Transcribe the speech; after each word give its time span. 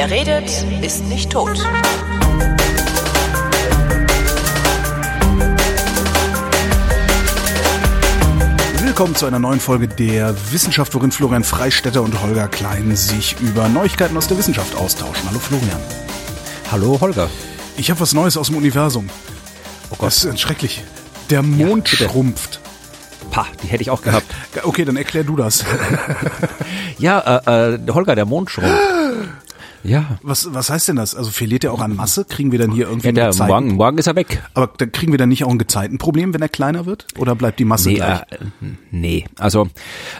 Wer 0.00 0.12
redet, 0.12 0.48
ist 0.80 1.04
nicht 1.08 1.32
tot. 1.32 1.58
Willkommen 8.80 9.16
zu 9.16 9.26
einer 9.26 9.40
neuen 9.40 9.58
Folge 9.58 9.88
der 9.88 10.36
Wissenschaft, 10.52 10.94
worin 10.94 11.10
Florian 11.10 11.42
Freistetter 11.42 12.02
und 12.02 12.22
Holger 12.22 12.46
Klein 12.46 12.94
sich 12.94 13.40
über 13.40 13.68
Neuigkeiten 13.68 14.16
aus 14.16 14.28
der 14.28 14.38
Wissenschaft 14.38 14.76
austauschen. 14.76 15.28
Hallo 15.28 15.40
Florian. 15.40 15.80
Hallo 16.70 17.00
Holger. 17.00 17.28
Ich 17.76 17.90
habe 17.90 17.98
was 17.98 18.14
Neues 18.14 18.36
aus 18.36 18.46
dem 18.46 18.56
Universum. 18.56 19.10
Oh 19.90 19.96
Gott. 19.98 20.06
Das 20.06 20.22
ist 20.22 20.40
schrecklich. 20.40 20.84
Der 21.28 21.42
Mond 21.42 21.90
Ja, 21.98 22.08
schrumpft. 22.08 22.60
Pah, 23.32 23.46
die 23.64 23.66
hätte 23.66 23.82
ich 23.82 23.90
auch 23.90 24.02
gehabt. 24.02 24.26
Okay, 24.62 24.84
dann 24.84 24.96
erklär 24.96 25.24
du 25.24 25.36
das. 25.36 25.64
ja, 26.98 27.42
äh, 27.46 27.74
äh, 27.74 27.78
Holger, 27.92 28.16
der 28.16 28.24
Mond 28.26 28.50
schrumpft. 28.50 28.97
Ja. 29.84 30.18
Was, 30.22 30.52
was 30.52 30.70
heißt 30.70 30.88
denn 30.88 30.96
das? 30.96 31.14
Also 31.14 31.30
verliert 31.30 31.64
er 31.64 31.72
auch 31.72 31.80
an 31.80 31.94
Masse? 31.96 32.24
Kriegen 32.24 32.52
wir 32.52 32.58
dann 32.58 32.72
hier 32.72 32.86
irgendwie 32.88 33.08
ja 33.08 33.12
der, 33.12 33.26
Gezeiten- 33.28 33.48
morgen, 33.48 33.74
morgen 33.74 33.98
ist 33.98 34.06
er 34.06 34.16
weg. 34.16 34.42
Aber 34.54 34.70
dann 34.78 34.92
kriegen 34.92 35.12
wir 35.12 35.18
dann 35.18 35.28
nicht 35.28 35.44
auch 35.44 35.50
ein 35.50 35.58
Gezeitenproblem, 35.58 36.34
wenn 36.34 36.42
er 36.42 36.48
kleiner 36.48 36.86
wird? 36.86 37.06
Oder 37.18 37.34
bleibt 37.34 37.58
die 37.58 37.64
Masse 37.64 37.88
Nee, 37.90 37.94
gleich? 37.96 38.20
äh, 38.30 38.36
nee. 38.90 39.24
also 39.38 39.68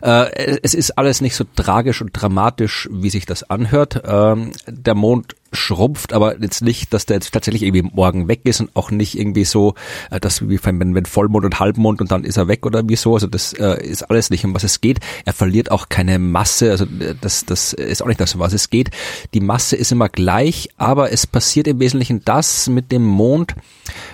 äh, 0.03 0.59
es 0.63 0.75
ist 0.75 0.99
alles 0.99 1.21
nicht 1.21 1.35
so 1.35 1.45
tragisch 1.57 2.01
und 2.03 2.11
dramatisch, 2.13 2.89
wie 2.93 3.11
sich 3.11 3.27
das 3.27 3.49
anhört. 3.49 4.03
Ähm, 4.07 4.53
der 4.67 4.95
Mond 4.95 5.35
schrumpft, 5.53 6.13
aber 6.13 6.41
jetzt 6.41 6.63
nicht, 6.63 6.93
dass 6.93 7.07
der 7.07 7.17
jetzt 7.17 7.33
tatsächlich 7.33 7.63
irgendwie 7.63 7.91
morgen 7.95 8.29
weg 8.29 8.41
ist 8.45 8.61
und 8.61 8.75
auch 8.75 8.91
nicht 8.91 9.19
irgendwie 9.19 9.45
so, 9.45 9.75
äh, 10.11 10.21
dass 10.21 10.49
wie 10.49 10.59
wenn, 10.63 10.95
wenn 10.95 11.07
Vollmond 11.07 11.45
und 11.45 11.59
Halbmond 11.59 12.01
und 12.01 12.11
dann 12.11 12.25
ist 12.25 12.37
er 12.37 12.49
weg 12.49 12.67
oder 12.67 12.89
wie 12.89 12.97
so. 12.97 13.15
Also 13.15 13.27
das 13.27 13.53
äh, 13.55 13.83
ist 13.83 14.03
alles 14.03 14.31
nicht, 14.31 14.45
um 14.45 14.55
was 14.55 14.65
es 14.65 14.81
geht. 14.81 14.99
Er 15.25 15.33
verliert 15.33 15.71
auch 15.71 15.89
keine 15.89 16.19
Masse, 16.19 16.71
also 16.71 16.85
äh, 16.85 17.15
das, 17.21 17.45
das 17.47 17.73
ist 17.73 18.03
auch 18.03 18.07
nicht 18.07 18.21
das, 18.21 18.35
um 18.35 18.41
was 18.41 18.53
es 18.53 18.71
geht. 18.71 18.91
Die 19.35 19.41
Masse 19.41 19.77
ist 19.77 19.93
immer 19.93 20.09
gleich, 20.09 20.69
aber 20.77 21.13
es 21.13 21.27
passiert 21.27 21.67
im 21.67 21.81
Wesentlichen 21.81 22.23
das 22.25 22.69
mit 22.69 22.93
dem 22.93 23.05
Mond, 23.05 23.55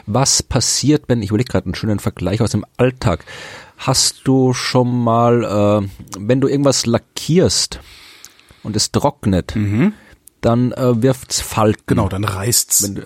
was 0.06 0.42
passiert, 0.42 1.04
wenn, 1.08 1.22
ich 1.22 1.30
überlege 1.30 1.50
gerade 1.50 1.66
einen 1.66 1.74
schönen 1.74 1.98
Vergleich 1.98 2.40
aus 2.40 2.52
dem 2.52 2.64
Alltag. 2.76 3.24
Hast 3.76 4.22
du 4.24 4.52
schon 4.52 5.02
mal, 5.02 5.82
äh, 5.82 5.88
wenn 6.18 6.40
du 6.40 6.48
irgendwas 6.48 6.86
lackierst 6.86 7.80
und 8.62 8.76
es 8.76 8.92
trocknet, 8.92 9.54
dann 10.44 10.72
äh, 10.72 11.02
wirft's 11.02 11.40
Falten. 11.40 11.82
genau, 11.86 12.08
dann 12.08 12.24
reißt's. 12.24 12.82
Wenn 12.84 12.94
du, 12.96 13.02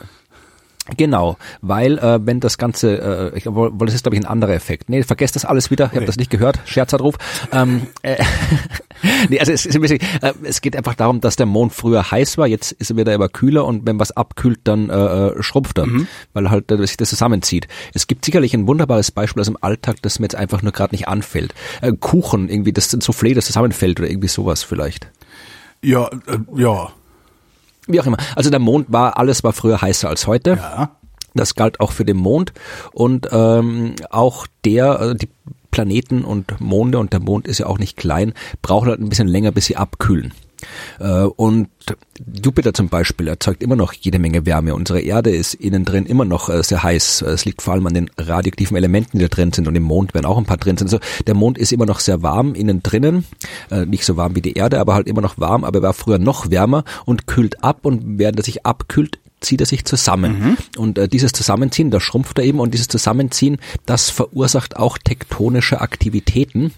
genau, 0.97 1.36
weil 1.61 1.98
äh, 1.98 2.19
wenn 2.25 2.41
das 2.41 2.56
Ganze, 2.58 3.31
äh, 3.33 3.36
ich 3.36 3.42
glaube, 3.44 3.70
das 3.84 3.94
ist 3.94 4.03
glaube 4.05 4.17
ich 4.17 4.22
ein 4.22 4.27
anderer 4.27 4.55
Effekt. 4.55 4.89
Nee, 4.89 5.03
vergesst 5.03 5.36
das 5.36 5.44
alles 5.44 5.70
wieder, 5.70 5.84
ich 5.86 5.91
habe 5.91 5.98
Okay. 5.98 6.06
das 6.06 6.16
nicht 6.16 6.31
gehört, 6.31 6.59
Scherzanruf. 6.64 7.16
Ähm, 7.53 7.86
äh, 8.03 8.16
nee, 9.28 9.39
also 9.39 9.53
es, 9.53 9.66
ist 9.66 9.75
ein 9.75 9.83
bisschen, 9.83 10.00
äh, 10.22 10.33
es 10.44 10.61
geht 10.61 10.77
einfach 10.77 10.94
darum, 10.94 11.20
dass 11.20 11.36
der 11.36 11.47
Mond 11.47 11.72
früher 11.75 12.11
heiß 12.11 12.39
war, 12.39 12.47
jetzt 12.47 12.72
ist 12.72 12.91
er 12.91 12.97
wieder 12.97 13.12
immer 13.14 13.28
kühler 13.28 13.64
und 13.66 13.86
wenn 13.86 13.98
was 14.00 14.12
abkühlt, 14.16 14.61
dann 14.64 14.89
äh, 14.91 14.94
äh, 15.28 15.42
schrumpft 15.42 15.78
er, 15.78 15.86
weil 16.33 16.50
halt 16.50 16.70
äh, 16.72 16.78
sich 16.86 16.97
das 16.97 17.11
zusammenzieht. 17.11 17.69
Es 17.94 18.06
gibt 18.06 18.25
sicherlich 18.25 18.55
ein 18.55 18.66
wunderbares 18.66 19.11
Beispiel 19.11 19.41
aus 19.42 19.47
dem 19.47 19.59
Alltag, 19.61 19.97
das 20.03 20.19
mir 20.19 20.25
jetzt 20.25 20.36
einfach 20.36 20.62
nur 20.62 20.72
gerade 20.72 20.94
nicht 20.94 21.06
anfällt. 21.06 21.55
Äh, 21.83 21.92
Kuchen, 21.92 22.48
irgendwie 22.48 22.72
das 22.72 22.91
Soufflé, 22.92 23.34
das 23.34 23.47
zusammenfällt 23.47 24.00
oder 24.00 24.09
irgendwie 24.09 24.28
sowas 24.28 24.62
vielleicht. 24.62 25.11
ja, 25.83 26.06
äh, 26.27 26.39
ja, 26.56 26.89
Wie 27.89 28.00
auch 28.00 28.06
immer. 28.06 28.19
Also 28.36 28.50
der 28.50 28.61
Mond 28.61 28.86
war, 28.91 29.17
alles 29.17 29.42
war 29.42 29.53
früher 29.53 29.81
heißer 29.81 30.08
als 30.08 30.27
heute. 30.27 30.50
ja. 30.50 30.91
Das 31.34 31.55
galt 31.55 31.78
auch 31.78 31.92
für 31.92 32.05
den 32.05 32.17
Mond 32.17 32.53
und 32.92 33.28
ähm, 33.31 33.94
auch 34.11 34.47
der, 34.64 34.98
also 34.98 35.14
die 35.14 35.28
Planeten 35.70 36.25
und 36.25 36.61
Monde 36.61 36.98
und 36.98 37.12
der 37.12 37.20
Mond 37.20 37.47
ist 37.47 37.59
ja 37.59 37.66
auch 37.66 37.78
nicht 37.78 37.97
klein, 37.97 38.33
brauchen 38.62 38.89
halt 38.89 39.00
ein 39.00 39.09
bisschen 39.09 39.28
länger, 39.28 39.53
bis 39.53 39.66
sie 39.66 39.77
abkühlen. 39.77 40.33
Äh, 40.99 41.22
und 41.22 41.69
Jupiter 42.44 42.75
zum 42.75 42.88
Beispiel 42.88 43.28
erzeugt 43.28 43.62
immer 43.62 43.77
noch 43.77 43.93
jede 43.93 44.19
Menge 44.19 44.44
Wärme. 44.47 44.75
Unsere 44.75 45.00
Erde 45.00 45.31
ist 45.31 45.55
innen 45.55 45.84
drin 45.84 46.06
immer 46.06 46.25
noch 46.25 46.49
äh, 46.49 46.62
sehr 46.62 46.83
heiß. 46.83 47.22
Es 47.22 47.44
liegt 47.44 47.62
vor 47.62 47.75
allem 47.75 47.87
an 47.87 47.94
den 47.94 48.10
radioaktiven 48.19 48.77
Elementen, 48.77 49.19
die 49.19 49.25
da 49.25 49.28
drin 49.28 49.53
sind 49.53 49.69
und 49.69 49.77
im 49.77 49.84
Mond 49.84 50.15
werden 50.15 50.27
auch 50.27 50.38
ein 50.38 50.44
paar 50.44 50.56
drin 50.56 50.77
sind. 50.77 50.88
Also 50.88 50.99
der 51.27 51.34
Mond 51.34 51.59
ist 51.59 51.72
immer 51.72 51.87
noch 51.87 52.00
sehr 52.00 52.22
warm 52.22 52.55
innen 52.55 52.83
drinnen, 52.83 53.25
äh, 53.71 53.87
nicht 53.87 54.05
so 54.05 54.16
warm 54.16 54.34
wie 54.37 54.43
die 54.43 54.55
Erde, 54.55 54.81
aber 54.81 54.94
halt 54.94 55.06
immer 55.06 55.21
noch 55.21 55.38
warm, 55.38 55.65
aber 55.65 55.78
er 55.78 55.83
war 55.83 55.94
früher 55.94 56.19
noch 56.19 56.50
wärmer 56.50 56.84
und 57.04 57.27
kühlt 57.27 57.62
ab 57.62 57.87
und 57.87 58.19
während 58.19 58.38
er 58.38 58.44
sich 58.44 58.66
abkühlt, 58.66 59.19
zieht 59.41 59.60
er 59.60 59.66
sich 59.66 59.84
zusammen. 59.84 60.56
Und 60.77 60.99
äh, 60.99 61.09
dieses 61.09 61.33
Zusammenziehen, 61.33 61.91
da 61.91 62.00
schrumpft 62.00 62.38
er 62.38 62.44
eben 62.44 62.60
und 62.60 62.75
dieses 62.75 62.88
Zusammenziehen, 62.88 63.59
das 63.87 64.10
verursacht 64.10 64.77
auch 64.77 64.99
tektonische 64.99 65.81
Aktivitäten. 65.81 66.72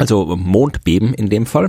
Also 0.00 0.34
Mondbeben 0.34 1.12
in 1.12 1.28
dem 1.28 1.44
Fall. 1.44 1.68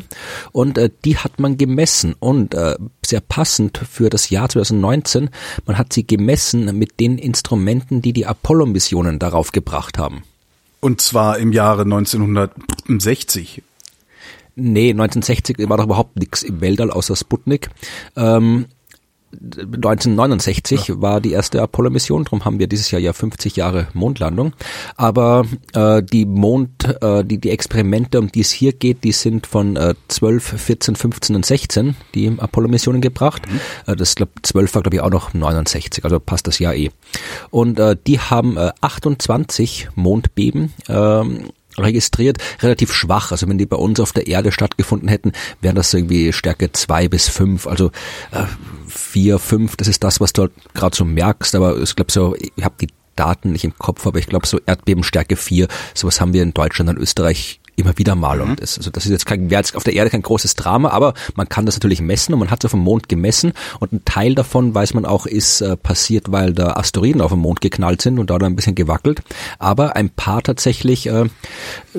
Und 0.54 0.78
äh, 0.78 0.90
die 1.04 1.18
hat 1.18 1.42
man 1.42 1.58
gemessen. 1.58 2.16
Und 2.18 2.54
äh, 2.54 2.78
sehr 3.06 3.20
passend 3.20 3.78
für 3.78 4.10
das 4.10 4.30
Jahr 4.30 4.48
2019, 4.48 5.30
man 5.66 5.78
hat 5.78 5.92
sie 5.92 6.08
gemessen 6.08 6.78
mit 6.80 7.02
den 7.02 7.18
Instrumenten, 7.18 8.02
die 8.02 8.14
die 8.14 8.26
Apollo-Missionen 8.26 9.20
darauf 9.20 9.52
gebracht 9.52 9.98
haben. 9.98 10.24
Und 10.80 11.02
zwar 11.02 11.40
im 11.40 11.52
Jahre 11.52 11.82
1960. 11.82 13.64
Nee, 14.56 14.92
1960 14.92 15.68
war 15.68 15.76
doch 15.76 15.84
überhaupt 15.84 16.16
nichts 16.16 16.42
im 16.44 16.62
Weltall 16.62 16.90
außer 16.90 17.18
Sputnik. 17.18 17.70
Ähm, 18.16 18.68
1969 19.34 21.02
war 21.02 21.22
die 21.22 21.32
erste 21.32 21.62
Apollo-Mission, 21.62 22.26
darum 22.26 22.46
haben 22.46 22.60
wir 22.60 22.68
dieses 22.68 22.92
Jahr 22.92 23.02
ja 23.02 23.14
50 23.14 23.56
Jahre 23.56 23.88
Mondlandung. 23.94 24.54
Aber 24.96 25.46
äh, 25.74 26.04
die 26.04 26.26
Mond, 26.26 26.84
äh, 27.02 27.24
die, 27.24 27.38
die 27.38 27.50
Experimente, 27.50 28.20
um 28.20 28.32
die 28.32 28.42
es 28.42 28.52
hier 28.52 28.74
geht, 28.74 29.04
die 29.04 29.12
sind 29.12 29.48
von 29.48 29.76
äh, 29.76 29.96
12, 30.08 30.62
14, 30.62 30.96
15 30.96 31.36
und 31.36 31.46
16, 31.46 31.96
die 32.14 32.34
Apollo-Missionen 32.38 33.02
gebracht. 33.02 33.44
Äh, 33.88 33.96
das 33.96 34.16
glaub, 34.16 34.30
12 34.44 34.76
war 34.76 34.84
glaube 34.84 34.96
ich 34.98 35.02
auch 35.02 35.10
noch 35.10 35.34
69, 35.34 36.04
also 36.04 36.20
passt 36.20 36.48
das 36.48 36.60
Jahr 36.60 36.76
eh. 36.76 36.92
Und 37.50 37.80
äh, 37.80 37.96
die 38.08 38.20
haben 38.20 38.58
äh, 38.58 38.72
28 38.82 39.90
Mondbeben 39.96 40.74
ähm, 40.90 41.52
registriert, 41.78 42.38
relativ 42.62 42.94
schwach. 42.94 43.32
Also 43.32 43.48
wenn 43.48 43.58
die 43.58 43.66
bei 43.66 43.78
uns 43.78 44.00
auf 44.00 44.12
der 44.12 44.28
Erde 44.28 44.52
stattgefunden 44.52 45.08
hätten, 45.08 45.32
wären 45.62 45.76
das 45.76 45.94
irgendwie 45.94 46.34
Stärke 46.34 46.72
zwei 46.72 47.08
bis 47.08 47.30
fünf, 47.30 47.68
also 47.68 47.88
äh, 48.32 48.46
vier, 48.92 49.40
fünf, 49.40 49.76
das 49.76 49.88
ist 49.88 50.04
das, 50.04 50.20
was 50.20 50.34
du 50.34 50.44
halt 50.44 50.52
gerade 50.74 50.96
so 50.96 51.06
merkst, 51.06 51.56
aber 51.56 51.78
ich 51.80 51.96
glaube 51.96 52.12
so, 52.12 52.36
ich 52.36 52.64
habe 52.64 52.76
die 52.80 52.88
Daten 53.16 53.52
nicht 53.52 53.64
im 53.64 53.78
Kopf, 53.78 54.08
aber 54.08 54.20
ich 54.20 54.28
glaube 54.28 54.48
so 54.48 54.60
Erdbebenstärke 54.66 55.36
vier, 55.36 55.68
sowas 55.94 56.22
haben 56.22 56.34
wir 56.34 56.44
in 56.44 56.54
Deutschland 56.54 56.90
und 56.90 56.98
Österreich 56.98 57.60
immer 57.76 57.98
wieder 57.98 58.16
mal 58.16 58.42
und 58.42 58.62
das, 58.62 58.78
also 58.78 58.92
das 58.92 59.06
ist 59.06 59.12
jetzt 59.12 59.26
kein, 59.26 59.50
wäre 59.50 59.62
jetzt 59.62 59.76
auf 59.76 59.84
der 59.84 59.94
Erde 59.94 60.10
kein 60.10 60.22
großes 60.22 60.56
Drama, 60.56 60.90
aber 60.90 61.14
man 61.36 61.50
kann 61.50 61.66
das 61.66 61.76
natürlich 61.76 62.02
messen 62.02 62.34
und 62.34 62.40
man 62.40 62.52
hat 62.52 62.64
es 62.64 62.66
auf 62.66 62.72
dem 62.72 62.82
Mond 62.82 63.10
gemessen 63.10 63.54
und 63.80 63.94
ein 63.94 64.06
Teil 64.06 64.36
davon 64.36 64.76
weiß 64.76 64.94
man 64.94 65.06
auch 65.06 65.26
ist 65.26 65.62
äh, 65.62 65.78
passiert, 65.78 66.32
weil 66.32 66.54
da 66.54 66.74
Asteroiden 66.74 67.22
auf 67.22 67.32
dem 67.32 67.40
Mond 67.40 67.62
geknallt 67.62 68.02
sind 68.02 68.20
und 68.20 68.30
da 68.30 68.38
dann 68.38 68.54
ein 68.54 68.56
bisschen 68.56 68.76
gewackelt, 68.76 69.22
aber 69.58 69.96
ein 69.96 70.10
paar 70.10 70.44
tatsächlich 70.44 71.08
äh, 71.08 71.26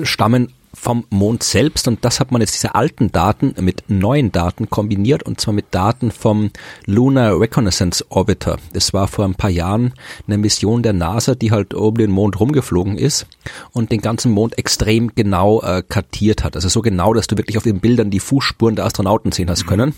stammen 0.03 0.53
vom 0.83 1.05
Mond 1.09 1.43
selbst 1.43 1.87
und 1.87 2.03
das 2.03 2.19
hat 2.19 2.31
man 2.31 2.41
jetzt 2.41 2.55
diese 2.55 2.75
alten 2.75 3.09
Daten 3.09 3.55
mit 3.61 3.85
neuen 3.87 4.33
Daten 4.33 4.69
kombiniert 4.69 5.23
und 5.23 5.39
zwar 5.39 5.53
mit 5.53 5.67
Daten 5.71 6.11
vom 6.11 6.51
Lunar 6.85 7.39
Reconnaissance 7.39 8.05
Orbiter. 8.09 8.57
Das 8.73 8.91
war 8.91 9.07
vor 9.07 9.23
ein 9.23 9.35
paar 9.35 9.49
Jahren 9.49 9.93
eine 10.27 10.37
Mission 10.37 10.83
der 10.83 10.91
NASA, 10.91 11.35
die 11.35 11.51
halt 11.51 11.73
oben 11.73 11.99
den 11.99 12.11
Mond 12.11 12.37
rumgeflogen 12.37 12.97
ist 12.97 13.27
und 13.71 13.93
den 13.93 14.01
ganzen 14.01 14.33
Mond 14.33 14.57
extrem 14.57 15.15
genau 15.15 15.61
äh, 15.61 15.83
kartiert 15.87 16.43
hat. 16.43 16.57
Also 16.57 16.67
so 16.67 16.81
genau, 16.81 17.13
dass 17.13 17.27
du 17.27 17.37
wirklich 17.37 17.57
auf 17.57 17.63
den 17.63 17.79
Bildern 17.79 18.11
die 18.11 18.19
Fußspuren 18.19 18.75
der 18.75 18.85
Astronauten 18.85 19.31
sehen 19.31 19.49
hast 19.49 19.65
können. 19.65 19.93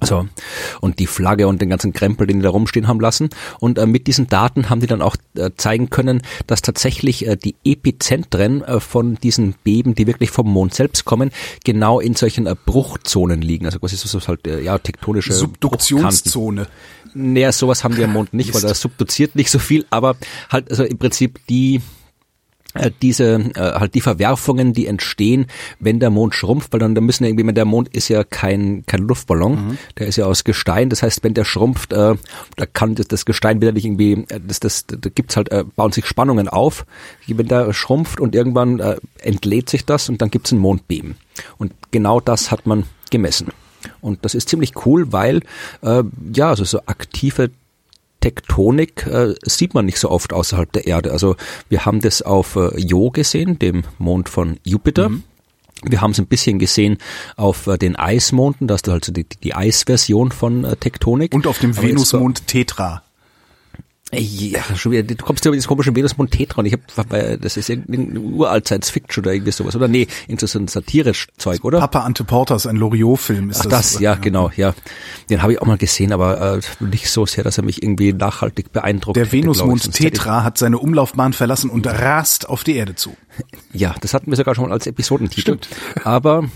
Also, 0.00 0.28
und 0.80 0.98
die 0.98 1.06
Flagge 1.06 1.48
und 1.48 1.60
den 1.60 1.70
ganzen 1.70 1.92
Krempel, 1.92 2.26
den 2.26 2.38
die 2.38 2.42
da 2.42 2.50
rumstehen 2.50 2.88
haben 2.88 3.00
lassen. 3.00 3.30
Und 3.60 3.78
äh, 3.78 3.86
mit 3.86 4.06
diesen 4.06 4.28
Daten 4.28 4.68
haben 4.70 4.80
die 4.80 4.86
dann 4.86 5.02
auch 5.02 5.16
äh, 5.36 5.50
zeigen 5.56 5.90
können, 5.90 6.22
dass 6.46 6.62
tatsächlich 6.62 7.26
äh, 7.26 7.36
die 7.36 7.54
Epizentren 7.64 8.62
äh, 8.62 8.80
von 8.80 9.16
diesen 9.16 9.54
Beben, 9.64 9.94
die 9.94 10.06
wirklich 10.06 10.30
vom 10.30 10.50
Mond 10.50 10.74
selbst 10.74 11.04
kommen, 11.04 11.30
genau 11.64 12.00
in 12.00 12.14
solchen 12.14 12.46
äh, 12.46 12.54
Bruchzonen 12.64 13.42
liegen. 13.42 13.66
Also 13.66 13.78
quasi 13.78 13.96
so, 13.96 14.08
so 14.08 14.26
halt, 14.26 14.46
äh, 14.46 14.60
ja, 14.60 14.78
tektonische. 14.78 15.32
Subduktionszone. 15.32 16.66
Naja, 17.14 17.52
sowas 17.52 17.82
haben 17.82 17.96
die 17.96 18.04
am 18.04 18.12
Mond 18.12 18.34
nicht, 18.34 18.52
weil 18.54 18.60
da 18.60 18.74
subduziert 18.74 19.36
nicht 19.36 19.50
so 19.50 19.58
viel, 19.58 19.86
aber 19.90 20.16
halt, 20.50 20.70
also 20.70 20.84
im 20.84 20.98
Prinzip 20.98 21.40
die, 21.48 21.80
diese 23.02 23.50
äh, 23.54 23.60
halt 23.60 23.94
die 23.94 24.00
Verwerfungen, 24.00 24.72
die 24.72 24.86
entstehen, 24.86 25.46
wenn 25.80 26.00
der 26.00 26.10
Mond 26.10 26.34
schrumpft, 26.34 26.72
weil 26.72 26.80
dann 26.80 26.94
da 26.94 27.00
müssen 27.00 27.24
irgendwie, 27.24 27.52
der 27.52 27.64
Mond 27.64 27.88
ist 27.88 28.08
ja 28.08 28.24
kein 28.24 28.84
kein 28.86 29.00
Luftballon, 29.00 29.78
der 29.98 30.06
ist 30.06 30.16
ja 30.16 30.26
aus 30.26 30.44
Gestein. 30.44 30.90
Das 30.90 31.02
heißt, 31.02 31.24
wenn 31.24 31.34
der 31.34 31.44
schrumpft, 31.44 31.92
äh, 31.92 32.14
da 32.56 32.66
kann 32.66 32.94
das, 32.94 33.08
das 33.08 33.24
Gestein 33.24 33.60
wieder 33.60 33.72
nicht 33.72 33.84
irgendwie, 33.84 34.24
äh, 34.28 34.40
das 34.46 34.60
das 34.60 34.86
da 34.86 34.96
gibt's 35.14 35.36
halt 35.36 35.50
äh, 35.52 35.64
bauen 35.64 35.92
sich 35.92 36.06
Spannungen 36.06 36.48
auf, 36.48 36.86
wenn 37.26 37.48
der 37.48 37.72
schrumpft 37.72 38.20
und 38.20 38.34
irgendwann 38.34 38.80
äh, 38.80 38.96
entlädt 39.18 39.68
sich 39.68 39.84
das 39.84 40.08
und 40.08 40.22
dann 40.22 40.30
gibt's 40.30 40.52
ein 40.52 40.58
Mondbeben. 40.58 41.16
Und 41.58 41.72
genau 41.90 42.20
das 42.20 42.50
hat 42.50 42.66
man 42.66 42.84
gemessen. 43.10 43.48
Und 44.00 44.24
das 44.24 44.34
ist 44.34 44.48
ziemlich 44.48 44.86
cool, 44.86 45.12
weil 45.12 45.42
äh, 45.82 46.02
ja, 46.32 46.48
also 46.48 46.64
so 46.64 46.80
aktive 46.86 47.50
Tektonik 48.20 49.06
äh, 49.06 49.34
sieht 49.42 49.74
man 49.74 49.86
nicht 49.86 49.98
so 49.98 50.10
oft 50.10 50.32
außerhalb 50.32 50.72
der 50.72 50.86
Erde. 50.86 51.12
Also 51.12 51.36
wir 51.68 51.84
haben 51.84 52.00
das 52.00 52.22
auf 52.22 52.56
äh, 52.56 52.80
Io 52.80 53.10
gesehen, 53.10 53.58
dem 53.58 53.84
Mond 53.98 54.28
von 54.28 54.58
Jupiter. 54.64 55.10
Wir 55.82 56.00
haben 56.00 56.12
es 56.12 56.18
ein 56.18 56.26
bisschen 56.26 56.58
gesehen 56.58 56.98
auf 57.36 57.66
äh, 57.66 57.76
den 57.76 57.96
Eismonden, 57.96 58.66
da 58.66 58.74
hast 58.74 58.86
du 58.86 58.92
also 58.92 59.12
die, 59.12 59.24
die 59.24 59.54
Eisversion 59.54 60.32
von 60.32 60.64
äh, 60.64 60.76
Tektonik. 60.76 61.34
Und 61.34 61.46
auf 61.46 61.58
dem 61.58 61.76
Venusmond 61.76 62.46
Tetra. 62.46 63.02
Ja, 64.12 64.62
schon 64.76 64.92
wieder, 64.92 65.02
du 65.02 65.16
kommst 65.16 65.44
ja 65.44 65.48
über 65.48 65.56
dieses 65.56 65.66
komische 65.66 65.94
Venusmond 65.94 66.30
Tetron. 66.30 66.64
Ich 66.64 66.72
habe, 66.72 67.38
das 67.38 67.56
ist 67.56 67.68
irgendein 67.68 68.16
uralt 68.16 68.66
Science 68.66 68.90
Fiction 68.90 69.24
oder 69.24 69.32
irgendwie 69.34 69.50
sowas, 69.50 69.74
oder? 69.74 69.88
Nee, 69.88 70.06
interessant 70.28 70.70
satirisch 70.70 71.26
Zeug, 71.38 71.64
oder? 71.64 71.80
Papa 71.80 72.00
Ante 72.00 72.22
Porters, 72.22 72.68
ein 72.68 72.76
Loriot-Film 72.76 73.50
ist 73.50 73.62
Ach, 73.62 73.66
das. 73.66 73.94
das 73.94 74.00
ja, 74.00 74.12
ja, 74.12 74.14
genau, 74.14 74.52
ja. 74.56 74.74
Den 75.28 75.42
habe 75.42 75.54
ich 75.54 75.60
auch 75.60 75.66
mal 75.66 75.76
gesehen, 75.76 76.12
aber 76.12 76.58
äh, 76.58 76.84
nicht 76.84 77.10
so 77.10 77.26
sehr, 77.26 77.42
dass 77.42 77.58
er 77.58 77.64
mich 77.64 77.82
irgendwie 77.82 78.12
nachhaltig 78.12 78.70
beeindruckt. 78.70 79.16
Der 79.16 79.32
Venusmond 79.32 79.92
Tetra 79.92 80.44
hat 80.44 80.56
seine 80.56 80.78
Umlaufbahn 80.78 81.32
verlassen 81.32 81.68
und 81.68 81.84
rast 81.88 82.48
auf 82.48 82.62
die 82.62 82.76
Erde 82.76 82.94
zu. 82.94 83.16
Ja, 83.72 83.96
das 84.00 84.14
hatten 84.14 84.30
wir 84.30 84.36
sogar 84.36 84.54
schon 84.54 84.68
mal 84.68 84.72
als 84.72 84.86
Episodentitel. 84.86 85.40
Stimmt. 85.40 85.68
Aber 86.04 86.48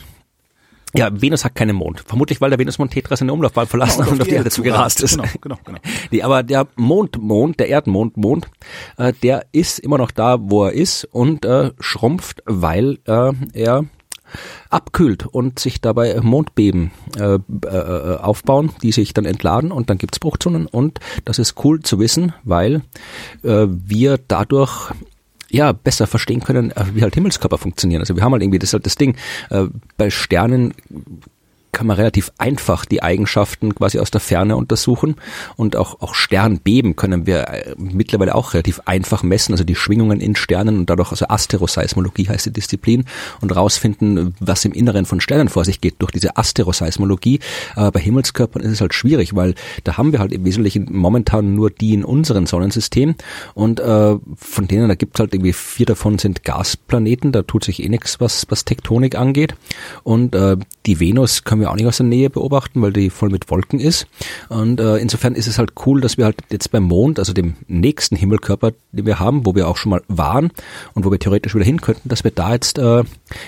ja, 0.95 1.11
Venus 1.21 1.45
hat 1.45 1.55
keinen 1.55 1.77
Mond. 1.77 2.03
Vermutlich, 2.07 2.41
weil 2.41 2.51
der 2.51 2.59
Venusmond 2.59 2.93
Tetra 2.93 3.17
seine 3.17 3.33
Umlaufbahn 3.33 3.67
verlassen 3.67 3.99
genau, 3.99 4.07
hat 4.07 4.13
und 4.13 4.23
auf 4.23 4.29
die 4.29 4.35
Erde 4.35 4.51
zugerast 4.51 5.03
ist. 5.03 5.17
Genau, 5.17 5.29
genau, 5.41 5.59
genau. 5.65 5.79
Nee, 6.11 6.23
aber 6.23 6.43
der 6.43 6.67
Mond, 6.77 7.21
Mond, 7.21 7.61
der 7.61 7.69
Erdmond, 7.69 8.17
Mond, 8.17 8.49
äh, 8.97 9.13
der 9.23 9.47
ist 9.53 9.79
immer 9.79 9.99
noch 9.99 10.11
da, 10.11 10.39
wo 10.41 10.65
er 10.65 10.73
ist 10.73 11.05
und 11.05 11.45
äh, 11.45 11.71
schrumpft, 11.79 12.43
weil 12.47 12.99
äh, 13.07 13.33
er 13.53 13.85
abkühlt 14.69 15.27
und 15.27 15.59
sich 15.59 15.81
dabei 15.81 16.21
Mondbeben 16.21 16.93
äh, 17.19 17.39
äh, 17.67 18.17
aufbauen, 18.19 18.71
die 18.83 18.93
sich 18.93 19.13
dann 19.13 19.25
entladen 19.25 19.73
und 19.73 19.91
dann 19.91 19.99
gibt's 19.99 20.21
Bruchzonen 20.21 20.67
und 20.67 21.01
das 21.25 21.39
ist 21.39 21.65
cool 21.65 21.81
zu 21.81 21.99
wissen, 21.99 22.33
weil 22.45 22.83
äh, 23.43 23.67
wir 23.69 24.19
dadurch 24.19 24.93
ja, 25.51 25.73
besser 25.73 26.07
verstehen 26.07 26.41
können, 26.41 26.71
äh, 26.73 26.85
wie 26.95 27.03
halt 27.03 27.15
Himmelskörper 27.15 27.59
funktionieren. 27.59 28.01
Also 28.01 28.17
wir 28.17 28.23
haben 28.23 28.33
halt 28.33 28.43
irgendwie, 28.43 28.59
das 28.59 28.73
halt 28.73 28.87
das 28.87 28.97
Ding, 28.97 29.17
äh, 29.51 29.65
bei 29.97 30.11
Sternen 30.11 30.75
kann 31.81 31.87
man 31.87 31.97
relativ 31.97 32.31
einfach 32.37 32.85
die 32.85 33.03
Eigenschaften 33.03 33.75
quasi 33.75 34.01
aus 34.01 34.11
der 34.11 34.21
Ferne 34.21 34.55
untersuchen. 34.55 35.15
Und 35.57 35.77
auch, 35.77 36.03
auch 36.03 36.15
Sternbeben 36.15 36.95
können 36.95 37.25
wir 37.25 37.49
äh, 37.49 37.75
mittlerweile 37.79 38.35
auch 38.35 38.53
relativ 38.53 38.83
einfach 38.85 39.23
messen, 39.23 39.55
also 39.55 39.65
die 39.65 39.75
Schwingungen 39.75 40.21
in 40.21 40.37
Sternen 40.37 40.77
und 40.77 40.91
dadurch, 40.91 41.11
also 41.11 41.29
Asteroseismologie 41.29 42.29
heißt 42.29 42.45
die 42.45 42.53
Disziplin. 42.53 43.07
Und 43.41 43.57
rausfinden, 43.57 44.35
was 44.41 44.67
im 44.67 44.73
Inneren 44.73 45.07
von 45.07 45.23
Sternen 45.23 45.49
vor 45.49 45.65
sich 45.65 45.81
geht 45.81 45.95
durch 46.01 46.13
diese 46.13 46.37
Asteroseismologie. 46.37 47.41
Aber 47.77 47.93
bei 47.93 48.01
Himmelskörpern 48.01 48.63
ist 48.63 48.73
es 48.73 48.83
halt 48.83 48.93
schwierig, 48.93 49.35
weil 49.35 49.55
da 49.85 49.97
haben 49.97 50.13
wir 50.13 50.19
halt 50.19 50.33
im 50.33 50.45
Wesentlichen 50.45 50.87
momentan 50.91 51.55
nur 51.55 51.71
die 51.71 51.95
in 51.95 52.05
unserem 52.05 52.45
Sonnensystem. 52.45 53.15
Und 53.55 53.81
äh, 53.81 54.17
von 54.37 54.69
denen, 54.69 54.91
da 54.91 54.97
gibt 54.97 55.17
es 55.17 55.21
halt 55.21 55.33
irgendwie 55.33 55.55
vier 55.55 55.87
davon 55.87 56.19
sind 56.19 56.45
Gasplaneten, 56.45 57.33
da 57.33 57.41
tut 57.41 57.65
sich 57.65 57.83
eh 57.83 57.89
nichts, 57.89 58.21
was, 58.21 58.45
was 58.51 58.67
Tektonik 58.67 59.15
angeht. 59.15 59.55
Und 60.03 60.35
äh, 60.35 60.59
die 60.87 61.01
Venus 61.01 61.45
können 61.45 61.61
wir 61.61 61.70
auch 61.71 61.77
nicht 61.77 61.87
aus 61.87 61.99
der 61.99 62.07
Nähe 62.07 62.31
beobachten, 62.31 62.83
weil 62.83 62.93
die 62.93 63.11
voll 63.11 63.31
mit 63.31 63.51
Wolken 63.51 63.81
ist. 63.81 64.07
Und 64.49 64.81
äh, 64.81 64.97
insofern 64.97 65.35
ist 65.35 65.47
es 65.47 65.59
halt 65.59 65.73
cool, 65.87 66.01
dass 66.01 66.19
wir 66.19 66.25
halt 66.25 66.37
jetzt 66.51 66.71
beim 66.71 66.85
Mond, 66.85 67.19
also 67.19 67.33
dem 67.33 67.57
nächsten 67.69 68.17
Himmelkörper, 68.17 68.73
den 68.93 69.07
wir 69.07 69.19
haben, 69.19 69.47
wo 69.47 69.55
wir 69.55 69.69
auch 69.69 69.77
schon 69.77 69.91
mal 69.91 70.03
waren 70.09 70.51
und 70.95 71.05
wo 71.05 71.11
wir 71.11 71.19
theoretisch 71.19 71.55
wieder 71.55 71.65
hin 71.65 71.81
könnten, 71.81 72.09
dass 72.09 72.25
wir 72.25 72.31
da 72.31 72.53
jetzt 72.53 72.79
äh, 72.79 73.05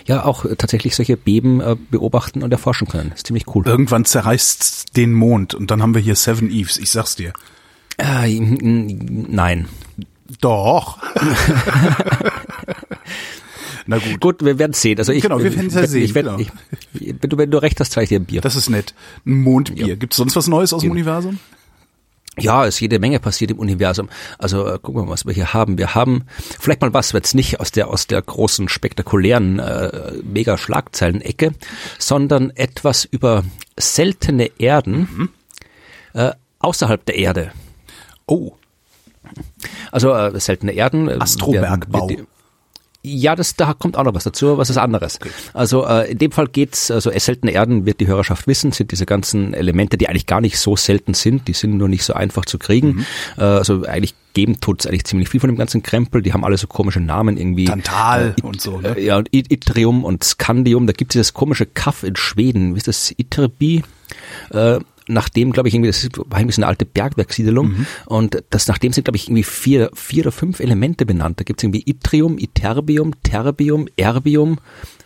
ja 0.06 0.24
auch 0.24 0.46
tatsächlich 0.58 0.96
solche 0.96 1.16
Beben 1.16 1.60
äh, 1.60 1.76
beobachten 1.90 2.42
und 2.42 2.52
erforschen 2.52 2.88
können. 2.88 3.10
Das 3.10 3.20
ist 3.20 3.26
ziemlich 3.26 3.46
cool. 3.54 3.66
Irgendwann 3.66 4.04
zerreißt 4.04 4.96
den 4.96 5.12
Mond 5.12 5.54
und 5.54 5.70
dann 5.70 5.82
haben 5.82 5.94
wir 5.94 6.02
hier 6.02 6.16
Seven 6.16 6.50
Eves, 6.50 6.78
ich 6.78 6.90
sag's 6.90 7.16
dir. 7.16 7.32
Äh, 7.98 8.38
nein. 8.40 9.68
Doch. 10.40 10.98
Na 13.86 13.98
gut. 13.98 14.20
Gut, 14.20 14.44
wir 14.44 14.58
werden 14.58 14.72
sehen. 14.72 14.98
Also 14.98 15.12
ich, 15.12 15.22
genau, 15.22 15.38
wir 15.38 15.54
werden 15.54 15.68
es 15.68 15.74
ja 15.74 15.86
sehen. 15.86 16.04
Ich, 16.04 16.14
genau. 16.14 16.38
ich, 16.38 16.50
wenn, 16.92 17.30
du, 17.30 17.38
wenn 17.38 17.50
du 17.50 17.60
recht 17.60 17.80
hast, 17.80 17.92
zeige 17.92 18.04
ich 18.04 18.08
dir 18.10 18.20
ein 18.20 18.24
Bier. 18.24 18.40
Das 18.40 18.56
ist 18.56 18.70
nett. 18.70 18.94
Ein 19.26 19.42
Mondbier. 19.42 19.88
Ja. 19.88 19.94
Gibt 19.94 20.12
es 20.12 20.16
sonst 20.16 20.36
was 20.36 20.48
Neues 20.48 20.72
aus 20.72 20.80
dem 20.82 20.88
ja. 20.88 20.92
Universum? 20.92 21.38
Ja, 22.38 22.64
es 22.64 22.76
ist 22.76 22.80
jede 22.80 22.98
Menge 22.98 23.20
passiert 23.20 23.50
im 23.50 23.58
Universum. 23.58 24.08
Also 24.38 24.66
äh, 24.66 24.78
gucken 24.78 25.02
wir 25.02 25.04
mal, 25.04 25.12
was 25.12 25.26
wir 25.26 25.34
hier 25.34 25.52
haben. 25.52 25.76
Wir 25.76 25.94
haben 25.94 26.24
vielleicht 26.58 26.80
mal 26.80 26.94
was, 26.94 27.12
jetzt 27.12 27.34
nicht 27.34 27.60
aus 27.60 27.72
der 27.72 27.88
aus 27.88 28.06
der 28.06 28.22
großen 28.22 28.70
spektakulären 28.70 29.58
äh, 29.58 30.12
mega 30.22 30.56
Schlagzeilen-Ecke, 30.56 31.52
sondern 31.98 32.50
etwas 32.50 33.04
über 33.04 33.44
seltene 33.78 34.50
Erden 34.58 35.08
mhm. 35.14 35.28
äh, 36.14 36.32
außerhalb 36.60 37.04
der 37.04 37.16
Erde. 37.16 37.52
Oh. 38.26 38.52
Also 39.90 40.14
äh, 40.14 40.40
seltene 40.40 40.72
Erden. 40.72 41.08
Äh, 41.08 41.18
Astrobergbau. 41.20 42.08
Werden, 42.08 42.26
ja, 43.04 43.34
das, 43.34 43.56
da 43.56 43.74
kommt 43.74 43.96
auch 43.96 44.04
noch 44.04 44.14
was 44.14 44.24
dazu, 44.24 44.58
was 44.58 44.70
ist 44.70 44.76
anderes. 44.76 45.16
Okay. 45.20 45.30
Also 45.54 45.84
äh, 45.86 46.12
in 46.12 46.18
dem 46.18 46.30
Fall 46.30 46.46
geht's, 46.46 46.90
also 46.90 47.10
es 47.10 47.24
seltene 47.24 47.52
Erden 47.52 47.84
wird 47.84 48.00
die 48.00 48.06
Hörerschaft 48.06 48.46
wissen, 48.46 48.70
sind 48.70 48.92
diese 48.92 49.06
ganzen 49.06 49.54
Elemente, 49.54 49.98
die 49.98 50.08
eigentlich 50.08 50.26
gar 50.26 50.40
nicht 50.40 50.58
so 50.58 50.76
selten 50.76 51.14
sind, 51.14 51.48
die 51.48 51.52
sind 51.52 51.76
nur 51.76 51.88
nicht 51.88 52.04
so 52.04 52.14
einfach 52.14 52.44
zu 52.44 52.58
kriegen. 52.58 52.88
Mhm. 52.88 53.06
Äh, 53.38 53.42
also 53.42 53.84
eigentlich 53.84 54.14
geben 54.34 54.60
tut's 54.60 54.86
eigentlich 54.86 55.04
ziemlich 55.04 55.28
viel 55.28 55.40
von 55.40 55.50
dem 55.50 55.56
ganzen 55.56 55.82
Krempel, 55.82 56.22
die 56.22 56.32
haben 56.32 56.44
alle 56.44 56.56
so 56.56 56.68
komische 56.68 57.00
Namen 57.00 57.36
irgendwie. 57.36 57.64
Tantal 57.64 58.36
äh, 58.38 58.46
und 58.46 58.60
so. 58.60 58.80
Ne? 58.80 58.96
Äh, 58.96 59.04
ja, 59.04 59.16
und 59.16 59.28
Itrium 59.32 60.04
und 60.04 60.22
Scandium, 60.22 60.86
da 60.86 60.92
gibt's 60.92 61.14
dieses 61.14 61.34
komische 61.34 61.66
Kaff 61.66 62.04
in 62.04 62.14
Schweden, 62.14 62.74
wie 62.74 62.78
ist 62.78 62.88
das, 62.88 63.12
Iterbi? 63.16 63.82
Äh, 64.50 64.78
nachdem, 65.08 65.52
glaube 65.52 65.68
ich, 65.68 65.74
irgendwie, 65.74 65.88
das 65.90 66.08
war 66.16 66.38
irgendwie 66.38 66.54
so 66.54 66.62
eine 66.62 66.68
alte 66.68 66.84
Bergwerkssiedelung 66.84 67.68
mhm. 67.68 67.86
und 68.06 68.42
das 68.50 68.68
nachdem 68.68 68.92
sind, 68.92 69.04
glaube 69.04 69.16
ich, 69.16 69.26
irgendwie 69.28 69.42
vier, 69.42 69.90
vier 69.94 70.24
oder 70.24 70.32
fünf 70.32 70.60
Elemente 70.60 71.06
benannt. 71.06 71.40
Da 71.40 71.44
gibt 71.44 71.60
es 71.60 71.64
irgendwie 71.64 71.82
Itrium, 71.86 72.38
Iterbium, 72.38 73.12
Terbium, 73.22 73.88
Erbium 73.96 74.58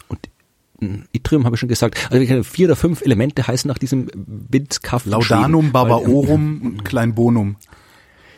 und 0.09 0.21
hm, 0.81 1.05
Itrium 1.13 1.45
habe 1.45 1.57
ich 1.57 1.61
schon 1.61 1.69
gesagt. 1.69 2.11
Also 2.11 2.43
vier 2.43 2.69
oder 2.69 2.77
fünf 2.77 3.03
Elemente 3.03 3.47
heißen 3.47 3.69
nach 3.69 3.79
diesem 3.79 4.09
Windskaff. 4.15 5.07
Laudanum, 5.07 5.73
Barbaorum 5.73 6.61
und 6.63 6.85
Kleinbonum. 6.85 7.57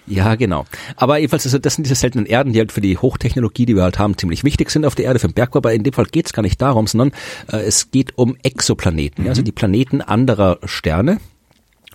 Ja, 0.09 0.37
genau. 0.37 0.65
Aber 0.97 1.19
jedenfalls, 1.19 1.45
also 1.45 1.59
das 1.59 1.75
sind 1.75 1.85
diese 1.85 1.95
seltenen 1.95 2.25
Erden, 2.25 2.53
die 2.53 2.59
halt 2.59 2.73
für 2.73 2.81
die 2.81 2.97
Hochtechnologie, 2.97 3.67
die 3.67 3.77
wir 3.77 3.83
halt 3.83 3.99
haben, 3.99 4.17
ziemlich 4.17 4.43
wichtig 4.43 4.71
sind 4.71 4.87
auf 4.87 4.95
der 4.95 5.05
Erde, 5.05 5.19
für 5.19 5.29
den 5.29 5.35
Bergbau. 5.35 5.59
Aber 5.59 5.75
in 5.75 5.83
dem 5.83 5.93
Fall 5.93 6.07
geht 6.07 6.27
es 6.27 6.33
gar 6.33 6.43
nicht 6.43 6.61
darum, 6.63 6.87
sondern 6.87 7.13
äh, 7.53 7.59
es 7.59 7.91
geht 7.91 8.17
um 8.17 8.37
Exoplaneten, 8.43 9.25
mhm. 9.25 9.31
also 9.31 9.43
die 9.43 9.53
Planeten 9.53 10.01
anderer 10.01 10.59
Sterne 10.65 11.19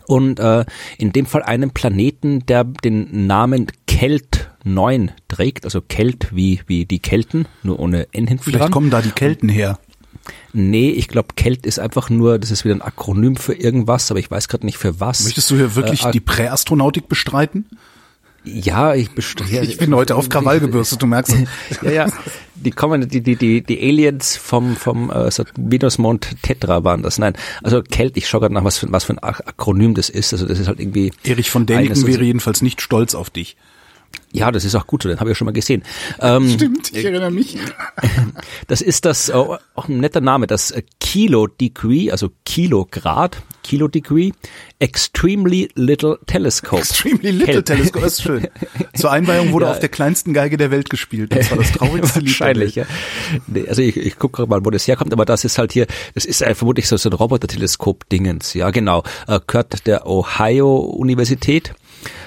und 0.07 0.39
äh, 0.39 0.65
in 0.97 1.11
dem 1.11 1.25
Fall 1.25 1.43
einen 1.43 1.71
Planeten, 1.71 2.45
der 2.45 2.63
den 2.63 3.27
Namen 3.27 3.67
Kelt 3.87 4.49
9 4.63 5.11
trägt, 5.27 5.65
also 5.65 5.81
Kelt 5.81 6.35
wie, 6.35 6.61
wie 6.67 6.85
die 6.85 6.99
Kelten, 6.99 7.47
nur 7.63 7.79
ohne 7.79 8.07
N 8.11 8.27
hinten 8.27 8.43
Vielleicht 8.43 8.63
dran. 8.65 8.71
kommen 8.71 8.89
da 8.89 9.01
die 9.01 9.11
Kelten 9.11 9.49
her. 9.49 9.79
Nee, 10.53 10.91
ich 10.91 11.07
glaube, 11.07 11.29
Kelt 11.35 11.65
ist 11.65 11.79
einfach 11.79 12.09
nur, 12.09 12.39
das 12.39 12.51
ist 12.51 12.63
wieder 12.63 12.75
ein 12.75 12.81
Akronym 12.81 13.35
für 13.35 13.53
irgendwas, 13.53 14.09
aber 14.09 14.19
ich 14.19 14.31
weiß 14.31 14.47
gerade 14.47 14.65
nicht 14.65 14.77
für 14.77 14.99
was. 14.99 15.23
Möchtest 15.25 15.51
du 15.51 15.55
hier 15.55 15.75
wirklich 15.75 16.05
äh, 16.05 16.11
die 16.11 16.19
Präastronautik 16.19 17.09
bestreiten? 17.09 17.65
Ja, 18.45 18.93
ich 18.93 19.11
bestehe. 19.11 19.61
Ich 19.61 19.77
bin 19.77 19.95
heute 19.95 20.15
auf 20.15 20.27
Krawall 20.27 20.59
gebürstet, 20.59 21.01
du 21.01 21.07
merkst. 21.07 21.35
ja, 21.81 21.91
ja. 21.91 22.07
Die 22.55 22.71
kommen, 22.71 23.07
die, 23.07 23.21
die, 23.21 23.35
die, 23.35 23.61
die 23.61 23.79
Aliens 23.81 24.35
vom, 24.37 24.75
vom 24.75 25.09
äh, 25.09 25.29
Venusmond 25.55 26.41
Tetra 26.41 26.83
waren 26.83 27.03
das. 27.03 27.17
Nein, 27.17 27.33
also 27.61 27.81
Kelt, 27.81 28.17
ich 28.17 28.27
schaue 28.27 28.41
gerade 28.41 28.53
nach, 28.53 28.63
was 28.63 28.77
für, 28.77 28.91
was 28.91 29.05
für 29.05 29.13
ein 29.13 29.19
Akronym 29.19 29.93
das 29.95 30.09
ist. 30.09 30.33
Also 30.33 30.45
das 30.45 30.59
ist 30.59 30.67
halt 30.67 30.79
irgendwie. 30.79 31.11
Erich 31.23 31.49
von 31.49 31.65
Däniken 31.65 32.05
wäre 32.05 32.23
jedenfalls 32.23 32.61
nicht 32.61 32.81
stolz 32.81 33.15
auf 33.15 33.29
dich. 33.29 33.55
Ja, 34.35 34.51
das 34.51 34.65
ist 34.65 34.73
auch 34.73 34.87
gut 34.87 35.03
so, 35.03 35.09
den 35.09 35.19
habe 35.19 35.29
ich 35.29 35.35
ja 35.35 35.37
schon 35.37 35.45
mal 35.45 35.51
gesehen. 35.51 35.83
Ähm, 36.19 36.49
Stimmt, 36.49 36.91
ich 36.91 37.05
erinnere 37.05 37.31
mich. 37.31 37.57
Das 38.67 38.81
ist 38.81 39.05
das, 39.05 39.33
oh, 39.33 39.57
auch 39.75 39.89
ein 39.89 39.99
netter 39.99 40.21
Name, 40.21 40.47
das 40.47 40.71
äh, 40.71 40.83
Kilo 40.99 41.47
Degree, 41.47 42.11
also 42.11 42.29
Kilograd, 42.45 43.41
Kilo 43.61 43.87
Degree, 43.87 44.31
Extremely 44.79 45.69
Little 45.75 46.17
Telescope. 46.25 46.81
Extremely 46.81 47.31
Little 47.31 47.55
Kel 47.55 47.63
Telescope, 47.63 48.03
das 48.03 48.13
ist 48.13 48.23
schön. 48.23 48.47
Zur 48.95 49.11
Einweihung 49.11 49.51
wurde 49.51 49.65
ja. 49.65 49.71
auf 49.71 49.79
der 49.79 49.89
kleinsten 49.89 50.33
Geige 50.33 50.57
der 50.57 50.71
Welt 50.71 50.89
gespielt. 50.89 51.35
Das 51.35 51.51
war 51.51 51.57
das 51.57 51.71
traurigste 51.71 52.19
Lied 52.19 52.29
Wahrscheinlich, 52.29 52.75
ja. 52.75 52.85
Nee, 53.47 53.67
also 53.67 53.81
ich, 53.81 53.97
ich 53.97 54.17
gucke 54.17 54.45
mal, 54.47 54.65
wo 54.65 54.69
das 54.69 54.87
herkommt, 54.87 55.13
aber 55.13 55.25
das 55.25 55.43
ist 55.45 55.57
halt 55.57 55.73
hier, 55.73 55.87
das 56.15 56.25
ist 56.25 56.41
äh, 56.41 56.55
vermutlich 56.55 56.87
so, 56.87 56.97
so 56.97 57.09
ein 57.09 57.13
Roboter-Teleskop-Dingens. 57.13 58.53
Ja, 58.53 58.71
genau. 58.71 59.03
Äh, 59.27 59.39
gehört 59.45 59.85
der 59.87 60.07
Ohio-Universität. 60.07 61.73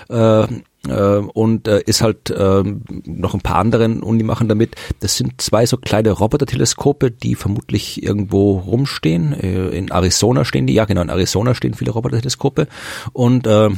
Äh, 0.09 0.47
äh, 0.89 1.19
und 1.19 1.69
äh, 1.69 1.83
ist 1.85 2.03
halt 2.03 2.31
äh, 2.31 2.63
noch 3.05 3.35
ein 3.35 3.41
paar 3.41 3.57
anderen 3.57 4.03
Uni 4.03 4.23
machen 4.23 4.49
damit. 4.49 4.75
Das 5.01 5.17
sind 5.17 5.41
zwei 5.41 5.67
so 5.67 5.77
kleine 5.77 6.11
Roboter-Teleskope, 6.11 7.11
die 7.11 7.35
vermutlich 7.35 8.03
irgendwo 8.03 8.59
rumstehen. 8.59 9.33
Äh, 9.33 9.69
in 9.69 9.91
Arizona 9.91 10.45
stehen 10.45 10.67
die, 10.67 10.75
ja 10.75 10.85
genau, 10.85 11.03
in 11.03 11.09
Arizona 11.09 11.55
stehen 11.55 11.75
viele 11.75 11.91
Roboter-Teleskope 11.91 12.69
und 13.13 13.47
äh, 13.47 13.71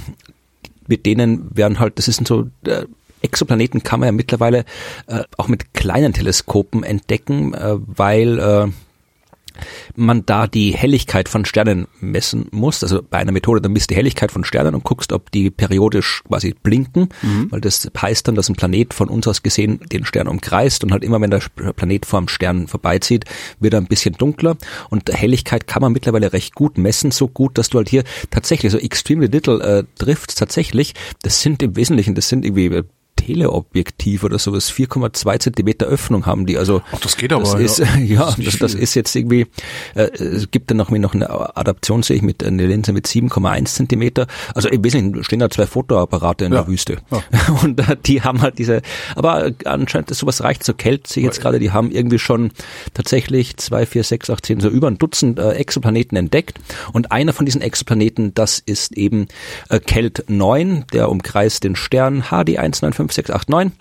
mit 0.87 1.07
denen 1.07 1.57
werden 1.57 1.79
halt, 1.79 1.99
das 1.99 2.07
sind 2.07 2.27
so 2.27 2.49
äh, 2.67 2.85
Exoplaneten 3.21 3.83
kann 3.83 4.01
man 4.01 4.07
ja 4.07 4.13
mittlerweile 4.13 4.65
äh, 5.09 5.25
auch 5.37 5.49
mit 5.49 5.75
kleinen 5.75 6.13
Teleskopen 6.13 6.85
entdecken, 6.85 7.53
äh, 7.53 7.75
weil 7.79 8.39
äh, 8.39 8.69
man 9.97 10.25
da 10.27 10.47
die 10.47 10.73
Helligkeit 10.73 11.29
von 11.29 11.45
Sternen 11.45 11.87
messen 12.01 12.47
muss. 12.51 12.83
Also 12.83 13.03
bei 13.03 13.19
einer 13.19 13.33
Methode, 13.33 13.61
dann 13.61 13.73
misst 13.73 13.91
die 13.91 13.97
Helligkeit 13.97 14.33
von 14.33 14.45
Sternen 14.45 14.75
und 14.75 14.85
guckst, 14.85 15.13
ob 15.13 15.31
die 15.31 15.51
periodisch 15.51 16.23
quasi 16.27 16.55
blinken, 16.63 17.09
mhm. 17.23 17.51
weil 17.51 17.61
das 17.61 17.89
heißt 18.01 18.29
dann, 18.29 18.35
dass 18.35 18.49
ein 18.49 18.57
Planet 18.57 18.95
von 18.95 19.09
uns 19.09 19.27
aus 19.27 19.43
gesehen 19.43 19.81
den 19.93 20.05
Stern 20.05 20.29
umkreist 20.29 20.85
und 20.85 20.93
halt 20.93 21.05
immer, 21.05 21.21
wenn 21.21 21.31
der 21.31 21.43
Planet 21.77 22.07
vorm 22.07 22.29
Stern 22.29 22.69
vorbeizieht, 22.69 23.25
wird 23.61 23.75
er 23.75 23.81
ein 23.81 23.87
bisschen 23.87 24.15
dunkler 24.15 24.57
und 24.91 25.13
Helligkeit 25.13 25.67
kann 25.67 25.83
man 25.83 25.93
mittlerweile 25.93 26.33
recht 26.33 26.55
gut 26.55 26.79
messen, 26.79 27.11
so 27.11 27.29
gut, 27.29 27.59
dass 27.59 27.69
du 27.69 27.79
halt 27.79 27.89
hier 27.89 28.05
tatsächlich 28.31 28.73
so 28.73 28.79
extremely 28.79 29.27
little 29.27 29.61
äh, 29.61 29.85
Drifts 29.99 30.35
tatsächlich, 30.35 30.95
das 31.23 31.43
sind 31.43 31.63
im 31.63 31.77
Wesentlichen, 31.77 32.15
das 32.15 32.29
sind 32.29 32.45
irgendwie 32.45 32.83
Teleobjektiv 33.29 34.25
oder 34.25 34.39
sowas 34.39 34.73
4,2 34.73 35.39
Zentimeter 35.39 35.87
Öffnung 35.87 36.25
haben 36.25 36.47
die. 36.47 36.57
Also 36.57 36.81
Ach, 36.93 37.01
das 37.01 37.17
geht 37.17 37.33
aber. 37.33 37.39
Das 37.49 37.55
ist, 37.55 37.79
ja, 37.79 37.97
ja 37.97 38.35
das, 38.39 38.59
das, 38.59 38.75
ist 38.75 38.95
jetzt 38.95 39.15
irgendwie. 39.15 39.47
Äh, 39.95 40.11
es 40.19 40.51
gibt 40.51 40.71
dann 40.71 40.77
noch, 40.77 40.91
noch 40.91 41.15
eine 41.15 41.57
Adaption 41.57 42.03
sehe 42.03 42.17
ich 42.17 42.23
mit 42.23 42.45
einer 42.45 42.65
Linse 42.65 42.93
mit 42.93 43.07
7,1 43.07 43.67
Zentimeter. 43.67 44.27
Also 44.55 44.69
im 44.69 44.85
Wesentlichen 44.85 45.25
stehen 45.25 45.39
da 45.41 45.51
zwei 45.51 45.67
Fotoapparate 45.67 46.45
in 46.45 46.53
ja. 46.53 46.61
der 46.61 46.69
Wüste 46.69 46.99
ja. 47.11 47.23
und 47.63 47.81
äh, 47.81 47.97
die 48.05 48.23
haben 48.23 48.43
halt 48.43 48.59
diese. 48.59 48.83
Aber 49.15 49.51
anscheinend 49.65 50.11
ist 50.11 50.19
sowas 50.19 50.43
reicht 50.43 50.63
zur 50.63 50.77
Kälte. 50.77 51.13
Sehe 51.13 51.23
ich 51.23 51.27
jetzt 51.27 51.41
gerade, 51.41 51.59
die 51.59 51.71
haben 51.71 51.91
irgendwie 51.91 52.19
schon 52.19 52.51
tatsächlich 52.95 53.57
zwei, 53.57 53.87
vier, 53.87 54.05
sechs, 54.05 54.31
acht, 54.31 54.47
zehn, 54.47 54.61
so 54.61 54.69
über 54.69 54.89
ein 54.89 54.99
Dutzend 54.99 55.39
äh, 55.39 55.53
Exoplaneten 55.53 56.17
entdeckt 56.17 56.59
und 56.93 57.13
einer 57.13 57.33
von 57.33 57.47
diesen 57.47 57.61
Exoplaneten, 57.61 58.35
das 58.35 58.59
ist 58.59 58.97
eben 58.97 59.29
äh, 59.69 59.81
Kelt 59.81 60.25
9, 60.29 60.85
der 60.93 61.11
umkreist 61.11 61.65
den 61.65 61.77
Stern 61.77 62.25
HD 62.31 62.59
195 62.59 63.18
5689. 63.23 63.79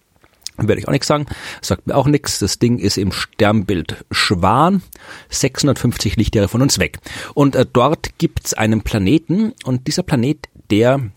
Werde 0.60 0.82
ich 0.82 0.88
auch 0.88 0.92
nichts 0.92 1.08
sagen. 1.08 1.28
Sagt 1.62 1.86
mir 1.86 1.96
auch 1.96 2.08
nichts. 2.08 2.40
Das 2.40 2.58
Ding 2.58 2.80
ist 2.80 2.98
im 2.98 3.12
Sternbild 3.12 4.04
Schwan, 4.10 4.82
650 5.30 6.16
Lichtjahre 6.16 6.48
von 6.48 6.64
uns 6.64 6.80
weg. 6.80 6.98
Und 7.36 7.56
äh, 7.56 7.66
dort 7.72 8.18
gibt's 8.18 8.56
einen 8.56 8.82
Planeten 8.82 9.54
und 9.66 9.86
dieser 9.86 10.02
Planet, 10.02 10.50
der 10.72 11.12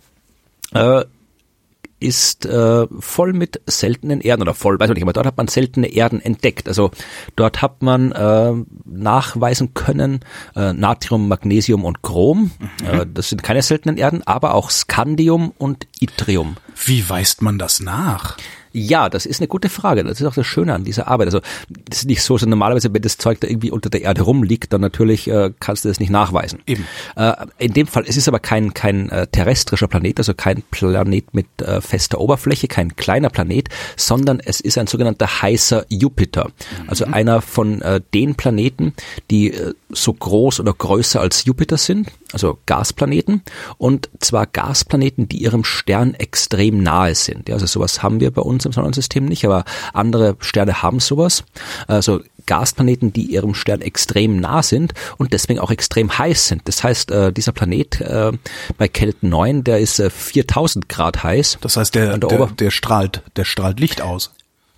äh, 0.75 1.05
ist 2.01 2.47
äh, 2.47 2.87
voll 2.99 3.33
mit 3.33 3.61
seltenen 3.67 4.21
Erden 4.21 4.43
oder 4.43 4.55
voll, 4.55 4.81
weiß 4.81 4.89
ich 4.91 4.95
nicht, 4.95 5.03
aber 5.03 5.13
dort 5.13 5.27
hat 5.27 5.37
man 5.37 5.49
seltene 5.49 5.89
Erden 5.89 6.21
entdeckt. 6.21 6.67
Also 6.67 6.91
dort 7.37 7.63
hat 7.63 7.83
man 7.83 8.13
äh, 8.13 8.53
nachweisen 8.85 9.75
können 9.75 10.21
äh, 10.57 10.73
Natrium, 10.73 11.29
Magnesium 11.29 11.85
und 11.85 12.03
Chrom. 12.03 12.51
Mhm. 12.59 12.87
Äh, 12.87 13.07
das 13.13 13.29
sind 13.29 13.43
keine 13.43 13.63
seltenen 13.63 13.99
Erden, 13.99 14.23
aber 14.27 14.55
auch 14.55 14.71
Scandium 14.71 15.53
und 15.59 15.87
Yttrium. 16.01 16.57
Wie 16.87 17.09
weist 17.09 17.43
man 17.43 17.59
das 17.59 17.81
nach? 17.81 18.37
Ja, 18.73 19.09
das 19.09 19.27
ist 19.27 19.41
eine 19.41 19.49
gute 19.49 19.69
Frage. 19.69 20.05
Das 20.05 20.21
ist 20.21 20.27
auch 20.27 20.35
das 20.35 20.47
Schöne 20.47 20.75
an 20.75 20.85
dieser 20.85 21.09
Arbeit. 21.09 21.29
Also 21.29 21.41
das 21.89 22.01
ist 22.01 22.07
nicht 22.07 22.23
so, 22.23 22.37
dass 22.37 22.47
normalerweise, 22.47 22.93
wenn 22.93 23.03
das 23.03 23.19
Zeug 23.19 23.41
da 23.41 23.49
irgendwie 23.49 23.71
unter 23.71 23.91
der 23.91 24.03
Erde 24.03 24.23
rumliegt, 24.23 24.73
dann 24.73 24.81
natürlich 24.81 25.29
äh, 25.29 25.53
kannst 25.61 25.85
du 25.85 25.89
das 25.89 26.01
nicht 26.01 26.11
nachweisen. 26.11 26.61
Eben. 26.67 26.87
Äh, 27.17 27.33
in 27.59 27.73
dem 27.73 27.87
Fall, 27.87 28.05
es 28.07 28.17
ist 28.17 28.29
aber 28.29 28.39
kein 28.39 28.75
kein 28.75 29.09
äh, 29.11 29.27
terrestrischer 29.27 29.89
Planet, 29.89 30.19
also 30.19 30.35
kein 30.35 30.63
Planet 30.71 31.35
mit 31.35 31.47
äh, 31.61 31.81
fester 31.81 32.21
Oberfläche, 32.21 32.69
kein 32.69 32.97
kleiner 32.97 33.31
Planet, 33.31 33.69
sondern 33.97 34.41
es 34.41 34.61
ist 34.61 34.79
ein 34.79 34.87
sogenannter 34.87 35.43
heißer 35.43 35.87
Jupiter. 35.89 36.47
Mhm. 36.49 36.89
Also 36.89 37.05
einer 37.07 37.41
von 37.41 37.83
äh, 37.83 38.01
den 38.15 38.35
Planeten, 38.35 38.95
die 39.31 39.53
äh, 39.53 39.75
so 39.91 40.13
groß 40.13 40.61
oder 40.61 40.73
größer 40.73 41.21
als 41.21 41.45
Jupiter 41.45 41.77
sind, 41.77 42.11
also 42.33 42.59
Gasplaneten 42.67 43.43
und 43.79 44.09
zwar 44.21 44.47
Gasplaneten, 44.47 45.29
die 45.29 45.43
ihrem 45.43 45.65
Stern 45.65 46.15
extrem 46.15 46.83
nahe 46.83 47.15
sind. 47.15 47.49
Ja, 47.49 47.55
also 47.55 47.67
sowas 47.67 48.03
haben 48.03 48.21
wir 48.21 48.31
bei 48.31 48.43
uns 48.43 48.60
im 48.67 48.73
Sonnensystem 48.73 49.25
nicht, 49.25 49.45
aber 49.45 49.65
andere 49.93 50.37
Sterne 50.41 50.83
haben 50.83 51.01
sowas. 51.01 51.45
Also 51.87 52.21
Gasplaneten, 52.47 53.13
die 53.13 53.27
ihrem 53.27 53.55
Stern 53.55 53.81
extrem 53.81 54.41
nah 54.41 54.63
sind 54.63 54.93
und 55.19 55.33
deswegen 55.33 55.61
auch 55.61 55.71
extrem 55.71 56.19
heiß 56.19 56.49
sind. 56.49 56.63
Das 56.67 56.83
heißt, 56.83 57.11
äh, 57.11 57.33
dieser 57.33 57.53
Planet 57.53 58.01
äh, 58.01 58.33
bei 58.77 58.89
Kelt 58.89 59.23
9, 59.23 59.63
der 59.65 59.79
ist 59.79 60.01
äh, 60.01 60.11
4000 60.11 60.89
Grad 60.89 61.23
heiß. 61.23 61.59
Das 61.61 61.77
heißt, 61.77 61.95
der, 61.95 62.19
der, 62.19 62.29
der, 62.29 62.47
der 62.47 62.71
strahlt, 62.71 63.23
der 63.37 63.45
strahlt 63.45 63.79
Licht 63.79 64.03
aus. 64.03 64.33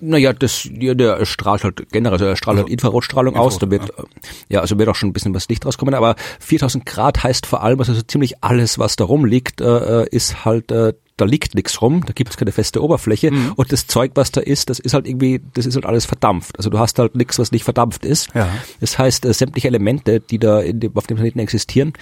Naja, 0.04 0.32
das, 0.32 0.68
ja, 0.80 0.94
der 0.94 1.24
strahlt 1.24 1.62
halt 1.62 1.92
generell, 1.92 2.14
also 2.14 2.24
er 2.24 2.34
strahlt 2.34 2.56
also, 2.56 2.64
halt 2.64 2.72
Infrarotstrahlung 2.72 3.34
Infrarot, 3.34 3.52
aus, 3.52 3.58
da 3.60 3.70
wird, 3.70 3.88
ja. 3.96 4.04
ja, 4.48 4.60
also 4.60 4.76
wird 4.76 4.88
auch 4.88 4.96
schon 4.96 5.10
ein 5.10 5.12
bisschen 5.12 5.32
was 5.32 5.48
Licht 5.48 5.64
rauskommen, 5.64 5.94
aber 5.94 6.16
4000 6.40 6.84
Grad 6.84 7.22
heißt 7.22 7.46
vor 7.46 7.62
allem, 7.62 7.78
also 7.78 7.94
so 7.94 8.02
ziemlich 8.02 8.42
alles, 8.42 8.80
was 8.80 8.96
da 8.96 9.04
rumliegt, 9.04 9.60
äh, 9.60 10.04
ist 10.08 10.44
halt, 10.44 10.72
äh, 10.72 10.94
da 11.22 11.26
liegt 11.26 11.54
nichts 11.54 11.80
rum, 11.80 12.04
da 12.04 12.12
gibt 12.12 12.30
es 12.30 12.36
keine 12.36 12.50
feste 12.50 12.82
Oberfläche 12.82 13.30
mhm. 13.30 13.52
und 13.54 13.70
das 13.70 13.86
Zeug, 13.86 14.10
was 14.16 14.32
da 14.32 14.40
ist, 14.40 14.70
das 14.70 14.80
ist 14.80 14.92
halt 14.92 15.06
irgendwie, 15.06 15.40
das 15.54 15.66
ist 15.66 15.76
halt 15.76 15.86
alles 15.86 16.04
verdampft. 16.04 16.58
Also 16.58 16.68
du 16.68 16.80
hast 16.80 16.98
halt 16.98 17.14
nichts, 17.14 17.38
was 17.38 17.52
nicht 17.52 17.62
verdampft 17.62 18.04
ist. 18.04 18.34
Ja. 18.34 18.48
Das 18.80 18.98
heißt, 18.98 19.24
äh, 19.24 19.32
sämtliche 19.32 19.68
Elemente, 19.68 20.18
die 20.18 20.40
da 20.40 20.62
dem, 20.62 20.96
auf 20.96 21.06
dem 21.06 21.16
Planeten 21.16 21.38
existieren, 21.38 21.92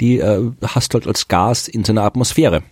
die 0.00 0.18
äh, 0.18 0.50
hast 0.62 0.94
du 0.94 0.98
halt 0.98 1.06
als 1.06 1.28
Gas 1.28 1.68
in 1.68 1.84
seiner 1.84 2.04
Atmosphäre. 2.04 2.62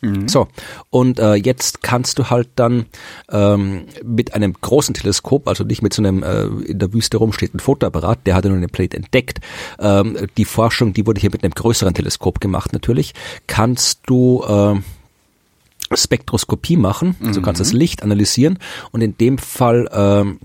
Mhm. 0.00 0.28
So, 0.28 0.46
und 0.90 1.18
äh, 1.18 1.34
jetzt 1.34 1.82
kannst 1.82 2.20
du 2.20 2.30
halt 2.30 2.50
dann 2.54 2.86
ähm, 3.32 3.86
mit 4.04 4.34
einem 4.34 4.52
großen 4.52 4.94
Teleskop, 4.94 5.48
also 5.48 5.64
nicht 5.64 5.82
mit 5.82 5.92
so 5.92 6.02
einem 6.02 6.22
äh, 6.22 6.44
in 6.70 6.78
der 6.78 6.92
Wüste 6.92 7.16
rumstehenden 7.16 7.58
Fotoapparat, 7.58 8.20
der 8.26 8.36
hatte 8.36 8.48
nur 8.48 8.60
den 8.60 8.70
Planet 8.70 8.94
entdeckt, 8.94 9.40
ähm, 9.80 10.16
die 10.36 10.44
Forschung, 10.44 10.92
die 10.92 11.04
wurde 11.04 11.20
hier 11.20 11.32
mit 11.32 11.42
einem 11.42 11.52
größeren 11.52 11.94
Teleskop 11.94 12.40
gemacht 12.40 12.72
natürlich, 12.72 13.12
kannst 13.48 14.02
du 14.06 14.44
äh, 14.46 14.80
Spektroskopie 15.94 16.76
machen, 16.76 17.16
also 17.24 17.40
mhm. 17.40 17.44
kannst 17.44 17.60
das 17.60 17.72
Licht 17.72 18.02
analysieren 18.02 18.58
und 18.92 19.00
in 19.00 19.16
dem 19.16 19.38
Fall 19.38 19.88
ähm, 19.92 20.38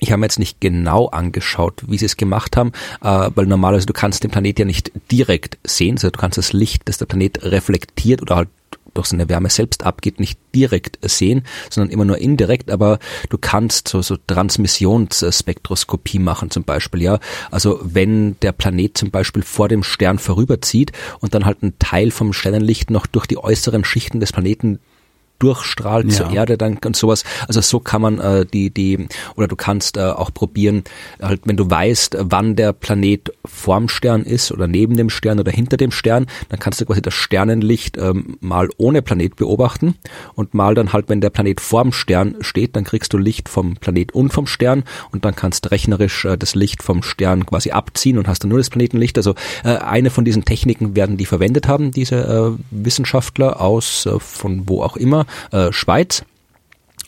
ich 0.00 0.12
habe 0.12 0.20
mir 0.20 0.26
jetzt 0.26 0.38
nicht 0.38 0.60
genau 0.60 1.08
angeschaut, 1.08 1.82
wie 1.88 1.98
sie 1.98 2.06
es 2.06 2.16
gemacht 2.16 2.56
haben, 2.56 2.72
äh, 3.02 3.30
weil 3.34 3.46
normalerweise 3.46 3.86
du 3.86 3.92
kannst 3.92 4.22
den 4.22 4.30
Planet 4.30 4.60
ja 4.60 4.64
nicht 4.64 4.92
direkt 5.10 5.58
sehen, 5.64 5.96
also 5.96 6.10
du 6.10 6.18
kannst 6.18 6.38
das 6.38 6.52
Licht, 6.52 6.82
das 6.84 6.98
der 6.98 7.06
Planet 7.06 7.42
reflektiert 7.42 8.22
oder 8.22 8.36
halt 8.36 8.48
durch 8.98 9.06
seine 9.06 9.28
Wärme 9.28 9.48
selbst 9.48 9.84
abgeht, 9.84 10.20
nicht 10.20 10.38
direkt 10.54 10.98
sehen, 11.02 11.44
sondern 11.70 11.90
immer 11.92 12.04
nur 12.04 12.18
indirekt, 12.18 12.70
aber 12.70 12.98
du 13.30 13.38
kannst 13.38 13.88
so, 13.88 14.02
so 14.02 14.16
Transmissionsspektroskopie 14.26 16.18
machen 16.18 16.50
zum 16.50 16.64
Beispiel, 16.64 17.02
ja. 17.02 17.20
Also 17.50 17.78
wenn 17.82 18.38
der 18.40 18.52
Planet 18.52 18.98
zum 18.98 19.10
Beispiel 19.10 19.42
vor 19.42 19.68
dem 19.68 19.82
Stern 19.82 20.18
vorüberzieht 20.18 20.92
und 21.20 21.34
dann 21.34 21.44
halt 21.44 21.62
ein 21.62 21.78
Teil 21.78 22.10
vom 22.10 22.32
Sternenlicht 22.32 22.90
noch 22.90 23.06
durch 23.06 23.26
die 23.26 23.38
äußeren 23.38 23.84
Schichten 23.84 24.20
des 24.20 24.32
Planeten 24.32 24.80
durchstrahlt 25.38 26.06
ja. 26.06 26.12
zur 26.12 26.30
Erde 26.30 26.58
dann 26.58 26.78
und 26.84 26.96
sowas. 26.96 27.24
Also 27.46 27.60
so 27.60 27.80
kann 27.80 28.02
man 28.02 28.18
äh, 28.18 28.46
die 28.46 28.70
die 28.70 29.06
oder 29.36 29.48
du 29.48 29.56
kannst 29.56 29.96
äh, 29.96 30.00
auch 30.00 30.32
probieren, 30.32 30.84
halt 31.20 31.42
wenn 31.44 31.56
du 31.56 31.70
weißt, 31.70 32.16
wann 32.20 32.56
der 32.56 32.72
Planet 32.72 33.32
vorm 33.44 33.88
Stern 33.88 34.22
ist 34.22 34.52
oder 34.52 34.66
neben 34.66 34.96
dem 34.96 35.10
Stern 35.10 35.38
oder 35.40 35.52
hinter 35.52 35.76
dem 35.76 35.90
Stern, 35.90 36.26
dann 36.48 36.58
kannst 36.58 36.80
du 36.80 36.86
quasi 36.86 37.02
das 37.02 37.14
Sternenlicht 37.14 37.96
ähm, 37.96 38.36
mal 38.40 38.68
ohne 38.76 39.02
Planet 39.02 39.36
beobachten 39.36 39.94
und 40.34 40.54
mal 40.54 40.74
dann 40.74 40.92
halt, 40.92 41.08
wenn 41.08 41.20
der 41.20 41.30
Planet 41.30 41.60
vorm 41.60 41.92
Stern 41.92 42.36
steht, 42.40 42.76
dann 42.76 42.84
kriegst 42.84 43.12
du 43.12 43.18
Licht 43.18 43.48
vom 43.48 43.76
Planet 43.76 44.12
und 44.12 44.32
vom 44.32 44.46
Stern 44.46 44.84
und 45.12 45.24
dann 45.24 45.36
kannst 45.36 45.70
rechnerisch 45.70 46.24
äh, 46.24 46.36
das 46.36 46.54
Licht 46.54 46.82
vom 46.82 47.02
Stern 47.02 47.46
quasi 47.46 47.70
abziehen 47.70 48.18
und 48.18 48.28
hast 48.28 48.40
dann 48.40 48.50
nur 48.50 48.58
das 48.58 48.70
Planetenlicht. 48.70 49.16
Also 49.16 49.34
äh, 49.64 49.76
eine 49.76 50.10
von 50.10 50.24
diesen 50.24 50.44
Techniken 50.44 50.96
werden 50.96 51.16
die 51.16 51.26
verwendet 51.26 51.68
haben, 51.68 51.90
diese 51.90 52.16
äh, 52.16 52.62
Wissenschaftler 52.70 53.60
aus 53.60 54.06
äh, 54.06 54.18
von 54.18 54.68
wo 54.68 54.82
auch 54.82 54.96
immer 54.96 55.26
äh, 55.52 55.72
Schweiz 55.72 56.24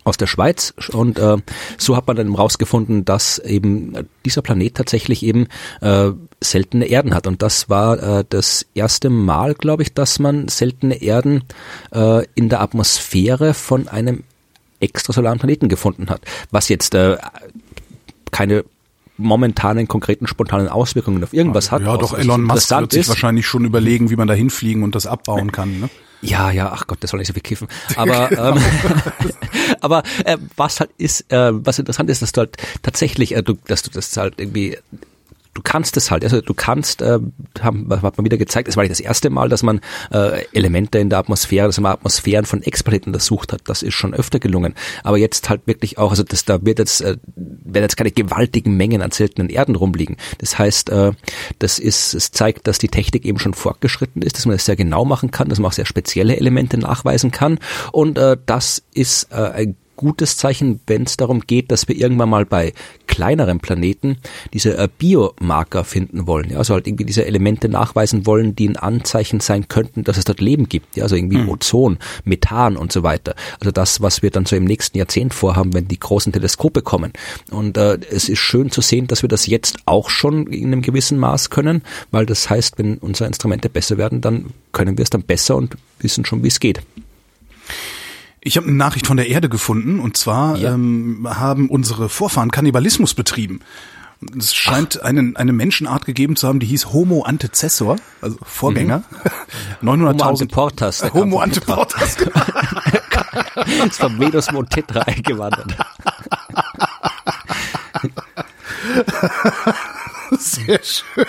aus 0.05 0.17
der 0.17 0.27
Schweiz 0.27 0.73
und 0.93 1.19
äh, 1.19 1.37
so 1.77 1.97
hat 1.97 2.07
man 2.07 2.17
dann 2.17 2.35
rausgefunden, 2.35 3.05
dass 3.05 3.39
eben 3.39 4.09
dieser 4.25 4.41
Planet 4.41 4.75
tatsächlich 4.75 5.23
eben 5.23 5.47
äh, 5.83 6.11
seltene 6.41 6.87
Erden 6.87 7.15
hat 7.15 7.27
und 7.27 7.43
das 7.43 7.69
war 7.69 8.21
äh, 8.21 8.25
das 8.29 8.67
erste 8.75 9.11
Mal, 9.11 9.55
glaube 9.55 9.83
ich, 9.83 9.93
dass 9.93 10.19
man 10.19 10.49
seltene 10.49 11.03
Erden 11.03 11.45
äh, 11.93 12.25
in 12.35 12.49
der 12.49 12.63
Atmosphäre 12.63 13.53
von 13.53 13.89
einem 13.89 14.25
extrasolaren 14.81 15.39
Planeten 15.39 15.69
gefunden 15.69 16.09
hat, 16.09 16.23
was 16.51 16.71
jetzt 16.71 16.95
äh, 16.95 17.19
keine 18.31 18.65
momentanen 19.19 19.87
konkreten 19.87 20.27
spontanen 20.27 20.69
Auswirkungen 20.69 21.23
auf 21.23 21.35
irgendwas 21.35 21.71
hat. 21.71 21.83
Ja, 21.83 21.97
doch 21.99 22.17
Elon 22.17 22.43
Musk 22.45 22.71
wird 22.71 22.93
sich 22.93 23.03
ist. 23.03 23.09
wahrscheinlich 23.11 23.47
schon 23.47 23.67
überlegen, 23.67 24.09
wie 24.09 24.17
man 24.17 24.27
da 24.27 24.35
hinfliegen 24.35 24.83
und 24.83 24.95
das 24.95 25.07
abbauen 25.07 25.53
kann. 25.53 25.81
Ne? 25.81 25.91
Ja, 26.23 26.51
ja, 26.51 26.71
ach 26.73 26.87
Gott, 26.87 26.99
das 27.01 27.11
soll 27.11 27.19
nicht 27.19 27.29
so 27.29 27.33
viel 27.33 27.43
kiffen. 27.43 27.69
Aber, 27.97 28.31
ähm, 28.33 28.63
aber 29.81 30.03
äh, 30.25 30.37
was 30.57 30.81
halt 30.81 30.91
ist, 30.99 31.33
äh, 31.33 31.51
was 31.53 31.79
interessant 31.79 32.11
ist, 32.11 32.23
dass 32.23 32.33
du 32.33 32.41
halt 32.41 32.57
tatsächlich, 32.83 33.35
äh, 33.35 33.43
du, 33.43 33.55
dass 33.67 33.83
du 33.83 33.91
das 33.91 34.17
halt 34.17 34.39
irgendwie 34.39 34.77
du 35.55 35.63
kannst 35.63 35.97
es 35.97 36.11
halt, 36.11 36.23
also 36.23 36.41
du 36.41 36.55
kannst, 36.55 37.03
äh, 37.03 37.19
haben, 37.61 37.89
hat 37.91 38.17
man 38.17 38.25
wieder 38.25 38.39
gezeigt, 38.39 38.69
es 38.69 38.77
war 38.77 38.83
nicht 38.83 38.93
das 38.93 39.01
erste 39.01 39.31
Mal, 39.31 39.49
dass 39.49 39.63
man 39.63 39.81
äh, 40.13 40.45
Elemente 40.53 40.99
in 40.99 41.11
der 41.11 41.19
Atmosphäre, 41.19 41.67
dass 41.67 41.81
man 41.81 41.93
Atmosphären 41.93 42.45
von 42.45 42.63
Exoplaneten 42.63 43.11
untersucht 43.11 43.53
hat, 43.53 43.63
das 43.67 43.83
ist 43.83 43.95
schon 43.95 44.15
öfter 44.15 44.39
gelungen. 44.39 44.75
Aber 45.03 45.19
jetzt 45.19 45.51
halt 45.51 45.67
wirklich 45.67 45.99
auch, 45.99 46.11
also 46.11 46.23
das, 46.23 46.45
da 46.45 46.65
wird 46.65 46.79
jetzt, 46.79 47.01
äh, 47.01 47.17
werden 47.35 47.85
jetzt 47.85 47.97
keine 47.97 48.13
gewaltigen 48.13 48.77
Mengen 48.77 49.03
an 49.03 49.11
seltenen 49.11 49.51
Erden 49.51 49.75
rumliegen. 49.75 50.17
Das 50.39 50.59
heißt, 50.59 50.91
äh, 50.91 51.13
das 51.59 51.79
ist, 51.79 52.15
es 52.15 52.31
zeigt, 52.31 52.67
dass 52.67 52.79
die 52.79 52.89
Technik 52.89 53.25
eben 53.25 53.39
schon 53.39 53.55
fortgeschritten 53.55 54.23
ist, 54.23 54.37
dass 54.37 54.47
man 54.47 54.55
das 54.55 54.65
sehr 54.65 54.77
genau 54.77 55.05
machen 55.05 55.31
kann, 55.31 55.49
dass 55.49 55.59
man 55.59 55.69
auch 55.71 55.75
sehr 55.75 55.87
spezielle 55.87 56.37
Elemente 56.37 56.79
nachweisen 56.79 57.33
kann. 57.33 57.59
Und 57.93 58.19
äh, 58.19 58.37
das 58.47 58.83
ist 58.95 59.29
äh, 59.33 59.37
ein 59.37 59.77
gutes 60.01 60.39
Zeichen, 60.39 60.81
wenn 60.87 61.03
es 61.03 61.19
darum 61.19 61.43
geht, 61.43 61.71
dass 61.71 61.87
wir 61.87 61.95
irgendwann 61.95 62.31
mal 62.31 62.47
bei 62.47 62.73
kleineren 63.07 63.61
Planeten 63.61 64.17
diese 64.55 64.79
äh, 64.79 64.89
Biomarker 64.97 65.85
finden 65.85 66.27
wollen. 66.27 66.49
Ja, 66.49 66.57
also 66.57 66.73
halt 66.73 66.87
irgendwie 66.87 67.05
diese 67.05 67.27
Elemente 67.27 67.69
nachweisen 67.69 68.25
wollen, 68.25 68.57
die 68.57 68.67
ein 68.67 68.79
Anzeichen 68.79 69.41
sein 69.41 69.69
könnten, 69.69 70.03
dass 70.03 70.17
es 70.17 70.25
dort 70.25 70.41
Leben 70.41 70.71
gibt. 70.71 70.97
Ja, 70.97 71.03
also 71.03 71.17
irgendwie 71.17 71.37
mhm. 71.37 71.51
Ozon, 71.51 71.99
Methan 72.25 72.79
und 72.79 72.93
so 72.93 73.03
weiter. 73.03 73.35
Also 73.61 73.73
das, 73.73 74.01
was 74.01 74.23
wir 74.23 74.31
dann 74.31 74.47
so 74.47 74.57
im 74.57 74.65
nächsten 74.65 74.97
Jahrzehnt 74.97 75.35
vorhaben, 75.35 75.75
wenn 75.75 75.87
die 75.87 76.01
großen 76.01 76.33
Teleskope 76.33 76.81
kommen. 76.81 77.13
Und 77.51 77.77
äh, 77.77 77.99
es 78.11 78.31
ist 78.31 78.39
schön 78.39 78.71
zu 78.71 78.81
sehen, 78.81 79.07
dass 79.07 79.21
wir 79.21 79.29
das 79.29 79.47
jetzt 79.49 79.81
auch 79.85 80.09
schon 80.09 80.47
in 80.47 80.69
einem 80.69 80.81
gewissen 80.81 81.19
Maß 81.19 81.51
können, 81.51 81.83
weil 82.11 82.25
das 82.25 82.49
heißt, 82.49 82.79
wenn 82.79 82.97
unsere 82.97 83.27
Instrumente 83.27 83.69
besser 83.69 83.99
werden, 83.99 84.23
dann 84.23 84.47
können 84.73 84.97
wir 84.97 85.03
es 85.03 85.11
dann 85.11 85.25
besser 85.25 85.57
und 85.57 85.77
wissen 85.99 86.25
schon, 86.25 86.43
wie 86.43 86.49
es 86.49 86.59
geht. 86.59 86.81
Ich 88.43 88.57
habe 88.57 88.67
eine 88.67 88.77
Nachricht 88.77 89.07
von 89.07 89.17
der 89.17 89.29
Erde 89.29 89.49
gefunden 89.49 90.01
und 90.01 90.17
zwar 90.17 90.57
ja. 90.57 90.73
ähm, 90.75 91.27
haben 91.29 91.69
unsere 91.69 92.09
Vorfahren 92.09 92.51
Kannibalismus 92.51 93.15
betrieben. 93.15 93.61
Es 94.37 94.55
scheint 94.55 95.03
einen, 95.03 95.37
eine 95.37 95.53
Menschenart 95.53 96.05
gegeben 96.05 96.37
zu 96.37 96.47
haben, 96.47 96.61
die 96.61 96.67
hieß 96.67 96.93
Homo 96.93 97.23
antecessor, 97.23 97.97
also 98.21 98.37
Vorgänger. 98.43 99.03
Mhm. 99.81 99.89
900.000 99.89 99.95
Homo 99.95 100.29
anteportas. 100.29 101.03
Äh, 101.03 101.11
Homo 101.13 101.41
anteportas. 101.41 102.17
ist 103.87 104.01
von 104.01 104.19
Venus 104.19 104.53
Montetra 104.53 105.01
eingewandert. 105.01 105.77
Sehr 110.39 110.81
schön. 110.83 111.27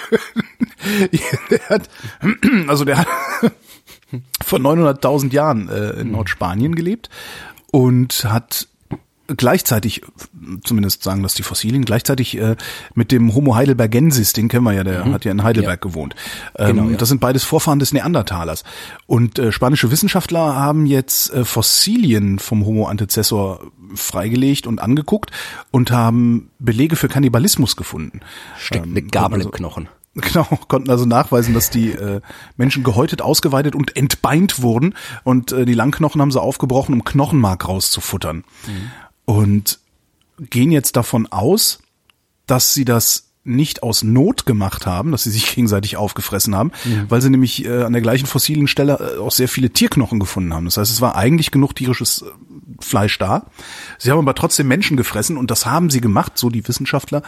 Der 1.49 1.69
hat, 1.69 1.89
also 2.67 2.85
der 2.85 2.97
hat 2.99 3.07
vor 4.43 4.59
900.000 4.59 5.33
Jahren 5.33 5.69
äh, 5.69 5.91
in 6.01 6.11
Nordspanien 6.11 6.75
gelebt 6.75 7.09
und 7.71 8.25
hat 8.25 8.67
gleichzeitig, 9.37 10.01
zumindest 10.63 11.03
sagen 11.03 11.23
das 11.23 11.33
die 11.33 11.43
Fossilien, 11.43 11.85
gleichzeitig 11.85 12.37
äh, 12.37 12.55
mit 12.95 13.11
dem 13.11 13.33
Homo 13.33 13.55
heidelbergensis, 13.55 14.33
den 14.33 14.47
kennen 14.47 14.63
wir 14.65 14.73
ja, 14.73 14.83
der 14.83 15.05
mhm. 15.05 15.13
hat 15.13 15.25
ja 15.25 15.31
in 15.31 15.43
Heidelberg 15.43 15.83
ja. 15.83 15.89
gewohnt. 15.89 16.15
Ähm, 16.57 16.75
genau, 16.75 16.89
ja. 16.89 16.97
Das 16.97 17.09
sind 17.09 17.21
beides 17.21 17.43
Vorfahren 17.43 17.79
des 17.79 17.93
Neandertalers. 17.93 18.63
Und 19.07 19.39
äh, 19.39 19.51
spanische 19.51 19.91
Wissenschaftler 19.91 20.55
haben 20.55 20.85
jetzt 20.85 21.33
äh, 21.33 21.45
Fossilien 21.45 22.39
vom 22.39 22.65
Homo 22.65 22.87
antecessor 22.87 23.71
freigelegt 23.95 24.67
und 24.67 24.79
angeguckt 24.79 25.31
und 25.71 25.91
haben 25.91 26.49
Belege 26.59 26.95
für 26.95 27.07
Kannibalismus 27.07 27.75
gefunden. 27.75 28.21
Steckt 28.57 28.85
ähm, 28.85 28.91
eine 28.91 29.01
Gabel 29.01 29.39
also, 29.39 29.49
im 29.49 29.55
Knochen. 29.55 29.89
Genau, 30.21 30.43
konnten 30.67 30.89
also 30.89 31.05
nachweisen, 31.05 31.53
dass 31.53 31.69
die 31.69 31.91
äh, 31.91 32.19
Menschen 32.57 32.83
gehäutet, 32.83 33.21
ausgeweitet 33.21 33.75
und 33.75 33.95
entbeint 33.95 34.61
wurden 34.61 34.95
und 35.23 35.53
äh, 35.53 35.63
die 35.63 35.73
Langknochen 35.73 36.19
haben 36.19 36.31
sie 36.31 36.41
aufgebrochen, 36.41 36.93
um 36.93 37.05
Knochenmark 37.05 37.67
rauszufuttern. 37.67 38.43
Mhm. 38.67 38.91
Und 39.23 39.79
gehen 40.37 40.71
jetzt 40.71 40.97
davon 40.97 41.27
aus, 41.27 41.79
dass 42.45 42.73
sie 42.73 42.83
das 42.83 43.31
nicht 43.43 43.81
aus 43.81 44.03
Not 44.03 44.45
gemacht 44.45 44.85
haben, 44.85 45.11
dass 45.11 45.23
sie 45.23 45.31
sich 45.31 45.49
gegenseitig 45.55 45.97
aufgefressen 45.97 46.55
haben, 46.55 46.71
mhm. 46.83 47.05
weil 47.09 47.21
sie 47.21 47.29
nämlich 47.29 47.65
äh, 47.65 47.83
an 47.83 47.93
der 47.93 48.01
gleichen 48.01 48.27
fossilen 48.27 48.67
Stelle 48.67 49.15
äh, 49.15 49.19
auch 49.19 49.31
sehr 49.31 49.47
viele 49.47 49.69
Tierknochen 49.69 50.19
gefunden 50.19 50.53
haben. 50.53 50.65
Das 50.65 50.77
heißt, 50.77 50.91
es 50.91 51.01
war 51.01 51.15
eigentlich 51.15 51.51
genug 51.51 51.75
tierisches 51.75 52.21
äh, 52.21 52.25
Fleisch 52.79 53.17
da. 53.17 53.45
Sie 53.97 54.11
haben 54.11 54.19
aber 54.19 54.35
trotzdem 54.35 54.67
Menschen 54.67 54.97
gefressen 54.97 55.37
und 55.37 55.51
das 55.51 55.65
haben 55.65 55.89
sie 55.89 56.01
gemacht, 56.01 56.37
so 56.37 56.49
die 56.49 56.67
Wissenschaftler, 56.67 57.23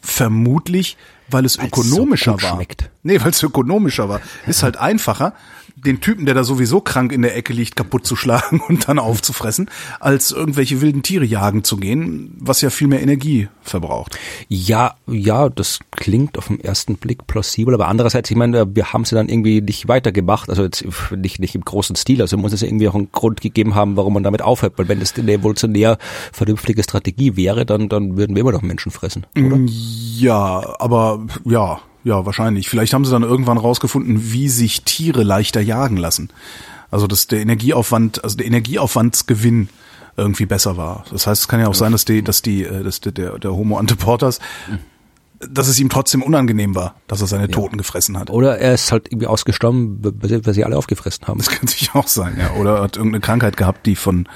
vermutlich, 0.00 0.96
weil 1.32 1.44
es 1.44 1.58
ökonomischer 1.58 2.36
so 2.38 2.42
war. 2.42 2.54
Schmeckt. 2.56 2.90
Nee, 3.02 3.20
weil 3.20 3.30
es 3.30 3.42
ökonomischer 3.42 4.08
war. 4.08 4.20
Ist 4.46 4.62
halt 4.62 4.76
einfacher, 4.78 5.34
den 5.76 6.00
Typen, 6.00 6.26
der 6.26 6.34
da 6.34 6.44
sowieso 6.44 6.80
krank 6.80 7.12
in 7.12 7.22
der 7.22 7.36
Ecke 7.36 7.52
liegt, 7.52 7.76
kaputt 7.76 8.06
zu 8.06 8.16
schlagen 8.16 8.60
und 8.68 8.88
dann 8.88 8.98
aufzufressen, 8.98 9.70
als 10.00 10.30
irgendwelche 10.30 10.80
wilden 10.80 11.02
Tiere 11.02 11.24
jagen 11.24 11.64
zu 11.64 11.76
gehen, 11.76 12.36
was 12.38 12.60
ja 12.60 12.70
viel 12.70 12.88
mehr 12.88 13.02
Energie 13.02 13.48
verbraucht. 13.62 14.18
Ja, 14.48 14.94
ja, 15.06 15.48
das 15.48 15.80
klingt 15.90 16.38
auf 16.38 16.48
den 16.48 16.60
ersten 16.60 16.96
Blick 16.96 17.26
plausibel, 17.26 17.74
aber 17.74 17.88
andererseits, 17.88 18.30
ich 18.30 18.36
meine, 18.36 18.74
wir 18.74 18.92
haben 18.92 19.04
sie 19.04 19.14
dann 19.14 19.28
irgendwie 19.28 19.60
nicht 19.60 19.88
weitergemacht, 19.88 20.48
also 20.50 20.62
jetzt 20.64 20.84
nicht, 21.16 21.38
nicht 21.38 21.54
im 21.54 21.64
großen 21.64 21.96
Stil, 21.96 22.20
also 22.20 22.36
muss 22.36 22.52
es 22.52 22.60
ja 22.60 22.68
irgendwie 22.68 22.88
auch 22.88 22.94
einen 22.94 23.12
Grund 23.12 23.40
gegeben 23.40 23.74
haben, 23.74 23.96
warum 23.96 24.14
man 24.14 24.22
damit 24.22 24.42
aufhört, 24.42 24.74
weil 24.76 24.88
wenn 24.88 25.00
das 25.00 25.16
eine 25.18 25.32
evolutionär 25.32 25.98
vernünftige 26.32 26.82
Strategie 26.82 27.36
wäre, 27.36 27.66
dann, 27.66 27.88
dann 27.88 28.16
würden 28.16 28.34
wir 28.34 28.40
immer 28.40 28.52
noch 28.52 28.62
Menschen 28.62 28.92
fressen, 28.92 29.26
oder? 29.36 29.58
Ja, 29.66 30.74
aber 30.78 31.26
ja, 31.44 31.80
ja, 32.04 32.26
wahrscheinlich. 32.26 32.68
Vielleicht 32.68 32.94
haben 32.94 33.04
sie 33.04 33.12
dann 33.12 33.22
irgendwann 33.22 33.58
rausgefunden, 33.58 34.32
wie 34.32 34.48
sich 34.48 34.82
Tiere 34.82 35.22
leichter 35.22 35.60
jagen 35.60 35.96
lassen. 35.96 36.30
Also 36.90 37.06
dass 37.06 37.26
der 37.26 37.40
Energieaufwand, 37.40 38.22
also 38.22 38.36
der 38.36 38.46
Energieaufwandsgewinn 38.46 39.68
irgendwie 40.16 40.46
besser 40.46 40.76
war. 40.76 41.04
Das 41.10 41.26
heißt, 41.26 41.42
es 41.42 41.48
kann 41.48 41.60
ja 41.60 41.68
auch 41.68 41.74
sein, 41.74 41.92
dass 41.92 42.04
die, 42.04 42.22
dass 42.22 42.42
die, 42.42 42.64
äh, 42.64 42.82
dass 42.82 43.00
der, 43.00 43.38
der 43.38 43.52
Homo 43.52 43.78
anteportas, 43.78 44.40
dass 45.40 45.68
es 45.68 45.80
ihm 45.80 45.88
trotzdem 45.88 46.22
unangenehm 46.22 46.74
war, 46.74 46.94
dass 47.08 47.20
er 47.20 47.26
seine 47.26 47.48
Toten 47.48 47.76
gefressen 47.76 48.18
hat. 48.18 48.30
Oder 48.30 48.58
er 48.58 48.74
ist 48.74 48.92
halt 48.92 49.08
irgendwie 49.08 49.26
ausgestorben, 49.26 49.98
weil 50.02 50.54
sie 50.54 50.64
alle 50.64 50.76
aufgefressen 50.76 51.26
haben. 51.26 51.38
Das 51.38 51.48
kann 51.50 51.66
sich 51.66 51.94
auch 51.94 52.06
sein, 52.06 52.36
ja. 52.38 52.52
Oder 52.60 52.76
er 52.76 52.82
hat 52.82 52.96
irgendeine 52.96 53.20
Krankheit 53.20 53.56
gehabt, 53.56 53.86
die 53.86 53.96
von, 53.96 54.28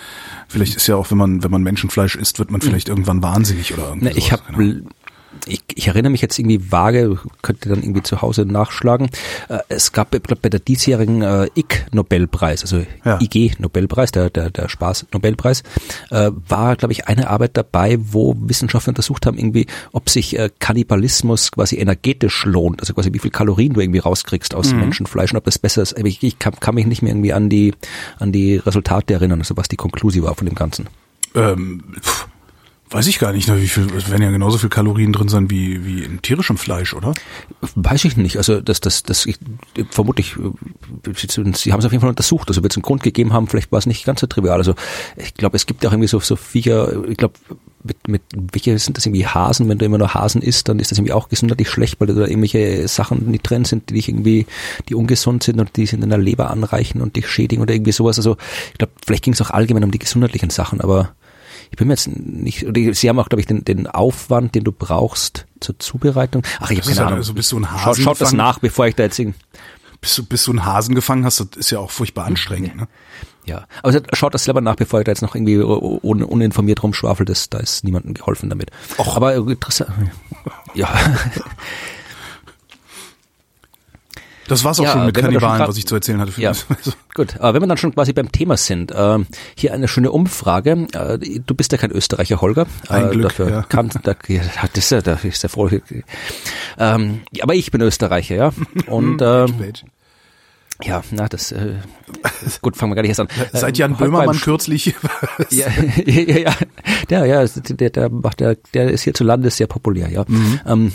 vielleicht 0.48 0.74
ist 0.74 0.86
ja 0.86 0.96
auch, 0.96 1.10
wenn 1.10 1.18
man, 1.18 1.44
wenn 1.44 1.50
man 1.50 1.62
Menschenfleisch 1.62 2.16
isst, 2.16 2.38
wird 2.38 2.50
man 2.50 2.60
hm. 2.60 2.68
vielleicht 2.68 2.88
irgendwann 2.88 3.22
wahnsinnig 3.22 3.74
oder 3.74 3.88
irgendwas. 3.88 4.16
Ich 4.16 4.32
habe 4.32 4.42
genau 4.48 4.88
ich, 5.46 5.62
ich 5.74 5.88
erinnere 5.88 6.10
mich 6.10 6.22
jetzt 6.22 6.38
irgendwie 6.38 6.70
vage, 6.70 7.18
könnte 7.42 7.68
dann 7.68 7.82
irgendwie 7.82 8.02
zu 8.02 8.22
Hause 8.22 8.44
nachschlagen. 8.44 9.08
Äh, 9.48 9.58
es 9.68 9.92
gab, 9.92 10.14
ich 10.14 10.22
glaube, 10.22 10.40
bei 10.42 10.48
der 10.48 10.60
diesjährigen 10.60 11.22
äh, 11.22 11.48
IG-Nobelpreis, 11.54 12.62
also 12.62 12.82
ja. 13.04 13.20
IG-Nobelpreis, 13.20 14.12
der, 14.12 14.30
der, 14.30 14.50
der 14.50 14.68
Spaß-Nobelpreis, 14.68 15.62
äh, 16.10 16.30
war, 16.48 16.76
glaube 16.76 16.92
ich, 16.92 17.08
eine 17.08 17.30
Arbeit 17.30 17.56
dabei, 17.56 17.98
wo 18.00 18.36
Wissenschaftler 18.38 18.90
untersucht 18.90 19.26
haben, 19.26 19.38
irgendwie, 19.38 19.66
ob 19.92 20.10
sich 20.10 20.38
äh, 20.38 20.50
Kannibalismus 20.58 21.52
quasi 21.52 21.76
energetisch 21.76 22.44
lohnt, 22.44 22.80
also 22.80 22.94
quasi 22.94 23.12
wie 23.12 23.18
viel 23.18 23.30
Kalorien 23.30 23.74
du 23.74 23.80
irgendwie 23.80 24.00
rauskriegst 24.00 24.54
aus 24.54 24.72
mhm. 24.72 24.80
Menschenfleisch 24.80 25.32
und 25.32 25.38
ob 25.38 25.44
das 25.44 25.58
besser 25.58 25.82
ist. 25.82 25.98
Ich, 25.98 26.22
ich 26.22 26.38
kann, 26.38 26.58
kann 26.60 26.74
mich 26.74 26.86
nicht 26.86 27.02
mehr 27.02 27.12
irgendwie 27.12 27.32
an 27.32 27.48
die, 27.48 27.74
an 28.18 28.32
die 28.32 28.56
Resultate 28.56 29.14
erinnern, 29.14 29.40
also 29.40 29.56
was 29.56 29.68
die 29.68 29.76
Konklusion 29.76 30.24
war 30.24 30.34
von 30.34 30.46
dem 30.46 30.54
Ganzen. 30.54 30.88
Ähm, 31.34 31.82
pff 32.00 32.28
Weiß 32.88 33.08
ich 33.08 33.18
gar 33.18 33.32
nicht, 33.32 33.48
ne, 33.48 33.60
wie 33.60 33.66
viel, 33.66 33.88
es 33.96 34.10
werden 34.10 34.22
ja 34.22 34.30
genauso 34.30 34.58
viel 34.58 34.68
Kalorien 34.68 35.12
drin 35.12 35.28
sein 35.28 35.50
wie, 35.50 35.84
wie 35.84 36.04
in 36.04 36.22
tierischem 36.22 36.56
Fleisch, 36.56 36.94
oder? 36.94 37.14
Weiß 37.74 38.04
ich 38.04 38.16
nicht. 38.16 38.36
Also 38.36 38.60
das, 38.60 38.80
das, 38.80 39.02
das 39.02 39.26
ich, 39.26 39.38
vermutlich, 39.90 40.36
sie 40.36 41.72
haben 41.72 41.80
es 41.80 41.84
auf 41.84 41.92
jeden 41.92 42.00
Fall 42.00 42.10
untersucht. 42.10 42.48
Also 42.48 42.62
wird 42.62 42.72
es 42.72 42.76
einen 42.76 42.84
Grund 42.84 43.02
gegeben 43.02 43.32
haben, 43.32 43.48
vielleicht 43.48 43.72
war 43.72 43.80
es 43.80 43.86
nicht 43.86 44.04
ganz 44.04 44.20
so 44.20 44.28
trivial. 44.28 44.58
Also 44.58 44.74
ich 45.16 45.34
glaube, 45.34 45.56
es 45.56 45.66
gibt 45.66 45.82
ja 45.82 45.88
auch 45.88 45.92
irgendwie 45.92 46.08
so, 46.08 46.20
so 46.20 46.36
Viecher, 46.36 47.04
ich 47.08 47.16
glaube, 47.16 47.34
mit, 47.82 48.08
mit 48.08 48.22
welche 48.52 48.78
sind 48.78 48.96
das 48.96 49.06
irgendwie 49.06 49.26
Hasen? 49.26 49.68
Wenn 49.68 49.78
du 49.78 49.84
immer 49.84 49.98
nur 49.98 50.14
Hasen 50.14 50.42
isst, 50.42 50.68
dann 50.68 50.78
ist 50.78 50.90
das 50.90 50.98
irgendwie 50.98 51.12
auch 51.12 51.28
gesundheitlich 51.28 51.68
schlecht, 51.68 52.00
weil 52.00 52.08
da 52.08 52.14
irgendwelche 52.14 52.86
Sachen 52.86 53.32
die 53.32 53.40
drin 53.40 53.64
sind, 53.64 53.90
die 53.90 53.94
dich 53.94 54.08
irgendwie, 54.08 54.46
die 54.88 54.94
ungesund 54.94 55.42
sind 55.42 55.58
und 55.60 55.76
die 55.76 55.86
sind 55.86 56.04
in 56.04 56.10
der 56.10 56.18
Leber 56.18 56.50
anreichen 56.50 57.00
und 57.00 57.16
dich 57.16 57.28
schädigen 57.28 57.62
oder 57.62 57.74
irgendwie 57.74 57.92
sowas. 57.92 58.18
Also 58.18 58.36
ich 58.72 58.78
glaube, 58.78 58.92
vielleicht 59.04 59.24
ging 59.24 59.34
es 59.34 59.42
auch 59.42 59.50
allgemein 59.50 59.84
um 59.84 59.90
die 59.90 59.98
gesundheitlichen 59.98 60.50
Sachen, 60.50 60.80
aber 60.80 61.14
ich 61.70 61.76
bin 61.76 61.88
mir 61.88 61.94
jetzt 61.94 62.08
nicht, 62.08 62.66
oder 62.66 62.94
sie 62.94 63.08
haben 63.08 63.18
auch, 63.18 63.28
glaube 63.28 63.40
ich, 63.40 63.46
den, 63.46 63.64
den 63.64 63.86
Aufwand, 63.86 64.54
den 64.54 64.64
du 64.64 64.72
brauchst 64.72 65.46
zur 65.60 65.78
Zubereitung. 65.78 66.42
Ach, 66.60 66.70
ich 66.70 66.78
habe 66.78 66.88
keine 66.88 67.06
Ahnung. 67.06 67.18
Also 67.18 67.34
bist 67.34 67.52
du 67.52 67.58
ein 67.58 67.70
Hasen 67.70 68.02
schaut, 68.02 68.16
schaut 68.16 68.20
das 68.20 68.32
nach, 68.32 68.58
bevor 68.58 68.86
ich 68.86 68.94
da 68.94 69.04
jetzt 69.04 69.20
bis 70.00 70.14
du, 70.14 70.24
bis 70.24 70.44
du 70.44 70.52
einen 70.52 70.64
Hasen 70.64 70.94
gefangen 70.94 71.24
hast, 71.24 71.40
das 71.40 71.48
ist 71.56 71.70
ja 71.70 71.78
auch 71.78 71.90
furchtbar 71.90 72.26
anstrengend. 72.26 72.74
Ja. 72.74 72.80
Ne? 72.82 72.88
Ja, 73.46 73.66
aber 73.82 74.02
schaut 74.12 74.34
das 74.34 74.44
selber 74.44 74.60
nach, 74.60 74.74
bevor 74.74 75.00
ich 75.00 75.04
da 75.04 75.12
jetzt 75.12 75.22
noch 75.22 75.36
irgendwie 75.36 75.58
un 75.58 76.22
uninformiert 76.24 76.82
rumschwafelt. 76.82 77.54
Da 77.54 77.58
ist 77.58 77.84
niemandem 77.84 78.14
geholfen 78.14 78.50
damit. 78.50 78.70
Och. 78.98 79.16
Aber 79.16 79.36
interessant. 79.36 79.92
Ja. 80.74 80.88
Das 84.48 84.64
war's 84.64 84.80
auch 84.80 84.84
ja, 84.84 84.92
schon 84.92 85.06
mit 85.06 85.14
Kannibalen, 85.16 85.58
schon 85.58 85.68
was 85.68 85.76
ich 85.76 85.86
zu 85.86 85.94
erzählen 85.94 86.20
hatte. 86.20 86.40
ja, 86.40 86.52
gut. 87.14 87.36
Aber 87.38 87.54
wenn 87.54 87.62
wir 87.62 87.66
dann 87.66 87.78
schon 87.78 87.94
quasi 87.94 88.12
beim 88.12 88.30
Thema 88.30 88.56
sind, 88.56 88.92
äh, 88.92 89.18
hier 89.56 89.72
eine 89.72 89.88
schöne 89.88 90.10
Umfrage. 90.10 90.86
Äh, 90.92 91.18
du 91.44 91.54
bist 91.54 91.72
ja 91.72 91.78
kein 91.78 91.90
Österreicher, 91.90 92.40
Holger. 92.40 92.66
Ein 92.88 93.06
äh, 93.06 93.10
Glück, 93.10 93.22
dafür 93.24 93.50
ja. 93.50 93.62
Kann, 93.62 93.90
da, 94.02 94.14
ja, 94.28 94.42
das 94.72 94.84
ist 94.84 94.90
ja, 94.90 95.00
da 95.00 95.14
ist 95.14 95.42
ja 95.42 95.48
froh. 95.48 95.70
Ähm, 96.78 97.22
aber 97.40 97.54
ich 97.54 97.70
bin 97.70 97.80
Österreicher, 97.80 98.34
ja. 98.34 98.52
Und 98.86 99.20
äh, 99.22 99.46
ja, 100.82 101.02
na, 101.10 101.26
das 101.26 101.52
äh, 101.52 101.76
gut, 102.60 102.76
fangen 102.76 102.92
wir 102.92 102.96
gar 102.96 103.02
nicht 103.02 103.18
erst 103.18 103.20
an. 103.20 103.28
Seit 103.52 103.78
Jan 103.78 103.92
ähm, 103.92 103.96
Böhmermann 103.96 104.38
kürzlich. 104.38 104.94
ja, 105.50 105.66
ja, 106.04 106.38
ja, 106.38 106.54
der, 107.08 107.24
ja, 107.24 107.46
der, 107.46 107.90
der 107.90 108.10
macht, 108.10 108.40
der, 108.40 108.56
der 108.74 108.90
ist 108.90 109.02
hier 109.02 109.14
zu 109.14 109.24
Lande 109.24 109.50
sehr 109.50 109.66
populär, 109.66 110.10
ja. 110.10 110.24
Mhm. 110.28 110.60
Ähm, 110.66 110.92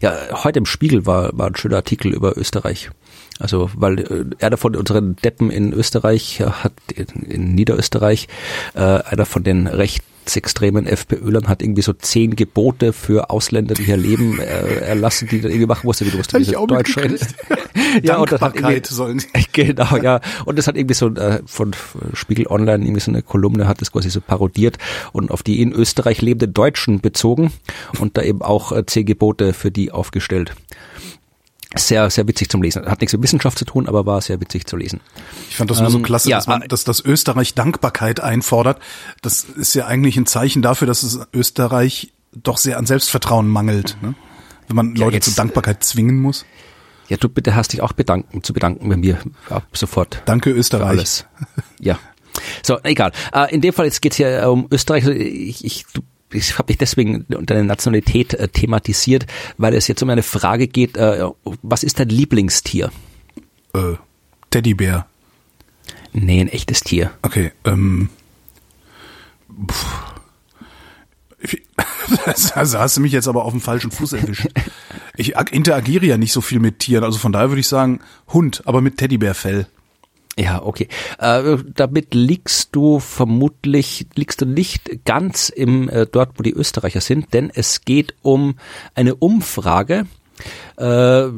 ja, 0.00 0.14
heute 0.44 0.58
im 0.58 0.66
Spiegel 0.66 1.06
war, 1.06 1.36
war 1.36 1.46
ein 1.46 1.56
schöner 1.56 1.76
Artikel 1.76 2.12
über 2.12 2.36
Österreich. 2.36 2.90
Also, 3.38 3.70
weil 3.74 3.98
äh, 3.98 4.44
einer 4.44 4.56
von 4.56 4.76
unseren 4.76 5.16
Deppen 5.16 5.50
in 5.50 5.72
Österreich 5.72 6.40
hat, 6.40 6.72
in, 6.94 7.54
Niederösterreich, 7.54 8.28
äh, 8.74 8.80
einer 8.80 9.26
von 9.26 9.42
den 9.42 9.66
rechtsextremen 10.24 10.86
FPÖlern 10.86 11.48
hat 11.48 11.62
irgendwie 11.62 11.82
so 11.82 11.92
zehn 11.92 12.34
Gebote 12.34 12.92
für 12.92 13.30
Ausländer, 13.30 13.74
die 13.74 13.84
hier 13.84 13.96
leben, 13.96 14.38
äh, 14.40 14.80
erlassen, 14.80 15.28
die 15.28 15.40
dann 15.40 15.50
irgendwie 15.50 15.66
machen 15.66 15.86
musste, 15.86 16.06
wie 16.06 16.10
du 16.10 16.16
musst 16.16 16.36
diese 16.36 16.58
auch 16.58 16.66
Deutsch 16.66 16.96
mitgekriegt. 16.96 17.34
ja, 18.02 18.16
und 18.16 18.32
das 18.32 18.40
hat 18.40 18.56
irgendwie, 18.56 18.80
sollen. 18.88 19.22
Genau, 19.52 19.96
ja. 19.98 20.20
Und 20.46 20.58
das 20.58 20.66
hat 20.66 20.76
irgendwie 20.76 20.94
so 20.94 21.08
äh, 21.14 21.40
von 21.46 21.72
Spiegel 22.14 22.46
Online 22.48 22.84
irgendwie 22.84 23.00
so 23.00 23.10
eine 23.10 23.22
Kolumne 23.22 23.68
hat 23.68 23.80
das 23.80 23.92
quasi 23.92 24.10
so 24.10 24.20
parodiert 24.20 24.78
und 25.12 25.30
auf 25.30 25.42
die 25.42 25.60
in 25.60 25.72
Österreich 25.72 26.22
lebenden 26.22 26.54
Deutschen 26.54 27.00
bezogen 27.00 27.52
und 28.00 28.16
da 28.16 28.22
eben 28.22 28.42
auch 28.42 28.72
äh, 28.72 28.84
zehn 28.86 29.06
Gebote 29.06 29.52
für 29.52 29.70
die 29.70 29.92
aufgestellt. 29.92 30.54
Sehr, 31.76 32.08
sehr 32.10 32.26
witzig 32.28 32.48
zum 32.50 32.62
Lesen. 32.62 32.86
Hat 32.86 33.00
nichts 33.00 33.12
mit 33.12 33.22
Wissenschaft 33.22 33.58
zu 33.58 33.64
tun, 33.64 33.88
aber 33.88 34.06
war 34.06 34.20
sehr 34.20 34.40
witzig 34.40 34.66
zu 34.66 34.76
lesen. 34.76 35.00
Ich 35.50 35.56
fand 35.56 35.70
das 35.70 35.80
nur 35.80 35.90
so 35.90 35.98
Ähm, 35.98 36.04
klasse, 36.04 36.30
ja, 36.30 36.36
dass, 36.38 36.46
man, 36.46 36.62
äh, 36.62 36.68
dass 36.68 36.84
das 36.84 37.00
Österreich 37.04 37.54
Dankbarkeit 37.54 38.20
einfordert. 38.20 38.80
Das 39.22 39.44
ist 39.44 39.74
ja 39.74 39.86
eigentlich 39.86 40.16
ein 40.16 40.26
Zeichen 40.26 40.62
dafür, 40.62 40.86
dass 40.86 41.02
es 41.02 41.18
Österreich 41.32 42.12
doch 42.32 42.58
sehr 42.58 42.78
an 42.78 42.86
Selbstvertrauen 42.86 43.48
mangelt. 43.48 43.96
Ne? 44.02 44.14
Wenn 44.68 44.76
man 44.76 44.94
Ja, 44.96 45.04
Leute 45.04 45.16
jetzt- 45.16 45.24
zur 45.26 45.34
Dankbarkeit 45.34 45.82
zwingen 45.84 46.20
muss. 46.20 46.44
Ja, 47.08 47.16
du 47.18 47.28
bitte 47.28 47.54
hast 47.54 47.72
dich 47.72 47.82
auch 47.82 47.92
bedanken, 47.92 48.42
zu 48.42 48.52
bedanken 48.54 48.88
bei 48.88 48.96
mir 48.96 49.18
ab 49.50 49.66
sofort. 49.74 50.22
Danke 50.24 50.50
Österreich. 50.50 50.88
alles. 50.88 51.26
Ja. 51.78 51.98
So, 52.62 52.78
egal. 52.82 53.12
Äh, 53.32 53.54
in 53.54 53.60
dem 53.60 53.74
Fall, 53.74 53.84
jetzt 53.86 54.00
geht's 54.00 54.16
hier 54.16 54.42
äh, 54.42 54.46
um 54.46 54.66
Österreich. 54.70 55.06
Ich, 55.06 55.64
ich, 55.64 55.84
du- 55.92 56.00
ich 56.34 56.58
habe 56.58 56.66
dich 56.68 56.78
deswegen 56.78 57.24
deine 57.28 57.64
Nationalität 57.64 58.34
äh, 58.34 58.48
thematisiert, 58.48 59.26
weil 59.58 59.74
es 59.74 59.88
jetzt 59.88 60.02
um 60.02 60.10
eine 60.10 60.22
Frage 60.22 60.66
geht, 60.68 60.96
äh, 60.96 61.24
was 61.62 61.82
ist 61.82 61.98
dein 62.00 62.08
Lieblingstier? 62.08 62.90
Äh, 63.74 63.94
Teddybär. 64.50 65.06
Nee, 66.12 66.40
ein 66.40 66.48
echtes 66.48 66.80
Tier. 66.80 67.10
Okay, 67.22 67.52
ähm. 67.64 68.08
Also 72.54 72.78
hast 72.78 72.96
du 72.96 73.00
mich 73.00 73.12
jetzt 73.12 73.28
aber 73.28 73.44
auf 73.44 73.52
dem 73.52 73.60
falschen 73.60 73.90
Fuß 73.90 74.14
erwischt. 74.14 74.46
Ich 75.16 75.36
ag- 75.36 75.52
interagiere 75.52 76.06
ja 76.06 76.16
nicht 76.16 76.32
so 76.32 76.40
viel 76.40 76.58
mit 76.60 76.78
Tieren, 76.80 77.04
also 77.04 77.18
von 77.18 77.32
daher 77.32 77.50
würde 77.50 77.60
ich 77.60 77.68
sagen 77.68 78.00
Hund, 78.32 78.62
aber 78.66 78.80
mit 78.80 78.96
Teddybärfell. 78.98 79.66
Ja, 80.36 80.62
okay. 80.62 80.88
Äh, 81.18 81.58
damit 81.74 82.14
liegst 82.14 82.74
du 82.74 82.98
vermutlich, 82.98 84.06
liegst 84.16 84.40
du 84.40 84.46
nicht 84.46 85.04
ganz 85.04 85.48
im 85.48 85.88
äh, 85.88 86.06
dort, 86.06 86.38
wo 86.38 86.42
die 86.42 86.52
Österreicher 86.52 87.00
sind, 87.00 87.32
denn 87.34 87.50
es 87.54 87.82
geht 87.82 88.14
um 88.22 88.56
eine 88.94 89.14
Umfrage, 89.14 90.06
äh, 90.76 91.28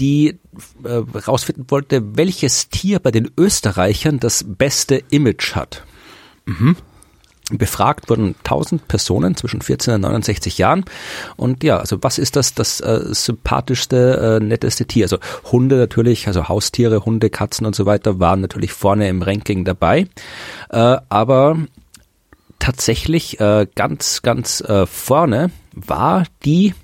die 0.00 0.38
äh, 0.82 0.92
rausfinden 1.26 1.66
wollte, 1.68 2.16
welches 2.16 2.68
Tier 2.68 2.98
bei 2.98 3.12
den 3.12 3.30
Österreichern 3.36 4.18
das 4.18 4.44
beste 4.46 5.02
Image 5.10 5.54
hat. 5.54 5.84
Befragt 7.50 8.08
wurden 8.08 8.34
1000 8.44 8.86
Personen 8.88 9.36
zwischen 9.36 9.60
14 9.60 9.94
und 9.94 10.00
69 10.02 10.58
Jahren. 10.58 10.84
Und 11.36 11.64
ja, 11.64 11.78
also 11.78 11.98
was 12.00 12.18
ist 12.18 12.36
das, 12.36 12.54
das 12.54 12.80
äh, 12.80 13.00
sympathischste, 13.10 14.38
äh, 14.40 14.44
netteste 14.44 14.86
Tier? 14.86 15.06
Also 15.06 15.18
Hunde 15.50 15.76
natürlich, 15.76 16.28
also 16.28 16.48
Haustiere, 16.48 17.04
Hunde, 17.04 17.30
Katzen 17.30 17.66
und 17.66 17.74
so 17.74 17.84
weiter 17.84 18.20
waren 18.20 18.40
natürlich 18.40 18.72
vorne 18.72 19.08
im 19.08 19.22
Ranking 19.22 19.64
dabei. 19.64 20.06
Äh, 20.70 20.96
aber 21.08 21.58
tatsächlich 22.58 23.40
äh, 23.40 23.66
ganz, 23.74 24.22
ganz 24.22 24.60
äh, 24.60 24.86
vorne 24.86 25.50
war 25.74 26.24
die 26.44 26.74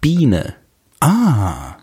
Biene. 0.00 0.54
Ah, 1.00 1.76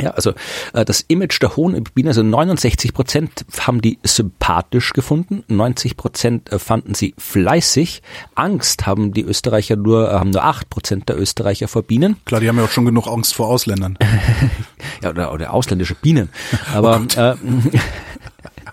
Ja, 0.00 0.10
also 0.10 0.32
äh, 0.72 0.84
das 0.84 1.02
Image 1.02 1.40
der 1.40 1.56
Honigbiene, 1.56 2.10
also 2.10 2.22
69 2.22 2.92
Prozent 2.94 3.44
haben 3.60 3.80
die 3.80 3.98
sympathisch 4.02 4.92
gefunden, 4.92 5.44
90 5.46 5.96
Prozent 5.96 6.50
äh, 6.50 6.58
fanden 6.58 6.94
sie 6.94 7.14
fleißig. 7.16 8.02
Angst 8.34 8.86
haben 8.86 9.12
die 9.12 9.22
Österreicher 9.22 9.76
nur, 9.76 10.10
äh, 10.10 10.14
haben 10.14 10.30
nur 10.30 10.42
8 10.42 10.68
Prozent 10.68 11.08
der 11.08 11.18
Österreicher 11.18 11.68
vor 11.68 11.82
Bienen. 11.82 12.16
klar, 12.24 12.40
die 12.40 12.48
haben 12.48 12.58
ja 12.58 12.64
auch 12.64 12.70
schon 12.70 12.84
genug 12.84 13.06
Angst 13.06 13.34
vor 13.34 13.48
Ausländern. 13.48 13.98
Ja, 15.02 15.10
oder, 15.10 15.32
oder 15.32 15.52
ausländische 15.52 15.94
Bienen. 15.94 16.28
Aber 16.72 17.02
äh, 17.16 17.34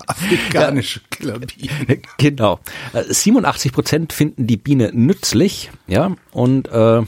Afrikanische 0.08 1.02
Killerbienen. 1.10 2.02
genau. 2.18 2.60
Äh, 2.94 3.04
87 3.14 3.72
Prozent 3.72 4.14
finden 4.14 4.48
die 4.48 4.58
Biene 4.58 4.92
nützlich, 4.94 5.72
ja, 5.88 6.16
und 6.32 6.68
äh, 6.70 7.02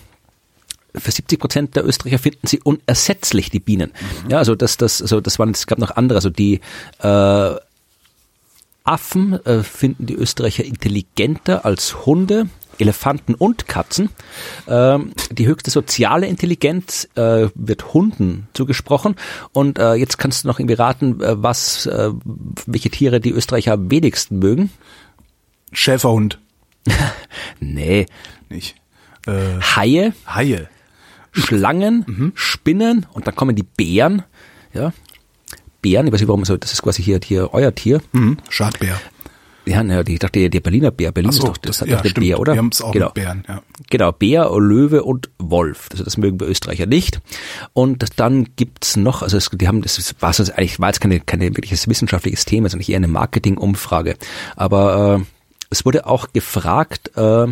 für 0.96 1.12
70 1.12 1.40
Prozent 1.40 1.76
der 1.76 1.86
Österreicher 1.86 2.20
finden 2.20 2.48
sie 2.48 2.60
unersetzlich, 2.62 3.50
die 3.50 3.60
Bienen. 3.60 3.92
Ja, 4.30 4.38
also 4.38 4.56
das, 4.56 4.78
das, 4.78 5.02
also 5.02 5.22
das 5.22 5.40
waren, 5.40 5.52
es 5.52 5.68
gab 5.68 5.80
noch 5.80 5.92
andere, 5.92 6.18
also 6.18 6.30
die 6.30 6.62
äh, 7.00 7.56
Affen 8.84 9.46
äh, 9.46 9.64
finden 9.64 10.06
die 10.06 10.16
Österreicher 10.16 10.66
intelligenter 10.66 11.66
als 11.66 12.06
Hunde, 12.06 12.48
Elefanten 12.80 13.34
und 13.34 13.68
Katzen. 13.68 14.10
Ähm, 14.68 15.14
die 15.32 15.48
höchste 15.48 15.72
soziale 15.72 16.28
Intelligenz 16.28 17.08
äh, 17.16 17.48
wird 17.56 17.94
Hunden 17.94 18.48
zugesprochen. 18.54 19.16
Und 19.54 19.80
äh, 19.80 19.94
jetzt 19.94 20.18
kannst 20.18 20.44
du 20.44 20.48
noch 20.48 20.60
irgendwie 20.60 20.76
raten, 20.76 21.22
äh, 21.22 21.42
was, 21.42 21.86
äh, 21.86 22.12
welche 22.66 22.90
Tiere 22.90 23.22
die 23.22 23.32
Österreicher 23.32 23.74
am 23.74 23.90
wenigsten 23.90 24.40
mögen. 24.40 24.72
Schäferhund. 25.72 26.40
Nee, 27.60 28.08
Nicht. 28.50 28.76
Äh, 29.26 29.62
Haie, 29.62 30.14
Haie. 30.28 30.68
Schlangen, 31.34 32.32
Spinnen 32.36 33.06
und 33.14 33.28
dann 33.28 33.36
kommen 33.36 33.56
die 33.56 33.64
Bären. 33.64 34.24
Ja, 34.74 34.94
Bären, 35.82 36.08
ich 36.08 36.14
weiß 36.14 36.22
nicht 36.22 36.30
warum, 36.30 36.46
so, 36.46 36.56
das 36.56 36.72
ist 36.74 36.82
quasi 36.82 37.04
hier, 37.04 37.20
hier 37.24 37.54
euer 37.54 37.76
Tier. 37.76 38.02
Hm, 38.14 38.38
Schadbär. 38.50 39.00
Ja, 39.66 39.82
naja, 39.82 40.04
ich 40.06 40.20
dachte, 40.20 40.50
der 40.50 40.60
Berliner 40.60 40.92
Bär, 40.92 41.14
Berlin 41.14 41.32
so, 41.32 41.44
ist 41.44 41.48
doch, 41.48 41.58
das, 41.58 41.78
das- 41.78 41.82
hat 41.82 41.88
ja, 41.88 41.96
doch 41.96 42.02
der 42.04 42.10
stimmt. 42.10 42.28
Bär, 42.28 42.40
oder? 42.40 42.54
Wir 42.54 42.58
haben 42.58 42.70
es 42.72 42.82
auch 42.82 42.92
genau. 42.92 43.06
mit 43.08 43.14
Bären, 43.14 43.44
ja. 43.48 43.62
Genau, 43.90 44.12
Bär, 44.12 44.50
Löwe 44.60 45.04
und 45.04 45.30
Wolf. 45.40 45.88
Also 45.92 46.04
das 46.04 46.18
mögen 46.18 46.40
wir 46.40 46.48
Österreicher 46.48 46.86
nicht. 46.86 47.22
Und 47.72 48.06
dann 48.20 48.50
gibt's 48.58 48.98
noch, 48.98 49.22
also 49.22 49.38
es, 49.38 49.50
die 49.54 49.68
haben, 49.68 49.82
das 49.82 50.16
war 50.20 50.34
so, 50.34 50.44
eigentlich 50.44 50.80
war 50.82 50.90
jetzt 50.90 51.00
keine, 51.00 51.22
keine 51.22 51.46
wirkliches 51.46 51.88
wissenschaftliches 51.88 52.44
Thema, 52.44 52.68
sondern 52.70 52.90
eher 52.90 52.98
eine 52.98 53.08
Marketing-Umfrage. 53.08 54.18
Aber 54.58 55.22
äh, 55.22 55.26
es 55.70 55.86
wurde 55.86 56.08
auch 56.08 56.34
gefragt, 56.34 57.12
äh, 57.16 57.48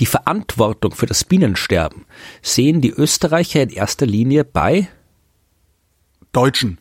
die 0.00 0.06
Verantwortung 0.06 0.92
für 0.92 1.06
das 1.06 1.24
Bienensterben 1.24 2.04
sehen 2.42 2.80
die 2.80 2.90
Österreicher 2.90 3.62
in 3.62 3.70
erster 3.70 4.06
Linie 4.06 4.44
bei 4.44 4.88
Deutschen. 6.32 6.78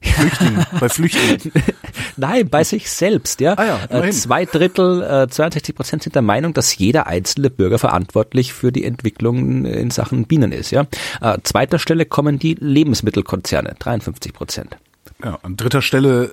Flüchtlingen. 0.00 0.66
bei 0.78 0.88
Flüchtlingen. 0.88 1.52
Nein, 2.16 2.48
bei 2.48 2.64
sich 2.64 2.90
selbst, 2.90 3.40
ja. 3.40 3.54
Ah 3.56 3.64
ja, 3.64 4.04
äh, 4.04 4.10
zwei 4.10 4.44
Drittel, 4.44 5.02
äh, 5.02 5.28
62 5.28 5.74
Prozent 5.74 6.02
sind 6.02 6.14
der 6.14 6.22
Meinung, 6.22 6.52
dass 6.54 6.76
jeder 6.76 7.06
einzelne 7.06 7.50
Bürger 7.50 7.78
verantwortlich 7.78 8.52
für 8.52 8.72
die 8.72 8.84
Entwicklung 8.84 9.64
in 9.64 9.90
Sachen 9.90 10.26
Bienen 10.26 10.52
ist, 10.52 10.70
ja. 10.70 10.86
Äh, 11.20 11.38
zweiter 11.42 11.78
Stelle 11.78 12.06
kommen 12.06 12.38
die 12.38 12.54
Lebensmittelkonzerne, 12.54 13.74
53 13.78 14.32
Prozent. 14.32 14.76
Ja, 15.22 15.38
an 15.42 15.56
dritter 15.56 15.82
Stelle 15.82 16.30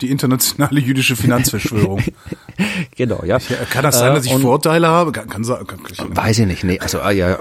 die 0.00 0.10
internationale 0.10 0.80
jüdische 0.80 1.16
Finanzverschwörung. 1.16 2.02
Genau, 2.96 3.22
ja. 3.26 3.38
Kann 3.70 3.82
das 3.82 3.98
sein, 3.98 4.12
Äh, 4.12 4.14
dass 4.14 4.24
ich 4.24 4.32
und- 4.32 4.40
Vorteile 4.40 4.88
habe? 4.88 5.12
Kann, 5.12 5.28
kann, 5.28 5.42
kann, 5.44 5.66
kann, 5.66 6.16
Weiß 6.16 6.38
ich 6.38 6.46
nicht, 6.46 6.64
nee, 6.64 6.80
also, 6.80 7.00
ah, 7.00 7.10
ja, 7.10 7.38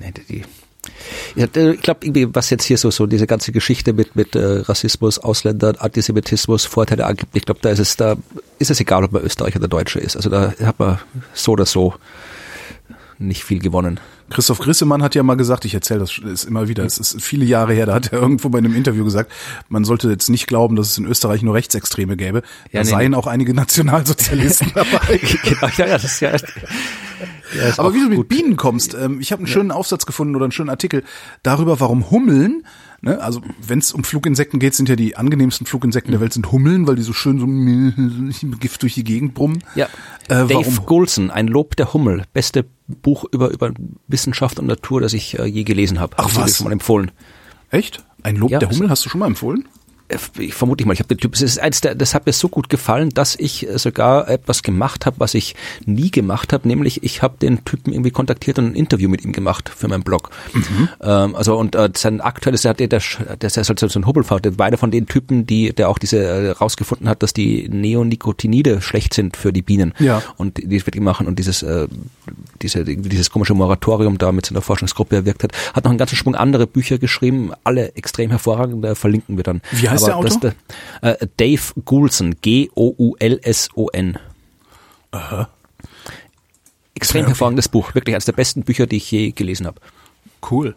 nee, 0.00 0.12
die, 0.30 0.42
ich 1.36 1.80
glaube 1.82 2.00
irgendwie, 2.06 2.34
was 2.34 2.48
jetzt 2.48 2.64
hier 2.64 2.78
so, 2.78 2.90
so 2.90 3.06
diese 3.06 3.26
ganze 3.26 3.52
Geschichte 3.52 3.92
mit, 3.92 4.16
mit 4.16 4.34
äh, 4.34 4.60
Rassismus, 4.60 5.18
Ausländern, 5.18 5.76
Antisemitismus, 5.76 6.64
Vorteile 6.64 7.04
angibt, 7.06 7.36
ich 7.36 7.44
glaube, 7.44 7.60
da 7.62 7.70
ist 7.70 7.78
es, 7.78 7.96
da 7.96 8.16
ist 8.58 8.70
es 8.70 8.80
egal, 8.80 9.04
ob 9.04 9.12
man 9.12 9.22
Österreicher 9.22 9.58
oder 9.58 9.68
Deutsche 9.68 10.00
ist. 10.00 10.16
Also 10.16 10.30
da 10.30 10.54
hat 10.62 10.78
man 10.78 10.98
so 11.34 11.52
oder 11.52 11.66
so 11.66 11.94
nicht 13.18 13.44
viel 13.44 13.58
gewonnen. 13.58 14.00
Christoph 14.30 14.58
Grissemann 14.58 15.02
hat 15.02 15.14
ja 15.14 15.22
mal 15.22 15.36
gesagt, 15.36 15.64
ich 15.64 15.74
erzähle 15.74 16.00
das 16.00 16.18
ist 16.18 16.44
immer 16.44 16.68
wieder, 16.68 16.84
es 16.84 16.98
ist 16.98 17.20
viele 17.22 17.44
Jahre 17.44 17.74
her, 17.74 17.86
da 17.86 17.94
hat 17.94 18.12
er 18.12 18.20
irgendwo 18.20 18.48
bei 18.48 18.58
einem 18.58 18.74
Interview 18.74 19.04
gesagt, 19.04 19.30
man 19.68 19.84
sollte 19.84 20.08
jetzt 20.08 20.28
nicht 20.28 20.46
glauben, 20.46 20.76
dass 20.76 20.90
es 20.90 20.98
in 20.98 21.06
Österreich 21.06 21.42
nur 21.42 21.54
Rechtsextreme 21.54 22.16
gäbe. 22.16 22.40
Da 22.40 22.78
Ja, 22.78 22.84
nee, 22.84 22.90
seien 22.90 23.14
auch 23.14 23.26
einige 23.26 23.54
Nationalsozialisten 23.54 24.72
dabei. 24.74 25.20
genau, 25.42 25.68
ja, 25.76 25.86
ja, 25.86 25.92
das 25.92 26.04
ist 26.04 26.20
ja, 26.20 26.30
ja 26.30 27.68
ist 27.68 27.78
Aber 27.78 27.94
wie 27.94 28.00
du 28.00 28.08
mit 28.08 28.16
gut. 28.16 28.28
Bienen 28.28 28.56
kommst, 28.56 28.94
ähm, 28.94 29.20
ich 29.20 29.30
habe 29.32 29.40
einen 29.40 29.46
schönen 29.46 29.70
Aufsatz 29.70 30.06
gefunden 30.06 30.34
oder 30.34 30.46
einen 30.46 30.52
schönen 30.52 30.70
Artikel 30.70 31.04
darüber, 31.42 31.80
warum 31.80 32.10
Hummeln, 32.10 32.64
ne, 33.02 33.20
also 33.20 33.42
wenn 33.66 33.78
es 33.78 33.92
um 33.92 34.04
Fluginsekten 34.04 34.58
geht, 34.58 34.74
sind 34.74 34.88
ja 34.88 34.96
die 34.96 35.16
angenehmsten 35.16 35.66
Fluginsekten 35.66 36.12
der 36.12 36.20
Welt 36.20 36.32
sind 36.32 36.50
Hummeln, 36.50 36.86
weil 36.86 36.96
die 36.96 37.02
so 37.02 37.12
schön 37.12 37.38
so 37.38 38.56
Gift 38.58 38.82
durch 38.82 38.94
die 38.94 39.04
Gegend 39.04 39.34
brummen. 39.34 39.62
Ja. 39.74 39.86
Äh, 40.28 40.46
Dave 40.46 40.54
warum? 40.54 40.86
Goulson, 40.86 41.30
Ein 41.30 41.46
Lob 41.46 41.76
der 41.76 41.92
Hummel, 41.92 42.24
beste 42.32 42.64
Buch 42.86 43.24
über, 43.32 43.50
über 43.50 43.72
Wissenschaft 44.08 44.58
und 44.58 44.66
Natur, 44.66 45.00
das 45.00 45.12
ich 45.12 45.38
äh, 45.38 45.44
je 45.44 45.64
gelesen 45.64 46.00
habe. 46.00 46.16
Ach, 46.18 46.30
dir 46.30 46.42
was? 46.42 46.56
Schon 46.56 46.64
mal 46.66 46.72
empfohlen. 46.72 47.10
Echt? 47.70 48.04
Ein 48.22 48.36
Lob 48.36 48.50
Ja, 48.50 48.58
der 48.58 48.70
Hummel 48.70 48.90
hast 48.90 49.04
du 49.04 49.08
schon 49.08 49.20
mal 49.20 49.26
empfohlen? 49.26 49.66
Ich 50.38 50.54
vermute 50.54 50.82
ich 50.82 50.86
mal, 50.86 50.92
ich 50.92 50.98
habe 50.98 51.08
den 51.08 51.18
Typ, 51.18 51.34
es 51.34 51.40
ist 51.40 51.58
eins 51.58 51.80
der, 51.80 51.94
das 51.94 52.14
hat 52.14 52.26
mir 52.26 52.32
so 52.32 52.48
gut 52.48 52.68
gefallen, 52.68 53.08
dass 53.10 53.36
ich 53.36 53.66
sogar 53.76 54.28
etwas 54.28 54.62
gemacht 54.62 55.06
habe, 55.06 55.18
was 55.18 55.32
ich 55.34 55.56
nie 55.86 56.10
gemacht 56.10 56.52
habe, 56.52 56.68
nämlich 56.68 57.02
ich 57.02 57.22
habe 57.22 57.38
den 57.40 57.64
Typen 57.64 57.92
irgendwie 57.92 58.10
kontaktiert 58.10 58.58
und 58.58 58.66
ein 58.66 58.74
Interview 58.74 59.08
mit 59.08 59.24
ihm 59.24 59.32
gemacht 59.32 59.70
für 59.74 59.88
meinen 59.88 60.02
Blog. 60.02 60.30
Mhm. 60.52 60.88
Ähm, 61.00 61.34
also 61.34 61.56
und 61.56 61.74
äh, 61.74 61.88
sein 61.96 62.20
aktuelles, 62.20 62.62
der, 62.62 62.74
der, 62.74 62.88
der, 62.88 63.00
der 63.00 63.46
ist 63.46 63.56
halt 63.56 63.78
so 63.80 63.98
ein 63.98 64.06
Hubbelfahrt, 64.06 64.44
der 64.44 64.58
war 64.58 64.66
einer 64.66 64.76
von 64.76 64.90
den 64.90 65.06
Typen, 65.06 65.46
die, 65.46 65.72
der 65.72 65.88
auch 65.88 65.98
diese 65.98 66.18
äh, 66.18 66.50
rausgefunden 66.50 67.08
hat, 67.08 67.22
dass 67.22 67.32
die 67.32 67.68
Neonicotinide 67.70 68.82
schlecht 68.82 69.14
sind 69.14 69.38
für 69.38 69.54
die 69.54 69.62
Bienen. 69.62 69.94
Ja. 69.98 70.22
Und 70.36 70.58
die 70.58 70.84
wird 70.84 70.94
ihm 70.94 71.04
machen 71.04 71.26
und 71.26 71.38
dieses, 71.38 71.62
äh, 71.62 71.88
diese, 72.60 72.84
dieses 72.84 73.30
komische 73.30 73.54
Moratorium 73.54 74.18
da 74.18 74.32
mit 74.32 74.44
seiner 74.44 74.60
Forschungsgruppe 74.60 75.16
erwirkt 75.16 75.44
hat, 75.44 75.52
hat 75.72 75.84
noch 75.84 75.90
einen 75.90 75.98
ganzen 75.98 76.16
Schwung 76.16 76.34
andere 76.34 76.66
Bücher 76.66 76.98
geschrieben, 76.98 77.52
alle 77.64 77.94
extrem 77.94 78.30
hervorragend, 78.30 78.84
da 78.84 78.94
verlinken 78.94 79.36
wir 79.36 79.44
dann. 79.44 79.62
Wie 79.72 79.88
heißt 79.94 80.06
der 80.06 80.16
Autor? 80.16 80.38
Der, 81.02 81.20
äh, 81.20 81.26
Dave 81.36 81.62
Goulson, 81.84 82.34
G-O-U-L-S-O-N. 82.40 84.18
Aha. 85.12 85.48
Extrem 86.94 87.26
hervorragendes 87.26 87.68
Buch, 87.68 87.94
wirklich 87.94 88.14
eines 88.14 88.24
der 88.24 88.32
besten 88.32 88.62
Bücher, 88.62 88.86
die 88.86 88.96
ich 88.96 89.10
je 89.10 89.32
gelesen 89.32 89.66
habe. 89.66 89.80
Cool. 90.50 90.74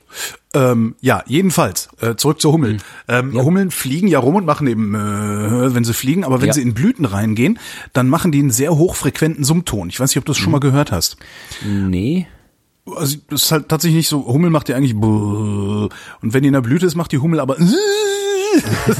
Ähm, 0.54 0.96
ja, 1.02 1.24
jedenfalls, 1.28 1.90
äh, 2.00 2.16
zurück 2.16 2.40
zur 2.40 2.54
Hummel. 2.54 2.78
Ähm, 3.10 3.34
Ja. 3.34 3.44
Hummeln 3.44 3.70
fliegen 3.70 4.08
ja 4.08 4.18
rum 4.20 4.36
und 4.36 4.46
machen 4.46 4.66
eben, 4.66 4.96
äh, 4.96 5.76
wenn 5.76 5.84
sie 5.84 5.94
fliegen, 5.94 6.24
aber 6.24 6.40
wenn 6.42 6.48
Ja. 6.48 6.54
sie 6.54 6.62
in 6.62 6.74
Blüten 6.74 7.04
reingehen, 7.06 7.60
dann 7.94 8.08
machen 8.08 8.32
die 8.32 8.40
einen 8.40 8.52
sehr 8.52 8.76
hochfrequenten 8.78 9.44
Summton. 9.44 9.90
Ich 9.90 10.00
weiß 10.00 10.10
nicht, 10.12 10.18
ob 10.18 10.26
du 10.26 10.32
das 10.32 10.38
schon 10.38 10.52
mal 10.54 10.60
gehört 10.60 10.92
hast. 10.94 11.18
Nee. 11.66 12.28
Also 12.96 13.18
das 13.30 13.44
ist 13.44 13.52
halt 13.52 13.68
tatsächlich 13.68 13.98
nicht 13.98 14.08
so, 14.08 14.26
Hummel 14.26 14.50
macht 14.50 14.70
ja 14.70 14.78
eigentlich 14.78 14.94
und 14.96 15.90
wenn 16.22 16.42
die 16.42 16.48
in 16.48 16.54
der 16.54 16.62
Blüte 16.62 16.86
ist, 16.86 16.96
macht 16.96 17.12
die 17.12 17.18
Hummel 17.18 17.42
aber 17.42 17.58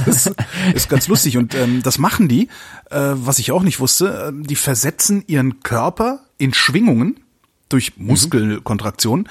das 0.06 0.30
ist, 0.74 0.90
ganz 0.90 1.08
lustig 1.08 1.38
und 1.38 1.56
ähm, 1.56 1.82
das 1.84 1.98
machen 1.98 2.28
die, 2.28 2.48
äh, 2.90 3.14
was 3.14 3.40
ich 3.40 3.52
auch 3.52 3.64
nicht 3.64 3.80
wusste, 3.80 4.32
äh, 4.34 4.46
die 4.46 4.56
versetzen 4.56 5.24
ihren 5.28 5.62
Körper 5.62 6.20
in 6.38 6.54
Schwingungen 6.54 7.20
durch 7.70 7.98
Muskelkontraktion, 7.98 9.28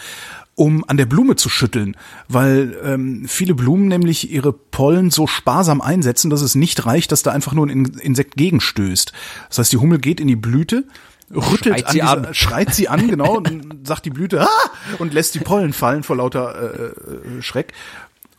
um 0.54 0.84
an 0.88 0.96
der 0.96 1.06
Blume 1.06 1.36
zu 1.36 1.48
schütteln, 1.48 1.96
weil 2.28 2.76
ähm, 2.82 3.26
viele 3.28 3.54
Blumen 3.54 3.88
nämlich 3.88 4.30
ihre 4.30 4.52
Pollen 4.52 5.10
so 5.10 5.26
sparsam 5.26 5.80
einsetzen, 5.80 6.30
dass 6.30 6.40
es 6.40 6.54
nicht 6.54 6.86
reicht, 6.86 7.12
dass 7.12 7.22
da 7.22 7.30
einfach 7.30 7.52
nur 7.52 7.66
ein 7.66 7.70
In- 7.70 7.98
Insekt 7.98 8.36
gegenstößt. 8.36 9.12
Das 9.48 9.58
heißt, 9.58 9.72
die 9.72 9.76
Hummel 9.76 9.98
geht 9.98 10.18
in 10.18 10.28
die 10.28 10.36
Blüte, 10.36 10.84
rüttelt 11.30 11.80
Schreit 11.80 11.90
sie 11.90 12.02
an, 12.02 12.16
dieser, 12.20 12.28
an. 12.28 12.34
schreit 12.34 12.74
sie 12.74 12.88
an, 12.88 13.08
genau, 13.08 13.36
und 13.36 13.86
sagt 13.86 14.06
die 14.06 14.10
Blüte 14.10 14.42
ah! 14.42 14.70
und 14.98 15.12
lässt 15.12 15.34
die 15.34 15.40
Pollen 15.40 15.72
fallen 15.74 16.02
vor 16.02 16.16
lauter 16.16 16.54
äh, 16.54 17.38
äh, 17.38 17.42
Schreck. 17.42 17.72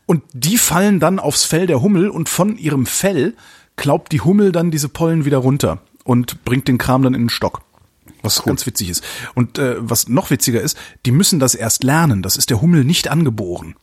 Und 0.07 0.23
die 0.33 0.57
fallen 0.57 0.99
dann 0.99 1.19
aufs 1.19 1.43
Fell 1.43 1.67
der 1.67 1.81
Hummel 1.81 2.09
und 2.09 2.29
von 2.29 2.57
ihrem 2.57 2.87
Fell 2.87 3.35
klaubt 3.75 4.11
die 4.11 4.21
Hummel 4.21 4.51
dann 4.51 4.71
diese 4.71 4.89
Pollen 4.89 5.25
wieder 5.25 5.37
runter 5.37 5.81
und 6.03 6.43
bringt 6.45 6.67
den 6.67 6.79
Kram 6.79 7.03
dann 7.03 7.13
in 7.13 7.23
den 7.23 7.29
Stock. 7.29 7.61
Was 8.23 8.41
ganz 8.43 8.65
witzig 8.65 8.89
ist. 8.89 9.03
Und 9.35 9.59
äh, 9.59 9.75
was 9.77 10.07
noch 10.07 10.31
witziger 10.31 10.61
ist, 10.61 10.77
die 11.05 11.11
müssen 11.11 11.39
das 11.39 11.53
erst 11.53 11.83
lernen. 11.83 12.23
Das 12.23 12.35
ist 12.35 12.49
der 12.49 12.61
Hummel 12.61 12.83
nicht 12.83 13.09
angeboren. 13.09 13.75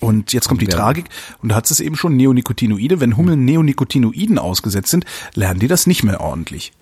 Und 0.00 0.32
jetzt 0.32 0.48
kommt 0.48 0.62
die 0.62 0.66
Ja. 0.66 0.72
Tragik, 0.72 1.04
und 1.42 1.50
da 1.50 1.56
hat 1.56 1.70
es 1.70 1.78
eben 1.78 1.94
schon 1.96 2.16
Neonicotinoide. 2.16 3.00
Wenn 3.00 3.18
Hummeln 3.18 3.44
Neonicotinoiden 3.44 4.38
ausgesetzt 4.38 4.90
sind, 4.90 5.04
lernen 5.34 5.60
die 5.60 5.68
das 5.68 5.86
nicht 5.86 6.02
mehr 6.02 6.20
ordentlich. 6.20 6.72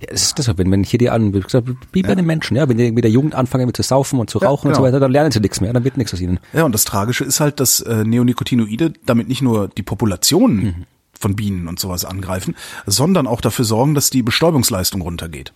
Ja, 0.00 0.08
das 0.10 0.22
ist 0.22 0.38
das, 0.38 0.58
wenn, 0.58 0.70
wenn 0.70 0.84
hier 0.84 0.98
die 0.98 1.08
an, 1.08 1.32
wie 1.32 1.40
gesagt, 1.40 1.68
wie 1.92 2.02
bei 2.02 2.14
den 2.14 2.26
Menschen, 2.26 2.56
ja, 2.56 2.68
wenn 2.68 2.76
die 2.76 2.92
mit 2.92 3.04
der 3.04 3.10
Jugend 3.10 3.34
anfangen 3.34 3.66
mit 3.66 3.76
zu 3.76 3.82
saufen 3.82 4.18
und 4.18 4.28
zu 4.28 4.38
rauchen 4.38 4.68
und 4.68 4.74
so 4.74 4.82
genau. 4.82 4.88
weiter, 4.88 5.00
dann 5.00 5.10
lernen 5.10 5.32
sie 5.32 5.40
nichts 5.40 5.60
mehr, 5.60 5.72
dann 5.72 5.84
wird 5.84 5.96
nichts 5.96 6.12
aus 6.12 6.20
ihnen. 6.20 6.38
Ja, 6.52 6.64
und 6.64 6.72
das 6.72 6.84
Tragische 6.84 7.24
ist 7.24 7.40
halt, 7.40 7.60
dass 7.60 7.80
äh, 7.80 8.04
Neonicotinoide 8.04 8.92
damit 9.06 9.28
nicht 9.28 9.40
nur 9.40 9.68
die 9.68 9.82
Populationen 9.82 10.86
von 11.18 11.34
Bienen 11.34 11.66
und 11.66 11.80
sowas 11.80 12.04
angreifen, 12.04 12.54
sondern 12.84 13.26
auch 13.26 13.40
dafür 13.40 13.64
sorgen, 13.64 13.94
dass 13.94 14.10
die 14.10 14.22
Bestäubungsleistung 14.22 15.00
runtergeht. 15.00 15.52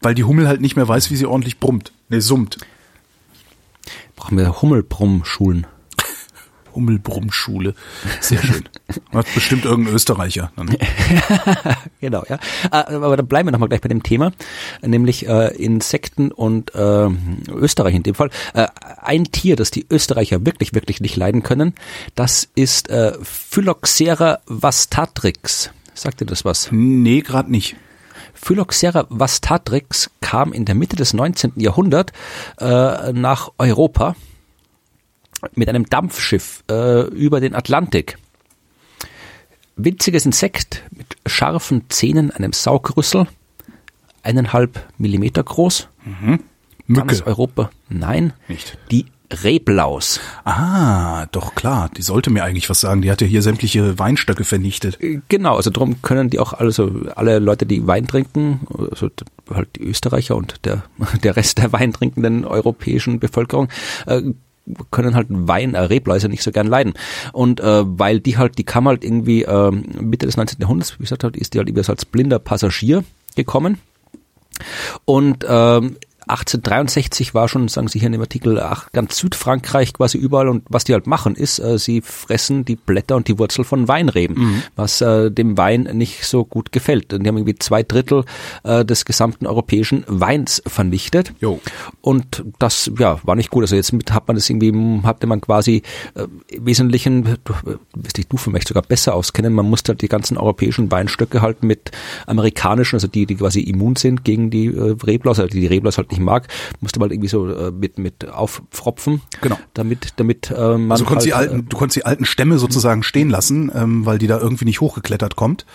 Weil 0.00 0.14
die 0.14 0.24
Hummel 0.24 0.48
halt 0.48 0.60
nicht 0.60 0.76
mehr 0.76 0.88
weiß, 0.88 1.10
wie 1.10 1.16
sie 1.16 1.26
ordentlich 1.26 1.60
brummt. 1.60 1.92
Nee, 2.08 2.20
summt. 2.20 2.58
Brauchen 4.16 4.38
wir 4.38 4.62
Hummelbrumm-Schulen. 4.62 5.66
Hummelbrummschule. 6.74 7.74
Sehr 8.20 8.42
schön. 8.42 8.64
Hat 9.12 9.26
bestimmt 9.34 9.64
irgendein 9.64 9.94
Österreicher. 9.94 10.52
Genau, 12.00 12.24
ja. 12.28 12.38
Äh, 12.72 12.94
Aber 12.94 13.16
dann 13.16 13.26
bleiben 13.28 13.46
wir 13.46 13.52
nochmal 13.52 13.68
gleich 13.68 13.80
bei 13.80 13.88
dem 13.88 14.02
Thema, 14.02 14.32
nämlich 14.82 15.28
äh, 15.28 15.54
Insekten 15.54 16.32
und 16.32 16.74
äh, 16.74 17.08
Österreich 17.50 17.94
in 17.94 18.02
dem 18.02 18.14
Fall. 18.14 18.30
Äh, 18.54 18.66
ein 19.00 19.24
Tier, 19.26 19.54
das 19.54 19.70
die 19.70 19.86
Österreicher 19.88 20.44
wirklich, 20.44 20.74
wirklich 20.74 21.00
nicht 21.00 21.16
leiden 21.16 21.42
können, 21.42 21.74
das 22.14 22.48
ist 22.54 22.90
äh, 22.90 23.12
Phylloxera 23.22 24.40
vastatrix. 24.46 25.70
Sagt 25.94 26.20
ihr 26.20 26.26
das 26.26 26.44
was? 26.44 26.68
Nee, 26.72 27.20
gerade 27.20 27.50
nicht. 27.50 27.76
Phylloxera 28.34 29.06
vastatrix 29.08 30.10
kam 30.20 30.52
in 30.52 30.64
der 30.64 30.74
Mitte 30.74 30.96
des 30.96 31.14
19. 31.14 31.52
Jahrhunderts 31.56 32.12
äh, 32.58 33.12
nach 33.12 33.50
Europa 33.58 34.16
mit 35.54 35.68
einem 35.68 35.86
Dampfschiff 35.86 36.62
äh, 36.70 37.02
über 37.08 37.40
den 37.40 37.54
Atlantik. 37.54 38.18
Winziges 39.76 40.26
Insekt 40.26 40.82
mit 40.90 41.16
scharfen 41.26 41.84
Zähnen, 41.88 42.30
einem 42.30 42.52
Saugrüssel, 42.52 43.26
eineinhalb 44.22 44.86
Millimeter 44.98 45.42
groß. 45.42 45.88
Ganz 46.06 46.40
Mücke. 46.86 47.26
Europa. 47.26 47.70
Nein, 47.88 48.32
Nicht. 48.48 48.78
die 48.90 49.06
Reblaus. 49.44 50.20
Ah, 50.44 51.26
doch 51.32 51.54
klar. 51.54 51.90
Die 51.96 52.02
sollte 52.02 52.30
mir 52.30 52.44
eigentlich 52.44 52.68
was 52.68 52.80
sagen. 52.80 53.02
Die 53.02 53.10
hat 53.10 53.22
ja 53.22 53.26
hier 53.26 53.40
sämtliche 53.40 53.98
Weinstöcke 53.98 54.44
vernichtet. 54.44 54.98
Genau, 55.28 55.56
also 55.56 55.70
darum 55.70 56.02
können 56.02 56.28
die 56.28 56.38
auch 56.38 56.52
also 56.52 56.90
alle 57.14 57.38
Leute, 57.38 57.64
die 57.64 57.86
Wein 57.86 58.06
trinken, 58.06 58.60
also 58.90 59.08
halt 59.50 59.68
die 59.76 59.84
Österreicher 59.84 60.36
und 60.36 60.64
der 60.66 60.82
der 61.22 61.36
Rest 61.36 61.58
der 61.58 61.72
weintrinkenden 61.72 62.44
europäischen 62.44 63.20
Bevölkerung 63.20 63.68
äh, 64.06 64.22
können 64.90 65.14
halt 65.14 65.26
Wein, 65.30 65.74
äh, 65.74 65.80
Rebläuse 65.80 66.28
nicht 66.28 66.42
so 66.42 66.52
gern 66.52 66.66
leiden. 66.66 66.94
Und 67.32 67.60
äh, 67.60 67.82
weil 67.86 68.20
die 68.20 68.38
halt, 68.38 68.58
die 68.58 68.64
kam 68.64 68.86
halt 68.86 69.04
irgendwie 69.04 69.42
äh, 69.42 69.70
Mitte 69.70 70.26
des 70.26 70.36
19. 70.36 70.60
Jahrhunderts, 70.60 70.98
wie 70.98 71.02
gesagt, 71.02 71.36
ist 71.36 71.54
die 71.54 71.58
halt 71.58 71.88
als 71.88 72.04
blinder 72.04 72.38
Passagier 72.38 73.04
gekommen. 73.36 73.78
Und 75.04 75.44
ähm, 75.48 75.96
1863 76.28 77.34
war 77.34 77.48
schon, 77.48 77.68
sagen 77.68 77.88
Sie 77.88 77.98
hier 77.98 78.06
in 78.06 78.12
dem 78.12 78.20
Artikel, 78.20 78.60
ach, 78.60 78.90
ganz 78.92 79.16
Südfrankreich 79.18 79.94
quasi 79.94 80.18
überall 80.18 80.48
und 80.48 80.64
was 80.68 80.84
die 80.84 80.92
halt 80.92 81.06
machen 81.06 81.34
ist, 81.34 81.58
äh, 81.58 81.78
sie 81.78 82.00
fressen 82.00 82.64
die 82.64 82.76
Blätter 82.76 83.16
und 83.16 83.28
die 83.28 83.38
Wurzel 83.38 83.64
von 83.64 83.88
Weinreben, 83.88 84.62
was 84.76 85.00
äh, 85.00 85.30
dem 85.30 85.56
Wein 85.56 85.82
nicht 85.94 86.24
so 86.24 86.44
gut 86.44 86.72
gefällt. 86.72 87.12
Und 87.12 87.24
die 87.24 87.28
haben 87.28 87.36
irgendwie 87.36 87.58
zwei 87.58 87.82
Drittel 87.82 88.24
äh, 88.62 88.84
des 88.84 89.04
gesamten 89.04 89.46
europäischen 89.46 90.04
Weins 90.06 90.62
vernichtet. 90.66 91.32
Jo. 91.40 91.60
Und 92.00 92.44
das, 92.58 92.90
ja, 92.98 93.18
war 93.24 93.34
nicht 93.34 93.50
gut. 93.50 93.62
Also 93.62 93.76
jetzt 93.76 93.92
mit, 93.92 94.12
hat 94.12 94.28
man 94.28 94.36
das 94.36 94.48
irgendwie, 94.48 94.72
hatte 95.06 95.26
man 95.26 95.40
quasi 95.40 95.82
äh, 96.14 96.26
im 96.48 96.66
Wesentlichen, 96.66 97.38
du, 97.44 97.52
äh, 97.70 97.76
wirst 97.94 98.18
dich 98.18 98.28
du 98.28 98.36
vielleicht 98.36 98.68
sogar 98.68 98.82
besser 98.82 99.14
auskennen, 99.14 99.52
man 99.52 99.68
musste 99.68 99.92
halt 99.92 100.02
die 100.02 100.08
ganzen 100.08 100.36
europäischen 100.36 100.90
Weinstöcke 100.90 101.42
halt 101.42 101.62
mit 101.62 101.90
amerikanischen, 102.26 102.96
also 102.96 103.08
die, 103.08 103.26
die 103.26 103.36
quasi 103.36 103.60
immun 103.60 103.96
sind 103.96 104.24
gegen 104.24 104.50
die 104.50 104.66
äh, 104.66 104.96
Reblaus, 105.04 105.38
also 105.38 105.48
die 105.48 105.60
die 105.60 105.66
Reblaus 105.66 105.98
halt 105.98 106.11
nicht 106.12 106.20
mag, 106.20 106.48
musste 106.80 106.98
man 106.98 107.06
halt 107.06 107.12
irgendwie 107.12 107.28
so 107.28 107.48
äh, 107.48 107.70
mit, 107.70 107.98
mit 107.98 108.28
auffropfen. 108.28 109.20
Genau. 109.40 109.58
Damit, 109.74 110.14
damit 110.16 110.50
äh, 110.50 110.54
man 110.54 110.92
Also 110.92 111.04
du 111.04 111.08
konntest, 111.08 111.34
halt, 111.34 111.48
die 111.48 111.52
alten, 111.52 111.68
du 111.68 111.76
konntest 111.76 111.96
die 111.96 112.06
alten 112.06 112.24
Stämme 112.24 112.58
sozusagen 112.58 113.02
stehen 113.02 113.30
lassen, 113.30 113.70
ähm, 113.74 114.06
weil 114.06 114.18
die 114.18 114.26
da 114.26 114.38
irgendwie 114.38 114.64
nicht 114.64 114.80
hochgeklettert 114.80 115.36
kommt. 115.36 115.66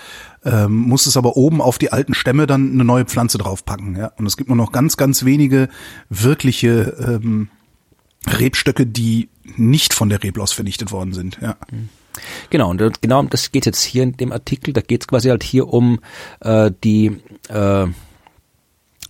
Ähm, 0.45 0.75
musstest 0.75 1.17
aber 1.17 1.35
oben 1.35 1.61
auf 1.61 1.77
die 1.77 1.91
alten 1.91 2.13
Stämme 2.13 2.47
dann 2.47 2.71
eine 2.71 2.85
neue 2.85 3.05
Pflanze 3.05 3.37
draufpacken. 3.37 3.97
Ja? 3.97 4.11
Und 4.17 4.25
es 4.25 4.37
gibt 4.37 4.49
nur 4.49 4.57
noch 4.57 4.71
ganz, 4.71 4.95
ganz 4.95 5.25
wenige 5.25 5.67
wirkliche 6.09 6.95
ähm, 6.99 7.49
Rebstöcke, 8.27 8.85
die 8.85 9.29
nicht 9.55 9.93
von 9.93 10.09
der 10.09 10.23
Reblaus 10.23 10.53
vernichtet 10.53 10.91
worden 10.91 11.13
sind. 11.13 11.37
Ja. 11.41 11.57
Genau, 12.49 12.69
und 12.69 12.81
äh, 12.81 12.91
genau 13.01 13.19
um 13.19 13.29
das 13.29 13.51
geht 13.51 13.65
jetzt 13.65 13.83
hier 13.83 14.03
in 14.03 14.17
dem 14.17 14.31
Artikel. 14.31 14.73
Da 14.73 14.81
geht 14.81 15.01
es 15.01 15.07
quasi 15.07 15.29
halt 15.29 15.43
hier 15.43 15.67
um 15.67 15.99
äh, 16.39 16.71
die 16.83 17.17
äh, 17.49 17.87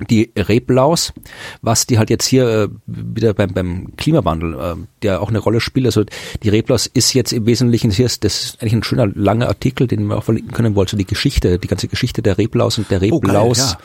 die 0.09 0.31
Reblaus, 0.37 1.13
was 1.61 1.85
die 1.87 1.97
halt 1.97 2.09
jetzt 2.09 2.25
hier 2.25 2.47
äh, 2.47 2.67
wieder 2.85 3.33
beim, 3.33 3.53
beim 3.53 3.95
Klimawandel, 3.97 4.53
äh, 4.53 4.75
der 5.01 5.21
auch 5.21 5.29
eine 5.29 5.39
Rolle 5.39 5.59
spielt. 5.59 5.85
Also 5.85 6.03
die 6.43 6.49
Reblaus 6.49 6.87
ist 6.87 7.13
jetzt 7.13 7.31
im 7.31 7.45
Wesentlichen, 7.45 7.91
hier 7.91 8.05
ist, 8.05 8.23
das 8.23 8.43
ist 8.43 8.61
eigentlich 8.61 8.73
ein 8.73 8.83
schöner 8.83 9.07
langer 9.07 9.47
Artikel, 9.47 9.87
den 9.87 10.05
wir 10.07 10.17
auch 10.17 10.23
verlinken 10.23 10.53
können 10.53 10.75
wollen, 10.75 10.87
so 10.87 10.97
die 10.97 11.05
Geschichte, 11.05 11.59
die 11.59 11.67
ganze 11.67 11.87
Geschichte 11.87 12.21
der 12.21 12.37
Reblaus 12.37 12.77
und 12.77 12.89
der 12.91 13.01
Oh, 13.11 13.19
geil, 13.19 13.35
Reblaus. 13.35 13.57
ja. 13.57 13.77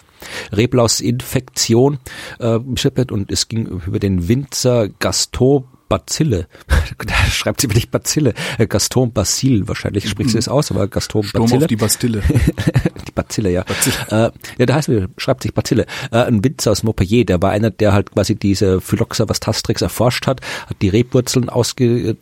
Reblaus-Infektion 0.56 1.98
äh, 2.38 2.54
und 2.56 3.32
es 3.32 3.48
ging 3.48 3.66
über 3.66 3.98
den 3.98 4.28
Winzer 4.28 4.88
Gaston 4.88 5.64
Bazille. 5.92 6.46
Da 7.04 7.14
schreibt 7.30 7.60
sie 7.60 7.68
wirklich 7.68 7.90
Bazille. 7.90 8.32
Äh, 8.58 8.66
Gaston 8.66 9.12
Basil, 9.12 9.66
wahrscheinlich 9.66 10.08
spricht 10.08 10.30
sie 10.30 10.38
es 10.38 10.48
aus, 10.48 10.70
aber 10.70 10.88
Gaston 10.88 11.24
Sturm 11.24 11.44
Bazille. 11.44 11.62
auf 11.62 11.66
die 11.66 11.76
Bastille. 11.76 12.22
die 13.06 13.12
Bazille, 13.12 13.50
ja. 13.50 13.64
Äh, 14.10 14.30
ja, 14.58 14.66
da 14.66 14.74
heißt 14.74 14.90
schreibt 15.16 15.42
sich 15.42 15.52
Bazille. 15.52 15.86
Äh, 16.10 16.18
ein 16.18 16.42
Winzer 16.42 16.70
aus 16.70 16.82
Montpellier, 16.82 17.26
der 17.26 17.42
war 17.42 17.50
einer, 17.50 17.70
der 17.70 17.92
halt 17.92 18.12
quasi 18.12 18.36
diese 18.36 18.80
Phylloxera 18.80 19.28
vastastrix 19.28 19.82
erforscht 19.82 20.26
hat, 20.26 20.40
hat 20.66 20.76
die 20.80 20.88
Rebwurzeln 20.88 21.48
ausge, 21.48 22.10
äh, 22.10 22.16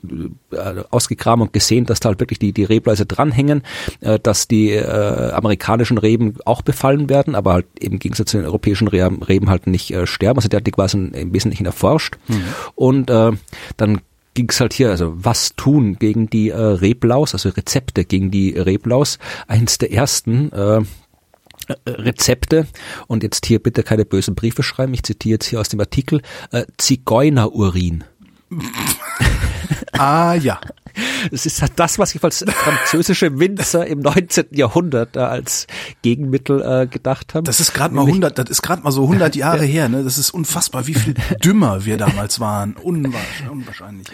ausgegraben 0.91 1.43
und 1.43 1.53
gesehen, 1.53 1.87
dass 1.87 2.01
da 2.01 2.09
halt 2.09 2.21
wirklich 2.21 2.39
die, 2.39 2.53
die 2.53 2.65
Rebläuse 2.65 3.07
dranhängen, 3.07 3.63
äh, 4.01 4.19
dass 4.19 4.49
die 4.49 4.71
äh, 4.71 5.31
amerikanischen 5.33 5.99
Reben 5.99 6.37
auch 6.45 6.63
befallen 6.63 7.09
werden, 7.09 7.35
aber 7.35 7.53
halt 7.53 7.67
im 7.79 7.99
Gegensatz 7.99 8.31
zu 8.31 8.39
den 8.39 8.47
europäischen 8.47 8.89
Reben, 8.89 9.51
halt 9.51 9.67
nicht 9.67 9.93
äh, 9.93 10.07
sterben. 10.07 10.39
Also 10.39 10.49
der 10.49 10.59
hat 10.59 10.67
die 10.67 10.73
quasi 10.73 10.97
im 10.97 11.33
Wesentlichen 11.33 11.67
erforscht. 11.67 12.17
Und 12.75 13.11
äh, 13.11 13.33
dann 13.77 14.01
ging 14.35 14.49
es 14.49 14.61
halt 14.61 14.73
hier, 14.73 14.91
also 14.91 15.13
was 15.17 15.55
tun 15.57 15.99
gegen 15.99 16.31
die 16.31 16.51
äh, 16.51 16.57
Reblaus, 16.57 17.35
also 17.35 17.49
Rezepte 17.51 18.05
gegen 18.05 18.31
die 18.31 18.51
Reblaus. 18.51 19.19
Eins 19.49 19.79
der 19.79 19.93
ersten 19.93 20.53
äh, 20.53 20.83
Rezepte 21.87 22.67
und 23.07 23.23
jetzt 23.23 23.47
hier 23.47 23.59
bitte 23.61 23.83
keine 23.83 24.05
bösen 24.05 24.35
Briefe 24.35 24.63
schreiben, 24.63 24.95
ich 24.95 25.03
zitiere 25.03 25.35
jetzt 25.35 25.47
hier 25.47 25.61
aus 25.61 25.69
dem 25.69 25.81
Artikel, 25.81 26.23
äh, 26.53 26.65
Zigeunerurin. 26.79 28.05
ah 29.93 30.35
ja. 30.35 30.61
Es 31.31 31.47
ist 31.47 31.63
halt 31.63 31.73
das, 31.77 31.99
was 31.99 32.15
ich 32.15 32.23
als 32.23 32.45
französische 32.49 33.39
Winzer 33.39 33.87
im 33.87 34.01
19. 34.01 34.47
Jahrhundert 34.53 35.17
äh, 35.17 35.21
als 35.21 35.67
Gegenmittel 36.03 36.63
äh, 36.63 36.87
gedacht 36.87 37.35
haben. 37.35 37.45
Das 37.45 37.61
ist 37.61 37.75
gerade 37.75 37.95
mal 37.95 38.07
100, 38.07 38.39
das 38.39 38.51
ist 38.51 38.63
gerade 38.63 38.83
mal 38.83 38.93
so 38.93 39.03
100 39.05 39.37
Jahre 39.41 39.65
her, 39.65 39.89
ne? 39.89 40.05
Das 40.05 40.19
ist 40.19 40.31
unfassbar, 40.31 40.87
wie 40.87 40.95
viel 40.95 41.15
dümmer 41.45 41.85
wir 41.85 41.97
damals 41.97 42.41
waren. 42.41 42.75
Unwahrscheinlich. 42.75 43.51
unwahrscheinlich. 43.51 44.09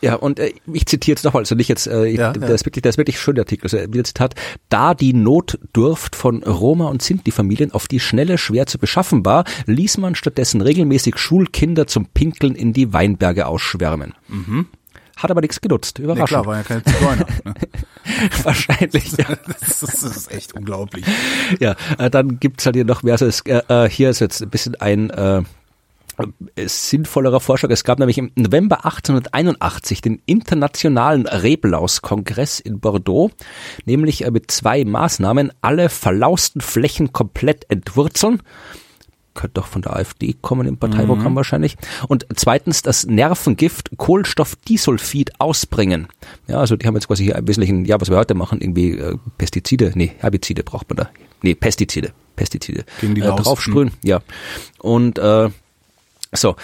Ja, 0.00 0.14
und 0.14 0.38
äh, 0.38 0.52
ich 0.72 0.86
zitiere 0.86 1.16
jetzt 1.16 1.24
nochmal, 1.24 1.42
also 1.42 1.54
nicht 1.54 1.68
jetzt, 1.68 1.86
äh, 1.86 2.06
Ja, 2.06 2.32
das 2.32 2.48
ja. 2.48 2.54
ist 2.54 2.66
wirklich, 2.66 2.82
das 2.82 2.94
ist 2.94 2.98
wirklich 2.98 3.20
schön, 3.20 3.34
der 3.34 3.42
Artikel. 3.42 3.64
Also, 3.64 3.92
wieder 3.92 4.04
Zitat, 4.04 4.34
da 4.68 4.94
die 4.94 5.12
Notdurft 5.12 6.14
von 6.14 6.42
Roma 6.44 6.86
und 6.88 7.02
Sinti-Familien 7.02 7.72
auf 7.72 7.88
die 7.88 8.00
Schnelle 8.00 8.38
schwer 8.38 8.66
zu 8.66 8.78
beschaffen 8.78 9.24
war, 9.24 9.44
ließ 9.66 9.98
man 9.98 10.14
stattdessen 10.14 10.60
regelmäßig 10.60 11.18
Schulkinder 11.18 11.86
zum 11.86 12.06
Pinkeln 12.06 12.54
in 12.54 12.72
die 12.72 12.92
Weinberge 12.92 13.46
ausschwärmen. 13.46 14.14
Hat 15.18 15.30
aber 15.32 15.40
nichts 15.40 15.60
genutzt, 15.60 15.98
überraschend. 15.98 16.28
klar, 16.28 16.46
war 16.46 16.56
ja 16.56 16.62
kein 16.62 16.84
Zigeuner. 16.84 17.26
Ne? 17.44 17.54
Wahrscheinlich, 18.44 19.12
ja. 19.16 19.24
Das, 19.60 19.82
ist, 19.82 20.04
das 20.04 20.16
ist 20.16 20.32
echt 20.32 20.54
unglaublich. 20.54 21.04
Ja, 21.58 21.74
äh, 21.98 22.08
dann 22.08 22.38
gibt's 22.38 22.64
halt 22.66 22.76
hier 22.76 22.84
noch 22.84 23.02
mehr. 23.02 23.14
Also 23.14 23.26
es, 23.26 23.40
äh, 23.40 23.62
äh, 23.68 23.90
hier 23.90 24.10
ist 24.10 24.20
jetzt 24.20 24.40
ein 24.42 24.50
bisschen 24.50 24.76
ein 24.76 25.10
äh, 25.10 25.42
äh, 26.18 26.68
sinnvollerer 26.68 27.40
Vorschlag. 27.40 27.70
Es 27.70 27.84
gab 27.84 27.98
nämlich 27.98 28.18
im 28.18 28.30
November 28.34 28.84
1881 28.84 30.00
den 30.02 30.22
Internationalen 30.26 31.26
Reblaus-Kongress 31.26 32.60
in 32.60 32.80
Bordeaux, 32.80 33.30
nämlich 33.86 34.24
äh, 34.24 34.30
mit 34.30 34.50
zwei 34.50 34.84
Maßnahmen, 34.84 35.52
alle 35.60 35.88
verlausten 35.88 36.60
Flächen 36.60 37.12
komplett 37.12 37.70
entwurzeln. 37.70 38.40
Könnte 39.38 39.54
doch 39.54 39.68
von 39.68 39.82
der 39.82 39.94
AfD 39.94 40.34
kommen 40.40 40.66
im 40.66 40.78
Parteiprogramm 40.78 41.36
wahrscheinlich. 41.36 41.76
Und 42.08 42.26
zweitens 42.34 42.82
das 42.82 43.06
Nervengift 43.06 43.96
Kohlenstoffdisulfid 43.96 45.38
ausbringen. 45.38 46.08
Ja, 46.48 46.58
also 46.58 46.74
die 46.74 46.84
haben 46.88 46.96
jetzt 46.96 47.06
quasi 47.06 47.22
hier 47.22 47.36
im 47.36 47.46
Wesentlichen, 47.46 47.84
ja, 47.84 48.00
was 48.00 48.10
wir 48.10 48.16
heute 48.16 48.34
machen, 48.34 48.60
irgendwie 48.60 48.98
äh, 48.98 49.16
Pestizide, 49.38 49.92
nee, 49.94 50.10
Herbizide 50.18 50.64
braucht 50.64 50.90
man 50.90 50.96
da. 50.96 51.10
Nee, 51.42 51.54
Pestizide, 51.54 52.10
Pestizide. 52.34 52.84
Gegen 53.00 53.14
die 53.14 53.20
äh, 53.20 53.26
draufsprühen, 53.26 53.92
ja. 54.02 54.22
Und 54.80 55.20
äh, 55.20 55.50
so. 56.34 56.56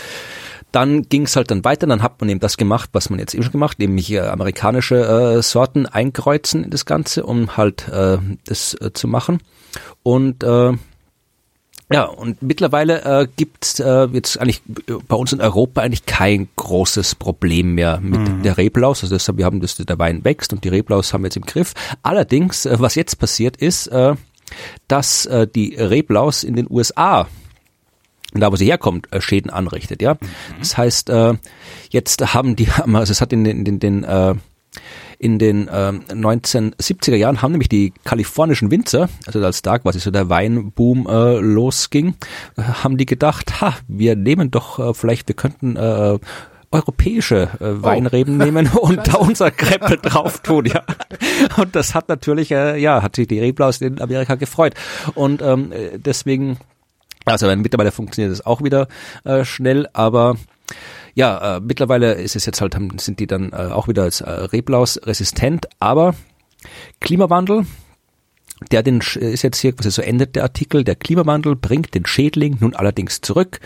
Dann 0.73 1.05
ging 1.05 1.23
es 1.23 1.37
halt 1.37 1.53
dann 1.53 1.65
weiter, 1.65 1.87
dann 1.87 2.03
hat 2.03 2.21
man 2.21 2.29
eben 2.29 2.41
das 2.41 2.57
gemacht, 2.57 2.91
was 2.93 3.09
man 3.09 3.21
jetzt 3.21 3.35
eben 3.35 3.45
schon 3.45 3.53
gemacht, 3.53 3.79
nämlich 3.79 4.11
äh, 4.11 4.19
amerikanische 4.19 5.37
äh, 5.37 5.43
Sorten 5.43 5.87
einkreuzen 5.87 6.65
in 6.65 6.71
das 6.71 6.87
Ganze, 6.87 7.25
um 7.25 7.57
halt 7.57 7.87
äh, 7.87 8.19
das 8.47 8.75
äh, 8.81 8.93
zu 8.93 9.07
machen. 9.07 9.39
Und 10.03 10.43
äh, 10.43 10.73
ja, 11.93 12.05
und 12.05 12.41
mittlerweile 12.43 13.03
äh, 13.03 13.29
gibt 13.37 13.79
äh, 13.79 14.07
jetzt 14.07 14.41
eigentlich 14.41 14.63
bei 15.07 15.17
uns 15.17 15.33
in 15.33 15.41
Europa 15.41 15.83
eigentlich 15.83 16.07
kein 16.07 16.49
großes 16.57 17.15
Problem 17.15 17.75
mehr 17.75 18.01
mit 18.01 18.45
der 18.45 18.57
Reblaus. 18.57 19.03
Also 19.03 19.15
deshalb, 19.15 19.37
wir 19.37 19.45
haben 19.45 19.61
das, 19.61 19.77
der 19.77 19.99
Wein 19.99 20.25
wächst 20.25 20.53
und 20.53 20.65
die 20.65 20.71
Reblaus 20.71 21.13
haben 21.13 21.23
wir 21.23 21.27
jetzt 21.27 21.37
im 21.37 21.45
Griff. 21.45 21.75
Allerdings, 22.03 22.65
äh, 22.65 22.77
was 22.81 22.95
jetzt 22.95 23.17
passiert 23.17 23.59
ist, 23.59 23.89
äh, 23.89 24.15
dass 24.89 25.27
äh, 25.27 25.47
die 25.47 25.75
Reblaus 25.75 26.43
in 26.43 26.57
den 26.57 26.67
USA 26.71 27.29
da 28.37 28.51
wo 28.51 28.57
sie 28.57 28.67
herkommt, 28.67 29.13
äh, 29.13 29.21
Schäden 29.21 29.51
anrichtet, 29.51 30.03
ja. 30.03 30.17
Das 30.59 30.77
heißt, 30.77 31.09
äh, 31.09 31.35
jetzt 31.91 32.35
haben 32.35 32.57
die, 32.57 32.69
also 32.93 33.13
es 33.13 33.21
hat 33.21 33.33
in 33.33 33.45
den, 33.45 33.59
in 33.59 33.65
den, 33.65 33.79
den 33.79 34.05
äh, 34.05 34.35
in 35.25 35.39
den 35.39 35.71
ähm, 35.73 36.03
1970er 36.11 37.17
Jahren 37.17 37.41
haben 37.41 37.53
nämlich 37.53 37.71
die 37.71 37.95
kalifornischen 38.05 38.71
Winzer, 38.71 39.09
also 39.27 39.43
als 39.43 39.63
da 39.63 39.79
quasi 39.79 39.99
so 39.99 40.11
der 40.11 40.29
Weinboom 40.29 41.07
äh, 41.09 41.39
losging, 41.39 42.15
äh, 42.59 42.63
haben 42.63 42.99
die 42.99 43.07
gedacht, 43.07 43.63
ha, 43.63 43.75
wir 43.89 44.17
nehmen 44.17 44.51
doch 44.51 44.79
äh, 44.79 44.93
vielleicht, 44.93 45.27
wir 45.27 45.35
könnten 45.35 45.77
äh, 45.77 46.19
europäische 46.71 47.49
äh, 47.59 47.83
Weinreben 47.83 48.37
nehmen 48.37 48.69
und 48.81 49.09
da 49.09 49.15
unser 49.15 49.51
Kreppel 49.51 49.97
drauf 49.97 50.41
tun, 50.41 50.67
ja. 50.67 50.83
Und 51.57 51.75
das 51.75 51.95
hat 51.95 52.11
natürlich, 52.11 52.51
äh, 52.51 52.77
ja, 52.77 53.03
hat 53.03 53.17
sich 53.17 53.27
die 53.27 53.41
Reblaus 53.41 53.81
in 53.81 54.03
Amerika 54.03 54.35
gefreut. 54.35 54.75
Und 55.15 55.41
ähm, 55.41 55.73
äh, 55.73 55.99
deswegen 55.99 56.59
also 57.25 57.47
mittlerweile 57.57 57.93
funktioniert 57.93 58.31
es 58.31 58.45
auch 58.45 58.63
wieder 58.63 58.89
äh, 59.25 59.47
schnell, 59.47 59.89
aber 59.95 60.37
ja, 61.15 61.57
äh, 61.57 61.61
mittlerweile 61.61 62.15
ist 62.15 62.37
es 62.37 62.47
jetzt 62.47 62.61
halt, 62.61 62.77
sind 62.99 63.21
die 63.21 63.27
dann 63.27 63.53
äh, 63.53 63.57
auch 63.57 63.89
wieder 63.89 64.03
als 64.03 64.21
äh, 64.21 64.31
Reblaus 64.31 65.01
resistent, 65.05 65.69
aber 65.79 66.15
Klimawandel, 67.01 67.67
der 68.71 68.83
den 68.83 69.01
ist 69.01 69.43
jetzt 69.43 69.59
hier 69.59 69.73
quasi 69.73 69.91
so 69.91 70.03
endet 70.03 70.37
der 70.37 70.43
Artikel, 70.43 70.85
der 70.85 70.97
Klimawandel 70.97 71.57
bringt 71.57 71.95
den 71.95 72.07
Schädling 72.07 72.57
nun 72.61 72.75
allerdings 72.75 73.21
zurück. 73.21 73.61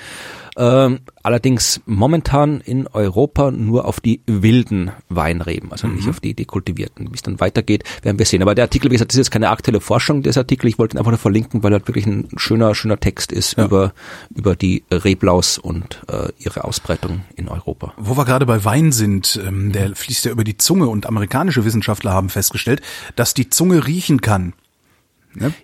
Ähm, 0.58 1.00
allerdings 1.22 1.80
momentan 1.86 2.60
in 2.60 2.88
Europa 2.88 3.52
nur 3.52 3.84
auf 3.84 4.00
die 4.00 4.20
wilden 4.26 4.90
Weinreben, 5.08 5.70
also 5.70 5.86
nicht 5.86 6.08
auf 6.08 6.18
die, 6.18 6.34
die 6.34 6.46
kultivierten. 6.46 7.10
Wie 7.10 7.14
es 7.14 7.22
dann 7.22 7.38
weitergeht, 7.38 7.84
werden 8.02 8.18
wir 8.18 8.26
sehen. 8.26 8.42
Aber 8.42 8.56
der 8.56 8.64
Artikel, 8.64 8.90
wie 8.90 8.94
gesagt, 8.94 9.12
das 9.12 9.14
ist 9.14 9.26
jetzt 9.26 9.30
keine 9.30 9.50
aktuelle 9.50 9.80
Forschung 9.80 10.24
des 10.24 10.36
Artikel. 10.36 10.66
Ich 10.66 10.76
wollte 10.76 10.96
ihn 10.96 10.98
einfach 10.98 11.12
nur 11.12 11.18
verlinken, 11.18 11.62
weil 11.62 11.72
er 11.72 11.86
wirklich 11.86 12.06
ein 12.06 12.28
schöner, 12.36 12.74
schöner 12.74 12.98
Text 12.98 13.30
ist 13.30 13.56
über, 13.56 13.92
über 14.34 14.56
die 14.56 14.82
Reblaus 14.90 15.58
und 15.58 16.02
äh, 16.08 16.32
ihre 16.38 16.64
Ausbreitung 16.64 17.20
in 17.36 17.48
Europa. 17.48 17.92
Wo 17.96 18.16
wir 18.16 18.24
gerade 18.24 18.44
bei 18.44 18.64
Wein 18.64 18.90
sind, 18.90 19.40
ähm, 19.46 19.70
der 19.70 19.94
fließt 19.94 20.24
ja 20.24 20.32
über 20.32 20.42
die 20.42 20.56
Zunge 20.56 20.88
und 20.88 21.06
amerikanische 21.06 21.64
Wissenschaftler 21.64 22.12
haben 22.12 22.30
festgestellt, 22.30 22.82
dass 23.14 23.32
die 23.32 23.48
Zunge 23.48 23.86
riechen 23.86 24.20
kann. 24.20 24.54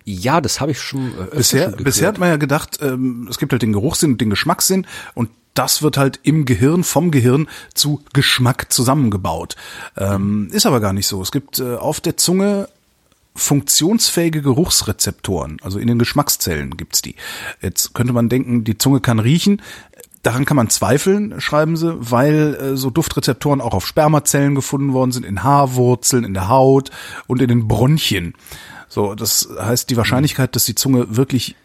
Ja, 0.03 0.41
das 0.41 0.61
habe 0.61 0.71
ich 0.71 0.79
schon 0.79 1.11
äh, 1.31 1.35
Bisher, 1.35 1.71
schon 1.71 1.83
bisher 1.83 2.07
hat 2.07 2.17
man 2.17 2.29
ja 2.29 2.37
gedacht, 2.37 2.79
ähm, 2.81 3.27
es 3.29 3.37
gibt 3.37 3.51
halt 3.51 3.61
den 3.61 3.73
Geruchssinn 3.73 4.13
und 4.13 4.21
den 4.21 4.29
Geschmackssinn 4.29 4.87
und 5.13 5.29
das 5.53 5.81
wird 5.81 5.97
halt 5.97 6.19
im 6.23 6.45
Gehirn, 6.45 6.83
vom 6.83 7.11
Gehirn 7.11 7.47
zu 7.73 8.01
Geschmack 8.13 8.71
zusammengebaut. 8.71 9.55
Ähm, 9.97 10.49
ist 10.51 10.65
aber 10.65 10.81
gar 10.81 10.93
nicht 10.93 11.07
so. 11.07 11.21
Es 11.21 11.31
gibt 11.31 11.59
äh, 11.59 11.75
auf 11.75 12.01
der 12.01 12.17
Zunge 12.17 12.67
funktionsfähige 13.35 14.41
Geruchsrezeptoren, 14.41 15.57
also 15.61 15.77
in 15.77 15.87
den 15.87 15.99
Geschmackszellen 15.99 16.77
gibt's 16.77 17.01
die. 17.01 17.15
Jetzt 17.61 17.93
könnte 17.93 18.13
man 18.13 18.29
denken, 18.29 18.63
die 18.63 18.77
Zunge 18.77 19.01
kann 19.01 19.19
riechen. 19.19 19.61
Daran 20.23 20.45
kann 20.45 20.57
man 20.57 20.69
zweifeln, 20.69 21.39
schreiben 21.39 21.77
sie, 21.77 21.95
weil 21.99 22.55
äh, 22.55 22.77
so 22.77 22.89
Duftrezeptoren 22.89 23.61
auch 23.61 23.73
auf 23.73 23.85
Spermazellen 23.85 24.55
gefunden 24.55 24.93
worden 24.93 25.11
sind, 25.11 25.25
in 25.25 25.43
Haarwurzeln, 25.43 26.23
in 26.23 26.33
der 26.33 26.49
Haut 26.49 26.89
und 27.27 27.41
in 27.41 27.47
den 27.49 27.67
Bronchien. 27.67 28.33
So, 28.95 29.13
das 29.13 29.49
heißt, 29.59 29.89
die 29.89 29.97
Wahrscheinlichkeit, 29.97 30.55
dass 30.55 30.63
die 30.63 30.73
Zunge 30.73 31.17
wirklich 31.17 31.57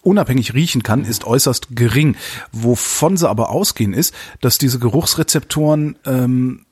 unabhängig 0.00 0.54
riechen 0.54 0.82
kann, 0.82 1.04
ist 1.04 1.26
äußerst 1.26 1.76
gering. 1.76 2.16
Wovon 2.52 3.18
sie 3.18 3.28
aber 3.28 3.50
ausgehen, 3.50 3.92
ist, 3.92 4.14
dass 4.40 4.56
diese 4.56 4.78
Geruchsrezeptoren 4.78 5.98
ähm, 6.06 6.64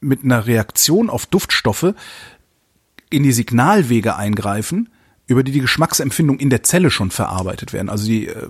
mit 0.00 0.24
einer 0.24 0.46
Reaktion 0.46 1.10
auf 1.10 1.26
Duftstoffe 1.26 1.92
in 3.10 3.22
die 3.22 3.32
Signalwege 3.32 4.16
eingreifen, 4.16 4.88
über 5.26 5.44
die 5.44 5.52
die 5.52 5.60
Geschmacksempfindung 5.60 6.38
in 6.38 6.48
der 6.48 6.62
Zelle 6.62 6.90
schon 6.90 7.10
verarbeitet 7.10 7.74
werden. 7.74 7.90
Also 7.90 8.06
die, 8.06 8.26
äh, 8.26 8.48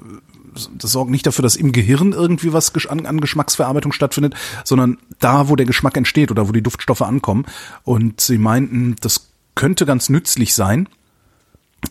das 0.78 0.92
sorgt 0.92 1.10
nicht 1.10 1.26
dafür, 1.26 1.42
dass 1.42 1.56
im 1.56 1.72
Gehirn 1.72 2.12
irgendwie 2.12 2.52
was 2.52 2.72
an, 2.86 3.06
an 3.06 3.20
Geschmacksverarbeitung 3.20 3.90
stattfindet, 3.90 4.36
sondern 4.64 4.98
da, 5.18 5.48
wo 5.48 5.56
der 5.56 5.66
Geschmack 5.66 5.96
entsteht 5.96 6.30
oder 6.30 6.48
wo 6.48 6.52
die 6.52 6.62
Duftstoffe 6.62 7.02
ankommen. 7.02 7.44
Und 7.82 8.20
sie 8.20 8.38
meinten, 8.38 8.94
das 9.00 9.29
könnte 9.54 9.86
ganz 9.86 10.08
nützlich 10.08 10.54
sein, 10.54 10.88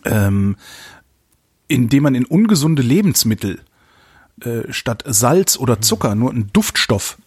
ähm, 0.04 0.56
indem 1.68 2.02
man 2.02 2.14
in 2.14 2.24
ungesunde 2.24 2.82
Lebensmittel 2.82 3.60
äh, 4.42 4.72
statt 4.72 5.04
Salz 5.06 5.56
oder 5.56 5.80
Zucker 5.80 6.14
nur 6.14 6.30
einen 6.30 6.52
Duftstoff 6.52 7.18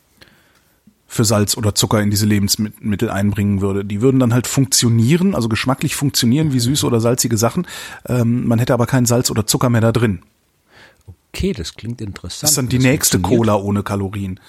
für 1.08 1.24
Salz 1.26 1.56
oder 1.56 1.76
Zucker 1.76 2.02
in 2.02 2.10
diese 2.10 2.26
Lebensmittel 2.26 3.10
einbringen 3.10 3.62
würde. 3.62 3.86
Die 3.86 4.02
würden 4.02 4.20
dann 4.20 4.34
halt 4.34 4.48
funktionieren, 4.48 5.36
also 5.36 5.48
geschmacklich 5.48 5.96
funktionieren 5.96 6.54
wie 6.54 6.60
süße 6.60 6.86
oder 6.86 7.00
salzige 7.00 7.38
Sachen. 7.38 7.68
Ähm, 8.08 8.48
man 8.48 8.60
hätte 8.60 8.74
aber 8.74 8.88
kein 8.88 9.06
Salz 9.06 9.30
oder 9.30 9.46
Zucker 9.46 9.70
mehr 9.70 9.82
da 9.82 9.92
drin. 9.92 10.24
Okay, 11.30 11.54
das 11.54 11.76
klingt 11.76 12.02
interessant. 12.02 12.44
Das 12.44 12.52
ist 12.52 12.58
dann 12.58 12.70
die 12.70 12.80
nächste. 12.80 13.20
Cola 13.20 13.56
ohne 13.56 13.84
Kalorien. 13.84 14.40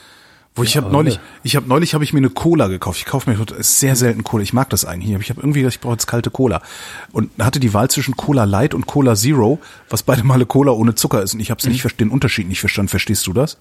Wo 0.57 0.62
ich 0.62 0.77
habe 0.77 0.88
neulich, 0.88 1.19
ich 1.43 1.57
habe 1.57 1.69
neulich 1.69 1.95
habe 1.95 2.05
ich 2.05 2.12
mir 2.12 2.19
eine 2.19 2.31
Cola 2.31 2.69
gekauft. 2.69 3.01
Ich 3.01 3.07
kaufe 3.07 3.29
mir 3.29 3.45
sehr 3.59 3.97
selten 3.97 4.23
Cola. 4.23 4.45
Ich 4.45 4.53
mag 4.53 4.71
das 4.71 4.85
eigentlich. 4.85 5.12
Ich 5.21 5.31
habe 5.31 5.40
irgendwie 5.40 5.61
gedacht, 5.61 5.75
ich 5.75 5.81
brauche 5.81 5.95
jetzt 5.95 6.07
kalte 6.07 6.31
Cola 6.31 6.62
und 7.11 7.33
hatte 7.40 7.59
die 7.59 7.75
Wahl 7.75 7.90
zwischen 7.90 8.17
Cola 8.17 8.45
Light 8.45 8.73
und 8.73 8.87
Cola 8.87 9.17
Zero, 9.17 9.59
was 9.90 10.05
beide 10.05 10.23
Male 10.23 10.47
Cola 10.47 10.71
ohne 10.71 10.95
Zucker 10.95 11.25
ist. 11.25 11.35
Und 11.35 11.40
ich 11.40 11.51
habe 11.51 11.59
es 11.59 11.67
nicht 11.67 12.01
den 12.01 12.09
Unterschied 12.09 12.47
nicht 12.47 12.61
verstanden. 12.61 12.88
Verstehst 12.88 13.27
du 13.27 13.33
das? 13.33 13.59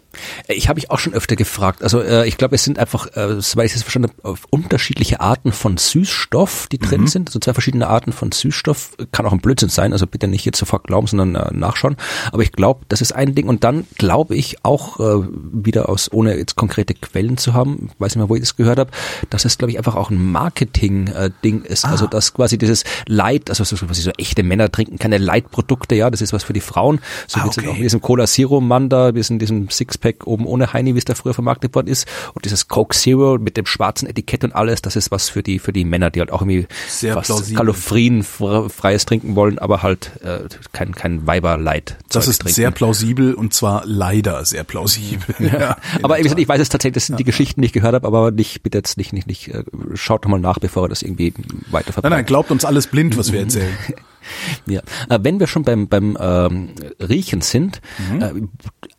Ich 0.48 0.70
habe 0.70 0.78
mich 0.78 0.92
auch 0.92 1.00
schon 1.00 1.16
öfter 1.16 1.36
gefragt. 1.36 1.82
Also 1.82 2.00
äh, 2.00 2.28
ich 2.28 2.38
glaube, 2.38 2.54
es 2.54 2.64
sind 2.64 2.78
einfach, 2.78 3.08
äh, 3.18 3.42
soweit 3.42 3.66
ich 3.66 3.76
es 3.76 3.82
verstanden 3.82 4.12
habe, 4.24 4.38
unterschiedliche 4.52 5.20
Arten 5.20 5.52
von 5.52 5.78
Süßstoff, 5.78 6.68
die 6.72 6.78
drin 6.78 7.02
mhm. 7.02 7.08
sind. 7.08 7.30
Also 7.30 7.40
zwei 7.40 7.54
verschiedene 7.54 7.88
Arten 7.88 8.12
von 8.12 8.32
Süßstoff. 8.32 8.98
Kann 9.12 9.26
auch 9.26 9.34
ein 9.34 9.42
Blödsinn 9.42 9.70
sein. 9.70 9.94
Also 9.94 10.06
bitte 10.06 10.28
nicht 10.28 10.46
jetzt 10.46 10.60
sofort 10.60 10.84
glauben, 10.84 11.08
sondern 11.08 11.34
äh, 11.34 11.52
nachschauen. 11.56 11.98
Aber 12.32 12.44
ich 12.44 12.52
glaube, 12.52 12.82
das 12.88 13.02
ist 13.02 13.14
ein 13.14 13.34
Ding. 13.34 13.48
Und 13.48 13.64
dann 13.64 13.88
glaube 13.98 14.36
ich 14.36 14.64
auch 14.64 15.00
äh, 15.00 15.28
wieder 15.52 15.90
aus 15.90 16.14
ohne 16.14 16.38
jetzt 16.38 16.56
konkrete 16.84 16.94
Quellen 16.94 17.38
zu 17.38 17.54
haben, 17.54 17.90
weiß 18.00 18.16
nicht 18.16 18.18
mehr, 18.18 18.30
wo 18.30 18.36
ich 18.36 18.42
das 18.42 18.56
gehört 18.56 18.80
habe, 18.80 18.92
dass 19.30 19.46
es, 19.46 19.58
glaube 19.58 19.72
ich, 19.72 19.78
einfach 19.78 19.96
auch 19.96 20.10
ein 20.10 20.32
Marketing-Ding 20.32 21.64
ist. 21.64 21.86
Ah. 21.86 21.92
Also 21.92 22.08
dass 22.08 22.34
quasi 22.34 22.58
dieses 22.58 22.84
Light, 23.08 23.50
also 23.50 23.64
so, 23.64 23.78
was 23.90 23.98
so 23.98 24.12
echte 24.18 24.44
Männer 24.44 24.72
trinken 24.72 24.98
keine 25.00 25.18
Light-Produkte, 25.18 25.96
ja, 25.96 26.10
das 26.10 26.22
ist 26.22 26.34
was 26.34 26.44
für 26.44 26.54
die 26.54 26.62
Frauen. 26.62 27.00
So 27.28 27.40
ah, 27.40 27.46
okay. 27.46 27.68
auch 27.68 27.76
in 27.76 27.82
diesem 27.82 28.02
Cola 28.02 28.28
Zero 28.28 28.62
Mann 28.62 28.90
da, 28.90 29.16
wir 29.16 29.24
sind 29.24 29.36
in 29.36 29.40
diesem 29.40 29.70
Sixpack 29.70 30.28
oben 30.28 30.46
ohne 30.46 30.74
Heini, 30.74 30.94
wie 30.94 30.98
es 30.98 31.06
da 31.06 31.16
früher 31.16 31.34
vermarktet 31.34 31.74
worden 31.76 31.88
ist. 31.88 32.08
Und 32.34 32.46
dieses 32.46 32.68
Coke 32.68 32.96
Zero 32.96 33.38
mit 33.40 33.58
dem 33.58 33.66
schwarzen 33.66 34.08
Etikett 34.08 34.44
und 34.44 34.54
alles, 34.54 34.82
das 34.82 34.96
ist 34.96 35.12
was 35.12 35.30
für 35.30 35.44
die, 35.44 35.60
für 35.60 35.74
die 35.74 35.86
Männer, 35.86 36.10
die 36.10 36.20
halt 36.20 36.32
auch 36.32 36.42
irgendwie 36.42 36.68
Sehr 36.88 37.16
was 37.16 37.28
plausibel. 37.28 37.58
kalorienfreies 37.58 39.06
trinken 39.06 39.36
wollen, 39.36 39.60
aber 39.60 39.84
halt 39.84 40.12
äh, 40.24 40.40
kein, 40.72 40.94
kein 40.94 41.26
Weiber-Light. 41.26 41.98
Das 42.12 42.28
ist 42.28 42.40
trinken. 42.40 42.56
sehr 42.56 42.72
plausibel 42.72 43.34
und 43.34 43.54
zwar 43.54 43.84
leider 43.86 44.46
sehr 44.46 44.64
plausibel. 44.64 45.24
Ja. 45.54 45.78
aber 46.02 46.20
ich 46.20 46.48
weiß 46.48 46.60
es 46.60 46.70
tatsächlich, 46.74 46.96
das 46.96 47.06
sind 47.08 47.20
die 47.20 47.24
Geschichten, 47.24 47.62
die 47.62 47.68
ich 47.68 47.74
gehört 47.74 47.96
habe, 47.96 48.06
aber 48.06 48.32
nicht, 48.32 48.64
bitte 48.64 48.78
jetzt 48.78 48.98
nicht, 48.98 49.14
nicht, 49.14 49.28
nicht, 49.28 49.48
äh, 49.48 49.64
schaut 49.94 50.26
doch 50.26 50.30
mal 50.30 50.40
nach, 50.40 50.60
bevor 50.60 50.84
er 50.84 50.90
das 50.90 51.02
irgendwie 51.02 51.34
weiter 51.72 51.94
verbreitet. 51.94 52.04
Nein, 52.04 52.12
nein, 52.12 52.26
glaubt 52.26 52.52
uns 52.52 52.66
alles 52.66 52.88
blind, 52.88 53.18
was 53.18 53.32
wir 53.32 53.40
erzählen. 53.40 53.76
ja. 54.66 54.82
Äh, 55.10 55.20
wenn 55.22 55.40
wir 55.40 55.48
schon 55.48 55.64
beim, 55.64 55.88
beim 55.88 56.18
ähm, 56.20 56.76
Riechen 57.00 57.42
sind, 57.42 57.82
mhm. 58.12 58.22
äh, 58.22 58.32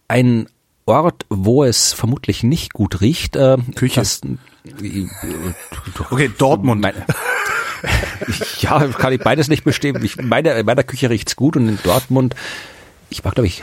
ein 0.08 0.46
Ort, 0.86 1.24
wo 1.30 1.64
es 1.64 1.92
vermutlich 1.92 2.42
nicht 2.42 2.74
gut 2.74 3.00
riecht. 3.00 3.36
Äh, 3.36 3.56
Küche. 3.74 4.00
Das, 4.00 4.20
okay, 6.10 6.30
Dortmund. 6.36 6.82
Meine, 6.82 7.06
ja, 8.60 8.86
kann 8.88 9.12
ich 9.12 9.20
beides 9.20 9.48
nicht 9.48 9.64
bestimmen. 9.64 10.04
Ich, 10.04 10.16
meine, 10.20 10.52
in 10.52 10.66
meiner 10.66 10.82
Küche 10.82 11.08
riecht's 11.10 11.36
gut 11.36 11.56
und 11.56 11.68
in 11.68 11.78
Dortmund, 11.82 12.34
ich 13.08 13.24
war 13.24 13.32
glaube 13.32 13.46
ich, 13.46 13.62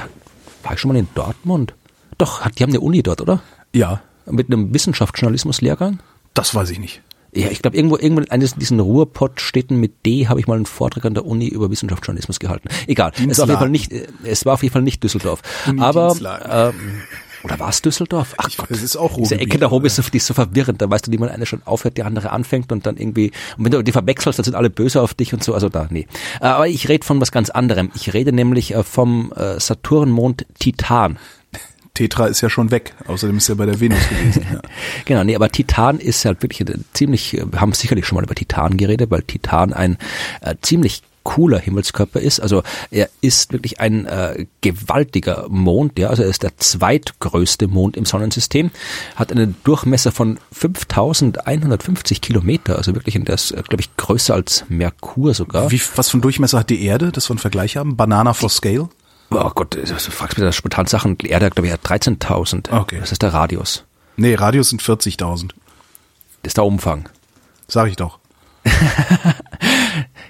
war 0.64 0.74
ich 0.74 0.80
schon 0.80 0.92
mal 0.92 0.98
in 0.98 1.08
Dortmund? 1.14 1.76
Doch, 2.18 2.48
die 2.50 2.64
haben 2.64 2.72
eine 2.72 2.82
Uni 2.82 3.04
dort, 3.04 3.22
oder? 3.22 3.42
Ja. 3.74 4.02
Mit 4.26 4.48
einem 4.48 4.74
Wissenschaftsjournalismus-Lehrgang? 4.74 6.00
Das 6.34 6.54
weiß 6.54 6.70
ich 6.70 6.80
nicht. 6.80 7.02
Ja, 7.34 7.48
ich 7.50 7.62
glaube, 7.62 7.78
irgendwo, 7.78 7.98
irgendwo 7.98 8.22
in 8.22 8.32
eines 8.32 8.56
diesen 8.56 8.80
Ruhrpott-Städten 8.80 9.78
mit 9.78 10.06
D 10.06 10.28
habe 10.28 10.40
ich 10.40 10.48
mal 10.48 10.56
einen 10.56 10.66
Vortrag 10.66 11.06
an 11.06 11.14
der 11.14 11.26
Uni 11.26 11.48
über 11.48 11.72
Wissenschaftsjournalismus 11.72 12.40
gehalten. 12.40 12.68
Egal. 12.88 13.14
Es 13.30 13.38
war 13.38 13.46
auf 13.46 13.50
jeden 13.50 13.60
Fall 13.60 13.70
nicht, 13.70 13.92
es 14.24 14.46
war 14.46 14.56
auf 14.56 14.64
jeden 14.64 14.74
Fall 14.74 14.82
nicht 14.82 15.02
Düsseldorf. 15.02 15.42
Aber, 15.80 16.14
ähm, 16.50 17.02
oder 17.44 17.58
war 17.60 17.70
es 17.70 17.82
Düsseldorf? 17.82 18.36
Ach 18.38 18.50
ich, 18.50 18.58
Gott, 18.58 18.70
das 18.70 18.84
ist 18.84 18.98
auch 18.98 19.12
Ruhrgebiet, 19.12 19.32
Diese 19.32 19.40
Ecke 19.40 19.58
da 19.60 19.72
oben 19.72 19.86
ist 19.86 19.96
so, 19.96 20.04
die 20.04 20.18
ist 20.18 20.28
so 20.28 20.34
verwirrend. 20.34 20.82
Da 20.82 20.90
weißt 20.90 21.08
du, 21.08 21.12
wie 21.12 21.18
man 21.18 21.30
eine 21.30 21.46
schon 21.46 21.62
aufhört, 21.64 21.98
die 21.98 22.04
andere 22.04 22.32
anfängt 22.32 22.72
und 22.74 22.86
dann 22.86 22.98
irgendwie, 22.98 23.32
und 23.58 23.64
wenn 23.64 23.72
du 23.72 23.82
die 23.82 23.94
verwechselst, 23.94 24.38
dann 24.38 24.44
sind 24.44 24.56
alle 24.56 24.70
böse 24.70 25.02
auf 25.02 25.14
dich 25.14 25.34
und 25.34 25.42
so. 25.42 25.54
Also 25.54 25.70
da, 25.70 25.88
nee. 25.90 26.08
Äh, 26.42 26.48
aber 26.48 26.68
ich 26.68 26.90
rede 26.90 27.06
von 27.06 27.22
was 27.22 27.32
ganz 27.32 27.50
anderem. 27.50 27.92
Ich 27.96 28.14
rede 28.14 28.34
nämlich 28.34 28.76
äh, 28.76 28.84
vom 28.84 29.32
äh, 29.36 29.58
Saturnmond 29.60 30.46
Titan. 30.60 31.18
Tetra 32.02 32.26
ist 32.26 32.42
ja 32.42 32.50
schon 32.50 32.72
weg. 32.72 32.96
Außerdem 33.06 33.38
ist 33.38 33.48
er 33.48 33.56
bei 33.56 33.68
der 33.68 33.80
Venus 33.80 34.00
gewesen. 34.10 34.44
Ja. 34.52 34.60
genau, 35.06 35.24
nee, 35.24 35.36
aber 35.36 35.50
Titan 35.50 36.00
ist 36.00 36.26
halt 36.26 36.42
wirklich 36.42 36.68
ziemlich, 36.94 37.34
wir 37.34 37.62
haben 37.62 37.74
sicherlich 37.74 38.08
schon 38.08 38.16
mal 38.16 38.24
über 38.24 38.34
Titan 38.34 38.76
geredet, 38.76 39.12
weil 39.12 39.22
Titan 39.22 39.72
ein 39.72 39.98
äh, 40.42 40.56
ziemlich 40.64 41.04
cooler 41.22 41.60
Himmelskörper 41.60 42.20
ist. 42.20 42.40
Also 42.40 42.64
er 42.90 43.08
ist 43.22 43.54
wirklich 43.54 43.80
ein 43.80 44.08
äh, 44.08 44.48
gewaltiger 44.62 45.46
Mond, 45.50 46.00
ja, 46.00 46.10
also 46.10 46.24
er 46.24 46.30
ist 46.30 46.42
der 46.42 46.58
zweitgrößte 46.58 47.68
Mond 47.68 47.98
im 47.98 48.06
Sonnensystem, 48.06 48.72
hat 49.16 49.32
einen 49.32 49.56
Durchmesser 49.64 50.12
von 50.12 50.40
5150 50.52 52.22
Kilometer, 52.22 52.78
also 52.78 52.96
wirklich 52.96 53.16
in 53.16 53.26
das, 53.26 53.52
äh, 53.52 53.62
glaube 53.62 53.82
ich, 53.82 53.96
größer 53.96 54.34
als 54.34 54.66
Merkur 54.70 55.36
sogar. 55.36 55.70
Wie, 55.70 55.80
was 55.96 56.10
für 56.10 56.16
einen 56.16 56.24
Durchmesser 56.24 56.58
hat 56.58 56.72
die 56.72 56.84
Erde, 56.84 57.12
dass 57.12 57.30
wir 57.30 57.34
einen 57.34 57.40
Vergleich 57.40 57.78
haben? 57.78 57.96
Banana 57.96 58.34
for 58.34 58.50
Scale? 58.50 58.90
Oh 59.32 59.50
Gott, 59.56 59.76
du 59.76 59.86
fragst 59.86 60.38
mir 60.38 60.46
das 60.46 60.56
spontan 60.56 60.86
Sachen. 60.88 61.18
Die 61.18 61.30
Erde 61.30 61.46
hat, 61.46 61.56
glaube 61.56 61.68
ich, 61.68 61.74
13.000. 61.74 62.72
Okay. 62.72 63.00
Das 63.00 63.12
ist 63.12 63.22
der 63.22 63.34
Radius. 63.34 63.86
Nee, 64.18 64.36
Radius 64.36 64.70
sind 64.70 64.82
40.000. 64.82 65.52
Das 66.44 66.52
ist 66.52 66.58
der 66.58 66.66
Umfang. 66.66 67.08
Sag 67.68 67.88
ich 67.88 67.96
doch. 67.96 68.20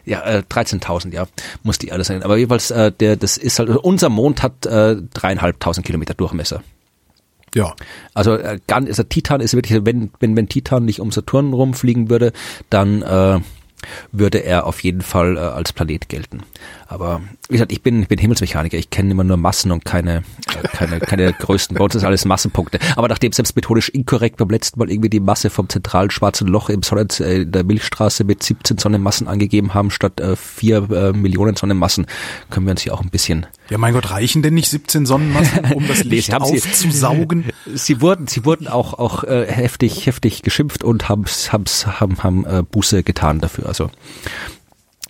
ja, 0.06 0.22
äh, 0.22 0.44
13.000, 0.48 1.14
ja, 1.14 1.26
muss 1.64 1.80
die 1.80 1.88
Erde 1.88 2.04
sein. 2.04 2.24
Aber 2.24 2.38
jeweils, 2.38 2.72
äh, 2.72 2.92
der, 2.92 3.16
das 3.16 3.38
ist 3.38 3.60
halt, 3.60 3.70
unser 3.70 4.10
Mond 4.10 4.44
hat 4.44 4.66
äh, 4.66 4.98
dreieinhalbtausend 5.14 5.86
Kilometer 5.86 6.14
Durchmesser. 6.14 6.62
Ja. 7.56 7.76
Also, 8.14 8.36
äh, 8.36 8.60
also 8.68 9.04
Titan 9.04 9.42
ist 9.42 9.54
wirklich, 9.54 9.84
wenn, 9.84 10.12
wenn, 10.20 10.36
wenn 10.38 10.48
Titan 10.48 10.86
nicht 10.86 11.02
um 11.02 11.12
Saturn 11.12 11.54
rumfliegen 11.54 12.10
würde, 12.10 12.32
dann 12.70 13.02
äh, 13.02 13.40
würde 14.12 14.40
er 14.40 14.66
auf 14.66 14.82
jeden 14.82 15.02
Fall 15.02 15.38
äh, 15.38 15.40
als 15.40 15.74
Planet 15.74 16.10
gelten. 16.10 16.44
Aber 16.88 17.22
wie 17.48 17.54
gesagt, 17.54 17.72
ich 17.72 17.82
bin, 17.82 18.02
ich 18.02 18.10
bin 18.10 18.20
Himmelsmechaniker, 18.20 18.78
ich 18.78 18.90
kenne 18.90 19.12
immer 19.12 19.24
nur 19.24 19.38
Massen 19.38 19.72
und 19.72 19.86
keine, 19.86 20.18
äh, 20.18 20.68
keine, 20.74 21.00
keine 21.00 21.32
größten. 21.32 21.78
Bei 21.78 21.84
uns 21.84 21.96
ist 21.96 22.04
alles 22.04 22.26
Massenpunkte. 22.26 22.80
Aber 22.98 23.08
nachdem 23.08 23.32
selbst 23.32 23.56
methodisch 23.56 23.88
inkorrekt 23.90 24.38
beim 24.38 24.50
letzten 24.50 24.78
Mal 24.80 24.92
irgendwie 24.92 25.10
die 25.10 25.22
Masse 25.22 25.50
vom 25.50 25.70
zentralen 25.70 26.12
schwarzen 26.12 26.48
Loch 26.48 26.70
im 26.70 26.84
Sonne, 26.84 27.08
äh, 27.20 27.46
der 27.46 27.64
Milchstraße 27.64 28.26
mit 28.26 28.44
17 28.44 28.78
Sonnenmassen 28.78 29.30
angegeben 29.30 29.74
haben, 29.74 29.90
statt 29.90 30.20
äh, 30.20 30.36
4 30.36 30.92
äh, 30.92 31.14
Millionen 31.14 31.56
Sonnenmassen, 31.56 32.08
können 32.50 32.66
wir 32.66 32.72
uns 32.72 32.82
hier 32.82 32.94
auch 32.94 33.02
ein 33.02 33.10
bisschen. 33.10 33.46
Ja, 33.70 33.78
mein 33.78 33.94
Gott, 33.94 34.12
reichen 34.12 34.42
denn 34.42 34.54
nicht 34.54 34.70
17 34.70 35.06
Sonnenmassen, 35.06 35.72
um 35.74 35.88
das 35.88 36.04
Licht 36.04 36.32
nee, 36.32 36.36
aufzusaugen? 36.36 37.46
Sie, 37.66 37.78
sie 37.78 38.02
wurden, 38.02 38.28
sie 38.28 38.44
wurden 38.44 38.68
auch, 38.68 39.00
auch 39.00 39.24
äh, 39.24 39.46
heftig, 39.48 40.08
heftig 40.08 40.42
geschimpft 40.42 40.84
und 40.84 41.08
haben's, 41.08 41.54
haben's, 41.54 41.88
haben, 41.88 42.22
haben 42.22 42.46
äh, 42.46 42.64
Buße 42.70 43.04
getan 43.04 43.40
dafür. 43.40 43.70
Also 43.72 43.90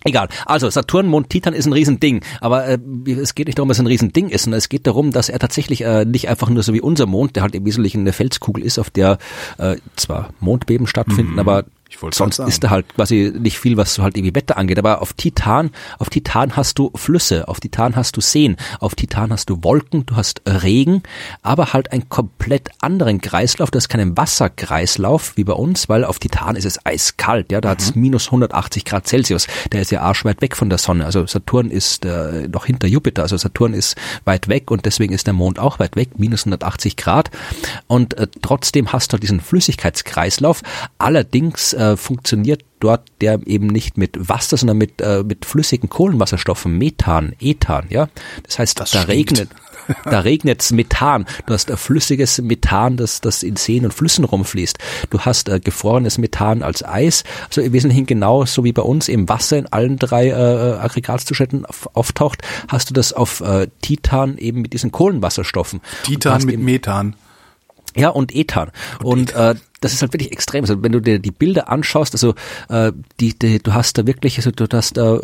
Egal. 0.04 0.28
Also 0.46 0.68
Saturn, 0.68 1.06
Mond, 1.06 1.30
Titan 1.30 1.54
ist 1.54 1.66
ein 1.66 1.72
Riesending, 1.72 2.22
aber 2.40 2.66
äh, 2.66 2.78
es 3.06 3.34
geht 3.34 3.46
nicht 3.46 3.58
darum, 3.58 3.68
dass 3.68 3.76
es 3.76 3.82
ein 3.82 3.86
Riesending 3.86 4.30
ist, 4.30 4.44
sondern 4.44 4.58
es 4.58 4.68
geht 4.68 4.86
darum, 4.86 5.12
dass 5.12 5.28
er 5.28 5.38
tatsächlich 5.38 5.82
äh, 5.82 6.04
nicht 6.04 6.28
einfach 6.28 6.48
nur 6.48 6.62
so 6.62 6.74
wie 6.74 6.80
unser 6.80 7.06
Mond, 7.06 7.36
der 7.36 7.44
halt 7.44 7.54
im 7.54 7.64
Wesentlichen 7.64 8.00
eine 8.00 8.12
Felskugel 8.12 8.64
ist, 8.64 8.78
auf 8.78 8.90
der 8.90 9.18
äh, 9.58 9.76
zwar 9.96 10.30
Mondbeben 10.40 10.86
stattfinden, 10.86 11.34
mhm. 11.34 11.38
aber 11.38 11.64
Sonst 12.10 12.38
ist 12.38 12.64
da 12.64 12.70
halt 12.70 12.94
quasi 12.94 13.32
nicht 13.38 13.58
viel, 13.58 13.76
was 13.76 13.94
so 13.94 14.02
halt 14.02 14.16
irgendwie 14.16 14.34
Wetter 14.34 14.56
angeht. 14.56 14.78
Aber 14.78 15.02
auf 15.02 15.12
Titan, 15.12 15.70
auf 15.98 16.10
Titan 16.10 16.56
hast 16.56 16.78
du 16.78 16.90
Flüsse, 16.94 17.48
auf 17.48 17.60
Titan 17.60 17.96
hast 17.96 18.16
du 18.16 18.20
Seen, 18.20 18.56
auf 18.80 18.94
Titan 18.94 19.32
hast 19.32 19.50
du 19.50 19.62
Wolken, 19.62 20.06
du 20.06 20.16
hast 20.16 20.42
Regen, 20.46 21.02
aber 21.42 21.72
halt 21.72 21.92
einen 21.92 22.08
komplett 22.08 22.70
anderen 22.80 23.20
Kreislauf. 23.20 23.70
Das 23.70 23.84
ist 23.84 23.88
keinen 23.88 24.16
Wasserkreislauf 24.16 25.36
wie 25.36 25.44
bei 25.44 25.52
uns, 25.52 25.88
weil 25.88 26.04
auf 26.04 26.18
Titan 26.18 26.56
ist 26.56 26.64
es 26.64 26.84
eiskalt. 26.84 27.52
Ja, 27.52 27.60
da 27.60 27.68
mhm. 27.68 27.72
hat 27.72 27.80
es 27.80 27.94
minus 27.94 28.26
180 28.26 28.84
Grad 28.84 29.06
Celsius. 29.06 29.46
Der 29.72 29.82
ist 29.82 29.90
ja 29.90 30.02
arschweit 30.02 30.40
weg 30.42 30.56
von 30.56 30.68
der 30.68 30.78
Sonne. 30.78 31.04
Also 31.04 31.26
Saturn 31.26 31.70
ist 31.70 32.04
äh, 32.04 32.48
noch 32.48 32.66
hinter 32.66 32.86
Jupiter. 32.86 33.22
Also 33.22 33.36
Saturn 33.36 33.74
ist 33.74 33.96
weit 34.24 34.48
weg 34.48 34.70
und 34.70 34.86
deswegen 34.86 35.12
ist 35.12 35.26
der 35.26 35.34
Mond 35.34 35.58
auch 35.58 35.78
weit 35.78 35.96
weg, 35.96 36.18
minus 36.18 36.42
180 36.42 36.96
Grad. 36.96 37.30
Und 37.86 38.14
äh, 38.14 38.26
trotzdem 38.42 38.92
hast 38.92 39.12
du 39.12 39.18
diesen 39.18 39.40
Flüssigkeitskreislauf. 39.40 40.62
Allerdings 40.98 41.72
äh, 41.82 41.96
funktioniert 41.96 42.64
dort 42.80 43.08
der 43.20 43.46
eben 43.46 43.68
nicht 43.68 43.96
mit 43.96 44.28
Wasser, 44.28 44.56
sondern 44.56 44.78
mit, 44.78 45.00
äh, 45.00 45.22
mit 45.22 45.44
flüssigen 45.44 45.88
Kohlenwasserstoffen, 45.88 46.76
Methan, 46.76 47.32
Ethan, 47.40 47.86
ja. 47.90 48.08
Das 48.42 48.58
heißt, 48.58 48.80
das 48.80 48.90
da 48.90 49.02
stimmt. 49.02 49.16
regnet, 49.16 49.48
da 50.04 50.20
regnet's 50.20 50.72
Methan. 50.72 51.26
Du 51.46 51.54
hast 51.54 51.70
äh, 51.70 51.76
flüssiges 51.76 52.40
Methan, 52.42 52.96
das, 52.96 53.20
das 53.20 53.42
in 53.42 53.56
Seen 53.56 53.84
und 53.84 53.94
Flüssen 53.94 54.24
rumfließt. 54.24 54.78
Du 55.10 55.20
hast 55.20 55.48
äh, 55.48 55.60
gefrorenes 55.60 56.18
Methan 56.18 56.62
als 56.62 56.84
Eis. 56.84 57.24
Also 57.46 57.60
im 57.60 57.72
Wesentlichen 57.72 58.06
genau 58.06 58.44
so 58.44 58.64
wie 58.64 58.72
bei 58.72 58.82
uns 58.82 59.08
im 59.08 59.28
Wasser 59.28 59.58
in 59.58 59.66
allen 59.66 59.96
drei 59.98 60.28
äh, 60.28 60.34
Aggregatzuständen 60.34 61.64
auftaucht, 61.94 62.42
hast 62.68 62.90
du 62.90 62.94
das 62.94 63.12
auf 63.12 63.40
äh, 63.40 63.68
Titan 63.80 64.38
eben 64.38 64.62
mit 64.62 64.72
diesen 64.72 64.90
Kohlenwasserstoffen. 64.92 65.80
Titan 66.04 66.44
mit 66.44 66.58
Methan. 66.58 67.16
Ja, 67.96 68.10
und 68.10 68.34
Ethan. 68.34 68.70
Und, 69.02 69.34
und 69.34 69.34
äh, 69.34 69.54
das 69.80 69.92
ist 69.92 70.02
halt 70.02 70.12
wirklich 70.12 70.32
extrem. 70.32 70.64
Also 70.64 70.82
wenn 70.82 70.92
du 70.92 71.00
dir 71.00 71.18
die 71.18 71.30
Bilder 71.30 71.68
anschaust, 71.68 72.14
also 72.14 72.34
äh, 72.68 72.92
die, 73.20 73.38
die, 73.38 73.58
du 73.58 73.74
hast 73.74 73.98
da 73.98 74.06
wirklich, 74.06 74.36
also 74.38 74.50
du 74.50 74.66
hast 74.72 74.96
da 74.96 75.20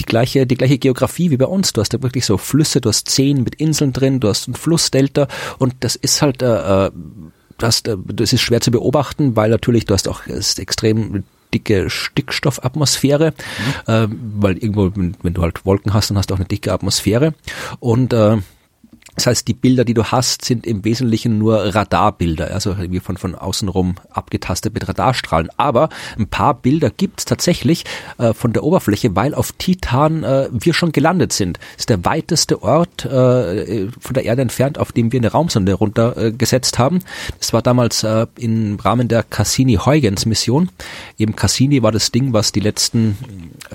die 0.00 0.04
gleiche, 0.04 0.46
die 0.46 0.56
gleiche 0.56 0.78
Geografie 0.78 1.30
wie 1.30 1.36
bei 1.36 1.46
uns. 1.46 1.72
Du 1.72 1.80
hast 1.80 1.92
da 1.92 2.02
wirklich 2.02 2.24
so 2.24 2.38
Flüsse, 2.38 2.80
du 2.80 2.88
hast 2.88 3.08
Zehen 3.08 3.42
mit 3.42 3.56
Inseln 3.56 3.92
drin, 3.92 4.20
du 4.20 4.28
hast 4.28 4.48
ein 4.48 4.54
Flussdelta 4.54 5.28
und 5.58 5.74
das 5.80 5.96
ist 5.96 6.22
halt, 6.22 6.42
äh, 6.42 6.86
äh 6.86 6.90
du 7.58 7.66
hast, 7.66 7.88
äh, 7.88 7.96
das 8.06 8.32
ist 8.32 8.40
schwer 8.40 8.60
zu 8.60 8.70
beobachten, 8.70 9.36
weil 9.36 9.50
natürlich 9.50 9.84
du 9.84 9.94
hast 9.94 10.08
auch 10.08 10.26
ist 10.26 10.58
extrem 10.58 11.24
dicke 11.52 11.90
Stickstoffatmosphäre, 11.90 13.32
mhm. 13.86 13.92
äh, 13.92 14.08
weil 14.38 14.58
irgendwo, 14.58 14.92
wenn, 14.94 15.16
wenn, 15.22 15.34
du 15.34 15.42
halt 15.42 15.64
Wolken 15.64 15.94
hast, 15.94 16.10
dann 16.10 16.18
hast 16.18 16.30
du 16.30 16.34
auch 16.34 16.38
eine 16.38 16.48
dicke 16.48 16.72
Atmosphäre 16.72 17.34
und 17.80 18.12
äh, 18.12 18.36
Das 19.18 19.26
heißt, 19.26 19.48
die 19.48 19.54
Bilder, 19.54 19.84
die 19.84 19.94
du 19.94 20.04
hast, 20.04 20.44
sind 20.44 20.64
im 20.64 20.84
Wesentlichen 20.84 21.38
nur 21.38 21.74
Radarbilder, 21.74 22.52
also 22.52 22.76
wie 22.78 23.00
von, 23.00 23.16
von 23.16 23.34
außenrum 23.34 23.96
abgetastet 24.10 24.74
mit 24.74 24.88
Radarstrahlen. 24.88 25.48
Aber 25.56 25.88
ein 26.16 26.28
paar 26.28 26.54
Bilder 26.54 26.90
gibt's 26.90 27.24
tatsächlich 27.24 27.84
äh, 28.18 28.32
von 28.32 28.52
der 28.52 28.62
Oberfläche, 28.62 29.16
weil 29.16 29.34
auf 29.34 29.50
Titan 29.50 30.22
äh, 30.22 30.48
wir 30.52 30.72
schon 30.72 30.92
gelandet 30.92 31.32
sind. 31.32 31.58
Das 31.58 31.80
ist 31.80 31.90
der 31.90 32.04
weiteste 32.04 32.62
Ort 32.62 33.06
äh, 33.06 33.88
von 33.98 34.14
der 34.14 34.24
Erde 34.24 34.42
entfernt, 34.42 34.78
auf 34.78 34.92
dem 34.92 35.10
wir 35.10 35.18
eine 35.18 35.32
Raumsonde 35.32 35.74
runtergesetzt 35.74 36.76
äh, 36.76 36.78
haben. 36.78 37.00
Das 37.40 37.52
war 37.52 37.60
damals 37.60 38.04
äh, 38.04 38.28
im 38.38 38.76
Rahmen 38.76 39.08
der 39.08 39.24
Cassini-Huygens-Mission. 39.24 40.68
Eben 41.18 41.34
Cassini 41.34 41.82
war 41.82 41.90
das 41.90 42.12
Ding, 42.12 42.32
was 42.32 42.52
die 42.52 42.60
letzten 42.60 43.18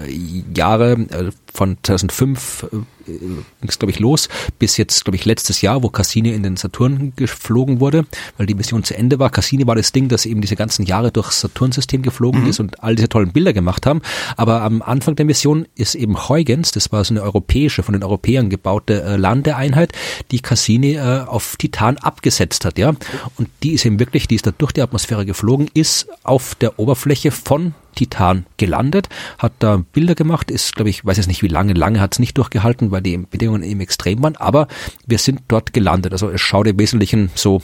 äh, 0.01 0.09
Jahre 0.55 0.93
äh, 0.93 1.31
von 1.53 1.77
2005 1.83 2.67
ging 3.05 3.45
es, 3.67 3.79
glaube 3.79 3.91
ich, 3.91 3.99
los, 3.99 4.29
bis 4.59 4.77
jetzt, 4.77 5.03
glaube 5.05 5.15
ich, 5.15 5.25
letztes 5.25 5.61
Jahr, 5.61 5.83
wo 5.83 5.89
Cassini 5.89 6.31
in 6.31 6.43
den 6.43 6.57
Saturn 6.57 7.13
geflogen 7.15 7.79
wurde, 7.79 8.05
weil 8.37 8.45
die 8.45 8.55
Mission 8.55 8.83
zu 8.83 8.95
Ende 8.95 9.19
war. 9.19 9.29
Cassini 9.29 9.67
war 9.67 9.75
das 9.75 9.91
Ding, 9.91 10.09
das 10.09 10.25
eben 10.25 10.41
diese 10.41 10.55
ganzen 10.55 10.85
Jahre 10.85 11.11
durchs 11.11 11.41
Saturnsystem 11.41 12.01
geflogen 12.01 12.43
mhm. 12.43 12.49
ist 12.49 12.59
und 12.59 12.83
all 12.83 12.95
diese 12.95 13.09
tollen 13.09 13.31
Bilder 13.31 13.53
gemacht 13.53 13.85
haben. 13.85 14.01
Aber 14.37 14.61
am 14.61 14.81
Anfang 14.81 15.15
der 15.15 15.25
Mission 15.25 15.65
ist 15.75 15.95
eben 15.95 16.29
Huygens, 16.29 16.71
das 16.71 16.91
war 16.91 17.03
so 17.03 17.13
eine 17.13 17.23
europäische, 17.23 17.83
von 17.83 17.93
den 17.93 18.03
Europäern 18.03 18.49
gebaute 18.49 19.03
äh, 19.03 19.15
Landeeinheit, 19.17 19.93
die 20.31 20.39
Cassini 20.39 20.93
äh, 20.93 21.23
auf 21.25 21.57
Titan 21.57 21.97
abgesetzt 21.97 22.65
hat, 22.65 22.77
ja. 22.77 22.93
Und 23.37 23.49
die 23.63 23.73
ist 23.73 23.85
eben 23.85 23.99
wirklich, 23.99 24.27
die 24.27 24.35
ist 24.35 24.47
da 24.47 24.51
durch 24.51 24.71
die 24.71 24.81
Atmosphäre 24.81 25.25
geflogen, 25.25 25.69
ist 25.73 26.07
auf 26.23 26.55
der 26.55 26.79
Oberfläche 26.79 27.31
von 27.31 27.73
Titan 27.93 28.45
gelandet, 28.57 29.09
hat 29.37 29.53
da 29.59 29.83
Bilder 29.93 30.15
gemacht, 30.15 30.51
ist, 30.51 30.75
glaube 30.75 30.89
ich, 30.89 31.05
weiß 31.05 31.17
jetzt 31.17 31.27
nicht 31.27 31.43
wie 31.43 31.47
lange, 31.47 31.73
lange 31.73 31.99
hat 31.99 32.13
es 32.13 32.19
nicht 32.19 32.37
durchgehalten, 32.37 32.91
weil 32.91 33.01
die 33.01 33.17
Bedingungen 33.17 33.63
eben 33.63 33.81
extrem 33.81 34.21
waren, 34.23 34.35
aber 34.35 34.67
wir 35.05 35.17
sind 35.17 35.41
dort 35.47 35.73
gelandet. 35.73 36.13
Also 36.13 36.29
es 36.29 36.41
schaut 36.41 36.67
im 36.67 36.79
Wesentlichen 36.79 37.29
so 37.35 37.61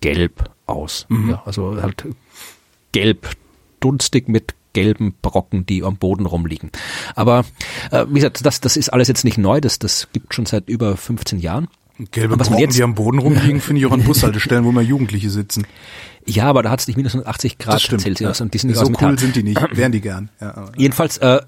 gelb 0.00 0.50
aus. 0.66 1.06
Mhm. 1.08 1.30
Ja, 1.30 1.42
also 1.44 1.80
halt 1.80 2.06
gelb, 2.92 3.28
dunstig 3.80 4.28
mit 4.28 4.54
gelben 4.72 5.14
Brocken, 5.22 5.64
die 5.64 5.82
am 5.82 5.96
Boden 5.96 6.26
rumliegen. 6.26 6.70
Aber 7.14 7.44
äh, 7.90 8.04
wie 8.10 8.16
gesagt, 8.16 8.44
das, 8.44 8.60
das 8.60 8.76
ist 8.76 8.90
alles 8.90 9.08
jetzt 9.08 9.24
nicht 9.24 9.38
neu, 9.38 9.60
das, 9.60 9.78
das 9.78 10.08
gibt 10.12 10.34
schon 10.34 10.44
seit 10.44 10.68
über 10.68 10.96
15 10.96 11.38
Jahren. 11.38 11.68
Gelbe 12.10 12.36
Brocken, 12.36 12.68
die 12.68 12.82
am 12.82 12.94
Boden 12.94 13.18
rumliegen, 13.18 13.62
finde 13.62 13.80
ich 13.80 13.86
auch 13.86 13.92
an 13.92 14.02
Bushaltestellen, 14.04 14.64
wo 14.64 14.72
mal 14.72 14.84
Jugendliche 14.84 15.30
sitzen. 15.30 15.66
Ja, 16.28 16.44
aber 16.44 16.64
da 16.64 16.70
hat 16.70 16.80
es 16.80 16.88
nicht 16.88 16.96
minus 16.96 17.12
180 17.14 17.58
Grad 17.58 17.80
Celsius 17.80 18.38
ja. 18.38 18.44
und 18.44 18.52
die 18.52 18.58
sind 18.58 18.70
nicht 18.70 18.78
so 18.78 18.90
cool 19.00 19.18
sind 19.18 19.36
die 19.36 19.44
nicht, 19.44 19.60
wären 19.76 19.92
die 19.92 20.00
gern. 20.00 20.28
Ja, 20.40 20.56
aber, 20.56 20.72
Jedenfalls, 20.76 21.18
äh, 21.18 21.40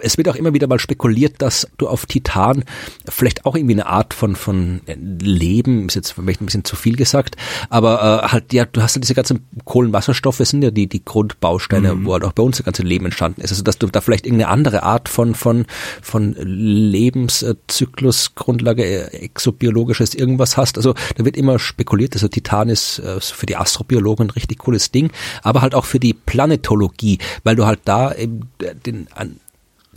es 0.00 0.18
wird 0.18 0.28
auch 0.28 0.36
immer 0.36 0.52
wieder 0.52 0.66
mal 0.66 0.78
spekuliert, 0.78 1.40
dass 1.40 1.66
du 1.78 1.88
auf 1.88 2.04
Titan 2.04 2.64
vielleicht 3.08 3.46
auch 3.46 3.56
irgendwie 3.56 3.74
eine 3.74 3.86
Art 3.86 4.12
von 4.12 4.36
von 4.36 4.82
Leben, 4.86 5.86
ist 5.86 5.94
jetzt 5.94 6.12
vielleicht 6.12 6.42
ein 6.42 6.46
bisschen 6.46 6.64
zu 6.64 6.76
viel 6.76 6.96
gesagt, 6.96 7.36
aber 7.70 8.24
äh, 8.24 8.28
halt 8.28 8.52
ja, 8.52 8.66
du 8.66 8.82
hast 8.82 8.96
ja 8.96 9.00
diese 9.00 9.14
ganzen 9.14 9.46
Kohlenwasserstoffe 9.64 10.38
sind 10.38 10.62
ja 10.62 10.70
die 10.70 10.86
die 10.86 11.02
Grundbausteine, 11.02 11.94
mhm. 11.94 12.04
wo 12.04 12.12
halt 12.12 12.24
auch 12.24 12.32
bei 12.32 12.42
uns 12.42 12.58
das 12.58 12.66
ganze 12.66 12.82
Leben 12.82 13.06
entstanden 13.06 13.40
ist. 13.40 13.52
Also 13.52 13.62
dass 13.62 13.78
du 13.78 13.86
da 13.86 14.02
vielleicht 14.02 14.26
irgendeine 14.26 14.50
andere 14.50 14.82
Art 14.82 15.08
von 15.08 15.34
von 15.34 15.64
von 16.02 16.34
Lebenszyklus, 16.38 18.34
Grundlage, 18.34 18.84
äh, 18.84 19.16
exobiologisches 19.16 20.14
irgendwas 20.14 20.58
hast. 20.58 20.76
Also 20.76 20.94
da 21.16 21.24
wird 21.24 21.38
immer 21.38 21.58
spekuliert, 21.58 22.12
also 22.14 22.28
Titan 22.28 22.68
ist 22.68 22.98
äh, 22.98 23.18
für 23.20 23.46
die 23.46 23.56
Astrobiologen 23.56 24.25
ein 24.26 24.30
richtig 24.30 24.58
cooles 24.58 24.90
Ding, 24.90 25.10
aber 25.42 25.62
halt 25.62 25.74
auch 25.74 25.84
für 25.84 26.00
die 26.00 26.14
Planetologie, 26.14 27.18
weil 27.44 27.56
du 27.56 27.66
halt 27.66 27.80
da 27.84 28.14
den, 28.14 29.08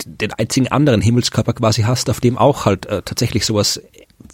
den 0.04 0.32
einzigen 0.32 0.68
anderen 0.68 1.00
Himmelskörper 1.00 1.52
quasi 1.54 1.82
hast, 1.82 2.10
auf 2.10 2.20
dem 2.20 2.38
auch 2.38 2.64
halt 2.64 2.86
äh, 2.86 3.02
tatsächlich 3.02 3.44
sowas 3.44 3.80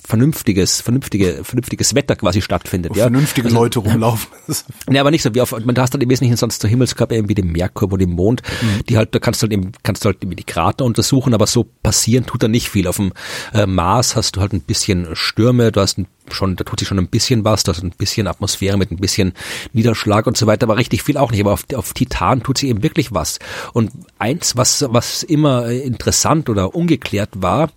vernünftiges, 0.07 0.81
vernünftige, 0.81 1.45
vernünftiges 1.45 1.95
Wetter 1.95 2.17
quasi 2.17 2.43
stattfindet. 2.43 2.93
Wo 2.93 2.99
ja. 2.99 3.05
Vernünftige 3.05 3.47
also, 3.47 3.59
Leute 3.59 3.79
rumlaufen. 3.81 4.29
ja, 4.91 5.01
aber 5.01 5.11
nicht 5.11 5.23
so 5.23 5.35
wie 5.35 5.41
auf, 5.41 5.53
man 5.65 5.77
hast 5.79 5.95
dann 5.95 6.01
im 6.01 6.11
Wesentlichen 6.11 6.37
sonst 6.37 6.63
so 6.63 6.69
Himmelskörper 6.69 7.15
eben 7.15 7.29
wie 7.29 7.35
den 7.35 7.53
Merkur 7.53 7.89
oder 7.89 7.99
den 7.99 8.13
Mond, 8.13 8.43
mhm. 8.63 8.85
die 8.87 8.97
halt, 8.97 9.15
da 9.15 9.19
kannst 9.19 9.43
du 9.43 9.45
halt 9.45 9.53
eben, 9.53 9.73
kannst 9.83 10.05
du 10.05 10.07
halt 10.07 10.19
irgendwie 10.21 10.37
die 10.37 10.45
Krater 10.45 10.85
untersuchen, 10.85 11.35
aber 11.35 11.47
so 11.47 11.67
passieren 11.83 12.27
tut 12.27 12.43
da 12.43 12.49
nicht 12.49 12.69
viel. 12.69 12.87
Auf 12.87 12.97
dem 12.97 13.13
äh, 13.53 13.67
Mars 13.67 14.17
hast 14.17 14.37
du 14.37 14.41
halt 14.41 14.53
ein 14.53 14.61
bisschen 14.61 15.09
Stürme, 15.15 15.73
du 15.73 15.81
hast 15.81 15.99
ein 15.99 16.07
schon, 16.33 16.57
da 16.57 16.65
tut 16.65 16.81
sich 16.81 16.89
schon 16.89 16.99
ein 16.99 17.09
bisschen 17.09 17.45
was, 17.45 17.63
da 17.63 17.73
ist 17.73 17.83
ein 17.83 17.91
bisschen 17.91 18.27
Atmosphäre 18.27 18.77
mit 18.77 18.91
ein 18.91 18.97
bisschen 18.97 19.33
Niederschlag 19.73 20.27
und 20.27 20.37
so 20.37 20.47
weiter, 20.47 20.65
aber 20.65 20.77
richtig 20.77 21.03
viel 21.03 21.17
auch 21.17 21.31
nicht. 21.31 21.41
Aber 21.41 21.53
auf, 21.53 21.65
auf 21.75 21.93
Titan 21.93 22.43
tut 22.43 22.59
sich 22.59 22.69
eben 22.69 22.83
wirklich 22.83 23.13
was. 23.13 23.39
Und 23.73 23.93
eins, 24.19 24.57
was, 24.57 24.85
was 24.89 25.23
immer 25.23 25.69
interessant 25.69 26.49
oder 26.49 26.75
ungeklärt 26.75 27.31
war, 27.35 27.71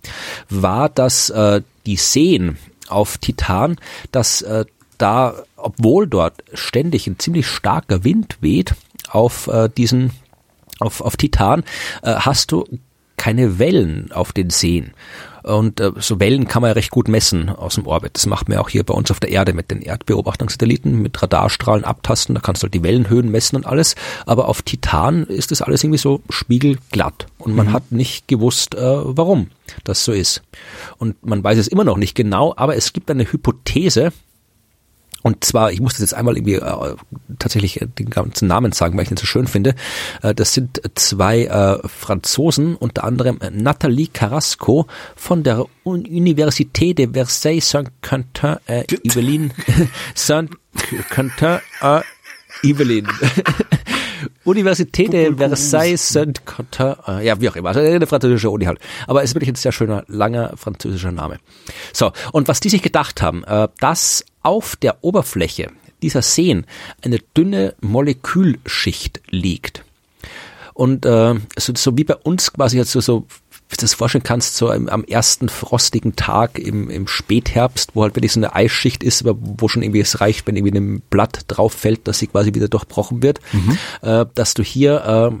war, 0.48 0.88
dass 0.88 1.30
äh, 1.30 1.62
die 1.86 1.96
Seen 1.96 2.58
auf 2.88 3.18
Titan, 3.18 3.76
dass 4.12 4.42
äh, 4.42 4.64
da, 4.98 5.42
obwohl 5.56 6.06
dort 6.06 6.42
ständig 6.52 7.06
ein 7.06 7.18
ziemlich 7.18 7.46
starker 7.46 8.04
Wind 8.04 8.38
weht 8.40 8.74
auf 9.08 9.46
äh, 9.46 9.68
diesen 9.68 10.12
auf, 10.78 11.00
auf 11.00 11.16
Titan, 11.16 11.62
äh, 12.02 12.14
hast 12.14 12.52
du 12.52 12.64
keine 13.16 13.58
Wellen 13.58 14.12
auf 14.12 14.32
den 14.32 14.50
Seen. 14.50 14.92
Und 15.42 15.80
äh, 15.80 15.92
so 15.98 16.20
Wellen 16.20 16.48
kann 16.48 16.62
man 16.62 16.70
ja 16.70 16.74
recht 16.74 16.90
gut 16.90 17.08
messen 17.08 17.48
aus 17.48 17.74
dem 17.74 17.86
Orbit. 17.86 18.12
Das 18.14 18.26
macht 18.26 18.48
man 18.48 18.56
ja 18.56 18.62
auch 18.62 18.68
hier 18.68 18.84
bei 18.84 18.94
uns 18.94 19.10
auf 19.10 19.20
der 19.20 19.30
Erde 19.30 19.52
mit 19.52 19.70
den 19.70 19.82
Erdbeobachtungssatelliten, 19.82 21.00
mit 21.00 21.20
Radarstrahlen 21.22 21.84
abtasten, 21.84 22.34
da 22.34 22.40
kannst 22.40 22.62
du 22.62 22.66
halt 22.66 22.74
die 22.74 22.82
Wellenhöhen 22.82 23.30
messen 23.30 23.56
und 23.56 23.66
alles. 23.66 23.94
Aber 24.26 24.48
auf 24.48 24.62
Titan 24.62 25.24
ist 25.24 25.50
das 25.50 25.62
alles 25.62 25.84
irgendwie 25.84 25.98
so 25.98 26.22
spiegelglatt. 26.28 27.26
Und 27.38 27.54
man 27.54 27.68
mhm. 27.68 27.72
hat 27.72 27.92
nicht 27.92 28.28
gewusst, 28.28 28.74
äh, 28.74 28.80
warum 28.80 29.48
das 29.84 30.04
so 30.04 30.12
ist. 30.12 30.42
Und 30.98 31.24
man 31.24 31.42
weiß 31.42 31.58
es 31.58 31.68
immer 31.68 31.84
noch 31.84 31.96
nicht 31.96 32.14
genau, 32.14 32.54
aber 32.56 32.76
es 32.76 32.92
gibt 32.92 33.10
eine 33.10 33.30
Hypothese, 33.30 34.12
und 35.22 35.44
zwar, 35.44 35.72
ich 35.72 35.80
muss 35.80 35.94
das 35.94 36.00
jetzt 36.00 36.14
einmal 36.14 36.36
irgendwie 36.36 36.54
äh, 36.54 36.94
tatsächlich 37.38 37.80
den 37.98 38.10
ganzen 38.10 38.48
Namen 38.48 38.72
sagen, 38.72 38.96
weil 38.96 39.02
ich 39.02 39.08
den 39.08 39.16
so 39.16 39.26
schön 39.26 39.46
finde. 39.46 39.74
Äh, 40.22 40.34
das 40.34 40.54
sind 40.54 40.80
zwei 40.94 41.44
äh, 41.44 41.78
Franzosen, 41.86 42.76
unter 42.76 43.04
anderem 43.04 43.38
Nathalie 43.52 44.08
Carrasco 44.12 44.86
von 45.16 45.42
der 45.42 45.66
Université 45.84 46.94
de 46.94 47.12
Versailles 47.12 47.68
Saint-Quentin, 47.68 48.56
äh, 48.66 48.84
Yvelines 49.04 49.52
Saint-Quentin, 50.14 51.58
äh, 51.82 52.00
Yvelines. 52.62 53.10
Université 54.44 55.08
de 55.08 55.34
Versailles 55.36 55.96
Saint-Quentin, 55.96 56.94
äh, 57.06 57.26
ja, 57.26 57.40
wie 57.40 57.48
auch 57.48 57.56
immer, 57.56 57.70
also 57.70 57.80
eine 57.80 58.06
französische 58.06 58.50
Uni 58.50 58.64
halt. 58.64 58.78
Aber 59.06 59.22
es 59.22 59.30
ist 59.30 59.34
wirklich 59.34 59.50
ein 59.50 59.54
sehr 59.54 59.72
schöner, 59.72 60.04
langer 60.08 60.56
französischer 60.56 61.12
Name. 61.12 61.38
So, 61.92 62.12
und 62.32 62.48
was 62.48 62.60
die 62.60 62.68
sich 62.68 62.82
gedacht 62.82 63.22
haben, 63.22 63.44
äh, 63.44 63.68
dass 63.80 64.24
auf 64.42 64.76
der 64.76 65.02
Oberfläche 65.02 65.70
dieser 66.02 66.22
Seen 66.22 66.66
eine 67.02 67.18
dünne 67.36 67.74
Molekülschicht 67.80 69.20
liegt. 69.30 69.84
Und 70.74 71.04
äh, 71.04 71.34
so, 71.58 71.72
so 71.76 71.96
wie 71.98 72.04
bei 72.04 72.16
uns 72.16 72.52
quasi 72.52 72.78
jetzt 72.78 72.92
so, 72.92 73.00
so 73.00 73.26
wie 73.68 73.76
du 73.76 73.82
das 73.82 73.94
vorstellen 73.94 74.24
kannst, 74.24 74.56
so 74.56 74.72
im, 74.72 74.88
am 74.88 75.04
ersten 75.04 75.48
frostigen 75.48 76.16
Tag 76.16 76.58
im, 76.58 76.90
im 76.90 77.06
Spätherbst, 77.06 77.90
wo 77.94 78.02
halt 78.02 78.16
wirklich 78.16 78.32
so 78.32 78.40
eine 78.40 78.54
Eisschicht 78.54 79.04
ist, 79.04 79.24
wo 79.24 79.68
schon 79.68 79.82
irgendwie 79.82 80.00
es 80.00 80.20
reicht, 80.20 80.46
wenn 80.46 80.56
irgendwie 80.56 80.78
ein 80.78 81.02
Blatt 81.08 81.44
drauf 81.48 81.72
fällt, 81.74 82.08
dass 82.08 82.18
sie 82.18 82.26
quasi 82.26 82.54
wieder 82.54 82.68
durchbrochen 82.68 83.22
wird, 83.22 83.40
mhm. 83.52 83.78
äh, 84.02 84.26
dass 84.34 84.54
du 84.54 84.62
hier 84.62 85.32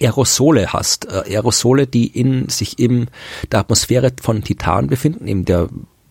äh, 0.00 0.04
Aerosole 0.04 0.72
hast, 0.72 1.06
äh, 1.06 1.34
Aerosole, 1.34 1.86
die 1.86 2.06
in 2.06 2.48
sich 2.48 2.78
in 2.78 3.08
der 3.50 3.60
Atmosphäre 3.60 4.12
von 4.20 4.44
Titan 4.44 4.86
befinden, 4.86 5.26
eben 5.26 5.44
der 5.44 5.68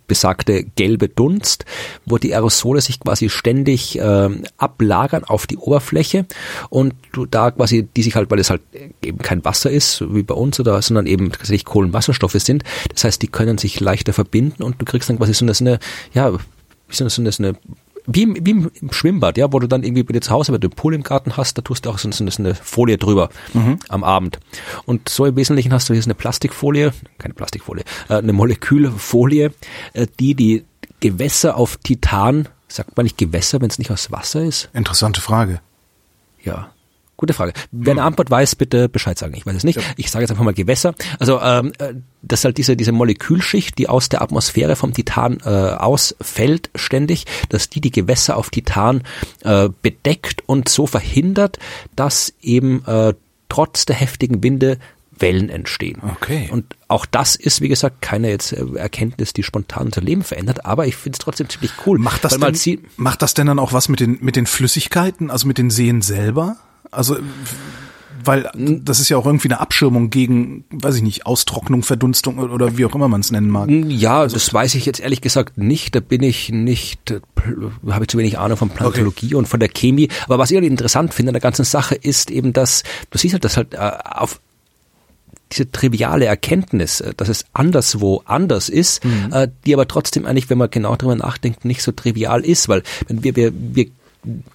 besagte 0.07 0.63
gelbe 0.63 1.09
Dunst, 1.09 1.65
wo 2.05 2.17
die 2.17 2.33
Aerosole 2.33 2.81
sich 2.81 2.99
quasi 2.99 3.29
ständig 3.29 3.99
äh, 3.99 4.29
ablagern 4.57 5.23
auf 5.23 5.47
die 5.47 5.57
Oberfläche 5.57 6.25
und 6.69 6.93
du 7.11 7.25
da 7.25 7.51
quasi, 7.51 7.87
die 7.95 8.03
sich 8.03 8.15
halt, 8.15 8.31
weil 8.31 8.39
es 8.39 8.49
halt 8.49 8.61
eben 9.03 9.19
kein 9.19 9.43
Wasser 9.45 9.69
ist, 9.69 10.03
wie 10.13 10.23
bei 10.23 10.35
uns, 10.35 10.59
oder, 10.59 10.81
sondern 10.81 11.05
eben 11.05 11.31
tatsächlich 11.31 11.65
Kohlenwasserstoffe 11.65 12.33
sind. 12.33 12.63
Das 12.93 13.03
heißt, 13.03 13.21
die 13.21 13.27
können 13.27 13.57
sich 13.57 13.79
leichter 13.79 14.13
verbinden 14.13 14.63
und 14.63 14.81
du 14.81 14.85
kriegst 14.85 15.09
dann 15.09 15.17
quasi 15.17 15.33
so 15.33 15.45
eine, 15.45 15.79
ja, 16.13 16.33
wie 16.33 16.95
so 16.95 17.03
eine, 17.03 17.31
so 17.31 17.43
eine 17.43 17.55
wie 18.07 18.23
im, 18.23 18.35
wie 18.45 18.51
im 18.51 18.91
Schwimmbad, 18.91 19.37
ja, 19.37 19.51
wo 19.51 19.59
du 19.59 19.67
dann 19.67 19.83
irgendwie 19.83 20.03
bei 20.03 20.13
dir 20.13 20.21
zu 20.21 20.31
Hause, 20.31 20.53
wenn 20.53 20.61
du 20.61 20.69
einen 20.69 20.75
Pool 20.75 20.93
im 20.93 21.03
Garten 21.03 21.35
hast, 21.35 21.57
da 21.57 21.61
tust 21.61 21.85
du 21.85 21.89
auch 21.89 21.97
so, 21.99 22.09
so 22.09 22.23
eine 22.23 22.55
Folie 22.55 22.97
drüber 22.97 23.29
mhm. 23.53 23.79
am 23.89 24.03
Abend. 24.03 24.39
Und 24.85 25.09
so 25.09 25.25
im 25.25 25.35
Wesentlichen 25.35 25.73
hast 25.73 25.89
du 25.89 25.93
hier 25.93 26.01
so 26.01 26.07
eine 26.07 26.15
Plastikfolie, 26.15 26.93
keine 27.17 27.33
Plastikfolie, 27.33 27.83
äh, 28.09 28.15
eine 28.15 28.33
Molekülfolie, 28.33 29.51
äh, 29.93 30.07
die 30.19 30.35
die 30.35 30.65
Gewässer 31.01 31.57
auf 31.57 31.77
Titan, 31.77 32.47
sagt 32.69 32.95
man 32.95 33.03
nicht 33.03 33.17
Gewässer, 33.17 33.61
wenn 33.61 33.69
es 33.69 33.77
nicht 33.77 33.91
aus 33.91 34.11
Wasser 34.11 34.43
ist? 34.43 34.69
Interessante 34.73 35.21
Frage. 35.21 35.59
Ja. 36.43 36.69
Gute 37.17 37.33
Frage. 37.33 37.53
Wer 37.71 37.93
eine 37.93 38.01
hm. 38.01 38.07
Antwort 38.07 38.29
weiß, 38.29 38.55
bitte 38.55 38.89
Bescheid 38.89 39.17
sagen. 39.17 39.33
Ich 39.35 39.45
weiß 39.45 39.55
es 39.55 39.63
nicht. 39.63 39.77
Ja. 39.77 39.83
Ich 39.97 40.11
sage 40.11 40.23
jetzt 40.23 40.29
einfach 40.29 40.43
mal 40.43 40.53
Gewässer. 40.53 40.93
Also 41.17 41.41
ähm, 41.41 41.73
äh, 41.79 41.95
das 42.21 42.41
ist 42.41 42.45
halt 42.45 42.57
diese, 42.59 42.77
diese 42.77 42.91
Molekülschicht, 42.91 43.77
die 43.79 43.89
aus 43.89 44.09
der 44.09 44.21
Atmosphäre 44.21 44.75
vom 44.75 44.93
Titan 44.93 45.39
äh, 45.43 45.49
ausfällt 45.49 46.69
ständig, 46.75 47.25
dass 47.49 47.69
die 47.69 47.81
die 47.81 47.91
Gewässer 47.91 48.37
auf 48.37 48.51
Titan 48.51 49.01
äh, 49.43 49.69
bedeckt 49.81 50.43
und 50.45 50.69
so 50.69 50.85
verhindert, 50.85 51.57
dass 51.95 52.33
eben 52.41 52.85
äh, 52.85 53.15
trotz 53.49 53.87
der 53.87 53.95
heftigen 53.95 54.43
Winde 54.43 54.77
Wellen 55.19 55.49
entstehen. 55.49 55.99
Okay. 56.17 56.49
Und 56.51 56.75
auch 56.87 57.07
das 57.07 57.35
ist, 57.35 57.61
wie 57.61 57.69
gesagt, 57.69 58.03
keine 58.03 58.29
jetzt 58.29 58.51
äh, 58.51 58.63
Erkenntnis, 58.75 59.33
die 59.33 59.41
spontan 59.41 59.87
unser 59.87 60.01
Leben 60.01 60.23
verändert, 60.23 60.65
aber 60.65 60.85
ich 60.85 60.95
finde 60.95 61.15
es 61.15 61.19
trotzdem 61.19 61.49
ziemlich 61.49 61.71
cool. 61.87 61.97
Macht 61.97 62.23
das, 62.23 62.37
denn, 62.37 62.79
macht 62.97 63.23
das 63.23 63.33
denn 63.33 63.47
dann 63.47 63.57
auch 63.57 63.73
was 63.73 63.89
mit 63.89 63.99
den, 63.99 64.19
mit 64.21 64.35
den 64.35 64.45
Flüssigkeiten, 64.45 65.31
also 65.31 65.47
mit 65.47 65.57
den 65.57 65.71
Seen 65.71 66.03
selber? 66.03 66.57
Also, 66.91 67.17
weil 68.23 68.49
das 68.55 68.99
ist 68.99 69.09
ja 69.09 69.17
auch 69.17 69.25
irgendwie 69.25 69.47
eine 69.47 69.59
Abschirmung 69.59 70.09
gegen, 70.09 70.65
weiß 70.69 70.95
ich 70.95 71.01
nicht, 71.01 71.25
Austrocknung, 71.25 71.83
Verdunstung 71.83 72.39
oder 72.39 72.77
wie 72.77 72.85
auch 72.85 72.95
immer 72.95 73.07
man 73.07 73.21
es 73.21 73.31
nennen 73.31 73.49
mag. 73.49 73.69
Ja, 73.69 74.25
das 74.25 74.53
weiß 74.53 74.75
ich 74.75 74.85
jetzt 74.85 74.99
ehrlich 74.99 75.21
gesagt 75.21 75.57
nicht. 75.57 75.95
Da 75.95 75.99
bin 75.99 76.23
ich 76.23 76.49
nicht, 76.49 77.11
äh, 77.11 77.21
habe 77.89 78.03
ich 78.03 78.09
zu 78.09 78.17
wenig 78.17 78.37
Ahnung 78.37 78.57
von 78.57 78.69
Plantologie 78.69 79.35
und 79.35 79.47
von 79.47 79.59
der 79.59 79.69
Chemie. 79.69 80.09
Aber 80.25 80.37
was 80.39 80.51
ich 80.51 80.55
halt 80.55 80.65
interessant 80.65 81.13
finde 81.13 81.29
an 81.29 81.33
der 81.33 81.41
ganzen 81.41 81.65
Sache 81.65 81.95
ist 81.95 82.29
eben, 82.31 82.53
dass 82.53 82.83
du 83.11 83.17
siehst 83.17 83.33
halt, 83.33 83.45
dass 83.45 83.57
halt 83.57 83.73
äh, 83.73 83.91
auf 84.03 84.39
diese 85.51 85.71
triviale 85.71 86.25
Erkenntnis, 86.25 87.01
äh, 87.01 87.13
dass 87.15 87.29
es 87.29 87.45
anderswo 87.53 88.23
anders 88.25 88.69
ist, 88.69 89.03
äh, 89.31 89.47
die 89.65 89.73
aber 89.73 89.87
trotzdem 89.87 90.25
eigentlich, 90.25 90.49
wenn 90.49 90.57
man 90.57 90.69
genau 90.69 90.95
darüber 90.95 91.15
nachdenkt, 91.15 91.65
nicht 91.65 91.81
so 91.81 91.91
trivial 91.91 92.43
ist, 92.43 92.67
weil 92.67 92.83
wenn 93.07 93.23
wir, 93.23 93.35
wir, 93.35 93.53
wir 93.55 93.87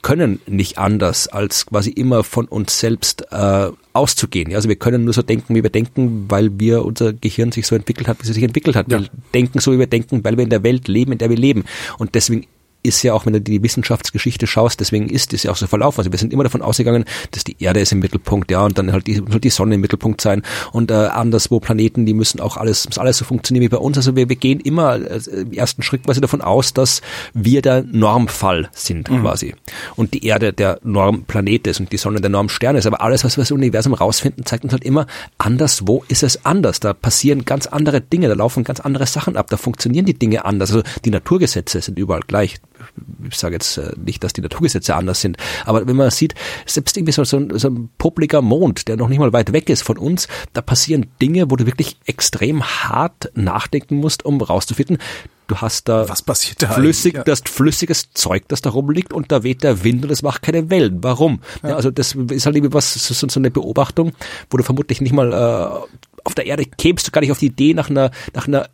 können 0.03 0.41
nicht 0.47 0.79
anders, 0.79 1.29
als 1.29 1.67
quasi 1.67 1.91
immer 1.91 2.25
von 2.25 2.47
uns 2.47 2.79
selbst 2.79 3.27
äh, 3.31 3.71
auszugehen. 3.93 4.51
Ja, 4.51 4.57
Also 4.57 4.69
wir 4.69 4.77
können 4.77 5.05
nur 5.05 5.15
so 5.15 5.23
denken, 5.23 5.55
wie 5.55 5.63
wir 5.63 5.71
denken, 5.71 6.27
weil 6.29 6.59
wir 6.59 6.85
unser 6.85 7.13
Gehirn 7.13 7.53
sich 7.53 7.67
so 7.67 7.75
entwickelt 7.75 8.09
hat, 8.09 8.19
wie 8.19 8.29
es 8.29 8.35
sich 8.35 8.45
entwickelt 8.45 8.77
hat. 8.77 8.91
Wir 8.91 9.07
denken 9.35 9.59
so, 9.61 9.73
wie 9.73 9.79
wir 9.79 9.87
denken, 9.87 10.25
weil 10.25 10.37
wir 10.37 10.45
in 10.45 10.51
der 10.51 10.63
Welt 10.63 10.89
leben, 10.89 11.13
in 11.13 11.19
der 11.19 11.31
wir 11.31 11.37
leben. 11.37 11.65
Und 11.99 12.15
deswegen 12.15 12.47
ist 12.83 13.03
ja 13.03 13.15
auch, 13.15 13.27
wenn 13.27 13.33
du 13.33 13.41
die 13.41 13.63
Wissenschaftsgeschichte 13.63 14.47
schaust, 14.47 14.81
deswegen 14.81 15.09
ist 15.09 15.33
es 15.33 15.45
ja 15.45 15.53
auch 15.53 15.57
so 15.57 15.67
verlaufen. 15.67 16.01
Also 16.01 16.13
wir 16.13 16.19
sind 16.19 16.33
immer 16.33 16.45
davon 16.45 16.63
ausgegangen, 16.63 17.05
dass 17.31 17.45
die 17.45 17.57
Erde 17.61 17.81
ist 17.81 17.93
im 17.93 18.01
Mittelpunkt, 18.01 18.51
ja, 18.51 18.65
und 18.65 18.79
dann 18.79 18.93
halt 18.93 19.07
die, 19.07 19.15
soll 19.15 19.41
die 19.41 19.51
Sonne 19.51 19.77
im 19.77 19.81
Mittelpunkt 19.81 20.21
sein 20.21 20.43
und 20.73 20.91
äh, 20.91 20.95
anderswo 20.95 21.61
Planeten, 21.61 22.07
die 22.07 22.15
müssen 22.15 22.41
auch 22.41 22.57
alles, 22.57 22.87
muss 22.87 22.99
alles 22.99 23.19
so 23.19 23.25
funktionieren 23.25 23.65
wie 23.65 23.69
bei 23.69 23.79
uns. 23.79 23.97
Also 23.97 24.17
wir, 24.17 24.29
wir 24.29 24.37
gehen 24.37 24.61
immer 24.61 24.97
äh, 24.97 25.21
im 25.33 25.53
ersten 25.53 25.83
Schritt 25.83 26.05
quasi 26.05 26.21
davon 26.21 26.41
aus, 26.41 26.73
dass 26.73 27.03
wir 27.35 27.63
der 27.63 27.83
Normfall 27.83 28.69
sind 28.73 29.09
quasi. 29.09 29.55
Und 29.97 30.15
die 30.15 30.27
Erde 30.27 30.53
der 30.53 30.79
Normplanet 30.83 31.67
ist 31.67 31.81
und 31.81 31.93
die 31.93 31.97
Sonne 31.97 32.21
der 32.21 32.31
Normstern 32.31 32.77
ist. 32.77 32.87
Aber 32.87 33.01
alles, 33.01 33.25
was 33.25 33.37
wir 33.37 33.49
im 33.51 33.57
Universum 33.57 33.95
rausfinden, 33.95 34.45
zeigt 34.45 34.65
uns 34.65 34.73
halt 34.73 34.85
immer, 34.85 35.07
anderswo 35.39 36.05
ist 36.09 36.23
es 36.23 36.45
anders. 36.45 36.81
Da 36.81 36.93
passieren 36.95 37.45
ganz 37.45 37.67
andere 37.67 38.01
Dinge, 38.01 38.29
da 38.29 38.35
laufen 38.35 38.65
ganz 38.65 38.81
andere 38.81 39.07
Sachen 39.07 39.37
ab, 39.37 39.49
da 39.51 39.57
funktionieren 39.57 40.07
die 40.07 40.19
Dinge 40.19 40.45
anders. 40.45 40.71
Also 40.71 40.83
die 41.05 41.11
Naturgesetze 41.11 41.81
sind 41.81 41.99
überall 41.99 42.23
gleich 42.27 42.59
ich 43.29 43.37
sage 43.37 43.55
jetzt 43.55 43.79
äh, 43.79 43.93
nicht, 44.05 44.23
dass 44.25 44.33
die 44.33 44.41
Naturgesetze 44.41 44.95
anders 44.95 45.21
sind, 45.21 45.37
aber 45.65 45.87
wenn 45.87 45.97
man 45.97 46.11
sieht, 46.11 46.35
selbst 46.67 46.97
irgendwie 46.97 47.13
so, 47.13 47.25
so, 47.25 47.39
ein, 47.39 47.59
so 47.59 47.69
ein 47.69 47.91
publiker 47.99 48.43
Mond, 48.43 48.89
der 48.89 48.97
noch 48.97 49.09
nicht 49.09 49.19
mal 49.19 49.33
weit 49.33 49.53
weg 49.53 49.69
ist 49.69 49.83
von 49.83 49.99
uns, 49.99 50.29
da 50.53 50.63
passieren 50.63 51.07
Dinge, 51.21 51.51
wo 51.51 51.57
du 51.57 51.67
wirklich 51.67 51.97
extrem 52.07 52.63
hart 52.63 53.31
nachdenken 53.35 53.97
musst, 53.97 54.25
um 54.25 54.41
rauszufinden, 54.41 54.99
du 55.53 55.57
hast 55.57 55.89
da 55.89 56.09
Was 56.09 56.23
passiert 56.23 56.63
da 56.63 56.69
flüssig? 56.69 57.15
Ja. 57.15 57.25
das 57.25 57.43
flüssiges 57.45 58.13
Zeug, 58.15 58.45
das 58.49 58.63
da 58.63 58.71
rumliegt 58.71 59.13
und 59.13 59.31
da 59.31 59.43
weht 59.43 59.63
der 59.63 59.85
Wind 59.85 60.05
und 60.05 60.11
es 60.11 60.23
macht 60.23 60.43
keine 60.43 60.71
Wellen. 60.71 61.03
Warum? 61.03 61.41
Ja. 61.63 61.77
also 61.77 61.91
das 61.91 62.15
ist 62.15 62.47
halt 62.47 62.57
irgendwie 62.57 62.75
was, 62.75 62.95
so, 62.95 63.29
so 63.29 63.41
eine 63.41 63.51
Beobachtung, 63.51 64.13
wo 64.51 64.57
du 64.57 64.65
vermutlich 64.65 65.01
nicht 65.01 65.13
mal 65.13 65.33
äh, 65.33 65.99
auf 66.25 66.35
der 66.35 66.47
Erde 66.47 66.65
kämst 66.65 67.07
du 67.07 67.11
gar 67.11 67.21
nicht 67.21 67.33
auf 67.33 67.39
die 67.39 67.47
Idee 67.47 67.75
nach 67.75 67.91
einer, 67.91 68.11
nach 68.35 68.47
einer 68.47 68.69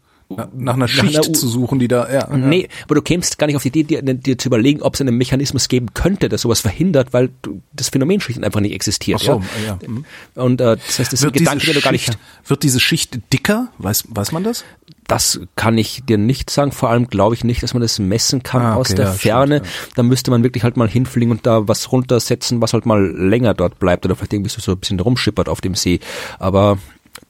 Nach 0.55 0.75
einer 0.75 0.89
Schicht 0.89 1.27
U- 1.27 1.33
zu 1.33 1.49
suchen, 1.49 1.79
die 1.79 1.89
da, 1.89 2.07
ja. 2.13 2.29
Nee, 2.37 2.69
aber 2.85 2.97
du 2.97 3.03
kämst 3.03 3.39
gar 3.39 3.47
nicht 3.47 3.57
auf 3.57 3.63
die 3.63 3.69
Idee, 3.69 3.83
dir, 3.85 4.03
dir 4.03 4.37
zu 4.37 4.49
überlegen, 4.51 4.83
ob 4.83 4.95
es 4.95 5.01
einen 5.01 5.17
Mechanismus 5.17 5.69
geben 5.69 5.95
könnte, 5.95 6.29
der 6.29 6.39
sowas 6.39 6.61
verhindert, 6.61 7.15
weil 7.15 7.31
das 7.73 7.89
Phänomen 7.89 8.21
schlicht 8.21 8.45
einfach 8.45 8.61
nicht 8.61 8.75
existiert. 8.75 9.21
Ach 9.23 9.25
so, 9.25 9.43
ja. 9.67 9.79
ja. 9.81 9.89
Mhm. 9.89 10.05
Und 10.35 10.61
äh, 10.61 10.77
das 10.77 10.99
heißt, 10.99 11.13
das 11.15 11.21
sind 11.21 11.29
Wird 11.29 11.35
diese, 11.37 11.45
Gedanken, 11.45 11.67
die 11.67 11.73
du 11.73 11.81
gar 11.81 11.93
nicht. 11.93 12.05
Schicht, 12.05 12.19
wird 12.47 12.63
diese 12.63 12.79
Schicht 12.79 13.19
dicker? 13.33 13.69
Weiß, 13.79 14.05
weiß 14.11 14.33
man 14.33 14.45
das? 14.45 14.65
Das 15.07 15.41
kann 15.57 15.79
ich 15.79 16.03
dir 16.05 16.19
nicht 16.19 16.51
sagen. 16.51 16.73
Vor 16.73 16.91
allem 16.91 17.07
glaube 17.09 17.35
ich 17.35 17.43
nicht, 17.43 17.63
dass 17.63 17.73
man 17.73 17.81
das 17.81 17.99
messen 17.99 18.43
kann 18.43 18.61
Ah, 18.61 18.71
okay, 18.73 18.81
aus 18.81 18.89
der 18.95 19.05
ja, 19.07 19.13
Ferne. 19.13 19.57
stimmt, 19.65 19.93
Da 19.99 20.03
müsste 20.03 20.31
man 20.31 20.43
wirklich 20.43 20.63
halt 20.65 20.77
mal 20.77 20.89
hinfliegen 20.89 21.31
und 21.33 21.47
da 21.47 21.67
was 21.67 21.91
runtersetzen, 21.91 22.61
was 22.61 22.75
halt 22.75 22.85
mal 22.85 23.03
länger 23.17 23.55
dort 23.55 23.79
bleibt 23.79 24.05
oder 24.05 24.15
vielleicht 24.15 24.35
irgendwie 24.35 24.51
so, 24.51 24.61
so 24.61 24.73
ein 24.73 24.79
bisschen 24.79 25.01
rumschippert 25.01 25.49
auf 25.49 25.63
dem 25.63 25.75
See. 25.75 26.01
Aber 26.39 26.77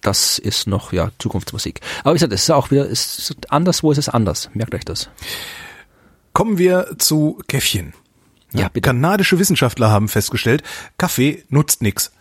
das 0.00 0.38
ist 0.38 0.66
noch 0.66 0.92
ja 0.92 1.10
Zukunftsmusik. 1.18 1.80
Aber 2.00 2.12
wie 2.12 2.16
gesagt, 2.16 2.32
es 2.32 2.42
ist 2.42 2.50
auch 2.50 2.70
wieder, 2.70 2.90
es 2.90 3.18
ist 3.18 3.52
anderswo 3.52 3.92
ist 3.92 3.98
es 3.98 4.08
anders. 4.08 4.50
Merkt 4.54 4.74
euch 4.74 4.84
das. 4.84 5.08
Kommen 6.32 6.58
wir 6.58 6.94
zu 6.98 7.40
Käffchen. 7.48 7.94
Ja, 8.52 8.68
bitte. 8.68 8.86
Kanadische 8.86 9.38
Wissenschaftler 9.38 9.90
haben 9.90 10.08
festgestellt, 10.08 10.62
Kaffee 10.96 11.44
nutzt 11.48 11.82
nix. 11.82 12.12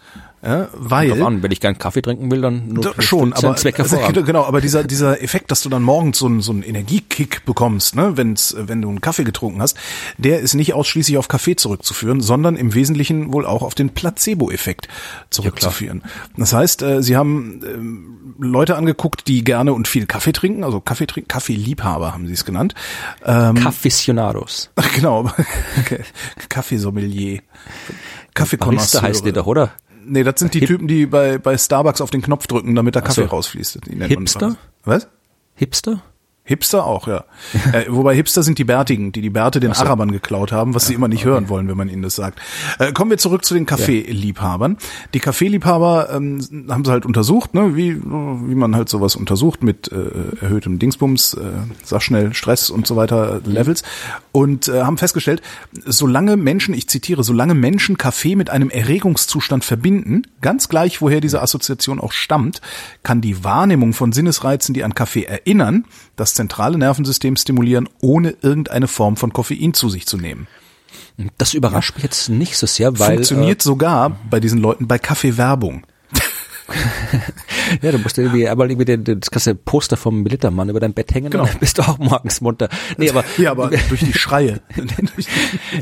Ja, 0.43 0.67
weil 0.73 1.09
Drauf 1.09 1.21
an, 1.21 1.41
wenn 1.41 1.51
ich 1.51 1.59
gern 1.59 1.79
Kaffee 1.79 2.01
trinken 2.01 2.29
will, 2.29 2.41
dann 2.41 2.67
nur 2.67 2.93
schon, 2.99 3.33
aber 3.33 3.55
Zweck 3.55 3.79
also, 3.79 3.97
genau, 4.23 4.43
aber 4.45 4.61
dieser 4.61 4.83
dieser 4.83 5.23
Effekt, 5.23 5.49
dass 5.49 5.63
du 5.63 5.69
dann 5.69 5.81
morgens 5.81 6.19
so 6.19 6.27
einen 6.27 6.41
so 6.41 6.51
einen 6.51 6.61
Energiekick 6.61 7.43
bekommst, 7.45 7.95
ne, 7.95 8.17
wenn's 8.17 8.55
wenn 8.57 8.83
du 8.83 8.89
einen 8.89 9.01
Kaffee 9.01 9.23
getrunken 9.23 9.61
hast, 9.61 9.77
der 10.19 10.39
ist 10.39 10.53
nicht 10.53 10.75
ausschließlich 10.75 11.17
auf 11.17 11.27
Kaffee 11.27 11.55
zurückzuführen, 11.55 12.21
sondern 12.21 12.55
im 12.55 12.75
Wesentlichen 12.75 13.33
wohl 13.33 13.47
auch 13.47 13.63
auf 13.63 13.73
den 13.73 13.89
Placebo-Effekt 13.89 14.88
zurückzuführen. 15.31 16.03
das 16.38 16.53
heißt, 16.53 16.83
äh, 16.83 17.01
sie 17.01 17.17
haben 17.17 17.61
ähm, 17.65 18.35
Leute 18.38 18.75
angeguckt, 18.75 19.27
die 19.27 19.43
gerne 19.43 19.73
und 19.73 19.88
viel 19.88 20.05
Kaffee 20.05 20.33
trinken, 20.33 20.63
also 20.63 20.79
Kaffee 20.79 21.07
trinken, 21.07 21.29
Kaffeeliebhaber 21.29 22.13
haben 22.13 22.27
sie 22.27 22.33
es 22.33 22.45
genannt. 22.45 22.75
Ähm, 23.25 23.55
Cafficionados. 23.55 24.69
genau, 24.95 25.31
Kaffeesommelier. 26.49 27.41
Barista 27.41 28.33
Kaffeekonnoisseure. 28.33 29.03
heißt 29.03 29.25
die 29.25 29.33
doch, 29.33 29.47
oder? 29.47 29.71
Nee, 30.10 30.24
das 30.24 30.39
sind 30.39 30.53
die 30.53 30.62
Typen, 30.62 30.88
die 30.88 31.05
bei, 31.05 31.38
bei 31.38 31.58
Starbucks 31.58 32.01
auf 32.01 32.10
den 32.10 32.22
Knopf 32.22 32.47
drücken, 32.47 32.76
damit 32.76 32.95
der 32.95 33.01
Kaffee 33.01 33.24
so. 33.24 33.28
rausfließt. 33.28 33.80
Hipster? 33.86 34.55
Was? 34.86 35.08
Hipster? 35.55 36.01
Hipster 36.47 36.85
auch, 36.85 37.07
ja. 37.07 37.25
äh, 37.73 37.85
wobei 37.89 38.15
Hipster 38.15 38.41
sind 38.41 38.57
die 38.57 38.63
Bärtigen, 38.63 39.11
die 39.11 39.21
die 39.21 39.29
Bärte 39.29 39.59
den 39.59 39.73
Arabern 39.73 40.11
geklaut 40.11 40.53
haben, 40.53 40.73
was 40.73 40.87
sie 40.87 40.93
immer 40.93 41.09
nicht 41.09 41.25
hören 41.25 41.49
wollen, 41.49 41.67
wenn 41.67 41.75
man 41.75 41.89
ihnen 41.89 42.03
das 42.03 42.15
sagt. 42.15 42.39
Äh, 42.79 42.93
kommen 42.93 43.11
wir 43.11 43.17
zurück 43.17 43.43
zu 43.43 43.53
den 43.53 43.65
Kaffeeliebhabern. 43.65 44.77
Die 45.13 45.19
Kaffeeliebhaber 45.19 46.09
ähm, 46.13 46.39
haben 46.69 46.85
sie 46.85 46.91
halt 46.91 47.05
untersucht, 47.05 47.53
ne, 47.53 47.75
wie, 47.75 48.01
wie 48.01 48.55
man 48.55 48.77
halt 48.77 48.87
sowas 48.87 49.17
untersucht 49.17 49.61
mit 49.61 49.91
äh, 49.91 50.41
erhöhtem 50.41 50.79
Dingsbums, 50.79 51.33
äh, 51.33 51.39
sag 51.83 52.01
schnell, 52.01 52.33
Stress 52.33 52.69
und 52.69 52.87
so 52.87 52.95
weiter, 52.95 53.41
äh, 53.45 53.49
Levels. 53.49 53.83
Und 54.31 54.69
äh, 54.69 54.83
haben 54.83 54.97
festgestellt, 54.97 55.41
solange 55.85 56.37
Menschen, 56.37 56.73
ich 56.73 56.87
zitiere, 56.87 57.25
solange 57.25 57.55
Menschen 57.55 57.97
Kaffee 57.97 58.37
mit 58.37 58.49
einem 58.49 58.69
Erregungszustand 58.69 59.65
verbinden, 59.65 60.23
ganz 60.41 60.69
gleich 60.69 61.01
woher 61.01 61.19
diese 61.19 61.41
Assoziation 61.41 61.99
auch 61.99 62.13
stammt, 62.13 62.61
kann 63.03 63.19
die 63.19 63.43
Wahrnehmung 63.43 63.91
von 63.91 64.13
Sinnesreizen, 64.13 64.73
die 64.73 64.85
an 64.85 64.95
Kaffee 64.95 65.23
erinnern, 65.23 65.83
das 66.18 66.34
zentrale 66.34 66.78
Nervensystem 66.78 67.38
stimulieren, 67.38 67.88
ohne 68.01 68.36
irgendeine 68.41 68.89
Form 68.89 69.15
von 69.15 69.32
Koffein 69.32 69.74
zu 69.74 69.88
sich 69.88 70.05
zu 70.05 70.18
nehmen. 70.18 70.47
Das 71.38 71.53
überrascht 71.53 71.95
mich 71.95 72.03
jetzt 72.03 72.30
nicht 72.30 72.57
so 72.57 72.68
sehr, 72.68 72.99
weil 72.99 73.15
Funktioniert 73.15 73.61
sogar 73.61 74.18
bei 74.30 74.39
diesen 74.39 74.59
Leuten 74.59 74.88
bei 74.88 74.99
Kaffeewerbung. 74.99 75.86
Ja, 77.82 77.91
du 77.91 77.97
musst 77.97 78.18
irgendwie 78.18 78.47
einmal 78.47 78.70
irgendwie 78.72 78.86
den, 78.86 79.03
das 79.20 79.30
ganze 79.30 79.53
Poster 79.53 79.97
vom 79.97 80.24
Militermann 80.24 80.70
über 80.70 80.80
dein 80.80 80.93
Bett 80.93 81.13
hängen, 81.13 81.30
Genau. 81.32 81.45
dann 81.45 81.59
bist 81.59 81.78
du 81.78 81.82
auch 81.82 81.97
morgens 81.97 82.39
munter. 82.41 82.70
Nee, 82.97 83.09
aber 83.09 83.24
Ja, 83.38 83.51
aber 83.51 83.70
durch 83.89 83.99
die 84.01 84.13
Schreie. 84.13 84.61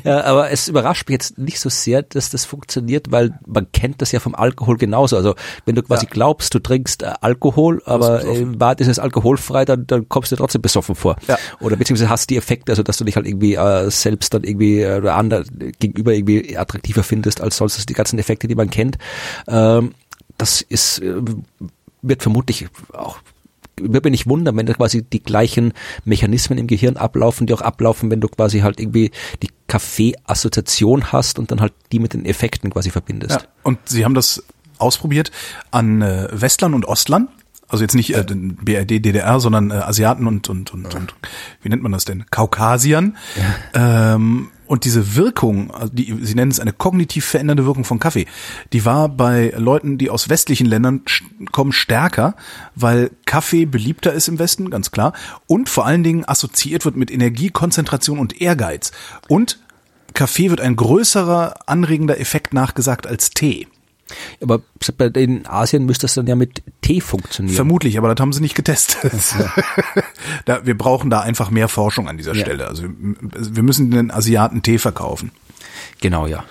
Ja, 0.04 0.24
aber 0.24 0.50
es 0.52 0.68
überrascht 0.68 1.08
mich 1.08 1.14
jetzt 1.14 1.38
nicht 1.38 1.60
so 1.60 1.70
sehr, 1.70 2.02
dass 2.02 2.30
das 2.30 2.46
funktioniert, 2.46 3.12
weil 3.12 3.38
man 3.46 3.72
kennt 3.72 4.02
das 4.02 4.12
ja 4.12 4.20
vom 4.20 4.34
Alkohol 4.36 4.78
genauso. 4.78 5.16
Also 5.16 5.36
wenn 5.66 5.76
du 5.76 5.84
quasi 5.84 6.06
Ja. 6.06 6.12
glaubst, 6.12 6.54
du 6.54 6.60
trinkst 6.60 7.04
äh, 7.04 7.14
Alkohol, 7.22 7.82
aber 7.86 8.24
in 8.24 8.60
Wahrheit 8.60 8.82
ist 8.82 8.88
es 8.88 9.00
alkoholfrei, 9.00 9.66
dann, 9.66 9.86
dann 9.88 10.10
kommst 10.10 10.32
du 10.32 10.36
trotzdem 10.36 10.62
besoffen 10.62 10.96
vor. 10.96 11.16
Ja. 11.28 11.38
Oder 11.60 11.76
beziehungsweise 11.76 12.10
hast 12.10 12.30
die 12.30 12.38
Effekte, 12.38 12.72
also 12.72 12.84
dass 12.84 12.98
du 12.98 13.04
dich 13.04 13.16
halt 13.16 13.28
irgendwie 13.28 13.56
äh, 13.56 13.90
selbst 13.92 14.34
dann 14.34 14.44
irgendwie 14.44 14.82
äh, 14.82 14.98
oder 14.98 15.16
andere 15.16 15.44
gegenüber 15.80 16.14
irgendwie 16.14 16.58
attraktiver 16.58 17.04
findest 17.04 17.42
als 17.42 17.58
sonst 17.58 17.76
Also 17.76 17.86
die 17.86 17.94
ganzen 17.94 18.18
Effekte, 18.20 18.48
die 18.48 18.56
man 18.56 18.70
kennt. 18.70 18.98
Ähm, 19.48 19.94
das 20.38 20.62
ist 20.62 21.00
äh, 21.00 21.22
wird 22.02 22.22
vermutlich 22.22 22.68
auch 22.94 23.20
würde 23.78 24.10
mich 24.10 24.20
nicht 24.20 24.28
wundern, 24.28 24.56
wenn 24.56 24.66
da 24.66 24.74
quasi 24.74 25.04
die 25.04 25.22
gleichen 25.22 25.74
Mechanismen 26.06 26.58
im 26.58 26.68
Gehirn 26.68 26.98
ablaufen, 26.98 27.48
die 27.48 27.54
auch 27.54 27.62
ablaufen, 27.62 28.10
wenn 28.10 28.22
du 28.22 28.28
quasi 28.28 28.60
halt 28.60 28.80
irgendwie 28.80 29.12
die 29.42 29.50
Kaffee-Assoziation 29.68 31.12
hast 31.12 31.40
und 31.40 31.52
dann 31.52 31.62
halt 31.62 31.74
die 31.92 32.00
mit 32.00 32.14
den 32.14 32.26
Effekten 32.26 32.70
quasi 32.70 32.90
verbindest. 32.90 33.42
Ja, 33.42 33.48
und 33.64 33.80
sie 33.86 34.06
haben 34.06 34.14
das 34.14 34.44
ausprobiert 34.78 35.32
an 35.72 36.02
äh, 36.02 36.28
Westlern 36.32 36.74
und 36.74 36.86
Ostlern. 36.86 37.28
Also 37.68 37.84
jetzt 37.84 37.96
nicht 37.96 38.14
äh, 38.14 38.24
BRD, 38.24 39.04
DDR, 39.04 39.40
sondern 39.40 39.72
äh, 39.72 39.76
Asiaten 39.76 40.28
und, 40.28 40.50
und, 40.50 40.74
und, 40.74 40.94
und 40.94 41.16
wie 41.62 41.70
nennt 41.70 41.82
man 41.82 41.92
das 41.92 42.06
denn? 42.06 42.26
Kaukasiern. 42.30 43.18
Ähm, 43.74 44.52
und 44.68 44.86
diese 44.86 45.16
Wirkung, 45.16 45.72
also 45.72 45.94
die, 45.94 46.16
sie 46.22 46.36
nennen 46.36 46.52
es 46.52 46.60
eine 46.60 46.74
kognitiv 46.74 47.26
verändernde 47.26 47.66
Wirkung 47.66 47.84
von 47.84 48.00
Kaffee, 48.00 48.26
die 48.74 48.86
war 48.86 49.10
bei 49.10 49.54
Leuten, 49.58 49.98
die 49.98 50.10
aus 50.10 50.30
westlichen 50.30 50.66
Ländern 50.66 51.02
kommen, 51.52 51.72
stärker, 51.72 52.36
weil 52.76 53.12
Kaffee 53.26 53.66
beliebter 53.66 54.14
ist 54.14 54.28
im 54.28 54.40
Westen, 54.40 54.70
ganz 54.70 54.92
klar, 54.92 55.14
und 55.48 55.70
vor 55.70 55.86
allen 55.86 56.04
Dingen 56.04 56.28
assoziiert 56.28 56.86
wird 56.86 56.96
mit 56.96 57.12
Energie, 57.12 57.50
Konzentration 57.50 58.20
und 58.20 58.42
Ehrgeiz. 58.42 58.92
Und 59.28 59.60
Kaffee 60.14 60.50
wird 60.50 60.62
ein 60.62 60.76
größerer 60.76 61.56
anregender 61.68 62.20
Effekt 62.20 62.54
nachgesagt 62.54 63.06
als 63.06 63.32
Tee. 63.32 63.68
Aber 64.42 64.62
in 65.16 65.48
Asien 65.48 65.86
müsste 65.86 66.04
das 66.04 66.14
dann 66.14 66.28
ja 66.28 66.36
mit 66.36 66.62
Tee 66.82 67.02
funktionieren. 67.02 67.56
Vermutlich, 67.56 67.98
aber 67.98 68.14
das 68.14 68.22
haben 68.22 68.34
sie 68.34 68.42
nicht 68.42 68.56
getestet. 68.56 69.12
da, 70.46 70.66
wir 70.66 70.78
brauchen 70.78 71.10
da 71.10 71.22
einfach 71.22 71.50
mehr 71.50 71.68
Forschung 71.68 72.08
an 72.08 72.18
dieser 72.18 72.34
Ja. 72.36 72.42
Stelle. 72.46 72.68
Also 72.68 72.84
wir 72.88 73.64
müssen 73.64 73.90
den 73.92 74.12
Asiaten 74.12 74.62
Tee 74.62 74.78
verkaufen. 74.78 75.32
Genau, 76.02 76.28
ja. 76.28 76.44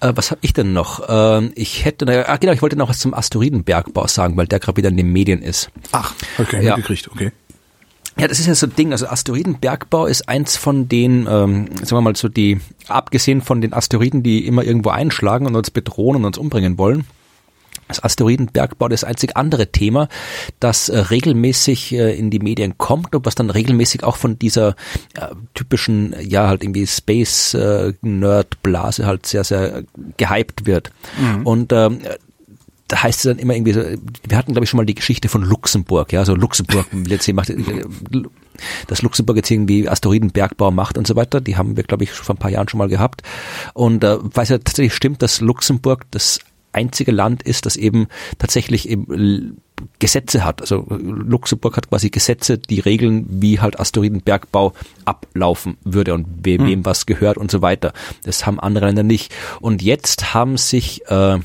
Äh, 0.00 0.12
was 0.14 0.30
habe 0.30 0.40
ich 0.42 0.52
denn 0.52 0.72
noch? 0.72 1.02
Ähm, 1.08 1.52
ich 1.54 1.84
hätte, 1.84 2.28
ah, 2.28 2.36
genau, 2.36 2.52
ich 2.52 2.62
wollte 2.62 2.76
noch 2.76 2.88
was 2.88 2.98
zum 2.98 3.14
Asteroidenbergbau 3.14 4.06
sagen, 4.06 4.36
weil 4.36 4.46
der 4.46 4.58
gerade 4.60 4.76
wieder 4.76 4.88
in 4.88 4.96
den 4.96 5.12
Medien 5.12 5.40
ist. 5.42 5.70
Ach, 5.92 6.14
okay, 6.38 6.62
Ja. 6.64 6.76
mitgekriegt, 6.76 7.08
okay. 7.10 7.32
Ja, 8.22 8.28
das 8.28 8.38
ist 8.38 8.46
ja 8.46 8.54
so 8.54 8.68
ein 8.68 8.76
Ding. 8.76 8.92
Also 8.92 9.08
Asteroidenbergbau 9.08 10.06
ist 10.06 10.28
eins 10.28 10.56
von 10.56 10.88
den, 10.88 11.26
ähm, 11.28 11.66
sagen 11.78 11.90
wir 11.90 12.00
mal 12.02 12.14
so 12.14 12.28
die, 12.28 12.60
abgesehen 12.86 13.40
von 13.40 13.60
den 13.60 13.72
Asteroiden, 13.72 14.22
die 14.22 14.46
immer 14.46 14.62
irgendwo 14.62 14.90
einschlagen 14.90 15.44
und 15.44 15.56
uns 15.56 15.72
bedrohen 15.72 16.18
und 16.18 16.24
uns 16.26 16.38
umbringen 16.38 16.78
wollen. 16.78 17.04
Das 17.88 18.00
Asteroidenbergbau 18.00 18.86
das 18.86 19.02
einzig 19.02 19.36
andere 19.36 19.72
Thema, 19.72 20.08
das 20.60 20.88
äh, 20.88 20.98
regelmäßig 20.98 21.94
äh, 21.94 22.16
in 22.16 22.30
die 22.30 22.38
Medien 22.38 22.78
kommt 22.78 23.16
und 23.16 23.26
was 23.26 23.34
dann 23.34 23.50
regelmäßig 23.50 24.04
auch 24.04 24.14
von 24.14 24.38
dieser 24.38 24.76
äh, 25.14 25.34
typischen, 25.54 26.14
ja 26.20 26.46
halt 26.46 26.62
irgendwie 26.62 26.86
Space 26.86 27.54
äh, 27.54 27.92
Nerd 28.02 28.62
Blase 28.62 29.04
halt 29.04 29.26
sehr 29.26 29.42
sehr 29.42 29.82
gehypt 30.16 30.64
wird. 30.64 30.92
Und 31.42 31.72
ähm, 31.72 31.98
da 32.92 33.02
heißt 33.02 33.20
es 33.20 33.22
dann 33.22 33.38
immer 33.38 33.54
irgendwie 33.54 33.72
so, 33.72 33.80
wir 33.80 34.36
hatten 34.36 34.52
glaube 34.52 34.64
ich 34.64 34.70
schon 34.70 34.76
mal 34.76 34.84
die 34.84 34.94
Geschichte 34.94 35.30
von 35.30 35.42
Luxemburg, 35.42 36.12
ja, 36.12 36.26
so 36.26 36.34
Luxemburg 36.34 36.84
jetzt 37.08 37.24
hier 37.24 37.32
macht, 37.32 37.50
dass 38.86 39.00
Luxemburg 39.00 39.38
jetzt 39.38 39.50
irgendwie 39.50 39.88
Asteroidenbergbau 39.88 40.70
macht 40.70 40.98
und 40.98 41.06
so 41.06 41.16
weiter, 41.16 41.40
die 41.40 41.56
haben 41.56 41.78
wir 41.78 41.84
glaube 41.84 42.04
ich 42.04 42.14
schon 42.14 42.26
vor 42.26 42.34
ein 42.34 42.38
paar 42.38 42.50
Jahren 42.50 42.68
schon 42.68 42.76
mal 42.76 42.90
gehabt 42.90 43.22
und 43.72 44.04
äh, 44.04 44.18
weil 44.20 44.42
es 44.42 44.50
ja 44.50 44.58
tatsächlich 44.58 44.92
stimmt, 44.92 45.22
dass 45.22 45.40
Luxemburg 45.40 46.04
das 46.10 46.40
einzige 46.72 47.12
Land 47.12 47.42
ist, 47.42 47.64
das 47.64 47.76
eben 47.76 48.08
tatsächlich 48.36 48.90
eben 48.90 49.56
Gesetze 49.98 50.44
hat. 50.44 50.60
Also 50.60 50.86
Luxemburg 50.90 51.78
hat 51.78 51.88
quasi 51.88 52.10
Gesetze, 52.10 52.58
die 52.58 52.80
regeln, 52.80 53.26
wie 53.28 53.58
halt 53.58 53.80
Asteroidenbergbau 53.80 54.74
ablaufen 55.06 55.78
würde 55.82 56.12
und 56.12 56.26
we 56.44 56.58
wem 56.58 56.84
was 56.84 57.06
gehört 57.06 57.38
und 57.38 57.50
so 57.50 57.62
weiter. 57.62 57.94
Das 58.24 58.44
haben 58.44 58.60
andere 58.60 58.86
Länder 58.86 59.02
nicht. 59.02 59.34
Und 59.60 59.82
jetzt 59.82 60.34
haben 60.34 60.56
sich 60.56 61.06
äh, 61.08 61.38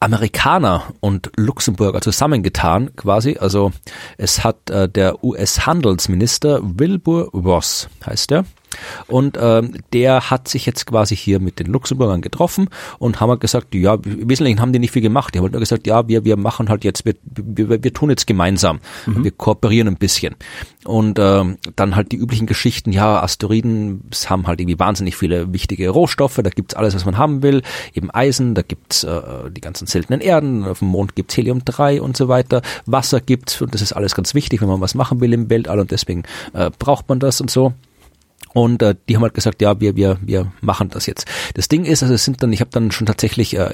Amerikaner 0.00 0.84
und 1.00 1.30
Luxemburger 1.36 2.00
zusammengetan, 2.00 2.94
quasi. 2.96 3.38
Also 3.38 3.72
es 4.18 4.44
hat 4.44 4.70
äh, 4.70 4.88
der 4.88 5.24
US-Handelsminister 5.24 6.60
Wilbur 6.62 7.30
Ross, 7.32 7.88
heißt 8.04 8.32
er. 8.32 8.44
Und 9.06 9.38
ähm, 9.40 9.74
der 9.92 10.30
hat 10.30 10.48
sich 10.48 10.66
jetzt 10.66 10.86
quasi 10.86 11.16
hier 11.16 11.40
mit 11.40 11.58
den 11.58 11.66
Luxemburgern 11.66 12.20
getroffen 12.20 12.68
und 12.98 13.20
haben 13.20 13.30
halt 13.30 13.40
gesagt, 13.40 13.74
ja, 13.74 13.94
im 13.94 14.28
Wesentlichen 14.28 14.60
haben 14.60 14.72
die 14.72 14.78
nicht 14.78 14.92
viel 14.92 15.02
gemacht. 15.02 15.34
Die 15.34 15.38
haben 15.38 15.44
halt 15.44 15.52
nur 15.52 15.60
gesagt, 15.60 15.86
ja, 15.86 16.08
wir, 16.08 16.24
wir 16.24 16.36
machen 16.36 16.68
halt 16.68 16.84
jetzt, 16.84 17.04
wir, 17.04 17.14
wir, 17.24 17.82
wir 17.82 17.92
tun 17.92 18.10
jetzt 18.10 18.26
gemeinsam. 18.26 18.80
Wir 19.06 19.30
kooperieren 19.30 19.88
ein 19.88 19.96
bisschen. 19.96 20.34
Und 20.84 21.18
ähm, 21.18 21.58
dann 21.74 21.96
halt 21.96 22.12
die 22.12 22.16
üblichen 22.16 22.46
Geschichten, 22.46 22.92
ja, 22.92 23.22
Asteroiden 23.22 24.02
es 24.10 24.30
haben 24.30 24.46
halt 24.46 24.60
irgendwie 24.60 24.78
wahnsinnig 24.78 25.16
viele 25.16 25.52
wichtige 25.52 25.88
Rohstoffe, 25.90 26.36
da 26.42 26.50
gibt's 26.50 26.74
alles, 26.74 26.94
was 26.94 27.04
man 27.04 27.18
haben 27.18 27.42
will, 27.42 27.62
eben 27.94 28.10
Eisen, 28.12 28.54
da 28.54 28.62
gibt's 28.62 29.04
äh, 29.04 29.50
die 29.50 29.60
ganzen 29.60 29.86
seltenen 29.86 30.20
Erden, 30.20 30.64
auf 30.64 30.80
dem 30.80 30.88
Mond 30.88 31.16
gibt's 31.16 31.36
Helium-3 31.36 32.00
und 32.00 32.16
so 32.16 32.28
weiter, 32.28 32.62
Wasser 32.86 33.20
gibt's 33.20 33.60
und 33.60 33.74
das 33.74 33.82
ist 33.82 33.92
alles 33.92 34.14
ganz 34.14 34.34
wichtig, 34.34 34.60
wenn 34.60 34.68
man 34.68 34.80
was 34.80 34.94
machen 34.94 35.20
will 35.20 35.32
im 35.32 35.50
Weltall 35.50 35.80
und 35.80 35.90
deswegen 35.90 36.22
äh, 36.52 36.70
braucht 36.78 37.08
man 37.08 37.18
das 37.18 37.40
und 37.40 37.50
so. 37.50 37.72
Und 38.52 38.80
äh, 38.80 38.94
die 39.06 39.16
haben 39.16 39.22
halt 39.22 39.34
gesagt, 39.34 39.60
ja, 39.60 39.80
wir, 39.80 39.96
wir, 39.96 40.16
wir 40.22 40.50
machen 40.62 40.88
das 40.88 41.04
jetzt. 41.04 41.26
Das 41.52 41.68
Ding 41.68 41.84
ist, 41.84 42.02
also 42.02 42.14
es 42.14 42.24
sind 42.24 42.42
dann, 42.42 42.54
ich 42.54 42.60
habe 42.60 42.70
dann 42.70 42.90
schon 42.90 43.06
tatsächlich, 43.06 43.54
äh, 43.54 43.68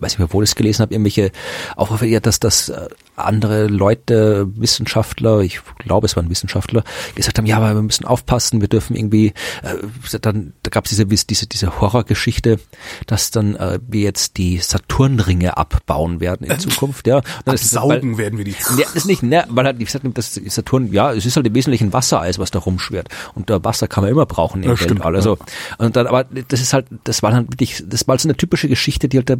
weiß 0.00 0.12
nicht 0.14 0.18
mehr, 0.18 0.32
wo 0.32 0.42
ich 0.42 0.50
es 0.50 0.56
gelesen 0.56 0.82
habe, 0.82 0.94
irgendwelche 0.94 1.30
auch 1.76 2.02
ja, 2.02 2.18
dass 2.18 2.40
das 2.40 2.68
äh, 2.70 2.88
andere 3.14 3.68
Leute, 3.68 4.48
Wissenschaftler, 4.56 5.40
ich 5.40 5.60
glaube, 5.78 6.06
es 6.06 6.16
waren 6.16 6.28
Wissenschaftler, 6.28 6.82
gesagt 7.14 7.38
haben, 7.38 7.46
ja, 7.46 7.56
aber 7.58 7.72
wir 7.74 7.82
müssen 7.82 8.04
aufpassen, 8.04 8.60
wir 8.60 8.66
dürfen 8.66 8.96
irgendwie, 8.96 9.28
äh, 9.62 10.18
dann 10.20 10.54
da 10.64 10.70
gab 10.70 10.86
es 10.86 10.90
diese, 10.90 11.06
diese, 11.06 11.46
diese 11.46 11.80
Horrorgeschichte, 11.80 12.58
dass 13.06 13.30
dann 13.30 13.54
äh, 13.54 13.78
wir 13.86 14.02
jetzt 14.02 14.38
die 14.38 14.58
Saturnringe 14.58 15.56
abbauen 15.56 16.18
werden 16.18 16.48
in 16.48 16.58
Zukunft, 16.58 17.06
ja. 17.06 17.18
Und 17.18 17.26
Absaugen 17.46 18.12
weil- 18.12 18.18
werden 18.18 18.38
wir 18.38 18.44
die. 18.44 18.56
das 18.76 18.94
ist 18.96 19.06
nicht, 19.06 19.22
ne, 19.22 19.44
weil 19.50 19.66
halt, 19.66 19.78
wie 19.78 19.84
gesagt, 19.84 20.04
das 20.14 20.34
Saturn, 20.34 20.92
ja, 20.92 21.12
es 21.12 21.24
ist 21.26 21.36
halt 21.36 21.46
im 21.46 21.54
Wesentlichen 21.54 21.92
Wassereis, 21.92 22.40
was 22.40 22.50
da 22.50 22.58
rumschwirrt. 22.58 23.08
Und 23.34 23.50
da 23.50 23.62
Wasser 23.62 23.86
kann 23.96 24.04
man 24.04 24.12
immer 24.12 24.26
brauchen 24.26 24.62
im 24.62 24.68
Ja, 24.68 24.76
stimmt, 24.76 24.96
Weltall. 24.96 25.16
Also, 25.16 25.38
und 25.78 25.96
dann, 25.96 26.06
aber 26.06 26.24
das 26.24 26.60
ist 26.60 26.74
halt, 26.74 26.84
das 27.04 27.22
war 27.22 27.32
halt 27.32 27.50
wirklich, 27.50 27.82
das 27.88 28.06
war 28.06 28.18
so 28.18 28.28
eine 28.28 28.36
typische 28.36 28.68
Geschichte, 28.68 29.08
die 29.08 29.16
halt, 29.16 29.38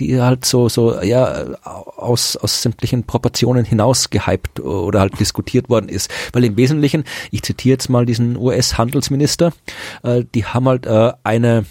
die 0.00 0.20
halt 0.20 0.44
so, 0.44 0.68
so, 0.68 1.00
ja, 1.00 1.46
aus, 1.62 2.36
aus 2.36 2.60
sämtlichen 2.60 3.04
Proportionen 3.04 3.64
hinaus 3.64 4.10
gehypt 4.10 4.60
oder 4.60 5.00
halt 5.00 5.18
diskutiert 5.18 5.70
worden 5.70 5.88
ist. 5.88 6.10
Weil 6.34 6.44
im 6.44 6.58
Wesentlichen, 6.58 7.04
ich 7.30 7.40
zitiere 7.42 7.72
jetzt 7.72 7.88
mal 7.88 8.04
diesen 8.04 8.36
US-Handelsminister, 8.36 9.54
äh, 10.02 10.24
die 10.34 10.44
haben 10.44 10.68
halt 10.68 10.84
äh, 10.84 11.14
eine, 11.24 11.64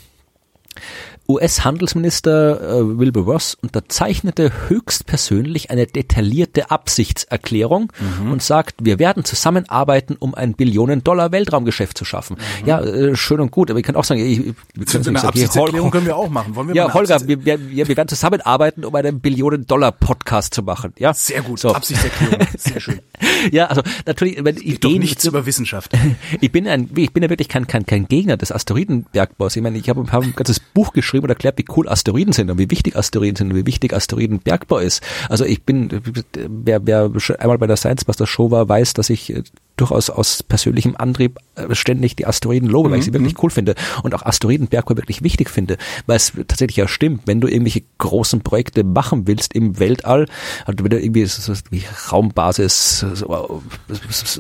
US-Handelsminister 1.28 2.62
äh, 2.80 2.98
Wilbur 3.00 3.24
Ross 3.24 3.58
unterzeichnete 3.62 4.52
höchstpersönlich 4.70 5.72
eine 5.72 5.88
detaillierte 5.88 6.72
Absichtserklärung 6.72 7.92
Mhm. 8.22 8.32
und 8.32 8.44
sagt, 8.44 8.76
wir 8.82 9.00
werden 9.00 9.24
zusammenarbeiten, 9.24 10.16
um 10.20 10.36
ein 10.36 10.54
Billionen-Dollar-Weltraumgeschäft 10.54 11.98
zu 11.98 12.06
schaffen. 12.06 12.38
Ja, 12.66 12.82
äh, 12.82 13.16
schön 13.16 13.40
und 13.40 13.52
gut, 13.52 13.70
aber 13.70 13.80
ich 13.80 13.86
kann 13.86 13.96
auch 13.96 14.04
sagen, 14.04 14.20
ich, 14.20 14.40
ich, 14.48 14.90
So 14.90 15.10
eine 15.10 15.24
Absichtserklärung 15.24 15.92
können 15.92 16.06
wir 16.06 16.16
auch 16.16 16.30
machen. 16.30 16.56
Wollen 16.56 16.70
wir 16.70 16.76
ja, 16.76 16.94
Holger, 16.94 17.20
wir, 17.28 17.46
wir, 17.46 17.70
wir 17.70 17.88
werden 17.88 18.08
zusammenarbeiten, 18.08 18.84
um 18.86 18.94
einen 18.94 19.20
Billionen-Dollar-Podcast 19.20 20.54
zu 20.54 20.64
machen. 20.64 20.94
Ja, 20.98 21.14
Sehr 21.14 21.42
gut. 21.42 21.60
So. 21.60 21.74
Absichtserklärung. 21.74 22.48
Sehr 22.58 22.80
schön. 22.80 23.00
Ja, 23.52 23.68
also 23.68 23.82
natürlich, 24.06 24.44
wenn 24.44 24.56
Doch 24.56 24.62
Ideen 24.62 25.00
nichts 25.00 25.24
über 25.26 25.46
Wissenschaft. 25.46 25.92
ich 26.42 26.52
bin 26.52 26.68
ein, 26.68 26.90
ich 26.96 27.14
bin 27.14 27.24
ja 27.24 27.30
wirklich 27.30 27.48
kein, 27.48 27.68
kein, 27.68 27.86
kein 27.86 28.08
Gegner 28.08 28.38
des 28.38 28.52
Asteroidenbergbaus. 28.52 29.56
Ich 29.56 29.62
meine, 29.62 29.78
ich 29.78 29.88
habe 29.88 30.06
hab 30.12 30.24
ein 30.24 30.34
ganzes 30.36 30.60
Buch 30.60 30.92
geschrieben 30.94 31.15
und 31.24 31.30
erklärt, 31.30 31.58
wie 31.58 31.66
cool 31.76 31.88
Asteroiden 31.88 32.34
sind 32.34 32.50
und 32.50 32.58
wie 32.58 32.70
wichtig 32.70 32.96
Asteroiden 32.96 33.36
sind 33.36 33.52
und 33.52 33.58
wie 33.58 33.66
wichtig 33.66 33.94
Asteroidenbergbau 33.94 34.80
ist. 34.80 35.04
Also 35.30 35.46
ich 35.46 35.64
bin, 35.64 36.02
wer, 36.34 36.86
wer 36.86 37.12
einmal 37.40 37.58
bei 37.58 37.68
der 37.68 37.78
Science 37.78 38.06
Buster 38.06 38.28
Show 38.28 38.52
war, 38.52 38.68
weiß, 38.68 38.94
dass 38.94 39.10
ich 39.10 39.34
äh, 39.34 39.44
durchaus 39.78 40.10
aus 40.10 40.44
persönlichem 40.44 40.96
Antrieb 40.98 41.40
äh, 41.56 41.74
ständig 41.76 42.16
die 42.16 42.26
Asteroiden 42.26 42.70
lobe, 42.70 42.92
weil 42.92 43.00
ich 43.00 43.06
sie 43.06 43.14
wirklich 43.14 43.42
cool 43.44 43.50
finde 43.50 43.76
und 44.04 44.14
auch 44.14 44.24
Asteroidenbergbau 44.24 44.98
wirklich 44.98 45.24
wichtig 45.24 45.50
finde, 45.50 45.78
weil 46.06 46.18
es 46.18 46.34
tatsächlich 46.48 46.78
ja 46.78 46.88
stimmt, 46.88 47.24
wenn 47.26 47.42
du 47.42 47.48
irgendwelche 47.48 47.84
großen 47.98 48.42
Projekte 48.42 48.84
machen 48.84 49.28
willst 49.28 49.54
im 49.54 49.80
Weltall, 49.80 50.28
also 50.66 50.84
wenn 50.84 50.90
du 50.90 51.00
irgendwie 51.00 51.26
so, 51.26 51.54
so 51.54 51.62
wie 51.70 51.84
Raumbasis, 52.12 53.06
so, 53.14 53.62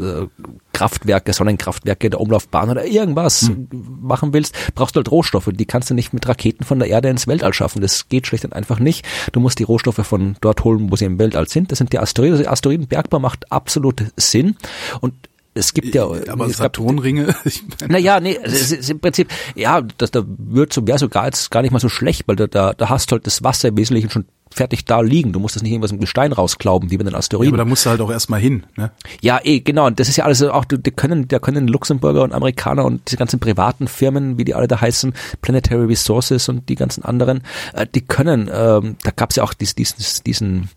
äh, 0.01 0.27
Kraftwerke, 0.75 1.31
Sonnenkraftwerke, 1.31 2.09
der 2.09 2.19
Umlaufbahn 2.19 2.69
oder 2.69 2.85
irgendwas 2.85 3.49
machen 3.71 4.33
willst, 4.33 4.55
brauchst 4.75 4.95
du 4.95 4.99
halt 4.99 5.09
Rohstoffe. 5.09 5.49
Die 5.53 5.65
kannst 5.65 5.89
du 5.89 5.93
nicht 5.93 6.13
mit 6.13 6.27
Raketen 6.27 6.65
von 6.65 6.79
der 6.79 6.89
Erde 6.89 7.09
ins 7.09 7.27
Weltall 7.27 7.53
schaffen. 7.53 7.81
Das 7.81 8.09
geht 8.09 8.27
schlicht 8.27 8.43
und 8.43 8.51
einfach 8.51 8.79
nicht. 8.79 9.05
Du 9.31 9.39
musst 9.39 9.59
die 9.59 9.63
Rohstoffe 9.63 10.05
von 10.05 10.35
dort 10.41 10.65
holen, 10.65 10.91
wo 10.91 10.97
sie 10.97 11.05
im 11.05 11.17
Weltall 11.17 11.47
sind. 11.47 11.71
Das 11.71 11.77
sind 11.77 11.93
die 11.93 11.99
Asteroiden. 11.99 12.37
Also 12.37 12.49
Asteroidenbergbau 12.49 13.19
macht 13.19 13.51
absolut 13.53 14.03
Sinn. 14.17 14.57
Und 14.99 15.13
es 15.57 15.73
gibt 15.73 15.95
ja, 15.95 16.03
Aber 16.03 16.47
es 16.47 16.57
Saturnringe, 16.57 17.33
naja, 17.87 18.19
nee, 18.19 18.37
es 18.43 18.73
ist, 18.73 18.89
im 18.89 18.99
Prinzip, 18.99 19.29
ja, 19.55 19.81
das, 19.81 20.11
da 20.11 20.23
wird 20.27 20.73
so, 20.73 20.85
wäre 20.85 20.99
sogar 20.99 21.25
jetzt 21.25 21.49
gar 21.49 21.61
nicht 21.61 21.71
mal 21.71 21.79
so 21.79 21.87
schlecht, 21.87 22.27
weil 22.27 22.35
da, 22.35 22.47
da, 22.47 22.73
da 22.73 22.89
hast 22.89 23.09
du 23.09 23.13
halt 23.13 23.25
das 23.25 23.41
Wasser 23.41 23.69
im 23.69 23.77
Wesentlichen 23.77 24.09
schon 24.09 24.25
fertig 24.55 24.85
da 24.85 25.01
liegen. 25.01 25.33
Du 25.33 25.39
musst 25.39 25.55
das 25.55 25.63
nicht 25.63 25.73
irgendwas 25.73 25.91
im 25.91 25.99
Gestein 25.99 26.31
rausklauben, 26.31 26.89
wie 26.89 26.97
bei 26.97 27.03
den 27.03 27.11
ja, 27.11 27.19
Asteroiden. 27.19 27.53
aber 27.53 27.63
da 27.63 27.65
musst 27.65 27.85
du 27.85 27.89
halt 27.89 28.01
auch 28.01 28.09
erstmal 28.09 28.39
hin. 28.39 28.65
Ne? 28.77 28.91
Ja, 29.21 29.39
eh, 29.43 29.59
genau. 29.59 29.87
Und 29.87 29.99
das 29.99 30.07
ist 30.07 30.15
ja 30.15 30.23
alles 30.23 30.41
auch, 30.41 30.65
die 30.65 30.91
können, 30.91 31.27
da 31.27 31.39
können 31.39 31.67
Luxemburger 31.67 32.23
und 32.23 32.33
Amerikaner 32.33 32.85
und 32.85 33.01
diese 33.07 33.17
ganzen 33.17 33.39
privaten 33.39 33.87
Firmen, 33.87 34.37
wie 34.37 34.45
die 34.45 34.55
alle 34.55 34.67
da 34.67 34.79
heißen, 34.81 35.13
Planetary 35.41 35.85
Resources 35.85 36.47
und 36.49 36.69
die 36.69 36.75
ganzen 36.75 37.03
anderen, 37.03 37.41
äh, 37.73 37.85
die 37.93 38.01
können, 38.01 38.49
ähm, 38.51 38.95
da 39.03 39.11
gab's 39.15 39.35
ja 39.35 39.43
auch 39.43 39.53
dies, 39.53 39.75
diesen, 39.75 40.23
diesen 40.25 40.69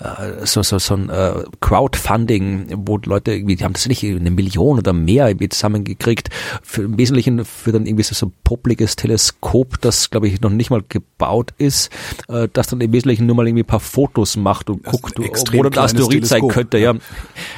äh, 0.00 0.44
so, 0.44 0.62
so, 0.62 0.78
so 0.78 0.94
ein 0.94 1.08
äh, 1.08 1.44
Crowdfunding, 1.60 2.66
wo 2.84 2.98
Leute 2.98 3.32
irgendwie, 3.32 3.56
die 3.56 3.64
haben 3.64 3.74
das 3.74 3.86
nicht 3.86 4.04
eine 4.04 4.30
Million 4.30 4.78
oder 4.78 4.92
mehr 4.92 5.28
irgendwie 5.28 5.48
zusammengekriegt, 5.48 6.30
für, 6.62 6.82
im 6.82 6.98
Wesentlichen 6.98 7.44
für 7.44 7.72
dann 7.72 7.86
irgendwie 7.86 8.04
so, 8.04 8.14
so 8.14 8.26
ein 8.26 8.32
popliges 8.44 8.96
Teleskop, 8.96 9.80
das 9.80 10.10
glaube 10.10 10.28
ich 10.28 10.40
noch 10.40 10.50
nicht 10.50 10.70
mal 10.70 10.82
gebaut 10.88 11.54
ist, 11.58 11.90
äh, 12.28 12.48
das 12.52 12.66
dann 12.66 12.80
im 12.80 12.92
Wesentlichen 12.92 13.19
Nur 13.20 13.36
mal 13.36 13.46
irgendwie 13.46 13.62
ein 13.62 13.66
paar 13.66 13.80
Fotos 13.80 14.36
macht 14.36 14.70
und 14.70 14.84
Das 14.84 14.92
guckt, 14.92 15.18
wo 15.18 15.22
extrem 15.22 15.70
der 15.70 15.82
Asteroid 15.82 16.26
sein 16.26 16.48
könnte, 16.48 16.78
ja. 16.78 16.94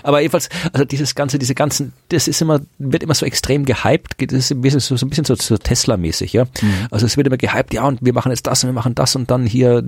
Aber 0.03 0.21
jedenfalls, 0.21 0.49
also 0.73 0.85
dieses 0.85 1.15
ganze, 1.15 1.39
diese 1.39 1.55
ganzen, 1.55 1.93
das 2.09 2.29
ist 2.29 2.43
immer, 2.43 2.61
wird 2.79 3.03
immer 3.03 3.15
so 3.15 3.27
extrem 3.27 3.65
gehypt, 3.65 4.15
das 4.19 4.33
ist 4.33 4.51
ein 4.53 4.61
bisschen 4.61 4.81
so, 4.81 4.97
so 4.97 5.07
ein 5.07 5.11
bisschen 5.11 5.25
so, 5.25 5.35
so 5.35 5.57
Tesla-mäßig, 5.57 6.33
ja. 6.33 6.45
Also 6.91 7.07
es 7.07 7.17
wird 7.17 7.27
immer 7.27 7.37
gehypt, 7.37 7.75
ja, 7.75 7.85
und 7.85 7.99
wir 8.03 8.13
machen 8.13 8.31
jetzt 8.31 8.47
das 8.47 8.63
und 8.65 8.71
wir 8.71 8.75
machen 8.75 8.95
das 8.95 9.17
und 9.17 9.31
dann 9.31 9.47
hier, 9.47 9.85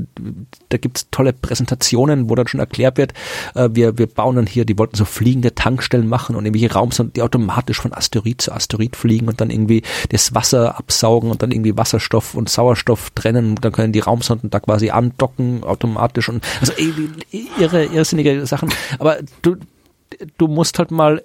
da 0.68 0.78
gibt's 0.78 1.08
tolle 1.10 1.32
Präsentationen, 1.32 2.30
wo 2.30 2.34
dann 2.34 2.48
schon 2.48 2.60
erklärt 2.60 2.98
wird, 2.98 3.12
äh, 3.54 3.68
wir, 3.72 3.98
wir 3.98 4.06
bauen 4.06 4.36
dann 4.36 4.46
hier, 4.46 4.64
die 4.64 4.78
wollten 4.78 4.96
so 4.96 5.04
fliegende 5.04 5.54
Tankstellen 5.54 6.08
machen 6.08 6.36
und 6.36 6.44
irgendwelche 6.44 6.72
Raumsonden, 6.74 7.12
die 7.14 7.22
automatisch 7.22 7.80
von 7.80 7.92
Asteroid 7.92 8.40
zu 8.40 8.52
Asteroid 8.52 8.96
fliegen 8.96 9.28
und 9.28 9.40
dann 9.40 9.50
irgendwie 9.50 9.82
das 10.10 10.34
Wasser 10.34 10.78
absaugen 10.78 11.30
und 11.30 11.42
dann 11.42 11.50
irgendwie 11.50 11.76
Wasserstoff 11.76 12.34
und 12.34 12.48
Sauerstoff 12.48 13.10
trennen 13.10 13.50
und 13.50 13.64
dann 13.64 13.72
können 13.72 13.92
die 13.92 14.00
Raumsonden 14.00 14.50
da 14.50 14.60
quasi 14.60 14.90
andocken 14.90 15.53
automatisch 15.62 16.28
und 16.28 16.44
also 16.61 16.72
irre, 17.59 17.84
irrsinnige 17.86 18.46
Sachen. 18.46 18.72
Aber 18.98 19.18
du, 19.42 19.57
du 20.38 20.48
musst 20.48 20.78
halt 20.78 20.90
mal 20.90 21.22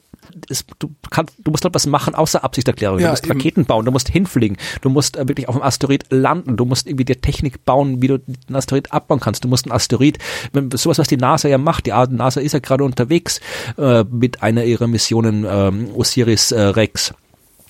es, 0.49 0.65
du 0.80 0.91
kannst, 1.09 1.36
du 1.39 1.51
musst 1.51 1.63
halt 1.63 1.73
was 1.73 1.88
machen 1.88 2.15
außer 2.15 2.43
Absichtserklärung. 2.43 2.99
Ja, 2.99 3.07
du 3.07 3.11
musst 3.11 3.25
eben. 3.25 3.34
Raketen 3.34 3.65
bauen, 3.65 3.86
du 3.86 3.91
musst 3.91 4.09
hinfliegen, 4.09 4.57
du 4.82 4.89
musst 4.89 5.17
äh, 5.17 5.27
wirklich 5.27 5.47
auf 5.47 5.55
dem 5.55 5.63
Asteroid 5.63 6.05
landen, 6.09 6.57
du 6.57 6.65
musst 6.65 6.88
irgendwie 6.88 7.05
dir 7.05 7.19
Technik 7.19 7.65
bauen, 7.65 8.01
wie 8.01 8.07
du 8.07 8.19
den 8.19 8.55
Asteroid 8.55 8.91
abbauen 8.91 9.19
kannst. 9.19 9.43
Du 9.43 9.47
musst 9.47 9.65
einen 9.65 9.73
Asteroid, 9.73 10.17
wenn, 10.53 10.71
sowas, 10.71 10.99
was 10.99 11.07
die 11.07 11.17
NASA 11.17 11.49
ja 11.49 11.57
macht. 11.57 11.86
Die 11.86 11.91
NASA 11.91 12.41
ist 12.41 12.53
ja 12.53 12.59
gerade 12.59 12.84
unterwegs 12.84 13.39
äh, 13.77 14.03
mit 14.03 14.43
einer 14.43 14.63
ihrer 14.63 14.88
Missionen 14.88 15.45
ähm, 15.49 15.89
Osiris 15.95 16.51
äh, 16.51 16.61
Rex 16.61 17.13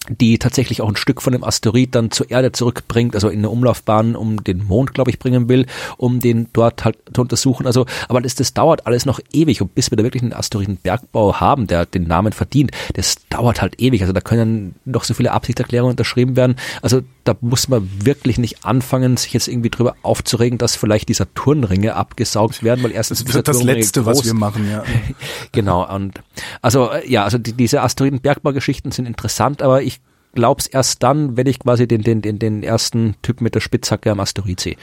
die 0.09 0.39
tatsächlich 0.39 0.81
auch 0.81 0.89
ein 0.89 0.95
Stück 0.95 1.21
von 1.21 1.33
dem 1.33 1.43
Asteroid 1.43 1.95
dann 1.95 2.11
zur 2.11 2.29
Erde 2.29 2.51
zurückbringt, 2.51 3.15
also 3.15 3.29
in 3.29 3.39
eine 3.39 3.49
Umlaufbahn 3.49 4.15
um 4.15 4.43
den 4.43 4.65
Mond, 4.65 4.93
glaube 4.93 5.11
ich, 5.11 5.19
bringen 5.19 5.47
will, 5.49 5.65
um 5.97 6.19
den 6.19 6.47
dort 6.53 6.83
halt 6.83 6.97
zu 7.13 7.21
untersuchen. 7.21 7.65
Also, 7.65 7.85
aber 8.07 8.21
das, 8.21 8.35
das 8.35 8.53
dauert 8.53 8.87
alles 8.87 9.05
noch 9.05 9.19
ewig 9.31 9.61
und 9.61 9.75
bis 9.75 9.91
wir 9.91 9.97
da 9.97 10.03
wirklich 10.03 10.23
einen 10.23 10.33
Asteroidenbergbau 10.33 11.35
haben, 11.35 11.67
der 11.67 11.85
den 11.85 12.03
Namen 12.07 12.33
verdient, 12.33 12.71
das 12.93 13.17
dauert 13.29 13.61
halt 13.61 13.79
ewig. 13.79 14.01
Also 14.01 14.13
da 14.13 14.21
können 14.21 14.75
noch 14.85 15.03
so 15.03 15.13
viele 15.13 15.31
Absichtserklärungen 15.31 15.91
unterschrieben 15.91 16.35
werden. 16.35 16.55
Also 16.81 17.01
da 17.23 17.35
muss 17.41 17.67
man 17.67 17.87
wirklich 18.03 18.39
nicht 18.39 18.65
anfangen, 18.65 19.17
sich 19.17 19.33
jetzt 19.33 19.47
irgendwie 19.47 19.69
drüber 19.69 19.95
aufzuregen, 20.01 20.57
dass 20.57 20.75
vielleicht 20.75 21.09
die 21.09 21.13
Saturnringe 21.13 21.95
abgesaugt 21.95 22.63
werden, 22.63 22.83
weil 22.83 22.91
erstens 22.91 23.23
Das 23.23 23.35
wird 23.35 23.47
das 23.47 23.61
Letzte, 23.61 24.05
was 24.05 24.19
groß- 24.19 24.25
wir 24.25 24.33
machen, 24.33 24.69
ja. 24.69 24.83
genau, 25.51 25.87
und 25.93 26.21
also 26.61 26.91
äh, 26.91 27.07
ja, 27.09 27.23
also 27.23 27.37
die, 27.37 27.53
diese 27.53 27.81
Asteroidenbergbaugeschichten 27.81 28.91
sind 28.91 29.05
interessant, 29.05 29.61
aber 29.61 29.83
ich 29.83 29.98
glaub's 30.33 30.67
erst 30.67 31.03
dann, 31.03 31.37
wenn 31.37 31.47
ich 31.47 31.59
quasi 31.59 31.87
den, 31.87 32.01
den, 32.01 32.21
den, 32.21 32.39
den 32.39 32.63
ersten 32.63 33.15
Typ 33.21 33.41
mit 33.41 33.55
der 33.55 33.59
Spitzhacke 33.59 34.11
am 34.11 34.19
Asteroid 34.19 34.59
sehe. 34.59 34.75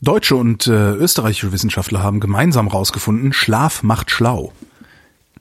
Deutsche 0.00 0.36
und 0.36 0.66
äh, 0.66 0.92
österreichische 0.92 1.52
Wissenschaftler 1.52 2.02
haben 2.02 2.20
gemeinsam 2.20 2.68
rausgefunden, 2.68 3.32
Schlaf 3.32 3.82
macht 3.82 4.10
schlau. 4.10 4.52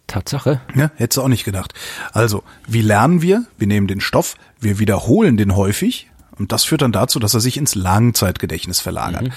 Tatsache. 0.08 0.60
Ja, 0.76 0.92
hättest 0.96 1.18
du 1.18 1.22
auch 1.22 1.28
nicht 1.28 1.46
gedacht. 1.46 1.74
Also, 2.12 2.44
wie 2.68 2.82
lernen 2.82 3.22
wir? 3.22 3.46
Wir 3.58 3.68
nehmen 3.68 3.88
den 3.88 4.02
Stoff, 4.02 4.36
wir 4.60 4.80
wiederholen 4.80 5.38
den 5.38 5.56
häufig 5.56 6.10
und 6.40 6.52
das 6.52 6.64
führt 6.64 6.82
dann 6.82 6.92
dazu, 6.92 7.20
dass 7.20 7.34
er 7.34 7.42
sich 7.42 7.58
ins 7.58 7.76
Langzeitgedächtnis 7.76 8.80
verlagert. 8.80 9.30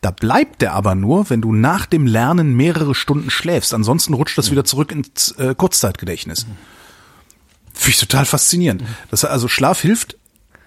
Da 0.00 0.12
bleibt 0.12 0.62
der 0.62 0.72
aber 0.72 0.94
nur, 0.94 1.28
wenn 1.28 1.40
du 1.40 1.52
nach 1.52 1.84
dem 1.84 2.06
Lernen 2.06 2.54
mehrere 2.54 2.94
Stunden 2.94 3.28
schläfst. 3.28 3.74
Ansonsten 3.74 4.14
rutscht 4.14 4.38
das 4.38 4.50
wieder 4.50 4.64
zurück 4.64 4.92
ins 4.92 5.32
äh, 5.32 5.54
Kurzzeitgedächtnis. 5.56 6.46
Finde 7.74 7.90
ich 7.90 7.98
total 7.98 8.24
faszinierend. 8.24 8.84
Das, 9.10 9.24
also 9.24 9.48
Schlaf 9.48 9.80
hilft, 9.80 10.16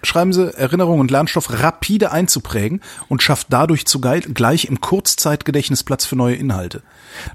schreiben 0.02 0.32
Sie, 0.32 0.54
Erinnerung 0.56 1.00
und 1.00 1.10
Lernstoff 1.10 1.50
rapide 1.50 2.12
einzuprägen 2.12 2.80
und 3.08 3.22
schafft 3.22 3.48
dadurch 3.50 3.86
zugleich 3.86 4.24
gleich 4.34 4.66
im 4.66 4.80
Kurzzeitgedächtnis 4.80 5.82
Platz 5.82 6.04
für 6.04 6.16
neue 6.16 6.36
Inhalte. 6.36 6.82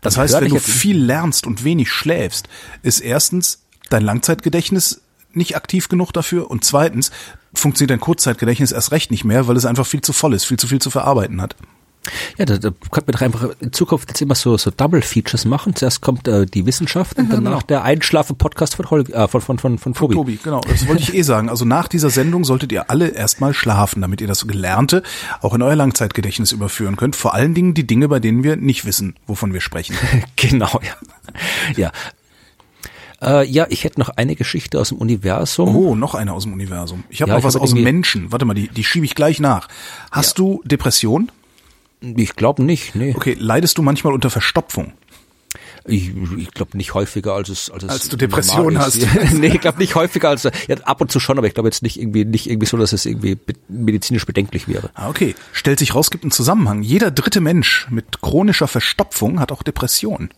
Das 0.01 0.17
heißt, 0.17 0.33
hört 0.33 0.43
wenn 0.43 0.51
du 0.51 0.59
viel 0.59 0.97
lernst 0.97 1.45
und 1.45 1.63
wenig 1.63 1.91
schläfst, 1.91 2.47
ist 2.83 3.01
erstens 3.01 3.63
dein 3.89 4.03
Langzeitgedächtnis 4.03 5.01
nicht 5.33 5.55
aktiv 5.55 5.89
genug 5.89 6.13
dafür 6.13 6.49
und 6.49 6.63
zweitens 6.63 7.11
funktioniert 7.53 7.91
dein 7.91 7.99
Kurzzeitgedächtnis 7.99 8.71
erst 8.71 8.91
recht 8.91 9.11
nicht 9.11 9.23
mehr, 9.23 9.47
weil 9.47 9.57
es 9.57 9.65
einfach 9.65 9.85
viel 9.85 10.01
zu 10.01 10.13
voll 10.13 10.33
ist, 10.33 10.45
viel 10.45 10.57
zu 10.57 10.67
viel 10.67 10.79
zu 10.81 10.91
verarbeiten 10.91 11.41
hat. 11.41 11.55
Ja, 12.37 12.45
da, 12.45 12.57
da 12.57 12.71
könnte 12.91 13.11
man 13.11 13.13
doch 13.13 13.21
einfach 13.21 13.49
in 13.61 13.71
Zukunft 13.71 14.09
jetzt 14.09 14.21
immer 14.21 14.35
so, 14.35 14.57
so 14.57 14.71
Double 14.71 15.01
Features 15.01 15.45
machen. 15.45 15.75
Zuerst 15.75 16.01
kommt 16.01 16.27
äh, 16.27 16.45
die 16.45 16.65
Wissenschaft 16.65 17.17
und 17.17 17.31
danach 17.31 17.51
genau. 17.51 17.67
der 17.67 17.83
Einschlafen-Podcast 17.83 18.75
von, 18.75 18.89
Holg, 18.89 19.09
äh, 19.09 19.27
von, 19.27 19.41
von, 19.41 19.57
von, 19.57 19.77
von 19.77 19.93
Tobi. 19.93 20.13
Tobi, 20.13 20.39
genau, 20.43 20.61
das 20.61 20.87
wollte 20.87 21.03
ich 21.03 21.13
eh 21.13 21.21
sagen. 21.21 21.49
Also 21.49 21.65
nach 21.65 21.87
dieser 21.87 22.09
Sendung 22.09 22.43
solltet 22.43 22.71
ihr 22.71 22.89
alle 22.89 23.09
erstmal 23.09 23.53
schlafen, 23.53 24.01
damit 24.01 24.19
ihr 24.21 24.27
das 24.27 24.45
Gelernte 24.47 25.03
auch 25.41 25.53
in 25.53 25.61
euer 25.61 25.75
Langzeitgedächtnis 25.75 26.51
überführen 26.51 26.97
könnt. 26.97 27.15
Vor 27.15 27.33
allen 27.33 27.53
Dingen 27.53 27.73
die 27.73 27.87
Dinge, 27.87 28.09
bei 28.09 28.19
denen 28.19 28.43
wir 28.43 28.57
nicht 28.57 28.85
wissen, 28.85 29.15
wovon 29.27 29.53
wir 29.53 29.61
sprechen. 29.61 29.95
genau, 30.35 30.79
ja. 30.83 30.95
ja. 31.77 31.91
Äh, 33.21 33.47
ja, 33.47 33.65
ich 33.69 33.85
hätte 33.85 33.99
noch 33.99 34.09
eine 34.09 34.35
Geschichte 34.35 34.79
aus 34.79 34.89
dem 34.89 34.97
Universum. 34.97 35.73
Oh, 35.75 35.95
noch 35.95 36.15
eine 36.15 36.33
aus 36.33 36.43
dem 36.43 36.53
Universum. 36.53 37.05
Ich 37.09 37.21
habe 37.21 37.31
Ja, 37.31 37.37
noch 37.37 37.43
was 37.43 37.55
hab 37.55 37.61
aus 37.61 37.73
dem 37.73 37.83
Menschen. 37.83 38.31
Warte 38.31 38.43
mal, 38.43 38.53
die, 38.53 38.67
die 38.67 38.83
schiebe 38.83 39.05
ich 39.05 39.15
gleich 39.15 39.39
nach. 39.39 39.69
Hast 40.11 40.39
du 40.39 40.61
Depression? 40.65 41.31
Ich 42.03 42.35
glaube 42.35 42.63
nicht, 42.63 42.95
nee. 42.95 43.13
Okay, 43.15 43.35
leidest 43.39 43.77
du 43.77 43.81
manchmal 43.81 44.13
unter 44.13 44.29
Verstopfung? 44.29 44.93
Ich, 45.85 46.11
ich 46.37 46.51
glaube 46.51 46.77
nicht 46.77 46.93
häufiger 46.93 47.33
als 47.33 47.49
es 47.49 47.69
als, 47.69 47.83
es 47.83 47.89
Als 47.89 48.09
du 48.09 48.15
Depression 48.15 48.73
normal 48.73 48.87
ist. 48.87 49.05
nee, 49.33 49.47
ich 49.47 49.61
glaube 49.61 49.79
nicht 49.79 49.95
häufiger 49.95 50.29
als 50.29 50.43
ja, 50.43 50.51
ab 50.83 51.01
und 51.01 51.11
zu 51.11 51.19
schon, 51.19 51.37
aber 51.37 51.47
ich 51.47 51.53
glaube 51.53 51.67
jetzt 51.67 51.83
nicht 51.83 51.99
irgendwie 51.99 52.23
nicht 52.23 52.49
irgendwie 52.49 52.67
so, 52.67 52.77
dass 52.77 52.93
es 52.93 53.05
irgendwie 53.05 53.37
medizinisch 53.67 54.25
bedenklich 54.25 54.67
wäre. 54.67 54.91
Ah, 54.93 55.09
okay. 55.09 55.35
Stellt 55.51 55.79
sich 55.79 55.93
raus, 55.93 56.09
gibt 56.09 56.23
einen 56.23 56.31
Zusammenhang. 56.31 56.83
Jeder 56.83 57.11
dritte 57.11 57.41
Mensch 57.41 57.87
mit 57.89 58.21
chronischer 58.21 58.67
Verstopfung 58.67 59.39
hat 59.39 59.51
auch 59.51 59.61
Depression. 59.61 60.29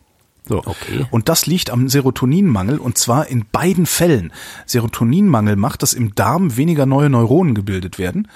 So. 0.48 0.60
Okay. 0.60 1.06
Und 1.12 1.30
das 1.30 1.46
liegt 1.46 1.70
am 1.70 1.90
Serotoninmangel 1.90 2.80
und 2.80 2.98
zwar 2.98 3.28
in 3.28 3.46
beiden 3.52 3.86
Fällen. 3.86 4.32
Serotoninmangel 4.66 5.56
macht, 5.56 5.84
dass 5.84 5.94
im 5.94 6.16
Darm 6.16 6.58
weniger 6.58 6.86
neue 6.86 7.10
Neuronen 7.10 7.56
gebildet 7.56 8.00
werden. 8.00 8.28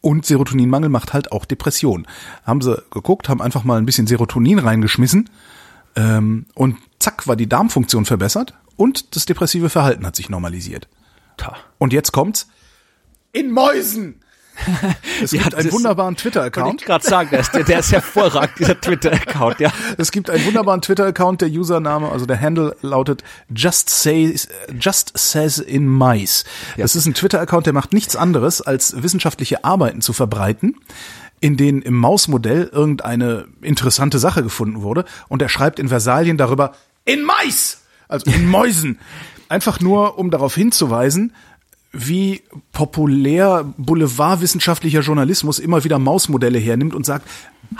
Und 0.00 0.26
Serotoninmangel 0.26 0.90
macht 0.90 1.12
halt 1.12 1.32
auch 1.32 1.44
Depression. 1.44 2.06
Haben 2.44 2.60
sie 2.60 2.82
geguckt, 2.90 3.28
haben 3.28 3.42
einfach 3.42 3.64
mal 3.64 3.78
ein 3.78 3.86
bisschen 3.86 4.06
Serotonin 4.06 4.58
reingeschmissen 4.58 5.28
ähm, 5.96 6.46
und 6.54 6.76
zack 6.98 7.26
war 7.26 7.36
die 7.36 7.48
Darmfunktion 7.48 8.04
verbessert 8.04 8.54
und 8.76 9.16
das 9.16 9.26
depressive 9.26 9.68
Verhalten 9.70 10.06
hat 10.06 10.16
sich 10.16 10.28
normalisiert. 10.28 10.88
Und 11.78 11.92
jetzt 11.92 12.12
kommt's. 12.12 12.48
In 13.32 13.50
Mäusen! 13.50 14.20
Es 15.22 15.32
Ja, 15.32 15.42
gibt 15.42 15.54
einen 15.54 15.72
wunderbaren 15.72 16.16
Twitter-Account. 16.16 16.80
ich 16.80 16.86
gerade 16.86 17.04
sagen, 17.04 17.30
der 17.30 17.40
ist, 17.40 17.52
der 17.54 17.78
ist 17.78 17.92
hervorragend, 17.92 18.58
dieser 18.58 18.80
Twitter-Account, 18.80 19.60
ja. 19.60 19.70
Es 19.96 20.10
gibt 20.12 20.30
einen 20.30 20.44
wunderbaren 20.46 20.80
Twitter-Account, 20.82 21.40
der 21.40 21.48
Username, 21.48 22.10
also 22.10 22.26
der 22.26 22.40
Handle 22.40 22.76
lautet 22.82 23.22
Just 23.54 23.90
Says, 23.90 24.48
Just 24.78 25.12
Says 25.16 25.58
in 25.58 25.86
Mais. 25.86 26.44
Das 26.76 26.94
ist 26.96 27.06
ein 27.06 27.14
Twitter-Account, 27.14 27.66
der 27.66 27.72
macht 27.72 27.92
nichts 27.92 28.16
anderes, 28.16 28.60
als 28.62 29.02
wissenschaftliche 29.02 29.64
Arbeiten 29.64 30.00
zu 30.00 30.12
verbreiten, 30.12 30.76
in 31.40 31.56
denen 31.56 31.82
im 31.82 31.94
Mausmodell 31.94 32.68
irgendeine 32.72 33.46
interessante 33.62 34.18
Sache 34.18 34.42
gefunden 34.42 34.82
wurde 34.82 35.04
und 35.28 35.40
er 35.42 35.48
schreibt 35.48 35.78
in 35.78 35.88
Versalien 35.88 36.36
darüber 36.36 36.72
in 37.04 37.22
Mais, 37.22 37.82
also 38.08 38.30
in 38.30 38.46
Mäusen. 38.50 38.98
Einfach 39.48 39.80
nur, 39.80 40.18
um 40.18 40.30
darauf 40.30 40.54
hinzuweisen, 40.54 41.32
wie 42.06 42.42
populär 42.72 43.72
boulevardwissenschaftlicher 43.76 45.00
Journalismus 45.00 45.58
immer 45.58 45.84
wieder 45.84 45.98
Mausmodelle 45.98 46.58
hernimmt 46.58 46.94
und 46.94 47.04
sagt, 47.04 47.28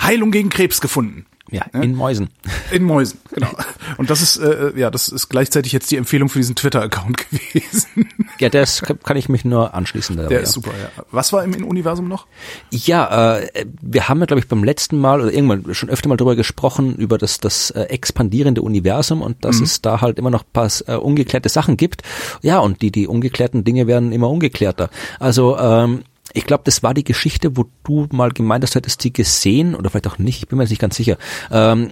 Heilung 0.01 0.31
gegen 0.31 0.49
Krebs 0.51 0.81
gefunden. 0.81 1.27
Ja, 1.51 1.63
in 1.73 1.95
Mäusen. 1.95 2.29
In 2.71 2.85
Mäusen, 2.85 3.19
genau. 3.33 3.49
Und 3.97 4.11
das 4.11 4.21
ist, 4.21 4.37
äh, 4.37 4.73
ja, 4.77 4.91
das 4.91 5.09
ist 5.09 5.31
gleichzeitig 5.31 5.73
jetzt 5.73 5.91
die 5.91 5.97
Empfehlung 5.97 6.29
für 6.29 6.39
diesen 6.39 6.55
Twitter-Account 6.55 7.31
gewesen. 7.31 8.09
Ja, 8.39 8.51
das 8.51 8.83
kann 8.83 9.17
ich 9.17 9.31
mich 9.31 9.47
nur 9.47 9.73
anschließen. 9.73 10.17
Der 10.17 10.31
ja. 10.31 10.39
ist 10.41 10.53
super, 10.53 10.71
ja. 10.71 11.05
Was 11.11 11.33
war 11.33 11.43
im 11.45 11.65
Universum 11.65 12.07
noch? 12.09 12.27
Ja, 12.71 13.39
äh, 13.39 13.67
wir 13.81 14.09
haben 14.09 14.21
ja, 14.21 14.27
glaube 14.27 14.41
ich, 14.41 14.49
beim 14.49 14.63
letzten 14.63 14.99
Mal 14.99 15.23
oder 15.23 15.33
irgendwann 15.33 15.75
schon 15.75 15.89
öfter 15.89 16.11
mal 16.11 16.17
drüber 16.17 16.37
gesprochen, 16.37 16.97
über 16.97 17.17
das, 17.17 17.39
das 17.39 17.71
äh, 17.71 17.83
expandierende 17.85 18.61
Universum 18.61 19.23
und 19.23 19.45
dass 19.45 19.61
es 19.61 19.81
da 19.81 20.03
halt 20.03 20.19
immer 20.19 20.31
noch 20.31 20.43
ein 20.43 20.53
paar 20.53 20.69
äh, 20.87 20.97
ungeklärte 20.97 21.49
Sachen 21.49 21.79
gibt. 21.79 22.03
Ja, 22.43 22.59
und 22.59 22.83
die, 22.83 22.93
die 22.93 23.07
ungeklärten 23.07 23.65
Dinge 23.65 23.87
werden 23.87 24.13
immer 24.13 24.29
ungeklärter. 24.29 24.91
Also, 25.19 25.59
ähm, 25.59 26.05
ich 26.33 26.45
glaube, 26.47 26.63
das 26.65 26.83
war 26.83 26.95
die 26.95 27.05
Geschichte, 27.05 27.57
wo 27.57 27.65
du 27.85 28.07
mal 28.13 28.31
gemeint 28.31 28.65
hast, 28.65 28.75
du 28.75 28.79
hättest 28.79 29.03
sie 29.03 29.13
gesehen 29.13 29.75
oder 29.75 29.91
vielleicht 29.91 30.07
auch 30.09 30.19
nicht, 30.19 30.43
ich 30.43 30.49
bin 30.49 30.59
mir 30.59 30.65
jetzt 30.65 30.71
nicht 30.71 30.81
ganz 30.81 30.97
sicher. 30.97 31.17
Ähm, 31.51 31.91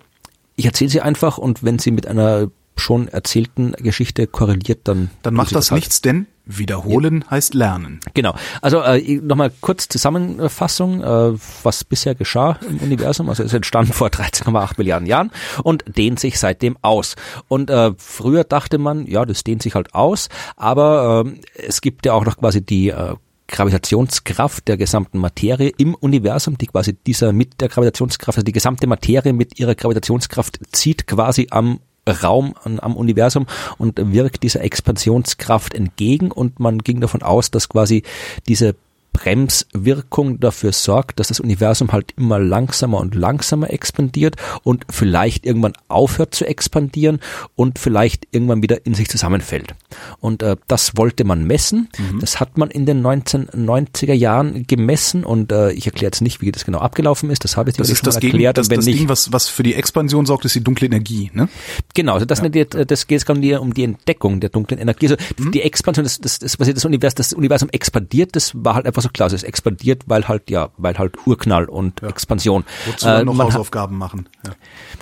ich 0.57 0.64
erzähle 0.66 0.91
sie 0.91 1.01
einfach 1.01 1.39
und 1.39 1.62
wenn 1.62 1.78
sie 1.78 1.91
mit 1.91 2.07
einer 2.07 2.49
schon 2.78 3.09
erzählten 3.09 3.72
Geschichte 3.72 4.26
korreliert, 4.26 4.80
dann 4.84 5.11
Dann 5.22 5.34
macht 5.34 5.49
sie 5.49 5.55
das 5.55 5.70
halt. 5.70 5.78
nichts, 5.80 6.03
denn 6.03 6.26
wiederholen 6.45 7.24
heißt 7.28 7.55
lernen. 7.55 8.01
Genau. 8.14 8.34
Also 8.61 8.82
äh, 8.82 9.16
nochmal 9.16 9.51
kurz 9.62 9.89
Zusammenfassung, 9.89 11.03
äh, 11.03 11.32
was 11.62 11.84
bisher 11.84 12.14
geschah 12.14 12.59
im 12.68 12.76
Universum. 12.78 13.28
Also 13.30 13.43
es 13.43 13.53
entstand 13.55 13.95
vor 13.95 14.09
13,8 14.09 14.74
Milliarden 14.76 15.07
Jahren 15.07 15.30
und 15.64 15.84
dehnt 15.97 16.20
sich 16.20 16.39
seitdem 16.39 16.76
aus. 16.82 17.16
Und 17.49 17.70
äh, 17.70 17.93
früher 17.97 18.45
dachte 18.45 18.78
man, 18.78 19.07
ja, 19.07 19.24
das 19.24 19.43
dehnt 19.43 19.62
sich 19.62 19.74
halt 19.74 19.95
aus, 19.95 20.28
aber 20.57 21.24
äh, 21.26 21.62
es 21.66 21.80
gibt 21.80 22.05
ja 22.07 22.12
auch 22.12 22.24
noch 22.26 22.37
quasi 22.37 22.61
die 22.64 22.91
äh, 22.91 23.14
Gravitationskraft 23.49 24.66
der 24.68 24.76
gesamten 24.76 25.18
Materie 25.18 25.72
im 25.78 25.94
Universum, 25.94 26.59
die 26.59 26.66
quasi 26.66 26.94
dieser 26.94 27.32
mit 27.32 27.61
der 27.61 27.68
Gravitationskraft, 27.68 28.38
also 28.38 28.44
die 28.44 28.53
gesamte 28.53 28.86
Materie 28.86 29.32
mit 29.32 29.59
ihrer 29.59 29.74
Gravitationskraft 29.74 30.61
zieht 30.72 31.07
quasi 31.07 31.49
am 31.51 31.80
Raum 32.09 32.55
am 32.62 32.97
Universum 32.97 33.47
und 33.78 33.99
wirkt 34.12 34.44
dieser 34.44 34.62
Expansionskraft 34.62 35.74
entgegen 35.74 36.30
und 36.30 36.61
man 36.61 36.78
ging 36.78 37.01
davon 37.01 37.22
aus, 37.22 37.51
dass 37.51 37.68
quasi 37.68 38.05
diese 38.47 38.76
Bremswirkung 39.17 40.41
dafür 40.41 40.73
sorgt, 40.73 41.19
dass 41.19 41.29
das 41.29 41.41
Universum 41.41 41.93
halt 41.93 42.12
immer 42.19 42.39
langsamer 42.39 42.99
und 42.99 43.14
langsamer 43.14 43.73
expandiert 43.73 44.37
und 44.62 44.85
vielleicht 44.91 45.47
irgendwann 45.47 45.73
aufhört 45.89 46.35
zu 46.35 46.47
expandieren 46.47 47.21
und 47.55 47.79
vielleicht 47.79 48.29
irgendwann 48.31 48.62
wieder 48.62 48.85
in 48.85 48.93
sich 48.93 49.09
zusammenfällt. 49.09 49.75
Und 50.21 50.43
äh, 50.43 50.57
das 50.67 50.99
wollte 50.99 51.25
man 51.25 51.47
messen. 51.47 51.89
Mhm. 51.99 52.21
Das 52.21 52.41
hat 52.41 52.59
man 52.59 52.71
in 52.71 52.85
den 52.85 53.03
1990er 53.03 54.12
Jahren 54.12 54.67
gemessen 54.67 55.25
und 55.25 55.51
äh, 55.51 55.73
ich 55.73 55.87
erkläre 55.87 56.09
jetzt 56.09 56.21
nicht, 56.21 56.43
wie 56.43 56.53
das 56.53 56.67
genau 56.67 56.79
abgelaufen 56.79 57.31
ist. 57.31 57.43
Das 57.45 57.57
habe 57.57 57.71
ich 57.71 57.77
das 57.77 57.89
ist 57.89 58.07
das 58.07 58.17
erklärt. 58.17 58.59
das, 58.59 58.69
das 58.69 58.85
nicht, 58.85 58.99
Ding, 58.99 59.09
was, 59.09 59.33
was 59.33 59.49
für 59.49 59.62
die 59.62 59.75
Expansion 59.75 60.27
sorgt, 60.27 60.45
ist 60.45 60.55
die 60.55 60.62
dunkle 60.62 60.87
Energie. 60.87 61.31
Ne? 61.33 61.49
Genau, 61.95 62.12
also 62.14 62.27
das, 62.27 62.41
ja. 62.41 62.49
nicht, 62.51 62.75
das 62.91 63.07
geht 63.07 63.23
es 63.23 63.59
um 63.59 63.73
die 63.73 63.85
Entdeckung 63.85 64.41
der 64.41 64.51
dunklen 64.51 64.79
Energie. 64.79 65.07
Also 65.09 65.17
mhm. 65.39 65.53
die 65.53 65.62
Expansion, 65.62 66.05
das, 66.05 66.19
das, 66.19 66.39
das, 66.39 66.57
das 66.59 66.85
Universum, 66.85 67.17
das 67.17 67.33
Universum 67.33 67.71
expandiert, 67.71 68.37
das 68.37 68.53
war 68.55 68.75
halt 68.75 68.87
einfach 68.87 69.03
so 69.03 69.05
klar, 69.12 69.32
es 69.32 69.42
expandiert, 69.42 70.04
weil 70.07 70.28
halt, 70.28 70.50
ja, 70.50 70.70
weil 70.76 70.96
halt 70.98 71.26
Urknall 71.26 71.66
und 71.66 72.00
ja. 72.02 72.09
Expansion. 72.09 72.64
Wozu 72.86 73.09
äh, 73.09 73.24
noch 73.24 73.38
Hausaufgaben 73.38 73.96
machen. 73.98 74.28
Ja, 74.44 74.52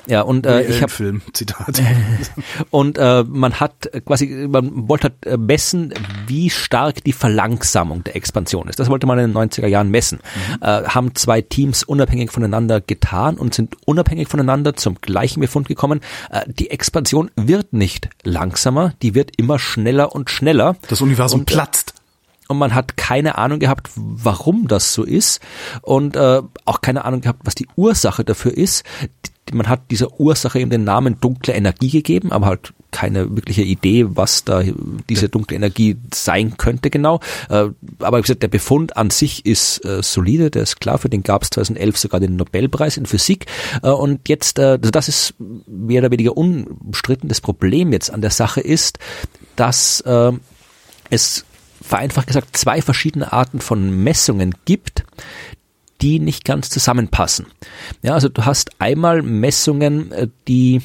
ja 0.07 0.23
und 0.23 0.47
äh, 0.47 0.63
ich 0.63 0.83
habe 0.83 0.93
Film, 0.93 1.23
Zitat. 1.33 1.83
und 2.71 2.99
äh, 2.99 3.25
man 3.25 3.61
hat 3.61 3.91
quasi, 4.05 4.47
man 4.49 4.89
wollte 4.89 5.05
halt 5.05 5.27
äh, 5.27 5.37
messen, 5.37 5.93
wie 6.27 6.51
stark 6.51 7.05
die 7.05 7.13
Verlangsamung 7.13 8.05
der 8.05 8.17
Expansion 8.17 8.69
ist. 8.69 8.79
Das 8.79 8.89
wollte 8.89 9.07
man 9.07 9.19
in 9.19 9.33
den 9.33 9.37
90er 9.37 9.67
Jahren 9.67 9.91
messen. 9.91 10.19
Mhm. 10.19 10.63
Äh, 10.63 10.85
haben 10.85 11.15
zwei 11.15 11.41
Teams 11.41 11.83
unabhängig 11.85 12.31
voneinander 12.31 12.81
getan 12.81 13.37
und 13.37 13.55
sind 13.55 13.77
unabhängig 13.87 14.29
voneinander 14.29 14.75
zum 14.75 15.01
gleichen 15.01 15.41
Befund 15.41 15.69
gekommen. 15.69 16.01
Äh, 16.31 16.43
die 16.47 16.71
Expansion 16.71 17.31
wird 17.37 17.73
nicht 17.73 18.09
langsamer, 18.23 18.93
die 19.03 19.15
wird 19.15 19.33
immer 19.37 19.59
schneller 19.59 20.15
und 20.15 20.31
schneller. 20.31 20.77
Das 20.89 21.01
Universum 21.01 21.41
und, 21.41 21.51
äh, 21.51 21.55
platzt 21.55 21.95
und 22.55 22.59
man 22.59 22.75
hat 22.75 22.97
keine 22.97 23.37
Ahnung 23.37 23.59
gehabt, 23.59 23.91
warum 23.97 24.69
das 24.69 24.95
so 24.95 25.03
ist 25.03 25.41
und 25.83 26.17
äh, 26.17 26.41
auch 26.65 26.81
keine 26.81 27.05
Ahnung 27.05 27.21
gehabt, 27.21 27.41
was 27.45 27.55
die 27.55 27.69
Ursache 27.77 28.25
dafür 28.25 28.57
ist. 28.57 28.85
Man 29.53 29.69
hat 29.69 29.91
dieser 29.91 30.19
Ursache 30.19 30.59
eben 30.59 30.71
den 30.71 30.85
Namen 30.85 31.21
dunkle 31.21 31.53
Energie 31.53 31.91
gegeben, 31.91 32.33
aber 32.33 32.47
halt 32.47 32.73
keine 32.93 33.35
wirkliche 33.37 33.63
Idee, 33.63 34.07
was 34.09 34.45
da 34.45 34.63
diese 35.09 35.29
dunkle 35.29 35.57
Energie 35.57 35.97
sein 36.15 36.57
könnte 36.57 36.91
genau. 36.91 37.19
Äh, 37.51 37.71
aber 37.99 38.19
wie 38.19 38.23
gesagt, 38.23 38.43
der 38.45 38.49
Befund 38.49 38.97
an 38.97 39.11
sich 39.11 39.45
ist 39.45 39.85
äh, 39.85 40.03
solide, 40.03 40.51
der 40.51 40.63
ist 40.63 40.81
klar, 40.81 40.99
für 40.99 41.09
den 41.09 41.25
gab 41.25 41.43
es 41.43 41.51
2011 41.51 41.99
sogar 41.99 42.21
den 42.21 42.37
Nobelpreis 42.37 42.97
in 42.97 43.07
Physik. 43.07 43.47
Äh, 43.83 43.91
und 43.91 44.29
jetzt, 44.29 44.61
also 44.61 44.91
das 44.91 45.09
ist 45.09 45.35
mehr 45.67 46.03
oder 46.03 46.13
weniger 46.13 46.37
unbestritten. 46.37 47.29
Das 47.29 47.41
Problem 47.41 47.93
jetzt 47.93 48.13
an 48.13 48.21
der 48.21 48.31
Sache 48.31 48.61
ist, 48.61 48.99
dass 49.57 50.05
es 51.11 51.45
vereinfacht 51.85 52.27
gesagt 52.27 52.57
zwei 52.57 52.81
verschiedene 52.83 53.33
Arten 53.33 53.61
von 53.61 54.03
Messungen 54.03 54.55
gibt, 54.65 55.05
die 56.01 56.19
nicht 56.19 56.45
ganz 56.45 56.71
zusammenpassen. 56.71 57.47
Ja, 58.03 58.15
also 58.15 58.29
du 58.29 58.45
hast 58.45 58.81
einmal 58.81 59.23
Messungen, 59.23 60.11
äh, 60.13 60.29
die 60.49 60.81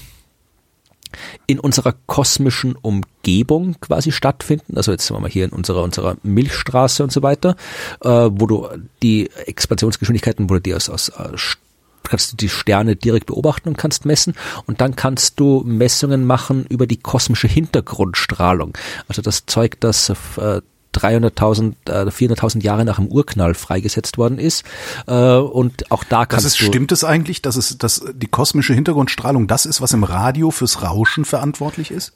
in 1.47 1.59
unserer 1.59 1.95
kosmischen 2.05 2.75
Umgebung 2.75 3.77
quasi 3.81 4.11
stattfinden, 4.11 4.77
also 4.77 4.91
jetzt 4.91 5.07
sagen 5.07 5.17
wir 5.17 5.23
mal 5.23 5.31
hier 5.31 5.45
in 5.45 5.51
unserer 5.51 5.81
unserer 5.83 6.17
Milchstraße 6.21 7.01
und 7.03 7.11
so 7.11 7.23
weiter, 7.23 7.55
äh, 8.01 8.09
wo 8.09 8.45
du 8.45 8.67
die 9.01 9.29
Expansionsgeschwindigkeiten, 9.45 10.49
wo 10.49 10.55
du 10.55 10.61
die 10.61 10.75
aus, 10.75 10.89
aus 10.89 11.57
kannst 12.03 12.33
du 12.33 12.37
die 12.37 12.49
Sterne 12.49 12.95
direkt 12.95 13.27
beobachten 13.27 13.69
und 13.69 13.77
kannst 13.77 14.05
messen 14.05 14.35
und 14.65 14.81
dann 14.81 14.95
kannst 14.95 15.39
du 15.39 15.63
Messungen 15.65 16.25
machen 16.25 16.65
über 16.69 16.87
die 16.87 16.97
kosmische 16.97 17.47
Hintergrundstrahlung. 17.47 18.77
Also 19.07 19.21
das 19.21 19.45
Zeug, 19.45 19.79
das 19.79 20.09
äh, 20.37 20.61
300.000, 20.95 21.73
äh, 21.87 22.09
400.000 22.09 22.63
Jahre 22.63 22.85
nach 22.85 22.97
dem 22.97 23.07
Urknall 23.07 23.53
freigesetzt 23.53 24.17
worden 24.17 24.39
ist. 24.39 24.63
Äh, 25.07 25.35
und 25.35 25.91
auch 25.91 26.03
da 26.03 26.25
kannst 26.25 26.45
das 26.45 26.53
ist, 26.53 26.61
du 26.61 26.65
Stimmt 26.65 26.91
es 26.91 27.03
eigentlich, 27.03 27.41
dass 27.41 27.55
es, 27.55 27.77
dass 27.77 28.03
die 28.13 28.27
kosmische 28.27 28.73
Hintergrundstrahlung 28.73 29.47
das 29.47 29.65
ist, 29.65 29.81
was 29.81 29.93
im 29.93 30.03
Radio 30.03 30.51
fürs 30.51 30.81
Rauschen 30.81 31.25
verantwortlich 31.25 31.91
ist? 31.91 32.13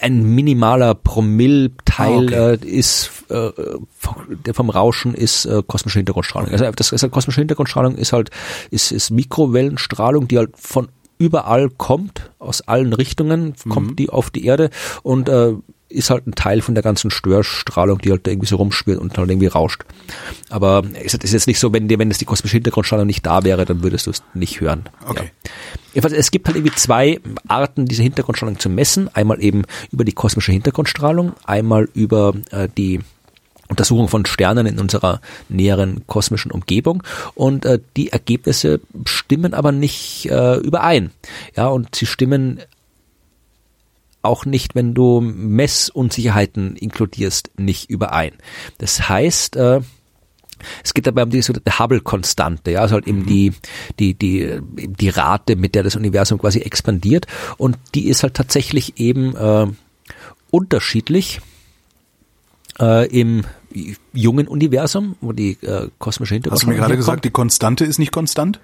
Ein 0.00 0.22
minimaler 0.22 0.94
Promillteil 0.94 2.34
ah, 2.34 2.52
okay. 2.52 2.64
äh, 2.64 2.66
ist, 2.66 3.10
äh, 3.28 3.50
der 4.46 4.54
vom 4.54 4.70
Rauschen 4.70 5.14
ist 5.14 5.44
äh, 5.44 5.62
kosmische 5.66 5.98
Hintergrundstrahlung. 5.98 6.50
Also 6.50 6.70
das, 6.70 6.92
also 6.92 7.08
kosmische 7.08 7.40
Hintergrundstrahlung 7.40 7.96
ist 7.96 8.12
halt, 8.12 8.30
ist, 8.70 8.92
ist 8.92 9.10
Mikrowellenstrahlung, 9.10 10.28
die 10.28 10.38
halt 10.38 10.54
von 10.56 10.88
überall 11.18 11.70
kommt, 11.70 12.30
aus 12.38 12.62
allen 12.62 12.92
Richtungen 12.92 13.54
kommt 13.68 13.90
mhm. 13.90 13.96
die 13.96 14.10
auf 14.10 14.30
die 14.30 14.44
Erde 14.46 14.70
und 15.02 15.28
äh, 15.28 15.54
ist 15.94 16.10
halt 16.10 16.26
ein 16.26 16.34
Teil 16.34 16.60
von 16.60 16.74
der 16.74 16.82
ganzen 16.82 17.10
Störstrahlung, 17.10 17.98
die 17.98 18.10
halt 18.10 18.26
irgendwie 18.26 18.48
so 18.48 18.56
rumspielt 18.56 18.98
und 18.98 19.16
halt 19.16 19.30
irgendwie 19.30 19.46
rauscht. 19.46 19.84
Aber 20.50 20.82
es 21.04 21.14
ist 21.14 21.32
jetzt 21.32 21.46
nicht 21.46 21.58
so, 21.58 21.72
wenn 21.72 21.88
dir, 21.88 21.98
wenn 21.98 22.10
es 22.10 22.18
die 22.18 22.24
kosmische 22.24 22.56
Hintergrundstrahlung 22.56 23.06
nicht 23.06 23.24
da 23.24 23.44
wäre, 23.44 23.64
dann 23.64 23.82
würdest 23.82 24.06
du 24.06 24.10
es 24.10 24.22
nicht 24.34 24.60
hören. 24.60 24.84
Okay. 25.06 25.30
Ja. 25.94 26.02
Es 26.02 26.30
gibt 26.30 26.48
halt 26.48 26.56
irgendwie 26.56 26.74
zwei 26.74 27.20
Arten, 27.46 27.86
diese 27.86 28.02
Hintergrundstrahlung 28.02 28.58
zu 28.58 28.68
messen. 28.68 29.08
Einmal 29.14 29.42
eben 29.42 29.62
über 29.92 30.04
die 30.04 30.12
kosmische 30.12 30.52
Hintergrundstrahlung, 30.52 31.34
einmal 31.44 31.88
über 31.94 32.34
äh, 32.50 32.68
die 32.76 33.00
Untersuchung 33.68 34.08
von 34.08 34.26
Sternen 34.26 34.66
in 34.66 34.78
unserer 34.78 35.20
näheren 35.48 36.06
kosmischen 36.06 36.50
Umgebung 36.50 37.02
und 37.34 37.64
äh, 37.64 37.80
die 37.96 38.12
Ergebnisse 38.12 38.80
stimmen 39.06 39.54
aber 39.54 39.72
nicht 39.72 40.26
äh, 40.30 40.56
überein. 40.56 41.10
Ja, 41.56 41.68
und 41.68 41.94
sie 41.94 42.06
stimmen 42.06 42.60
auch 44.24 44.44
nicht, 44.46 44.74
wenn 44.74 44.94
du 44.94 45.20
Messunsicherheiten 45.20 46.76
inkludierst, 46.76 47.50
nicht 47.56 47.90
überein. 47.90 48.32
Das 48.78 49.08
heißt, 49.08 49.56
äh, 49.56 49.80
es 50.82 50.94
geht 50.94 51.06
dabei 51.06 51.24
um 51.24 51.30
die 51.30 51.42
sogenannte 51.42 51.78
Hubble-Konstante, 51.78 52.70
ja, 52.70 52.80
also 52.80 52.94
halt 52.94 53.06
eben 53.06 53.20
mhm. 53.20 53.26
die, 53.26 53.52
die, 53.98 54.14
die, 54.14 54.60
die 54.62 55.08
Rate, 55.08 55.56
mit 55.56 55.74
der 55.74 55.82
das 55.82 55.96
Universum 55.96 56.38
quasi 56.38 56.60
expandiert 56.60 57.26
und 57.58 57.76
die 57.94 58.08
ist 58.08 58.22
halt 58.22 58.34
tatsächlich 58.34 58.98
eben 58.98 59.36
äh, 59.36 59.66
unterschiedlich 60.50 61.40
äh, 62.80 63.06
im 63.08 63.44
jungen 64.12 64.48
Universum, 64.48 65.16
wo 65.20 65.32
die 65.32 65.58
äh, 65.62 65.88
kosmische 65.98 66.34
Hintergrund. 66.34 66.62
Hast 66.62 66.66
du 66.66 66.70
mir 66.70 66.76
gerade 66.76 66.96
gesagt, 66.96 67.24
die 67.24 67.30
Konstante 67.30 67.84
ist 67.84 67.98
nicht 67.98 68.12
konstant? 68.12 68.60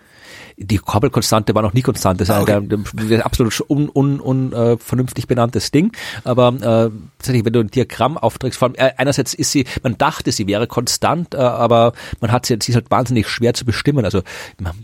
Die 0.60 0.76
Koppelkonstante 0.76 1.54
war 1.54 1.62
noch 1.62 1.72
nie 1.72 1.82
konstant. 1.82 2.20
Das 2.20 2.28
ist 2.28 2.36
okay. 2.36 2.60
der, 2.60 2.78
der 2.78 3.26
absolut 3.26 3.58
un, 3.68 3.88
un, 3.88 4.20
un, 4.20 4.52
äh, 4.52 4.76
vernünftig 4.76 5.26
benanntes 5.26 5.70
Ding. 5.70 5.92
Aber 6.24 6.48
äh, 6.48 6.90
tatsächlich, 7.18 7.44
wenn 7.44 7.52
du 7.52 7.60
ein 7.60 7.70
Diagramm 7.70 8.18
aufträgst, 8.18 8.58
vor 8.58 8.68
allem, 8.68 8.74
äh, 8.76 8.92
einerseits 8.96 9.32
ist 9.32 9.52
sie, 9.52 9.64
man 9.82 9.96
dachte, 9.96 10.32
sie 10.32 10.46
wäre 10.46 10.66
konstant, 10.66 11.34
äh, 11.34 11.38
aber 11.38 11.94
man 12.20 12.30
hat 12.30 12.44
sie, 12.44 12.58
sie 12.60 12.72
ist 12.72 12.76
halt 12.76 12.90
wahnsinnig 12.90 13.26
schwer 13.28 13.54
zu 13.54 13.64
bestimmen. 13.64 14.04
Also 14.04 14.22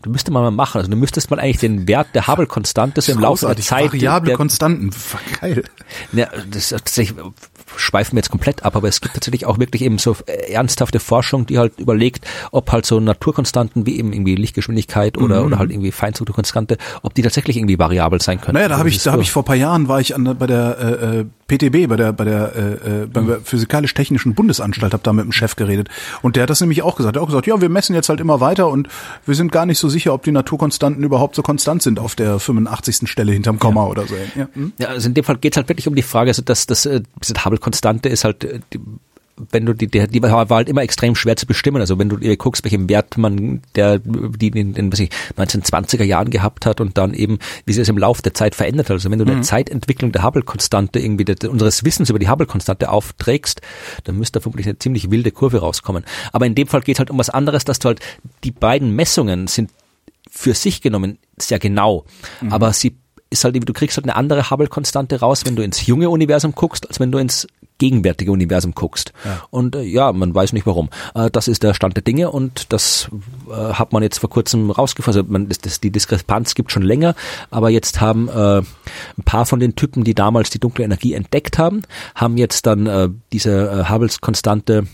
du 0.03 0.11
müsste 0.11 0.31
man 0.31 0.43
mal 0.43 0.51
machen. 0.51 0.79
Also 0.79 0.91
du 0.91 0.97
müsstest 0.97 1.31
mal 1.31 1.39
eigentlich 1.39 1.59
den 1.59 1.87
Wert 1.87 2.09
der 2.15 2.27
Hubble-Konstante 2.27 3.03
so 3.03 3.13
im 3.13 3.21
Laufe 3.21 3.47
der 3.47 3.57
Zeit. 3.57 3.93
Variable 3.93 4.29
der, 4.29 4.37
Konstanten, 4.37 4.91
geil. 5.41 5.63
Ja, 6.13 6.29
das 6.51 6.57
ist 6.57 6.71
tatsächlich 6.71 7.19
schweifen 7.77 8.17
wir 8.17 8.21
jetzt 8.21 8.31
komplett 8.31 8.65
ab, 8.65 8.77
aber 8.77 8.89
es 8.89 9.01
gibt 9.01 9.15
tatsächlich 9.15 9.47
auch 9.47 9.59
wirklich 9.59 9.83
eben 9.83 9.99
so 9.99 10.17
äh, 10.27 10.53
ernsthafte 10.53 11.01
Forschung, 11.01 11.47
die 11.47 11.59
halt 11.59 11.79
überlegt, 11.79 12.27
ob 12.53 12.73
halt 12.73 12.87
so 12.87 13.01
Naturkonstanten 13.01 13.87
wie 13.87 13.99
eben 13.99 14.13
irgendwie 14.13 14.35
Lichtgeschwindigkeit 14.35 15.19
oder, 15.19 15.41
mhm. 15.41 15.47
oder 15.47 15.59
halt 15.59 15.71
irgendwie 15.71 15.93
Feinstrukturkonstante, 15.93 16.79
ob 17.03 17.15
die 17.15 17.23
tatsächlich 17.23 17.57
irgendwie 17.57 17.79
variabel 17.79 18.21
sein 18.21 18.41
können. 18.41 18.55
Naja, 18.55 18.69
da 18.69 18.79
habe 18.79 18.89
ich, 18.89 19.03
da 19.03 19.13
habe 19.13 19.23
ich 19.23 19.31
vor 19.31 19.45
paar 19.45 19.57
Jahren 19.57 19.89
war 19.89 20.01
ich 20.01 20.15
an, 20.15 20.37
bei 20.39 20.47
der 20.47 20.79
äh, 20.79 21.19
äh 21.21 21.25
PTB, 21.49 21.89
bei 21.89 21.97
der 21.97 22.13
bei 22.13 22.25
der 22.25 22.55
äh, 22.57 23.03
äh 23.03 23.07
beim 23.07 23.27
mhm. 23.27 23.45
physikalisch-technischen 23.45 24.35
Bundesanstalt, 24.35 24.93
habe 24.93 25.03
da 25.03 25.13
mit 25.13 25.25
dem 25.25 25.33
Chef 25.33 25.57
geredet 25.57 25.89
und 26.23 26.37
der 26.37 26.45
hat 26.45 26.51
das 26.51 26.61
nämlich 26.61 26.83
auch 26.83 26.97
gesagt. 26.97 27.17
Er 27.17 27.21
hat 27.21 27.25
auch 27.25 27.29
gesagt, 27.29 27.47
ja, 27.47 27.61
wir 27.61 27.69
messen 27.69 27.95
jetzt 27.95 28.09
halt 28.09 28.21
immer 28.21 28.41
weiter 28.41 28.69
und 28.69 28.89
wir 29.25 29.35
sind 29.35 29.53
gar 29.53 29.67
nicht 29.67 29.79
so 29.79 29.89
sicher, 29.89 30.13
ob 30.13 30.23
die 30.25 30.33
Naturkonstanten 30.33 31.05
überhaupt 31.05 31.37
so 31.37 31.43
konstant 31.43 31.83
sind 31.83 31.99
auf 31.99 32.15
der 32.15 32.39
85. 32.39 33.09
Stelle 33.09 33.33
hinterm 33.33 33.59
Komma 33.59 33.85
ja. 33.85 33.91
oder 33.91 34.07
so. 34.07 34.15
Ja, 34.35 34.49
hm? 34.53 34.73
ja 34.79 34.89
also 34.89 35.09
in 35.09 35.15
dem 35.15 35.25
Fall 35.25 35.37
geht 35.37 35.53
es 35.53 35.57
halt 35.57 35.69
wirklich 35.69 35.89
um 35.89 35.95
die 35.95 36.03
Frage, 36.03 36.31
also 36.31 36.43
dass 36.43 36.67
das 36.67 36.87
äh, 36.87 37.03
diese 37.23 37.35
Hubble-Konstante 37.45 38.09
ist 38.09 38.25
halt 38.25 38.45
äh, 38.45 38.61
die, 38.73 38.81
wenn 39.51 39.67
du 39.67 39.75
die, 39.75 39.87
die, 39.87 40.07
die 40.07 40.23
war 40.23 40.49
halt 40.49 40.69
immer 40.69 40.83
extrem 40.83 41.15
schwer 41.15 41.37
zu 41.37 41.47
bestimmen. 41.47 41.81
Also 41.81 41.99
wenn 41.99 42.09
du 42.09 42.17
dir 42.17 42.37
guckst, 42.37 42.65
welchen 42.65 42.89
Wert 42.89 43.19
man, 43.19 43.63
der, 43.75 43.99
die 43.99 44.49
in 44.49 44.75
den, 44.75 44.93
was 44.93 45.01
ich, 45.01 45.11
1920er 45.37 46.05
Jahren 46.05 46.31
gehabt 46.31 46.67
hat 46.67 46.81
und 46.81 46.97
dann 46.97 47.13
eben, 47.15 47.39
wie 47.65 47.73
sie 47.73 47.81
es 47.81 47.89
im 47.89 47.99
Laufe 47.99 48.23
der 48.23 48.35
Zeit 48.35 48.55
verändert 48.55 48.87
hat. 48.87 48.95
Also 48.95 49.11
wenn 49.11 49.19
du 49.19 49.25
mhm. 49.25 49.31
der 49.31 49.43
Zeitentwicklung 49.43 50.13
der 50.13 50.23
Hubble-Konstante 50.23 51.01
irgendwie 51.01 51.25
der, 51.25 51.51
unseres 51.51 51.85
Wissens 51.85 52.09
über 52.11 52.19
die 52.19 52.29
Hubble-Konstante 52.29 52.91
aufträgst, 52.91 53.61
dann 54.05 54.17
müsste 54.17 54.39
da 54.39 54.43
vermutlich 54.43 54.67
eine 54.67 54.79
ziemlich 54.79 55.11
wilde 55.11 55.31
Kurve 55.31 55.59
rauskommen. 55.59 56.05
Aber 56.33 56.47
in 56.47 56.55
dem 56.55 56.67
Fall 56.67 56.81
geht 56.81 56.99
halt 56.99 57.11
um 57.11 57.19
was 57.19 57.31
anderes, 57.31 57.65
dass 57.65 57.79
du 57.79 57.89
halt, 57.89 58.01
die 58.45 58.53
beiden 58.53 58.95
Messungen 58.95 59.47
sind 59.47 59.71
für 60.31 60.55
sich 60.55 60.83
genommen 60.83 61.19
sehr 61.39 61.59
genau, 61.59 62.05
mhm. 62.41 62.53
aber 62.53 62.73
sie 62.73 62.97
ist 63.31 63.45
halt, 63.45 63.57
du 63.57 63.73
kriegst 63.73 63.97
halt 63.97 64.05
eine 64.05 64.17
andere 64.17 64.51
Hubble-Konstante 64.51 65.21
raus, 65.21 65.45
wenn 65.47 65.57
du 65.57 65.63
ins 65.63 65.87
junge 65.87 66.11
Universum 66.11 66.55
guckst, 66.55 66.87
als 66.87 67.01
wenn 67.01 67.11
du 67.11 67.19
ins 67.19 67.47
gegenwärtige 67.79 68.33
Universum 68.33 68.75
guckst. 68.75 69.13
Ja. 69.25 69.43
Und 69.51 69.77
äh, 69.77 69.83
ja, 69.83 70.13
man 70.13 70.35
weiß 70.35 70.53
nicht 70.53 70.67
warum. 70.67 70.89
Äh, 71.15 71.31
das 71.31 71.49
ist 71.49 71.63
der 71.63 71.75
Stand 71.75 71.97
der 71.97 72.03
Dinge 72.03 72.31
und 72.31 72.73
das 72.73 73.09
äh, 73.51 73.53
hat 73.53 73.93
man 73.93 74.03
jetzt 74.03 74.19
vor 74.19 74.31
kurzem 74.31 74.71
rausgefunden. 74.71 75.19
Also 75.21 75.31
man, 75.31 75.49
das, 75.49 75.59
das, 75.59 75.81
die 75.81 75.91
Diskrepanz 75.91 76.55
gibt 76.55 76.73
schon 76.73 76.83
länger, 76.83 77.15
aber 77.51 77.71
jetzt 77.71 78.01
haben 78.01 78.29
äh, 78.29 78.59
ein 78.61 79.25
paar 79.25 79.47
von 79.47 79.61
den 79.61 79.77
Typen, 79.77 80.05
die 80.05 80.15
damals 80.15 80.51
die 80.51 80.59
dunkle 80.59 80.85
Energie 80.85 81.15
entdeckt 81.15 81.59
haben, 81.59 81.83
haben 82.15 82.37
jetzt 82.37 82.67
dann 82.67 82.87
äh, 82.87 83.09
diese 83.33 83.71
äh, 83.71 83.89
Hubbles-Konstante 83.91 84.87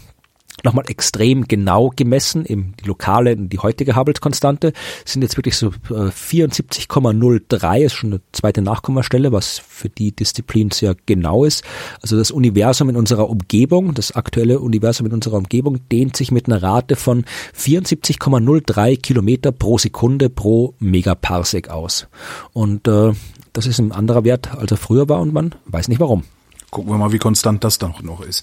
nochmal 0.65 0.85
extrem 0.89 1.49
genau 1.49 1.91
gemessen, 1.95 2.45
eben 2.47 2.75
die 2.81 2.87
lokale 2.87 3.37
die 3.37 3.59
heutige 3.59 3.97
Hubble-Konstante 3.97 4.73
sind 5.05 5.23
jetzt 5.23 5.37
wirklich 5.37 5.57
so 5.57 5.71
74,03, 5.89 7.75
äh, 7.75 7.85
ist 7.85 7.95
schon 7.95 8.13
eine 8.13 8.21
zweite 8.33 8.63
Nachkommastelle, 8.63 9.33
was 9.33 9.59
für 9.59 9.89
die 9.89 10.13
Disziplin 10.13 10.71
sehr 10.71 10.97
genau 11.07 11.45
ist. 11.45 11.65
Also 12.01 12.17
das 12.17 12.31
Universum 12.31 12.89
in 12.89 12.97
unserer 12.97 13.29
Umgebung, 13.29 13.95
das 13.95 14.13
aktuelle 14.13 14.61
Universum 14.61 15.07
in 15.07 15.13
unserer 15.13 15.37
Umgebung 15.37 15.89
dehnt 15.91 16.17
sich 16.17 16.31
mit 16.31 16.47
einer 16.47 16.63
Rate 16.63 16.97
von 16.97 17.25
74,03 17.57 19.01
Kilometer 19.01 19.53
pro 19.53 19.79
Sekunde 19.79 20.31
pro 20.31 20.75
Megaparsec 20.79 21.69
aus. 21.69 22.09
Und 22.53 22.89
äh, 22.89 23.13
das 23.53 23.67
ist 23.67 23.79
ein 23.79 23.93
anderer 23.93 24.25
Wert, 24.25 24.55
als 24.55 24.71
er 24.71 24.77
früher 24.77 25.09
war 25.09 25.21
und 25.21 25.33
man 25.33 25.55
weiß 25.67 25.89
nicht 25.89 26.01
warum. 26.01 26.25
Gucken 26.73 26.91
wir 26.91 26.97
mal, 26.97 27.13
wie 27.13 27.19
konstant 27.19 27.63
das 27.65 27.77
dann 27.77 27.93
noch 28.01 28.23
ist. 28.23 28.43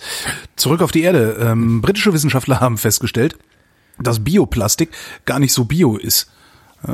Zurück 0.56 0.84
auf 0.84 0.92
die 0.92 1.02
Erde. 1.02 1.38
Ähm, 1.42 1.82
britische 1.82 2.14
Wissenschaftler 2.14 2.60
haben 2.60 2.78
festgestellt, 2.78 3.36
dass 3.98 4.24
Bioplastik 4.24 4.92
gar 5.26 5.40
nicht 5.40 5.52
so 5.52 5.66
bio 5.66 5.98
ist. 5.98 6.30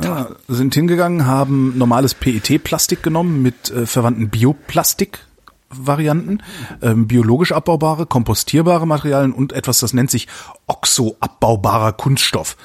Ja, 0.02 0.30
sind 0.48 0.74
hingegangen, 0.74 1.26
haben 1.26 1.76
normales 1.76 2.14
PET-Plastik 2.14 3.02
genommen 3.02 3.42
mit 3.42 3.70
äh, 3.70 3.84
verwandten 3.84 4.30
Bioplastik-Varianten, 4.30 6.42
ähm, 6.80 7.06
biologisch 7.06 7.52
abbaubare, 7.52 8.06
kompostierbare 8.06 8.86
Materialien 8.86 9.34
und 9.34 9.52
etwas, 9.52 9.78
das 9.78 9.92
nennt 9.92 10.10
sich 10.10 10.28
oxoabbaubarer 10.66 11.92
Kunststoff. 11.92 12.56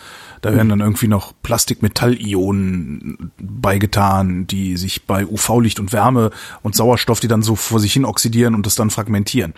Da 0.41 0.53
werden 0.53 0.69
dann 0.69 0.79
irgendwie 0.79 1.07
noch 1.07 1.33
Plastikmetallionen 1.43 3.31
beigetan, 3.39 4.47
die 4.47 4.75
sich 4.75 5.05
bei 5.05 5.25
UV-Licht 5.25 5.79
und 5.79 5.93
Wärme 5.93 6.31
und 6.63 6.75
Sauerstoff, 6.75 7.19
die 7.19 7.27
dann 7.27 7.43
so 7.43 7.55
vor 7.55 7.79
sich 7.79 7.93
hin 7.93 8.05
oxidieren 8.05 8.55
und 8.55 8.65
das 8.65 8.75
dann 8.75 8.89
fragmentieren. 8.89 9.53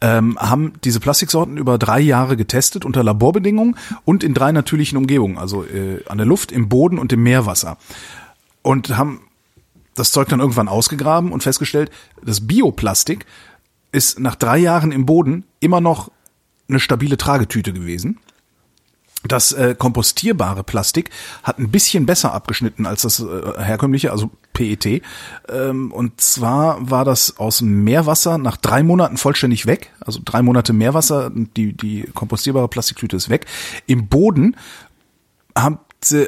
Ähm, 0.00 0.38
haben 0.38 0.72
diese 0.84 1.00
Plastiksorten 1.00 1.58
über 1.58 1.76
drei 1.76 2.00
Jahre 2.00 2.36
getestet 2.36 2.84
unter 2.86 3.04
Laborbedingungen 3.04 3.76
und 4.04 4.24
in 4.24 4.32
drei 4.32 4.52
natürlichen 4.52 4.96
Umgebungen, 4.96 5.36
also 5.36 5.64
äh, 5.64 6.02
an 6.08 6.16
der 6.16 6.26
Luft, 6.26 6.50
im 6.50 6.68
Boden 6.68 6.98
und 6.98 7.12
im 7.12 7.22
Meerwasser. 7.22 7.76
Und 8.62 8.96
haben 8.96 9.20
das 9.94 10.12
Zeug 10.12 10.28
dann 10.28 10.40
irgendwann 10.40 10.68
ausgegraben 10.68 11.32
und 11.32 11.42
festgestellt, 11.42 11.90
das 12.24 12.46
Bioplastik 12.46 13.26
ist 13.90 14.18
nach 14.18 14.36
drei 14.36 14.56
Jahren 14.56 14.92
im 14.92 15.04
Boden 15.04 15.44
immer 15.60 15.82
noch 15.82 16.10
eine 16.68 16.80
stabile 16.80 17.18
Tragetüte 17.18 17.74
gewesen. 17.74 18.18
Das 19.24 19.52
äh, 19.52 19.74
kompostierbare 19.78 20.64
Plastik 20.64 21.10
hat 21.42 21.58
ein 21.58 21.70
bisschen 21.70 22.06
besser 22.06 22.32
abgeschnitten 22.32 22.86
als 22.86 23.02
das 23.02 23.20
äh, 23.20 23.62
herkömmliche, 23.62 24.10
also 24.10 24.30
PET. 24.52 25.02
Ähm, 25.48 25.92
und 25.92 26.20
zwar 26.20 26.90
war 26.90 27.04
das 27.04 27.38
aus 27.38 27.60
Meerwasser 27.60 28.38
nach 28.38 28.56
drei 28.56 28.82
Monaten 28.82 29.16
vollständig 29.16 29.66
weg. 29.66 29.92
Also 30.00 30.20
drei 30.24 30.42
Monate 30.42 30.72
Meerwasser, 30.72 31.30
die, 31.32 31.72
die 31.72 32.08
kompostierbare 32.14 32.68
Plastiktüte 32.68 33.16
ist 33.16 33.28
weg. 33.28 33.46
Im 33.86 34.08
Boden 34.08 34.56
haben 35.56 35.78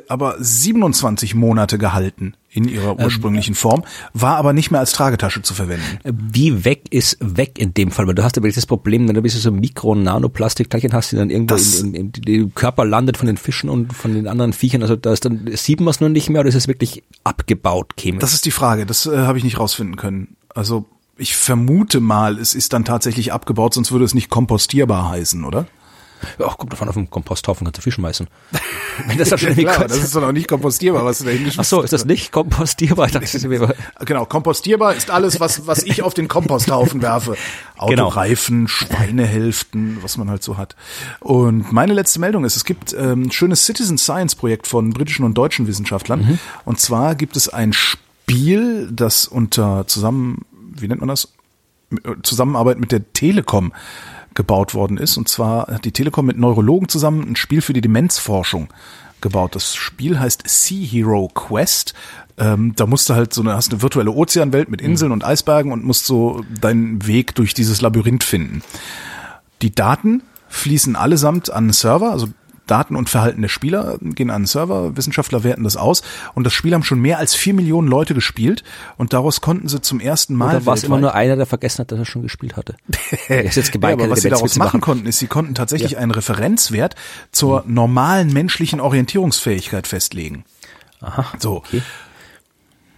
aber 0.08 0.36
27 0.38 1.34
Monate 1.34 1.78
gehalten 1.78 2.34
in 2.50 2.68
ihrer 2.68 2.92
ähm, 2.92 3.04
ursprünglichen 3.04 3.54
Form, 3.54 3.82
war 4.12 4.36
aber 4.36 4.52
nicht 4.52 4.70
mehr 4.70 4.80
als 4.80 4.92
Tragetasche 4.92 5.42
zu 5.42 5.54
verwenden. 5.54 5.98
Wie 6.04 6.64
weg 6.64 6.82
ist 6.90 7.16
weg 7.20 7.58
in 7.58 7.74
dem 7.74 7.90
Fall? 7.90 8.06
Weil 8.06 8.14
du 8.14 8.22
hast 8.22 8.38
aber 8.38 8.48
das 8.48 8.66
Problem, 8.66 9.08
wenn 9.08 9.14
du 9.14 9.22
bist 9.22 9.40
so 9.40 9.50
Mikro- 9.50 9.94
Nanoplastikteilchen 9.94 10.92
hast, 10.92 11.12
die 11.12 11.16
dann 11.16 11.30
irgendwo 11.30 11.56
in, 11.56 11.94
in, 11.94 12.12
in, 12.12 12.34
im 12.34 12.54
Körper 12.54 12.84
landet 12.84 13.16
von 13.16 13.26
den 13.26 13.36
Fischen 13.36 13.68
und 13.68 13.92
von 13.92 14.14
den 14.14 14.28
anderen 14.28 14.52
Viechern. 14.52 14.82
Also 14.82 14.96
da 14.96 15.12
ist 15.12 15.24
dann 15.24 15.50
sieht 15.54 15.80
man 15.80 15.88
es 15.88 16.00
nur 16.00 16.10
nicht 16.10 16.30
mehr 16.30 16.40
oder 16.40 16.48
ist 16.48 16.54
es 16.54 16.68
wirklich 16.68 17.02
abgebaut 17.24 17.94
chemisch? 17.98 18.20
Das 18.20 18.34
ist 18.34 18.44
die 18.44 18.50
Frage. 18.50 18.86
Das 18.86 19.06
äh, 19.06 19.16
habe 19.18 19.38
ich 19.38 19.44
nicht 19.44 19.58
rausfinden 19.58 19.96
können. 19.96 20.36
Also 20.54 20.86
ich 21.16 21.36
vermute 21.36 22.00
mal, 22.00 22.38
es 22.38 22.54
ist 22.54 22.72
dann 22.72 22.84
tatsächlich 22.84 23.32
abgebaut, 23.32 23.74
sonst 23.74 23.92
würde 23.92 24.04
es 24.04 24.14
nicht 24.14 24.30
kompostierbar 24.30 25.10
heißen, 25.10 25.44
oder? 25.44 25.66
Ja, 26.38 26.48
kommt 26.48 26.72
davon 26.72 26.88
auf 26.88 26.94
dem 26.94 27.10
Komposthaufen 27.10 27.64
kannst 27.64 27.78
du 27.78 27.82
Fisch 27.82 27.94
schmeißen. 27.94 28.26
Wenn 29.06 29.18
das 29.18 29.30
dann 29.30 29.38
schon 29.38 29.58
ja, 29.58 29.72
klar, 29.72 29.88
das 29.88 29.98
ist 29.98 30.14
doch 30.14 30.20
noch 30.20 30.32
nicht 30.32 30.48
kompostierbar, 30.48 31.04
was 31.04 31.18
du 31.18 31.24
da 31.24 31.30
hingeschmissen 31.30 31.60
Ach 31.60 31.64
so, 31.64 31.82
ist 31.82 31.92
das 31.92 32.04
nicht 32.04 32.32
kompostierbar? 32.32 33.08
genau, 34.00 34.26
kompostierbar 34.26 34.94
ist 34.94 35.10
alles, 35.10 35.40
was, 35.40 35.66
was 35.66 35.82
ich 35.82 36.02
auf 36.02 36.14
den 36.14 36.28
Komposthaufen 36.28 37.02
werfe. 37.02 37.36
Genau. 37.86 38.06
Autoreifen, 38.06 38.66
genau. 38.66 38.68
Schweinehälften, 38.68 39.98
was 40.02 40.16
man 40.16 40.30
halt 40.30 40.42
so 40.42 40.56
hat. 40.56 40.76
Und 41.20 41.72
meine 41.72 41.92
letzte 41.92 42.20
Meldung 42.20 42.44
ist, 42.44 42.56
es 42.56 42.64
gibt 42.64 42.92
ähm, 42.92 43.24
ein 43.24 43.32
schönes 43.32 43.66
Citizen 43.66 43.98
Science 43.98 44.34
Projekt 44.34 44.66
von 44.66 44.90
britischen 44.90 45.24
und 45.24 45.34
deutschen 45.34 45.66
Wissenschaftlern. 45.66 46.20
Mhm. 46.20 46.38
Und 46.64 46.80
zwar 46.80 47.14
gibt 47.14 47.36
es 47.36 47.48
ein 47.48 47.72
Spiel, 47.72 48.88
das 48.90 49.26
unter 49.26 49.86
zusammen, 49.86 50.44
wie 50.52 50.88
nennt 50.88 51.00
man 51.00 51.08
das? 51.08 51.28
Zusammenarbeit 52.22 52.78
mit 52.80 52.92
der 52.92 53.12
Telekom 53.12 53.72
gebaut 54.35 54.74
worden 54.74 54.99
ist. 54.99 55.16
Und 55.16 55.28
zwar 55.28 55.68
hat 55.68 55.85
die 55.85 55.93
Telekom 55.93 56.26
mit 56.26 56.39
Neurologen 56.39 56.89
zusammen 56.89 57.28
ein 57.28 57.37
Spiel 57.37 57.62
für 57.62 57.72
die 57.72 57.80
Demenzforschung 57.80 58.68
gebaut. 59.20 59.55
Das 59.55 59.74
Spiel 59.74 60.18
heißt 60.18 60.43
Sea 60.47 60.87
Hero 60.87 61.28
Quest. 61.35 61.95
Ähm, 62.37 62.74
da 62.76 62.87
musst 62.87 63.09
du 63.09 63.14
halt 63.14 63.32
so 63.32 63.41
eine, 63.41 63.55
hast 63.55 63.72
eine 63.72 63.82
virtuelle 63.82 64.11
Ozeanwelt 64.11 64.68
mit 64.68 64.80
Inseln 64.80 65.09
mhm. 65.09 65.14
und 65.14 65.24
Eisbergen 65.24 65.72
und 65.72 65.85
musst 65.85 66.07
so 66.07 66.45
deinen 66.61 67.07
Weg 67.07 67.35
durch 67.35 67.55
dieses 67.55 67.80
Labyrinth 67.80 68.24
finden. 68.24 68.62
Die 69.62 69.74
Daten 69.74 70.22
fließen 70.49 70.97
allesamt 70.97 71.51
an 71.51 71.64
einen 71.64 71.72
Server, 71.72 72.11
also 72.11 72.28
Daten 72.66 72.96
und 72.96 73.08
Verhalten 73.10 73.42
der 73.42 73.48
Spieler 73.48 73.98
gehen 74.00 74.30
an 74.30 74.42
den 74.42 74.46
Server, 74.46 74.96
Wissenschaftler 74.96 75.44
werten 75.44 75.64
das 75.64 75.76
aus 75.76 76.02
und 76.34 76.44
das 76.44 76.52
Spiel 76.52 76.74
haben 76.74 76.82
schon 76.82 77.00
mehr 77.00 77.18
als 77.18 77.34
vier 77.34 77.54
Millionen 77.54 77.88
Leute 77.88 78.14
gespielt 78.14 78.64
und 78.96 79.12
daraus 79.12 79.40
konnten 79.40 79.68
sie 79.68 79.80
zum 79.80 80.00
ersten 80.00 80.34
Mal. 80.34 80.56
Oder 80.56 80.66
war 80.66 80.74
es 80.74 80.84
immer 80.84 80.98
nur 80.98 81.14
einer, 81.14 81.36
der 81.36 81.46
vergessen 81.46 81.80
hat, 81.80 81.92
dass 81.92 81.98
er 81.98 82.04
schon 82.04 82.22
gespielt 82.22 82.56
hatte? 82.56 82.76
ist 83.28 83.56
jetzt 83.56 83.72
gemein, 83.72 83.98
ja, 83.98 84.04
aber 84.04 84.12
was 84.12 84.22
sie 84.22 84.30
daraus 84.30 84.56
machen, 84.56 84.66
machen 84.66 84.80
konnten, 84.80 85.06
ist, 85.06 85.18
sie 85.18 85.26
konnten 85.26 85.54
tatsächlich 85.54 85.92
ja. 85.92 85.98
einen 85.98 86.10
Referenzwert 86.10 86.94
zur 87.32 87.64
mhm. 87.64 87.74
normalen 87.74 88.32
menschlichen 88.32 88.80
Orientierungsfähigkeit 88.80 89.86
festlegen. 89.86 90.44
Aha. 91.00 91.26
So. 91.38 91.56
Okay. 91.56 91.82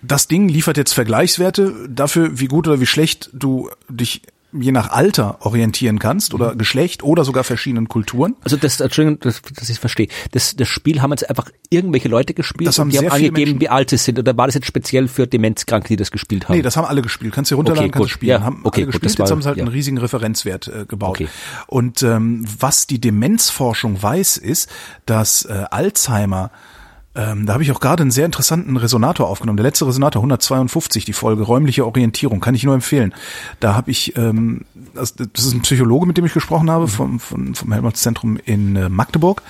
Das 0.02 0.28
Ding 0.28 0.48
liefert 0.48 0.76
jetzt 0.76 0.92
Vergleichswerte 0.92 1.88
dafür, 1.88 2.38
wie 2.38 2.46
gut 2.46 2.68
oder 2.68 2.80
wie 2.80 2.86
schlecht 2.86 3.30
du 3.32 3.70
dich 3.88 4.22
je 4.52 4.72
nach 4.72 4.90
Alter 4.90 5.38
orientieren 5.44 5.98
kannst 5.98 6.34
oder 6.34 6.52
mhm. 6.52 6.58
Geschlecht 6.58 7.02
oder 7.02 7.24
sogar 7.24 7.44
verschiedenen 7.44 7.88
Kulturen. 7.88 8.36
Also 8.42 8.56
das, 8.56 8.80
Entschuldigung, 8.80 9.20
dass, 9.20 9.42
dass 9.42 9.68
ich 9.68 9.78
verstehe. 9.78 10.08
Das, 10.32 10.56
das 10.56 10.68
Spiel 10.68 11.02
haben 11.02 11.10
jetzt 11.10 11.28
einfach 11.28 11.50
irgendwelche 11.70 12.08
Leute 12.08 12.34
gespielt 12.34 12.68
das 12.68 12.78
haben 12.78 12.88
und 12.88 12.92
die 12.92 12.98
haben 12.98 13.08
angegeben, 13.08 13.34
Menschen. 13.34 13.60
wie 13.60 13.68
alt 13.68 13.90
sie 13.90 13.96
sind. 13.96 14.18
Oder 14.18 14.36
war 14.36 14.46
das 14.46 14.54
jetzt 14.54 14.66
speziell 14.66 15.08
für 15.08 15.26
Demenzkranke, 15.26 15.88
die 15.88 15.96
das 15.96 16.10
gespielt 16.10 16.48
haben? 16.48 16.56
Nee, 16.56 16.62
das 16.62 16.76
haben 16.76 16.86
alle 16.86 17.02
gespielt. 17.02 17.34
Kannst 17.34 17.50
du 17.50 17.56
runterladen, 17.56 17.90
okay, 17.90 17.98
kannst 17.98 18.10
du 18.10 18.12
spielen. 18.12 18.30
Ja, 18.30 18.44
haben 18.44 18.60
okay, 18.64 18.82
alle 18.82 18.86
gespielt, 18.86 19.12
gut, 19.12 19.18
jetzt 19.18 19.30
haben 19.30 19.42
sie 19.42 19.48
halt 19.48 19.58
ja. 19.58 19.64
einen 19.64 19.72
riesigen 19.72 19.98
Referenzwert 19.98 20.68
äh, 20.68 20.86
gebaut. 20.86 21.20
Okay. 21.20 21.28
Und 21.66 22.02
ähm, 22.02 22.46
was 22.58 22.86
die 22.86 23.00
Demenzforschung 23.00 24.02
weiß, 24.02 24.36
ist, 24.36 24.70
dass 25.06 25.44
äh, 25.44 25.64
Alzheimer 25.70 26.50
ähm, 27.16 27.46
da 27.46 27.54
habe 27.54 27.62
ich 27.62 27.72
auch 27.72 27.80
gerade 27.80 28.02
einen 28.02 28.10
sehr 28.10 28.26
interessanten 28.26 28.76
Resonator 28.76 29.26
aufgenommen. 29.26 29.56
Der 29.56 29.64
letzte 29.64 29.86
Resonator 29.86 30.20
152, 30.20 31.06
die 31.06 31.14
Folge 31.14 31.44
räumliche 31.44 31.86
Orientierung, 31.86 32.40
kann 32.40 32.54
ich 32.54 32.62
nur 32.64 32.74
empfehlen. 32.74 33.14
Da 33.58 33.74
habe 33.74 33.90
ich, 33.90 34.16
ähm, 34.16 34.66
das, 34.94 35.14
das 35.14 35.46
ist 35.46 35.54
ein 35.54 35.62
Psychologe, 35.62 36.06
mit 36.06 36.18
dem 36.18 36.26
ich 36.26 36.34
gesprochen 36.34 36.70
habe, 36.70 36.88
vom, 36.88 37.18
vom, 37.18 37.54
vom 37.54 37.72
Helmholtz-Zentrum 37.72 38.38
in 38.44 38.76
äh, 38.76 38.90
Magdeburg, 38.90 39.42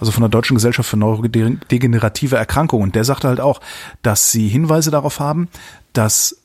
also 0.00 0.10
von 0.10 0.22
der 0.22 0.30
Deutschen 0.30 0.54
Gesellschaft 0.54 0.88
für 0.88 0.96
neurodegenerative 0.96 2.36
Erkrankungen. 2.36 2.82
Und 2.82 2.96
der 2.96 3.04
sagte 3.04 3.28
halt 3.28 3.40
auch, 3.40 3.60
dass 4.02 4.32
sie 4.32 4.48
Hinweise 4.48 4.90
darauf 4.90 5.20
haben, 5.20 5.48
dass 5.92 6.36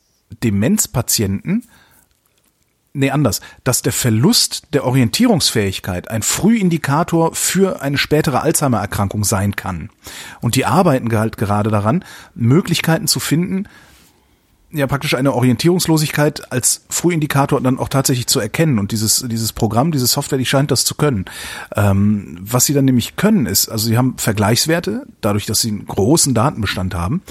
Demenzpatienten 0.44 1.64
nee, 2.98 3.12
anders, 3.12 3.42
dass 3.64 3.82
der 3.82 3.94
Verlust 3.94 4.64
der 4.74 4.86
Orientierungsfähigkeit 4.86 6.10
ein 6.10 6.24
Frühindikator 6.24 7.34
für 7.36 7.82
eine 7.82 7.98
spätere 7.98 8.42
Alzheimer-Erkrankung 8.42 9.24
sein 9.24 9.56
kann. 9.56 9.90
Und 10.42 10.56
die 10.56 10.66
arbeiten 10.66 11.16
halt 11.16 11.38
gerade 11.38 11.70
daran, 11.70 12.04
Möglichkeiten 12.36 13.08
zu 13.08 13.20
finden, 13.20 13.68
ja 14.72 14.86
praktisch 14.88 15.14
eine 15.14 15.34
Orientierungslosigkeit 15.34 16.52
als 16.52 16.82
Frühindikator 16.90 17.62
dann 17.62 17.80
auch 17.80 17.88
tatsächlich 17.88 18.28
zu 18.28 18.40
erkennen. 18.40 18.80
Und 18.80 18.92
dieses, 18.92 19.26
dieses 19.28 19.54
Programm, 19.54 19.92
diese 19.92 20.08
Software, 20.08 20.38
die 20.38 20.46
scheint 20.46 20.72
das 20.72 20.84
zu 20.84 20.96
können. 20.96 21.26
Ähm, 21.76 22.38
was 22.42 22.66
sie 22.66 22.74
dann 22.74 22.86
nämlich 22.86 23.16
können, 23.16 23.46
ist, 23.46 23.70
also 23.70 23.88
sie 23.88 23.98
haben 23.98 24.18
Vergleichswerte, 24.18 25.06
dadurch, 25.22 25.46
dass 25.46 25.62
sie 25.62 25.70
einen 25.70 25.86
großen 25.86 26.34
Datenbestand 26.34 26.96
haben 26.96 27.22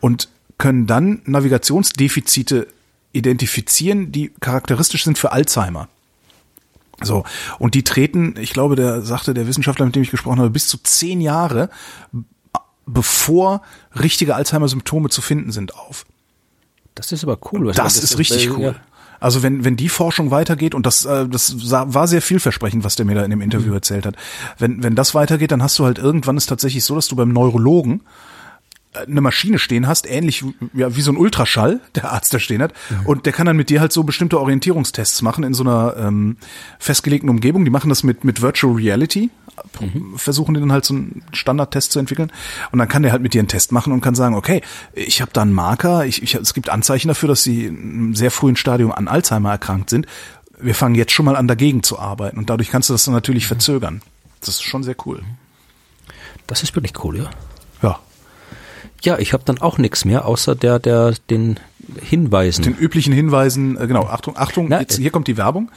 und 0.00 0.28
können 0.58 0.86
dann 0.86 1.20
Navigationsdefizite 1.24 2.68
identifizieren, 3.16 4.12
die 4.12 4.32
charakteristisch 4.40 5.04
sind 5.04 5.18
für 5.18 5.32
Alzheimer. 5.32 5.88
So, 7.02 7.24
und 7.58 7.74
die 7.74 7.84
treten, 7.84 8.36
ich 8.38 8.52
glaube, 8.52 8.74
der 8.74 9.02
sagte 9.02 9.34
der 9.34 9.46
Wissenschaftler, 9.46 9.84
mit 9.84 9.94
dem 9.94 10.02
ich 10.02 10.10
gesprochen 10.10 10.38
habe, 10.38 10.50
bis 10.50 10.68
zu 10.68 10.78
zehn 10.78 11.20
Jahre 11.20 11.68
bevor 12.86 13.62
richtige 14.00 14.36
Alzheimer-Symptome 14.36 15.10
zu 15.10 15.20
finden 15.20 15.52
sind 15.52 15.74
auf. 15.74 16.06
Das 16.94 17.12
ist 17.12 17.24
aber 17.24 17.38
cool. 17.52 17.66
Das, 17.66 17.76
das, 17.76 17.98
ist 17.98 18.18
richtig 18.18 18.50
cool. 18.50 18.62
Ja. 18.62 18.74
Also 19.20 19.42
wenn, 19.42 19.64
wenn 19.64 19.76
die 19.76 19.88
Forschung 19.88 20.30
weitergeht, 20.30 20.74
und 20.74 20.86
das, 20.86 21.04
äh, 21.04 21.28
das 21.28 21.48
sah, 21.48 21.92
war 21.92 22.06
sehr 22.06 22.22
vielversprechend, 22.22 22.84
was 22.84 22.96
der 22.96 23.04
mir 23.04 23.14
da 23.14 23.24
in 23.24 23.30
dem 23.30 23.40
Interview 23.40 23.68
Mhm. 23.68 23.74
erzählt 23.74 24.06
hat, 24.06 24.16
wenn, 24.58 24.82
wenn 24.82 24.94
das 24.94 25.14
weitergeht, 25.14 25.50
dann 25.50 25.62
hast 25.62 25.78
du 25.78 25.84
halt 25.84 25.98
irgendwann 25.98 26.36
ist 26.36 26.46
tatsächlich 26.46 26.84
so, 26.84 26.94
dass 26.94 27.08
du 27.08 27.16
beim 27.16 27.32
Neurologen 27.32 28.02
eine 29.00 29.20
Maschine 29.20 29.58
stehen 29.58 29.86
hast, 29.86 30.08
ähnlich 30.08 30.44
wie- 30.44 30.54
ja, 30.74 30.94
wie 30.96 31.00
so 31.02 31.10
ein 31.12 31.16
Ultraschall, 31.16 31.80
der 31.94 32.12
Arzt 32.12 32.32
da 32.34 32.38
stehen 32.38 32.62
hat, 32.62 32.72
und 33.04 33.26
der 33.26 33.32
kann 33.32 33.46
dann 33.46 33.56
mit 33.56 33.70
dir 33.70 33.80
halt 33.80 33.92
so 33.92 34.02
bestimmte 34.04 34.40
Orientierungstests 34.40 35.22
machen 35.22 35.44
in 35.44 35.54
so 35.54 35.62
einer 35.64 35.94
ähm, 35.98 36.36
festgelegten 36.78 37.28
Umgebung. 37.30 37.64
Die 37.64 37.70
machen 37.70 37.88
das 37.88 38.02
mit, 38.02 38.24
mit 38.24 38.42
Virtual 38.42 38.74
Reality, 38.74 39.30
versuchen 40.16 40.54
die 40.54 40.60
dann 40.60 40.72
halt 40.72 40.84
so 40.84 40.94
einen 40.94 41.22
Standardtest 41.32 41.92
zu 41.92 41.98
entwickeln 41.98 42.30
und 42.72 42.78
dann 42.78 42.88
kann 42.88 43.02
der 43.02 43.12
halt 43.12 43.22
mit 43.22 43.32
dir 43.34 43.40
einen 43.40 43.48
Test 43.48 43.72
machen 43.72 43.92
und 43.92 44.00
kann 44.00 44.14
sagen, 44.14 44.34
okay, 44.34 44.60
ich 44.92 45.20
habe 45.22 45.30
da 45.32 45.42
einen 45.42 45.52
Marker, 45.52 46.04
ich, 46.06 46.22
ich, 46.22 46.34
es 46.34 46.52
gibt 46.54 46.68
Anzeichen 46.68 47.08
dafür, 47.08 47.28
dass 47.28 47.42
sie 47.42 47.64
in 47.66 47.76
einem 47.92 48.14
sehr 48.14 48.30
frühen 48.30 48.56
Stadium 48.56 48.92
an 48.92 49.08
Alzheimer 49.08 49.50
erkrankt 49.50 49.90
sind. 49.90 50.06
Wir 50.58 50.74
fangen 50.74 50.94
jetzt 50.94 51.12
schon 51.12 51.24
mal 51.26 51.36
an, 51.36 51.48
dagegen 51.48 51.82
zu 51.82 51.98
arbeiten 51.98 52.38
und 52.38 52.48
dadurch 52.50 52.70
kannst 52.70 52.88
du 52.88 52.94
das 52.94 53.04
dann 53.04 53.14
natürlich 53.14 53.46
verzögern. 53.46 54.02
Das 54.40 54.48
ist 54.50 54.62
schon 54.62 54.82
sehr 54.82 54.96
cool. 55.06 55.22
Das 56.46 56.62
ist 56.62 56.74
wirklich 56.76 56.92
cool, 57.04 57.16
ja. 57.18 57.30
Ja. 57.82 57.98
Ja, 59.02 59.18
ich 59.18 59.32
habe 59.32 59.42
dann 59.44 59.58
auch 59.58 59.78
nichts 59.78 60.04
mehr, 60.04 60.24
außer 60.26 60.54
der, 60.54 60.78
der, 60.78 61.14
den 61.30 61.60
Hinweisen. 62.02 62.62
Den 62.64 62.74
üblichen 62.74 63.12
Hinweisen, 63.12 63.76
äh, 63.80 63.86
genau, 63.86 64.04
Achtung, 64.06 64.36
Achtung, 64.36 64.66
Na, 64.68 64.80
jetzt, 64.80 64.98
äh, 64.98 65.02
hier 65.02 65.10
kommt 65.12 65.28
die 65.28 65.36
Werbung. 65.36 65.70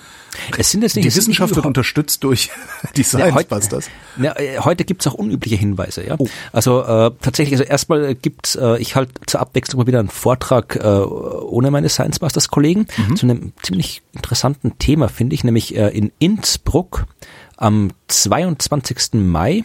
es 0.57 0.71
sind 0.71 0.81
jetzt 0.81 0.95
nicht, 0.95 1.05
Die 1.05 1.15
Wissenschaft 1.15 1.55
wird 1.55 1.67
unterstützt 1.67 2.23
durch 2.23 2.49
die 2.95 3.01
Ja, 3.01 3.07
Science 3.07 3.35
heute, 3.35 3.49
Busters. 3.49 3.89
Ja, 4.19 4.35
äh, 4.37 4.57
heute 4.59 4.85
gibt's 4.85 5.05
auch 5.05 5.13
unübliche 5.13 5.55
Hinweise, 5.55 6.01
Oh. 6.17 6.23
ja. 6.25 6.29
Also 6.51 6.81
äh, 6.81 7.11
tatsächlich, 7.21 7.59
also 7.59 7.63
erstmal 7.69 8.15
gibt's, 8.15 8.55
äh, 8.55 8.77
ich 8.79 8.95
halt 8.95 9.09
zur 9.27 9.39
Abwechslung 9.39 9.79
mal 9.81 9.87
wieder 9.87 9.99
einen 9.99 10.09
Vortrag 10.09 10.77
äh, 10.77 10.81
ohne 10.87 11.69
meine 11.69 11.89
Science 11.89 12.17
Busters 12.19 12.47
Kollegen 12.49 12.87
Mhm. 12.97 13.15
zu 13.15 13.25
einem 13.27 13.53
ziemlich 13.61 14.01
interessanten 14.13 14.79
Thema, 14.79 15.09
finde 15.09 15.35
ich, 15.35 15.43
nämlich 15.43 15.75
äh, 15.75 15.89
in 15.89 16.11
Innsbruck 16.17 17.05
am 17.57 17.89
22. 18.07 19.13
Mai. 19.13 19.63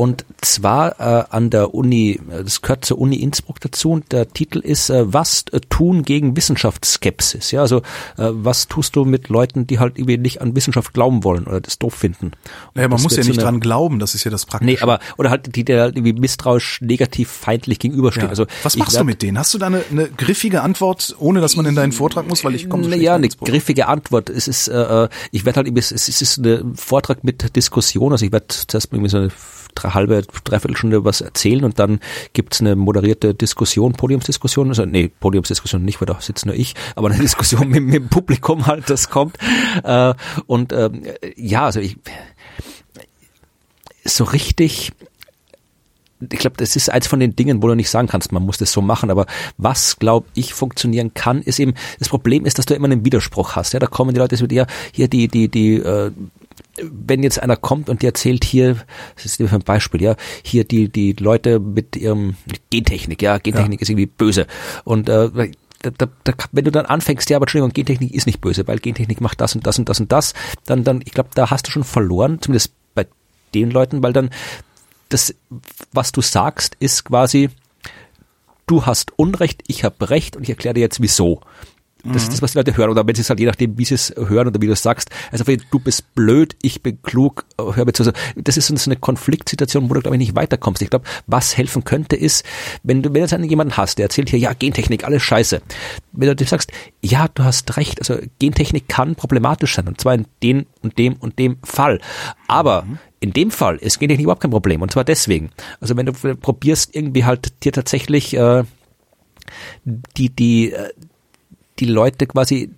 Und 0.00 0.24
zwar 0.42 1.00
äh, 1.00 1.24
an 1.30 1.50
der 1.50 1.74
Uni, 1.74 2.20
äh, 2.30 2.44
das 2.44 2.62
gehört 2.62 2.84
zur 2.84 2.98
Uni 3.00 3.16
Innsbruck 3.16 3.58
dazu 3.60 3.90
und 3.90 4.12
der 4.12 4.28
Titel 4.32 4.60
ist 4.60 4.90
äh, 4.90 5.12
Was 5.12 5.44
äh, 5.50 5.58
tun 5.68 6.04
gegen 6.04 6.36
Wissenschaftsskepsis? 6.36 7.50
Ja, 7.50 7.62
also 7.62 7.78
äh, 8.16 8.28
was 8.30 8.68
tust 8.68 8.94
du 8.94 9.04
mit 9.04 9.28
Leuten, 9.28 9.66
die 9.66 9.80
halt 9.80 9.98
irgendwie 9.98 10.16
nicht 10.16 10.40
an 10.40 10.54
Wissenschaft 10.54 10.94
glauben 10.94 11.24
wollen 11.24 11.48
oder 11.48 11.60
das 11.60 11.80
doof 11.80 11.94
finden? 11.94 12.30
Naja, 12.74 12.86
man 12.86 13.02
muss 13.02 13.16
ja 13.16 13.24
nicht 13.24 13.30
eine- 13.32 13.42
dran 13.42 13.58
glauben, 13.58 13.98
das 13.98 14.14
ist 14.14 14.22
ja 14.22 14.30
das 14.30 14.46
Praktische. 14.46 14.70
Nee, 14.72 14.78
aber 14.80 15.00
oder 15.16 15.30
halt 15.30 15.56
die, 15.56 15.64
der 15.64 15.86
irgendwie 15.86 16.12
misstrauisch, 16.12 16.80
negativ, 16.80 17.28
feindlich 17.28 17.80
gegenüberstehen. 17.80 18.26
Ja. 18.26 18.30
Also 18.30 18.46
Was 18.62 18.76
machst 18.76 18.92
du 18.92 18.98
werd- 18.98 19.06
mit 19.06 19.22
denen? 19.22 19.36
Hast 19.36 19.52
du 19.52 19.58
da 19.58 19.66
eine, 19.66 19.82
eine 19.90 20.08
griffige 20.08 20.62
Antwort, 20.62 21.16
ohne 21.18 21.40
dass 21.40 21.56
man 21.56 21.66
in 21.66 21.74
deinen 21.74 21.90
Vortrag 21.90 22.28
muss, 22.28 22.44
weil 22.44 22.54
ich 22.54 22.68
komme 22.68 22.94
ja, 22.98 23.16
eine 23.16 23.28
griffige 23.28 23.88
Antwort. 23.88 24.30
Es 24.30 24.46
ist, 24.46 24.68
äh, 24.68 25.08
ich 25.32 25.44
werde 25.44 25.56
halt, 25.56 25.66
irgendwie- 25.66 25.80
es 25.80 25.90
ist, 25.90 26.08
es 26.08 26.22
ist 26.22 26.38
ein 26.38 26.76
Vortrag 26.76 27.24
mit 27.24 27.56
Diskussion. 27.56 28.12
Also 28.12 28.24
ich 28.24 28.30
werde 28.30 28.46
zuerst 28.48 28.92
irgendwie 28.92 29.10
so 29.10 29.16
eine 29.18 29.30
halbe, 29.82 30.22
dreiviertel 30.44 31.04
was 31.04 31.20
erzählen 31.20 31.64
und 31.64 31.78
dann 31.78 32.00
gibt's 32.32 32.60
eine 32.60 32.76
moderierte 32.76 33.34
Diskussion, 33.34 33.92
Podiumsdiskussion. 33.92 34.68
Also 34.68 34.84
nee, 34.84 35.08
Podiumsdiskussion 35.20 35.84
nicht, 35.84 36.00
weil 36.00 36.06
da 36.06 36.20
sitzt 36.20 36.46
nur 36.46 36.54
ich, 36.54 36.74
aber 36.94 37.08
eine 37.08 37.18
Diskussion 37.18 37.68
mit, 37.68 37.82
mit 37.82 37.94
dem 37.94 38.08
Publikum 38.08 38.66
halt, 38.66 38.90
das 38.90 39.10
kommt. 39.10 39.36
Äh, 39.82 40.14
und 40.46 40.72
ähm, 40.72 41.02
ja, 41.36 41.64
also 41.64 41.80
ich 41.80 41.96
so 44.04 44.24
richtig 44.24 44.92
ich 46.20 46.38
glaube, 46.40 46.56
das 46.56 46.74
ist 46.74 46.90
eins 46.90 47.06
von 47.06 47.20
den 47.20 47.36
Dingen, 47.36 47.62
wo 47.62 47.68
du 47.68 47.74
nicht 47.74 47.90
sagen 47.90 48.08
kannst, 48.08 48.32
man 48.32 48.42
muss 48.42 48.58
das 48.58 48.72
so 48.72 48.80
machen, 48.80 49.10
aber 49.10 49.26
was, 49.56 49.98
glaube 49.98 50.26
ich, 50.34 50.52
funktionieren 50.52 51.14
kann, 51.14 51.42
ist 51.42 51.60
eben, 51.60 51.74
das 51.98 52.08
Problem 52.08 52.44
ist, 52.44 52.58
dass 52.58 52.66
du 52.66 52.74
immer 52.74 52.86
einen 52.86 53.04
Widerspruch 53.04 53.54
hast. 53.54 53.72
Ja, 53.72 53.78
da 53.78 53.86
kommen 53.86 54.14
die 54.14 54.18
Leute 54.18 54.40
mit 54.40 54.50
dir, 54.50 54.66
hier 54.92 55.08
die, 55.08 55.28
die, 55.28 55.48
die, 55.48 55.76
äh, 55.76 56.10
wenn 56.80 57.22
jetzt 57.22 57.42
einer 57.42 57.56
kommt 57.56 57.88
und 57.88 58.02
dir 58.02 58.08
erzählt 58.08 58.44
hier, 58.44 58.76
das 59.16 59.26
ist 59.26 59.40
ein 59.40 59.60
Beispiel, 59.60 60.02
ja, 60.02 60.16
hier 60.42 60.64
die, 60.64 60.88
die 60.88 61.12
Leute 61.12 61.60
mit 61.60 61.96
ihrem 61.96 62.36
Gentechnik, 62.70 63.22
ja, 63.22 63.38
Gentechnik 63.38 63.80
ist 63.80 63.88
irgendwie 63.88 64.06
böse. 64.06 64.46
Und 64.84 65.08
äh, 65.08 65.30
da, 65.82 65.90
da, 65.90 66.08
da, 66.24 66.32
wenn 66.52 66.64
du 66.64 66.72
dann 66.72 66.86
anfängst, 66.86 67.30
ja, 67.30 67.36
aber 67.36 67.44
Entschuldigung, 67.44 67.72
Gentechnik 67.72 68.12
ist 68.12 68.26
nicht 68.26 68.40
böse, 68.40 68.66
weil 68.66 68.78
Gentechnik 68.78 69.20
macht 69.20 69.40
das 69.40 69.54
und 69.54 69.66
das 69.66 69.78
und 69.78 69.88
das 69.88 70.00
und 70.00 70.12
das, 70.12 70.34
dann, 70.66 70.84
dann, 70.84 71.02
ich 71.04 71.12
glaube, 71.12 71.30
da 71.34 71.50
hast 71.50 71.66
du 71.66 71.70
schon 71.70 71.84
verloren, 71.84 72.40
zumindest 72.40 72.72
bei 72.94 73.06
den 73.54 73.70
Leuten, 73.70 74.02
weil 74.02 74.12
dann 74.12 74.30
das, 75.08 75.34
was 75.92 76.12
du 76.12 76.20
sagst, 76.20 76.76
ist 76.80 77.04
quasi, 77.04 77.50
du 78.66 78.86
hast 78.86 79.12
Unrecht, 79.16 79.62
ich 79.66 79.84
habe 79.84 80.10
Recht 80.10 80.36
und 80.36 80.42
ich 80.42 80.50
erkläre 80.50 80.74
dir 80.74 80.80
jetzt 80.80 81.00
wieso. 81.00 81.40
Das 82.04 82.22
ist 82.22 82.32
das, 82.32 82.42
was 82.42 82.52
die 82.52 82.58
Leute 82.58 82.76
hören. 82.76 82.90
Oder 82.90 83.06
wenn 83.06 83.14
sie 83.14 83.22
es 83.22 83.30
halt 83.30 83.40
je 83.40 83.46
nachdem, 83.46 83.76
wie 83.76 83.84
sie 83.84 83.94
es 83.94 84.14
hören 84.16 84.46
oder 84.46 84.60
wie 84.62 84.66
du 84.66 84.72
es 84.72 84.82
sagst. 84.82 85.10
Also 85.32 85.44
du 85.44 85.78
bist 85.80 86.14
blöd, 86.14 86.54
ich 86.62 86.82
bin 86.82 87.02
klug, 87.02 87.44
hör 87.58 87.84
mir 87.84 87.92
zu. 87.92 88.04
Also 88.04 88.12
Das 88.36 88.56
ist 88.56 88.68
so 88.68 88.90
eine 88.90 88.96
Konfliktsituation, 88.96 89.90
wo 89.90 89.94
du, 89.94 90.00
glaube 90.00 90.16
ich, 90.16 90.20
nicht 90.20 90.36
weiterkommst. 90.36 90.80
Ich 90.80 90.90
glaube, 90.90 91.04
was 91.26 91.56
helfen 91.56 91.84
könnte, 91.84 92.14
ist, 92.14 92.44
wenn 92.84 93.02
du, 93.02 93.08
wenn 93.12 93.24
du 93.24 93.28
jetzt 93.28 93.50
jemanden 93.50 93.76
hast, 93.76 93.98
der 93.98 94.04
erzählt 94.04 94.30
hier, 94.30 94.38
ja, 94.38 94.52
Gentechnik, 94.52 95.04
alles 95.04 95.22
scheiße. 95.22 95.60
Wenn 96.12 96.28
du 96.28 96.36
dir 96.36 96.46
sagst, 96.46 96.70
ja, 97.02 97.26
du 97.28 97.42
hast 97.42 97.76
recht, 97.76 97.98
also 97.98 98.16
Gentechnik 98.38 98.88
kann 98.88 99.16
problematisch 99.16 99.74
sein. 99.74 99.88
Und 99.88 100.00
zwar 100.00 100.14
in 100.14 100.26
dem 100.42 100.66
und 100.82 100.98
dem 100.98 101.14
und 101.14 101.38
dem 101.38 101.58
Fall. 101.64 102.00
Aber 102.46 102.86
in 103.20 103.32
dem 103.32 103.50
Fall 103.50 103.76
ist 103.76 103.98
Gentechnik 103.98 104.24
überhaupt 104.24 104.42
kein 104.42 104.52
Problem. 104.52 104.82
Und 104.82 104.92
zwar 104.92 105.04
deswegen. 105.04 105.50
Also 105.80 105.96
wenn 105.96 106.06
du 106.06 106.12
probierst, 106.12 106.94
irgendwie 106.94 107.24
halt 107.24 107.64
dir 107.64 107.72
tatsächlich 107.72 108.34
äh, 108.34 108.62
die, 109.84 110.30
die, 110.30 110.72
äh, 110.72 110.90
die 111.78 111.86
Leute 111.86 112.26
quasi 112.26 112.70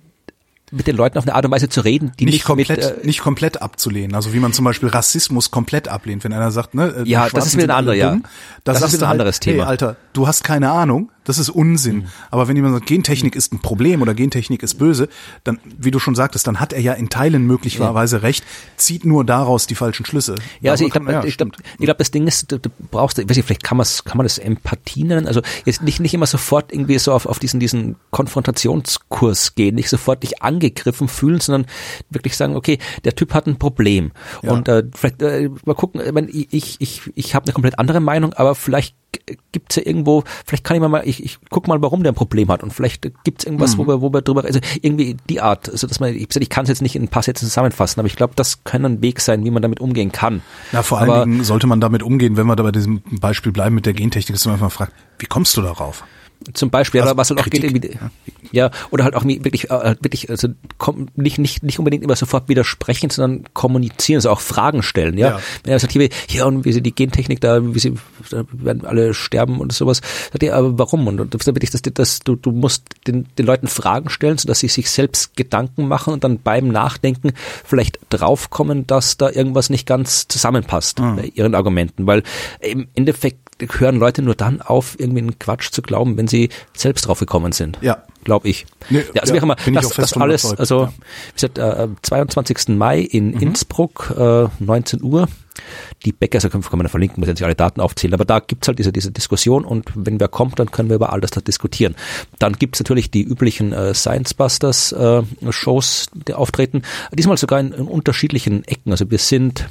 mit 0.73 0.87
den 0.87 0.97
Leuten 0.97 1.19
auf 1.19 1.25
eine 1.25 1.35
Art 1.35 1.45
und 1.45 1.51
Weise 1.51 1.69
zu 1.69 1.81
reden, 1.81 2.13
die 2.21 2.25
nicht, 2.27 2.35
nicht, 2.35 2.45
komplett, 2.45 2.69
mit, 2.69 3.03
äh, 3.03 3.07
nicht 3.07 3.21
komplett 3.21 3.61
abzulehnen. 3.61 4.15
Also 4.15 4.33
wie 4.33 4.39
man 4.39 4.53
zum 4.53 4.65
Beispiel 4.65 4.89
Rassismus 4.89 5.51
komplett 5.51 5.89
ablehnt, 5.89 6.23
wenn 6.23 6.33
einer 6.33 6.51
sagt, 6.53 6.75
ne, 6.75 6.95
äh, 6.99 7.09
Ja, 7.09 7.29
das 7.29 7.47
ist 7.47 7.53
sind 7.53 7.63
ein 7.65 7.71
anderer, 7.71 7.95
ja. 7.97 8.11
dumm, 8.11 8.23
da 8.65 8.73
Das 8.73 8.83
ist 8.83 8.93
du 8.93 8.99
ein 8.99 9.09
halt, 9.09 9.21
anderes 9.21 9.41
Thema. 9.41 9.65
Hey, 9.65 9.71
Alter, 9.71 9.97
du 10.13 10.29
hast 10.29 10.45
keine 10.45 10.71
Ahnung, 10.71 11.11
das 11.25 11.39
ist 11.39 11.51
Unsinn. 11.51 11.97
Mhm. 11.97 12.05
Aber 12.31 12.49
wenn 12.49 12.57
jemand 12.57 12.75
sagt, 12.75 12.87
Gentechnik 12.87 13.35
ist 13.37 13.53
ein 13.53 13.61
Problem 13.61 14.03
oder 14.03 14.15
Gentechnik 14.15 14.63
ist 14.63 14.75
böse, 14.79 15.09
dann, 15.45 15.59
wie 15.79 15.91
du 15.91 15.99
schon 15.99 16.15
sagtest, 16.15 16.47
dann 16.47 16.61
hat 16.61 16.73
er 16.73 16.81
ja 16.81 16.93
in 16.95 17.09
Teilen 17.11 17.47
möglicherweise 17.47 18.23
recht, 18.23 18.45
zieht 18.77 19.05
nur 19.05 19.25
daraus 19.25 19.67
die 19.67 19.75
falschen 19.75 20.07
Schlüsse. 20.07 20.35
Ja, 20.61 20.73
also 20.73 20.85
ich 20.85 20.91
glaube, 20.93 21.13
kann- 21.13 21.27
ich 21.27 21.35
stimmt. 21.35 21.57
ich 21.79 21.85
glaube, 21.85 21.99
das 21.99 22.11
Ding 22.11 22.27
ist, 22.27 22.51
du, 22.51 22.59
du 22.59 22.71
brauchst, 22.91 23.19
ich 23.19 23.29
weiß 23.29 23.37
nicht, 23.37 23.47
vielleicht 23.47 23.63
kann 23.65 23.77
man 23.77 23.87
kann 24.05 24.17
man 24.17 24.25
das 24.25 24.39
Empathie 24.39 25.05
nennen. 25.05 25.27
Also 25.27 25.43
jetzt 25.65 25.83
nicht 25.83 26.01
nicht 26.01 26.15
immer 26.15 26.27
sofort 26.27 26.73
irgendwie 26.73 26.99
so 26.99 27.13
auf, 27.13 27.27
auf 27.27 27.39
diesen 27.39 27.61
diesen 27.61 27.97
Konfrontationskurs 28.11 29.55
gehen, 29.55 29.75
nicht 29.75 29.89
sofort 29.89 30.23
dich 30.23 30.43
angegriffen 30.43 31.09
fühlen, 31.09 31.41
sondern 31.41 31.67
wirklich 32.11 32.37
sagen, 32.37 32.57
okay, 32.57 32.79
der 33.05 33.15
Typ 33.15 33.35
hat 33.35 33.47
ein 33.47 33.59
Problem 33.59 34.13
Ja. 34.43 34.53
und 34.53 34.69
äh, 34.69 34.85
vielleicht 34.95 35.23
äh, 35.23 35.49
mal 35.65 35.75
gucken. 35.75 36.01
Ich 36.05 36.13
meine, 36.13 36.29
ich 36.31 36.77
ich 36.81 37.03
ich 37.15 37.35
habe 37.35 37.47
eine 37.47 37.53
komplett 37.53 37.79
andere 37.79 38.01
Meinung, 38.01 38.33
aber 38.35 38.55
vielleicht 38.55 38.95
gibt's 39.53 39.77
ja 39.77 39.83
irgendwo, 39.85 40.25
vielleicht 40.47 40.65
kann 40.65 40.77
ich 40.77 40.89
mal, 40.89 41.03
ich, 41.05 41.25
ich 41.25 41.39
guck 41.51 41.69
mal, 41.69 41.81
warum 41.83 42.03
der 42.03 42.13
ein 42.13 42.17
Problem 42.17 42.49
hat 42.49 42.63
und 42.63 42.73
vielleicht 42.73 43.03
gibt's 43.25 43.45
irgendwas, 43.45 43.77
Mhm. 43.77 43.79
wo 43.79 43.87
wir, 43.89 44.01
wo 44.03 44.13
wir 44.13 44.23
drüber, 44.23 44.45
also 44.45 44.61
irgendwie 44.81 45.17
die 45.29 45.41
Art, 45.41 45.69
also 45.69 45.87
dass 45.87 46.01
man, 46.01 46.15
ich, 46.15 46.35
ich 46.35 46.49
kann 46.51 46.65
es 46.65 46.69
jetzt 46.69 46.83
nicht 46.83 46.97
in 46.97 47.03
ein 47.05 47.09
paar 47.09 47.23
Sätzen 47.23 47.47
zusammenfassen, 47.47 48.01
aber 48.01 48.07
ich 48.07 48.17
glaube, 48.17 48.35
das 48.37 48.65
kann 48.65 48.85
ein 48.85 49.03
Weg 49.03 49.21
sein, 49.21 49.45
wie 49.45 49.51
man 49.51 49.63
damit 49.63 49.81
umgehen 49.81 50.13
kann. 50.13 50.43
Na, 50.73 50.83
vor 50.83 51.01
aber, 51.01 51.15
allen 51.21 51.31
Dingen 51.31 51.45
sollte 51.45 51.67
man 51.67 51.81
damit 51.81 52.03
umgehen, 52.03 52.37
wenn 52.37 52.47
wir 52.47 52.57
da 52.57 52.63
bei 52.63 52.73
diesem 52.73 53.03
Beispiel 53.21 53.53
bleiben 53.53 53.75
mit 53.75 53.87
der 53.87 53.95
Gentechnik, 53.95 54.35
dass 54.35 54.45
man 54.45 54.55
einfach 54.55 54.73
fragt, 54.73 54.93
wie 55.19 55.27
kommst 55.27 55.57
du 55.57 55.63
darauf? 55.63 56.05
Zum 56.55 56.71
Beispiel, 56.71 57.01
Also 57.01 57.11
aber 57.11 57.19
was 57.19 57.31
halt 57.31 57.41
auch 57.41 57.45
geht, 57.45 57.61
Kritik, 57.63 57.85
irgendwie, 57.85 57.99
ja, 58.51 58.71
oder 58.91 59.05
halt 59.05 59.15
auch 59.15 59.25
wirklich, 59.25 59.71
äh, 59.71 59.95
wirklich, 60.01 60.31
also 60.31 60.49
nicht, 61.15 61.39
nicht, 61.39 61.63
nicht 61.63 61.79
unbedingt 61.79 62.03
immer 62.03 62.17
sofort 62.17 62.49
widersprechen, 62.49 63.11
sondern 63.11 63.45
kommunizieren, 63.53 64.19
also 64.19 64.31
auch 64.31 64.41
Fragen 64.41 64.83
stellen, 64.83 65.19
ja. 65.19 65.31
Ja. 65.33 65.41
Wenn 65.65 65.73
er 65.73 65.79
sagt, 65.79 65.93
hier, 65.93 66.09
ja, 66.29 66.47
und 66.47 66.65
wie 66.65 66.73
sie 66.73 66.81
die 66.83 66.95
Gentechnik 66.95 67.41
da, 67.41 67.75
wie 67.75 67.79
sie, 67.79 67.95
da 68.31 68.45
werden 68.53 68.87
alle 68.87 69.13
sterben 69.13 69.61
und 69.61 69.73
sowas, 69.73 70.01
sagt 70.33 70.43
er, 70.43 70.57
aber 70.57 70.79
warum? 70.79 71.07
Und, 71.07 71.21
und 71.21 71.35
ist 71.35 71.47
wirklich, 71.47 71.71
dass, 71.71 71.83
dass 71.83 72.21
du, 72.21 72.37
du 72.37 72.53
musst 72.53 72.85
den, 73.07 73.27
den 73.37 73.47
Leuten 73.47 73.69
Fragen 73.69 74.09
stellen, 74.09 74.39
sodass 74.39 74.61
sie 74.61 74.69
sich 74.69 74.91
selbst 74.91 75.37
Gedanken 75.37 75.89
machen 75.89 76.15
und 76.15 76.25
dann 76.25 76.41
beim 76.41 76.69
Nachdenken 76.69 77.33
vielleicht 77.65 77.99
draufkommen, 78.09 78.87
dass 78.87 79.19
da 79.19 79.31
irgendwas 79.31 79.69
nicht 79.71 79.87
ganz 79.87 80.27
zusammenpasst 80.27 81.01
Mhm. 81.01 81.17
bei 81.17 81.33
ihren 81.35 81.55
Argumenten, 81.55 82.07
weil 82.07 82.23
im 82.61 82.89
Endeffekt 82.95 83.39
hören 83.69 83.97
Leute 83.97 84.23
nur 84.23 84.35
dann 84.35 84.61
auf, 84.61 84.99
irgendwie 84.99 85.21
einen 85.21 85.39
Quatsch 85.39 85.71
zu 85.71 85.83
glauben, 85.83 86.17
wenn 86.17 86.29
sie 86.29 86.49
selbst 86.75 87.07
drauf 87.07 87.21
gekommen 87.21 87.53
sind. 87.53 87.79
Ja. 87.81 88.03
Glaube 88.25 88.49
ich. 88.49 88.67
Nee, 88.91 89.03
ja, 89.15 89.23
also 89.23 89.35
ja, 89.35 89.41
bin 89.41 89.75
ich 89.75 89.81
das, 89.81 89.95
das 89.95 90.13
alles, 90.15 90.45
überzeugt, 90.45 90.61
also 90.61 90.81
ja. 90.81 90.87
Mhm. 90.87 90.93
wie 90.93 91.35
gesagt, 91.35 91.59
äh, 91.59 91.63
am 91.63 91.97
22. 92.03 92.69
Mai 92.77 93.01
in 93.01 93.33
Innsbruck, 93.33 94.15
äh, 94.17 94.49
19 94.59 95.03
Uhr. 95.03 95.27
Die 96.05 96.13
Bäcker, 96.13 96.37
also 96.37 96.49
können 96.49 96.83
wir 96.83 96.89
verlinken, 96.89 97.21
muss 97.21 97.29
jetzt 97.29 97.39
nicht 97.39 97.45
alle 97.45 97.55
Daten 97.55 97.81
aufzählen, 97.81 98.15
aber 98.15 98.25
da 98.25 98.39
gibt's 98.41 98.67
halt 98.69 98.79
diese, 98.79 98.93
diese 98.93 99.11
Diskussion 99.11 99.65
und 99.65 99.91
wenn 99.95 100.19
wer 100.19 100.29
kommt, 100.29 100.59
dann 100.59 100.71
können 100.71 100.89
wir 100.89 100.97
über 100.97 101.13
all 101.13 101.21
das 101.21 101.33
da 101.33 101.41
diskutieren. 101.41 101.97
Dann 102.39 102.55
gibt's 102.55 102.81
natürlich 102.81 103.11
die 103.11 103.23
üblichen 103.23 103.73
äh, 103.73 103.93
Science 103.93 104.33
Busters 104.33 104.93
äh, 104.93 105.23
Shows, 105.51 106.07
die 106.15 106.33
auftreten, 106.33 106.83
diesmal 107.13 107.37
sogar 107.37 107.61
in, 107.61 107.73
in 107.73 107.87
unterschiedlichen 107.87 108.65
Ecken. 108.65 108.91
Also 108.93 109.11
wir 109.11 109.19
sind 109.19 109.69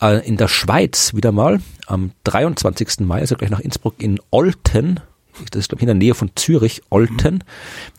äh, 0.00 0.26
in 0.26 0.36
der 0.36 0.48
Schweiz 0.48 1.14
wieder 1.14 1.32
mal 1.32 1.60
am 1.86 2.12
23. 2.24 3.00
Mai, 3.00 3.20
also 3.20 3.36
gleich 3.36 3.50
nach 3.50 3.60
Innsbruck 3.60 3.94
in 3.98 4.20
Olten. 4.30 5.00
das 5.50 5.60
ist 5.60 5.68
glaube 5.68 5.80
ich 5.80 5.82
in 5.82 5.88
der 5.88 5.94
Nähe 5.94 6.14
von 6.14 6.30
Zürich, 6.34 6.82
Olten. 6.90 7.42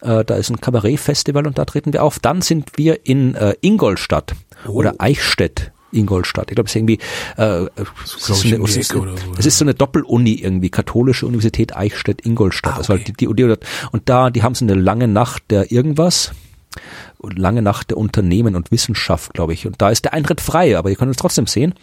Mhm. 0.03 0.09
Äh, 0.09 0.25
da 0.25 0.35
ist 0.35 0.49
ein 0.49 0.61
Kabarettfestival 0.61 1.47
und 1.47 1.57
da 1.57 1.65
treten 1.65 1.93
wir 1.93 2.03
auf. 2.03 2.19
Dann 2.19 2.41
sind 2.41 2.77
wir 2.77 3.05
in 3.05 3.35
äh, 3.35 3.55
Ingolstadt 3.61 4.35
oh. 4.67 4.71
oder 4.71 4.95
Eichstätt. 4.99 5.71
Ingolstadt. 5.93 6.49
Ich 6.49 6.55
glaube, 6.55 6.67
es 6.67 6.71
ist 6.71 6.77
irgendwie, 6.77 6.99
äh, 7.35 7.65
es, 7.75 8.15
ist 8.15 8.25
so 8.25 8.47
eine, 8.47 8.63
es, 8.63 8.77
ist, 8.77 8.91
so, 8.91 9.05
es 9.37 9.45
ist 9.45 9.57
so 9.57 9.65
eine 9.65 9.73
Doppeluni 9.73 10.35
irgendwie, 10.35 10.69
katholische 10.69 11.25
Universität 11.27 11.75
Eichstätt 11.75 12.25
Ingolstadt. 12.25 12.73
Ah, 12.73 12.75
okay. 12.75 12.79
Das 12.79 12.89
war 12.89 12.97
die, 12.97 13.13
die, 13.13 13.27
und 13.27 14.09
da, 14.09 14.29
die 14.29 14.41
haben 14.41 14.55
so 14.55 14.63
eine 14.63 14.75
lange 14.75 15.09
Nacht 15.09 15.43
der 15.49 15.69
irgendwas 15.71 16.31
lange 17.29 17.61
Nacht 17.61 17.89
der 17.89 17.97
Unternehmen 17.97 18.55
und 18.55 18.71
Wissenschaft, 18.71 19.33
glaube 19.33 19.53
ich. 19.53 19.67
Und 19.67 19.81
da 19.81 19.89
ist 19.89 20.05
der 20.05 20.13
Eintritt 20.13 20.41
frei, 20.41 20.77
aber 20.77 20.89
ihr 20.89 20.95
könnt 20.95 21.11
es 21.11 21.17
trotzdem 21.17 21.47
sehen. 21.47 21.73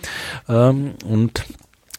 Ähm, 0.48 0.94
und 1.04 1.44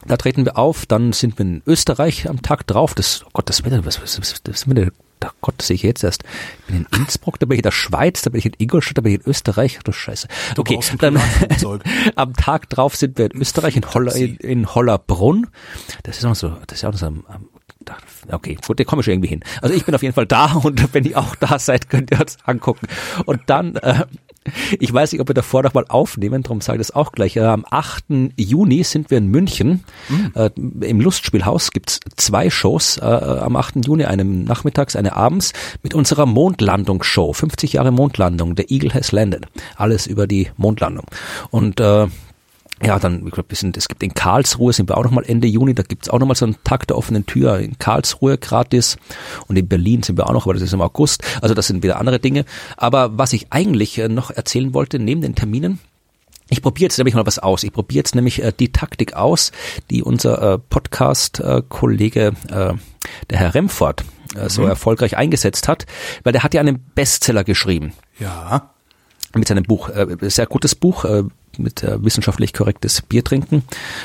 da 0.06 0.18
treten 0.18 0.46
wir 0.46 0.58
auf, 0.58 0.86
dann 0.86 1.14
sind 1.14 1.38
wir 1.38 1.46
in 1.46 1.62
Österreich 1.66 2.30
am 2.30 2.42
Tag 2.42 2.66
drauf. 2.68 2.96
Das, 2.96 3.24
oh 3.26 3.30
Gott, 3.34 3.50
das 3.50 3.66
Wetter, 3.66 3.86
was, 3.86 4.02
was, 4.02 4.20
was, 4.20 4.42
das 4.44 4.70
Wetter, 4.70 4.92
oh 5.26 5.30
Gott, 5.42 5.56
das 5.58 5.68
sehe 5.68 5.76
ich 5.76 5.84
jetzt 5.84 6.04
erst. 6.04 6.24
Ich 6.60 6.66
bin 6.68 6.76
in 6.78 7.00
Innsbruck, 7.00 7.38
da 7.40 7.46
bin 7.46 7.56
ich 7.56 7.60
in 7.60 7.64
der 7.64 7.72
Schweiz, 7.72 8.22
da 8.22 8.30
bin 8.30 8.40
ich 8.40 8.46
in 8.46 8.54
Ingolstadt, 8.58 8.98
da 8.98 9.02
bin 9.02 9.14
ich 9.14 9.26
in 9.26 9.30
Österreich. 9.30 9.80
Du 9.84 9.92
Scheiße. 9.92 10.28
Okay, 10.58 10.80
dann 11.00 11.20
am 12.16 12.34
Tag 12.34 12.70
drauf 12.70 12.96
sind 12.96 13.18
wir 13.18 13.26
in 13.26 13.42
Österreich, 13.42 13.76
in, 13.76 13.94
Holler, 13.94 14.16
in, 14.16 14.38
in 14.38 14.74
Hollerbrunn. 14.74 15.48
Das 16.04 16.18
ist 16.18 16.26
auch 16.26 16.36
so, 16.36 16.56
das 16.68 16.80
ist 16.80 16.86
auch 16.86 16.94
so 16.94 17.08
am, 17.08 17.26
am 17.28 17.50
okay, 18.32 18.58
gut, 18.66 18.80
der 18.80 18.86
komme 18.86 19.02
ich 19.02 19.08
irgendwie 19.08 19.30
hin. 19.30 19.42
Also 19.62 19.76
ich 19.76 19.86
bin 19.86 19.96
auf 19.96 20.04
jeden 20.04 20.14
Fall 20.14 20.26
da 20.26 20.54
und 20.64 20.94
wenn 20.94 21.06
ihr 21.06 21.18
auch 21.18 21.36
da 21.36 21.60
seid, 21.60 21.90
könnt 21.90 22.12
ihr 22.12 22.20
uns 22.20 22.38
angucken. 22.46 22.88
Und 23.26 23.42
dann, 23.48 23.76
äh, 23.78 24.06
ich 24.80 24.92
weiß 24.92 25.12
nicht, 25.12 25.22
ob 25.22 25.30
wir 25.30 25.34
davor 25.34 25.64
noch 25.64 25.74
mal 25.74 25.86
aufnehmen, 25.88 26.44
darum 26.44 26.62
sage 26.62 26.78
ich 26.78 26.88
das 26.88 26.96
auch 26.96 27.12
gleich. 27.12 27.36
Äh, 27.36 27.42
am 27.42 27.66
8. 27.70 28.06
Juni 28.38 28.84
sind 28.84 29.12
wir 29.12 29.18
in 29.18 29.28
München. 29.28 29.84
Mhm. 30.10 30.34
Äh, 30.36 30.50
Im 30.88 31.02
Lustspielhaus 31.02 31.72
gibt's 31.72 32.00
zwei 32.16 32.50
Shows. 32.50 32.98
Äh, 32.98 33.04
am 33.04 33.56
8. 33.56 33.86
Juni, 33.86 34.06
eine 34.06 34.26
nachmittags, 34.26 34.96
eine 34.96 35.16
abends, 35.16 35.54
mit 35.84 35.94
unserer 35.94 36.26
Mondlandungsshow. 36.26 37.34
50 37.34 37.74
Jahre 37.74 37.92
Mondlandung. 37.92 38.56
Der 38.56 38.72
Eagle 38.72 38.94
has 38.94 39.12
landed. 39.12 39.46
Alles 39.76 40.08
über 40.08 40.28
die 40.28 40.50
Mondlandung. 40.58 41.06
Und 41.52 41.80
äh, 41.80 42.08
ja, 42.84 43.00
dann, 43.00 43.26
ich 43.26 43.34
glaube, 43.34 43.50
wir 43.50 43.58
sind, 43.58 43.78
es 43.78 43.88
gibt 43.88 44.04
in 44.04 44.14
Karlsruhe, 44.14 44.74
sind 44.74 44.90
wir 44.90 44.98
auch 44.98 45.04
nochmal 45.04 45.26
Ende 45.26 45.48
Juni, 45.48 45.74
da 45.74 45.84
gibt's 45.84 46.10
auch 46.10 46.20
nochmal 46.20 46.36
so 46.36 46.46
einen 46.46 46.56
Tag 46.64 46.88
der 46.88 46.98
offenen 46.98 47.26
Tür 47.26 47.60
in 47.60 47.78
Karlsruhe 47.78 48.38
gratis 48.38 48.98
und 49.48 49.58
in 49.58 49.68
Berlin 49.68 50.04
sind 50.04 50.18
wir 50.18 50.28
auch 50.28 50.34
noch, 50.34 50.46
aber 50.46 50.54
das 50.54 50.64
ist 50.64 50.74
im 50.74 50.82
August, 50.82 51.24
also 51.42 51.54
das 51.54 51.68
sind 51.68 51.84
wieder 51.84 52.00
andere 52.00 52.20
Dinge. 52.20 52.46
Aber 52.78 53.18
was 53.18 53.34
ich 53.34 53.48
eigentlich 53.52 53.98
äh, 53.98 54.08
noch 54.08 54.32
erzählen 54.32 54.74
wollte, 54.74 55.00
neben 55.00 55.22
den 55.22 55.36
Terminen, 55.36 55.80
ich 56.50 56.62
probiere 56.62 56.86
jetzt 56.86 56.98
nämlich 56.98 57.14
mal 57.14 57.28
was 57.28 57.38
aus. 57.38 57.64
Ich 57.64 57.72
probiere 57.72 58.00
jetzt 58.00 58.16
nämlich 58.16 58.42
äh, 58.42 58.52
die 58.58 58.72
Taktik 58.72 59.14
aus, 59.14 59.52
die 59.92 60.02
unser 60.02 60.54
äh, 60.54 60.58
Podcast-Kollege, 60.58 62.34
äh, 62.50 62.74
der 63.30 63.38
Herr 63.38 63.54
Remford, 63.54 64.04
äh, 64.36 64.50
so 64.50 64.64
mhm. 64.64 64.70
erfolgreich 64.70 65.16
eingesetzt 65.16 65.68
hat, 65.68 65.86
weil 66.24 66.34
der 66.34 66.44
hat 66.44 66.54
ja 66.54 66.62
einen 66.62 66.84
Bestseller 66.96 67.44
geschrieben. 67.44 67.94
Ja 68.20 68.72
mit 69.36 69.48
seinem 69.48 69.64
Buch, 69.64 69.90
äh, 69.90 70.18
sehr 70.30 70.48
gutes 70.48 70.76
Buch, 70.76 71.06
äh, 71.06 71.24
mit 71.58 71.84
äh, 71.84 72.04
wissenschaftlich 72.04 72.54
korrektes 72.54 73.02
Bier 73.02 73.24
trinken 73.24 73.64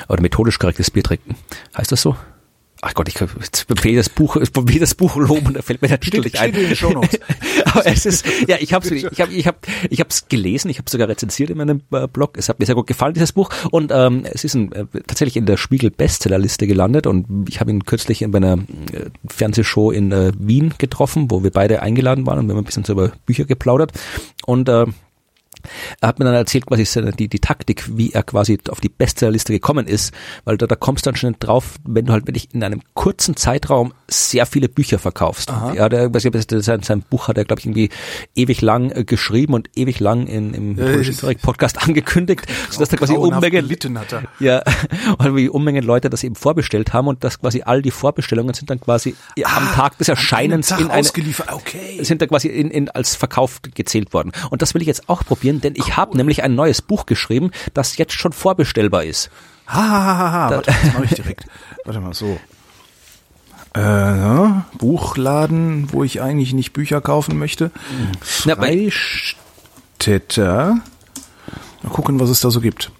oder 0.08 0.22
methodisch 0.22 0.58
korrektes 0.58 0.90
Bier 0.90 1.02
trinken. 1.02 1.36
Heißt 1.76 1.92
das 1.92 2.02
so? 2.02 2.16
Ach 2.86 2.92
Gott, 2.92 3.08
ich 3.08 3.18
will 3.18 3.96
das 3.96 4.10
Buch, 4.10 4.36
ich 4.36 4.78
das 4.78 4.94
Buch 4.94 5.16
loben, 5.16 5.54
da 5.54 5.62
fällt 5.62 5.80
mir 5.80 5.88
der 5.88 6.00
Titel 6.00 6.20
nicht 6.20 6.38
ein. 6.38 6.54
Aber 7.64 7.86
es 7.86 8.04
ist, 8.04 8.26
ja, 8.46 8.56
ich 8.60 8.74
habe 8.74 8.86
ich 8.94 9.20
habe 9.20 9.32
ich 9.32 9.46
habe 9.46 9.56
ich 9.88 10.00
habe 10.00 10.10
es 10.10 10.28
gelesen, 10.28 10.68
ich 10.68 10.76
habe 10.76 10.90
sogar 10.90 11.08
rezensiert 11.08 11.48
in 11.48 11.56
meinem 11.56 11.80
äh, 11.92 12.06
Blog. 12.06 12.36
Es 12.36 12.50
hat 12.50 12.58
mir 12.58 12.66
sehr 12.66 12.74
gut 12.74 12.86
gefallen 12.86 13.14
dieses 13.14 13.32
Buch 13.32 13.48
und 13.70 13.90
ähm, 13.90 14.26
es 14.30 14.44
ist 14.44 14.52
ein, 14.52 14.70
äh, 14.72 14.84
tatsächlich 15.06 15.38
in 15.38 15.46
der 15.46 15.56
Spiegel 15.56 15.90
Bestsellerliste 15.90 16.66
gelandet 16.66 17.06
und 17.06 17.48
ich 17.48 17.58
habe 17.58 17.70
ihn 17.70 17.86
kürzlich 17.86 18.20
in 18.20 18.32
meiner 18.32 18.58
äh, 18.92 19.08
Fernsehshow 19.28 19.90
in 19.90 20.12
äh, 20.12 20.32
Wien 20.38 20.74
getroffen, 20.76 21.30
wo 21.30 21.42
wir 21.42 21.52
beide 21.52 21.80
eingeladen 21.80 22.26
waren 22.26 22.40
und 22.40 22.48
wir 22.48 22.52
haben 22.52 22.60
ein 22.60 22.66
bisschen 22.66 22.84
so 22.84 22.92
über 22.92 23.12
Bücher 23.24 23.46
geplaudert 23.46 23.92
und 24.44 24.68
äh, 24.68 24.84
er 26.00 26.08
hat 26.08 26.18
mir 26.18 26.24
dann 26.24 26.34
erzählt, 26.34 26.66
quasi 26.66 26.84
die, 27.18 27.28
die 27.28 27.40
Taktik, 27.40 27.84
wie 27.96 28.12
er 28.12 28.22
quasi 28.22 28.58
auf 28.68 28.80
die 28.80 28.88
Bestsellerliste 28.88 29.52
gekommen 29.52 29.86
ist, 29.86 30.12
weil 30.44 30.56
da, 30.56 30.66
da 30.66 30.76
kommst 30.76 31.06
du 31.06 31.10
dann 31.10 31.16
schon 31.16 31.36
drauf, 31.38 31.76
wenn 31.84 32.06
du 32.06 32.12
halt 32.12 32.26
wirklich 32.26 32.54
in 32.54 32.62
einem 32.62 32.82
kurzen 32.94 33.36
Zeitraum 33.36 33.92
sehr 34.08 34.46
viele 34.46 34.68
Bücher 34.68 34.98
verkaufst. 34.98 35.50
Aha. 35.50 35.74
Ja, 35.74 35.88
der, 35.88 36.10
sein, 36.14 36.82
sein 36.82 37.02
Buch 37.02 37.28
hat 37.28 37.38
er, 37.38 37.44
glaube 37.44 37.60
ich, 37.60 37.66
irgendwie 37.66 37.90
ewig 38.34 38.60
lang 38.60 38.90
äh, 38.90 39.04
geschrieben 39.04 39.54
und 39.54 39.70
ewig 39.74 40.00
lang 40.00 40.26
in, 40.26 40.54
im 40.54 40.78
äh, 40.78 41.34
Podcast 41.36 41.82
angekündigt, 41.86 42.46
sodass 42.70 42.88
da 42.88 42.96
quasi 42.96 43.14
Unmengen, 43.14 43.68
ja, 44.40 44.62
und 45.18 45.36
wie 45.36 45.48
Unmengen 45.48 45.84
Leute 45.84 46.10
das 46.10 46.24
eben 46.24 46.34
vorbestellt 46.34 46.92
haben 46.92 47.08
und 47.08 47.24
dass 47.24 47.40
quasi 47.40 47.62
all 47.64 47.82
die 47.82 47.90
Vorbestellungen 47.90 48.54
sind 48.54 48.70
dann 48.70 48.80
quasi 48.80 49.14
ah, 49.44 49.56
am 49.56 49.68
Tag 49.74 49.98
des 49.98 50.08
Erscheinens 50.08 50.70
in 50.70 50.90
eine, 50.90 51.06
okay. 51.52 52.02
sind 52.02 52.22
da 52.22 52.26
quasi 52.26 52.48
in, 52.48 52.70
in, 52.70 52.90
als 52.90 53.14
verkauft 53.16 53.74
gezählt 53.74 54.12
worden. 54.12 54.32
Und 54.50 54.62
das 54.62 54.74
will 54.74 54.82
ich 54.82 54.88
jetzt 54.88 55.08
auch 55.08 55.24
probieren, 55.24 55.53
denn 55.60 55.74
ich 55.76 55.88
cool. 55.88 55.96
habe 55.96 56.16
nämlich 56.16 56.42
ein 56.42 56.54
neues 56.54 56.80
Buch 56.82 57.06
geschrieben, 57.06 57.50
das 57.72 57.96
jetzt 57.96 58.14
schon 58.14 58.32
vorbestellbar 58.32 59.04
ist. 59.04 59.30
Ha, 59.66 59.82
ha, 59.82 60.18
ha, 60.18 60.32
ha. 60.32 60.50
Warte, 60.50 60.70
das 60.70 60.92
mache 60.92 61.04
ich 61.04 61.14
direkt. 61.14 61.46
Warte 61.84 62.00
mal, 62.00 62.14
so. 62.14 62.38
Äh, 63.76 63.80
ja, 63.80 64.66
Buchladen, 64.78 65.92
wo 65.92 66.04
ich 66.04 66.22
eigentlich 66.22 66.52
nicht 66.52 66.72
Bücher 66.72 67.00
kaufen 67.00 67.38
möchte. 67.38 67.72
Freistädter. 68.20 70.78
Mal 71.82 71.90
gucken, 71.90 72.20
was 72.20 72.30
es 72.30 72.40
da 72.40 72.50
so 72.50 72.60
gibt. 72.60 72.92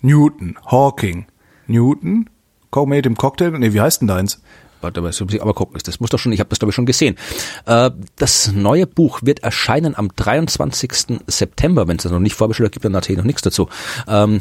Newton, 0.00 0.56
Hawking, 0.66 1.26
Newton, 1.66 2.30
Co-Made 2.70 3.08
im 3.08 3.16
Cocktail. 3.16 3.58
Nee, 3.58 3.72
wie 3.72 3.80
heißt 3.80 4.02
denn 4.02 4.08
deins? 4.08 4.42
Warte 4.80 5.00
mal, 5.00 5.12
aber 5.40 5.54
guck, 5.54 5.82
das 5.82 6.00
muss 6.00 6.10
doch 6.10 6.18
schon, 6.18 6.32
ich 6.32 6.40
habe 6.40 6.50
das 6.50 6.58
glaube 6.58 6.70
ich 6.70 6.74
schon 6.74 6.86
gesehen. 6.86 7.16
Äh, 7.66 7.90
das 8.16 8.52
neue 8.52 8.86
Buch 8.86 9.20
wird 9.22 9.40
erscheinen 9.40 9.96
am 9.96 10.10
23. 10.14 11.20
September, 11.26 11.88
wenn 11.88 11.96
es 11.96 12.04
das 12.04 12.12
noch 12.12 12.20
nicht 12.20 12.34
vorbestellt 12.34 12.72
gibt, 12.72 12.84
dann 12.84 12.92
natürlich 12.92 13.18
noch 13.18 13.24
nichts 13.24 13.42
dazu. 13.42 13.68
Ähm, 14.06 14.40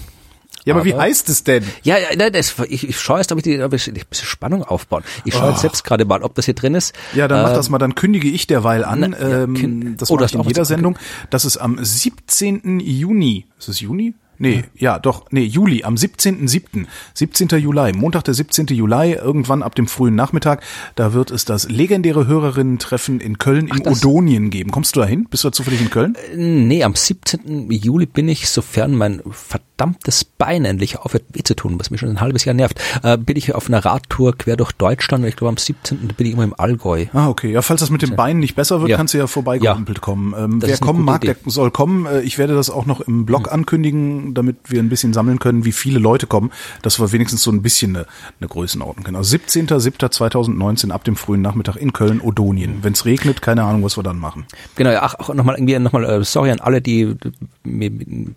ja, 0.66 0.74
aber, 0.74 0.82
aber, 0.82 0.86
wie 0.86 0.96
heißt 0.96 1.30
es 1.30 1.44
denn? 1.44 1.64
Ja, 1.84 1.96
ja 1.98 2.30
das, 2.30 2.56
ich, 2.68 2.90
ich 2.90 3.00
schaue 3.00 3.20
jetzt, 3.20 3.32
ob 3.32 3.38
ich, 3.38 3.44
die, 3.44 3.62
ob 3.62 3.74
ich 3.74 3.88
ein 3.88 3.94
bisschen 3.94 4.28
Spannung 4.28 4.64
aufbauen. 4.64 5.04
Ich 5.24 5.34
schaue 5.34 5.48
oh. 5.48 5.52
jetzt 5.52 5.62
selbst 5.62 5.84
gerade 5.84 6.04
mal, 6.04 6.24
ob 6.24 6.36
das 6.36 6.46
hier 6.46 6.56
drin 6.56 6.76
ist. 6.76 6.94
Ja, 7.14 7.28
dann 7.28 7.40
äh, 7.40 7.44
mach 7.44 7.54
das 7.54 7.70
mal, 7.70 7.78
dann 7.78 7.96
kündige 7.96 8.28
ich 8.28 8.48
derweil 8.48 8.84
an. 8.84 9.00
Na, 9.00 9.18
ja, 9.18 9.44
ähm, 9.44 9.96
das 9.98 10.12
oh, 10.12 10.16
mache 10.16 10.26
ich 10.26 10.34
in 10.34 10.44
jeder 10.44 10.66
Sendung. 10.66 11.00
Das 11.30 11.46
ist 11.46 11.58
am 11.58 11.84
17. 11.84 12.82
Juni. 12.82 13.46
Ist 13.58 13.70
es 13.70 13.80
Juni? 13.80 14.14
Nee, 14.40 14.64
ja, 14.76 15.00
doch, 15.00 15.26
nee, 15.32 15.44
Juli, 15.44 15.84
am 15.84 15.96
17.07., 15.96 16.86
17. 17.14 17.48
Juli, 17.60 17.94
Montag 17.94 18.24
der 18.24 18.34
17. 18.34 18.68
Juli, 18.68 19.14
irgendwann 19.14 19.64
ab 19.64 19.76
dem 19.76 19.88
frühen 19.88 20.16
Nachmittag, 20.16 20.64
da 20.96 21.14
wird 21.14 21.32
es 21.32 21.46
das 21.46 21.70
legendäre 21.70 22.28
Hörerinnen-Treffen 22.28 23.20
in 23.20 23.38
Köln 23.38 23.70
Ach, 23.72 23.78
im 23.78 23.88
Odonien 23.88 24.50
geben. 24.50 24.72
Kommst 24.72 24.96
du 24.96 25.02
da 25.02 25.06
hin? 25.06 25.28
Bist 25.30 25.44
du 25.44 25.50
da 25.50 25.52
zufällig 25.52 25.82
in 25.82 25.90
Köln? 25.90 26.16
Äh, 26.34 26.38
nee, 26.38 26.84
am 26.84 26.96
17. 26.96 27.70
Juli 27.72 28.06
bin 28.06 28.28
ich, 28.28 28.50
sofern 28.50 28.96
mein 28.96 29.22
verdammtes 29.32 30.24
Bein 30.24 30.66
endlich 30.66 30.98
aufhört 30.98 31.24
weh 31.34 31.44
zu 31.44 31.56
tun, 31.56 31.80
was 31.80 31.92
mich 31.92 32.00
schon 32.00 32.10
ein 32.10 32.22
halbes 32.22 32.46
Jahr 32.46 32.56
nervt, 32.56 32.82
äh, 33.04 33.18
bin 33.18 33.38
ich 33.38 33.54
auf 33.54 33.68
einer 33.68 33.84
Radtour 33.84 34.38
quer 34.38 34.56
durch 34.56 34.72
Deutschland 34.72 35.26
ich 35.26 35.36
glaube 35.36 35.50
am 35.50 35.58
17. 35.58 36.14
bin 36.16 36.28
ich 36.28 36.34
immer 36.34 36.44
im 36.44 36.54
Allgäu. 36.58 37.06
Ah, 37.14 37.28
okay. 37.28 37.52
Ja, 37.52 37.62
falls 37.62 37.82
das 37.82 37.90
mit 37.90 38.02
dem 38.02 38.16
Bein 38.16 38.40
nicht 38.40 38.56
besser 38.56 38.80
wird, 38.82 38.90
ja. 38.90 38.98
kannst 38.98 39.14
du 39.14 39.18
ja 39.18 39.28
vorbeigehumpelt 39.28 39.98
ja. 39.98 40.02
kommen. 40.02 40.34
Ähm, 40.38 40.62
wer 40.62 40.78
kommen 40.78 41.04
mag, 41.04 41.24
Idee. 41.24 41.36
der 41.44 41.52
soll 41.52 41.72
kommen. 41.72 42.06
Äh, 42.06 42.22
ich 42.22 42.38
werde 42.38 42.56
das 42.56 42.70
auch 42.70 42.86
noch 42.86 43.02
im 43.02 43.26
Blog 43.26 43.48
hm. 43.48 43.54
ankündigen 43.54 44.27
damit 44.34 44.58
wir 44.68 44.80
ein 44.80 44.90
bisschen 44.90 45.14
sammeln 45.14 45.40
können, 45.40 45.66
wie 45.66 45.72
viele 45.72 46.00
Leute 46.00 46.28
kommen, 46.28 46.52
dass 46.82 47.00
wir 47.00 47.12
wenigstens 47.12 47.42
so 47.42 47.52
ein 47.52 47.62
bisschen 47.62 47.96
eine, 47.96 48.06
eine 48.40 48.48
Größenordnung 48.48 49.06
kennen. 49.06 49.18
Also 49.18 49.38
17.07.2019 49.38 50.92
ab 50.92 51.04
dem 51.04 51.16
frühen 51.16 51.42
Nachmittag 51.42 51.76
in 51.76 51.94
Köln, 51.94 52.22
Odonien. 52.22 52.80
Wenn 52.82 52.94
es 52.94 53.06
regnet, 53.06 53.42
keine 53.42 53.64
Ahnung, 53.64 53.84
was 53.84 53.98
wir 53.98 54.04
dann 54.04 54.20
machen. 54.20 54.46
Genau, 54.76 54.92
ja, 54.92 55.04
ach, 55.04 55.16
auch 55.16 55.34
nochmal 55.34 55.56
irgendwie 55.56 55.78
nochmal, 55.80 56.06
äh, 56.06 56.24
sorry 56.24 56.52
an 56.52 56.60
alle, 56.60 56.82
die, 56.82 57.16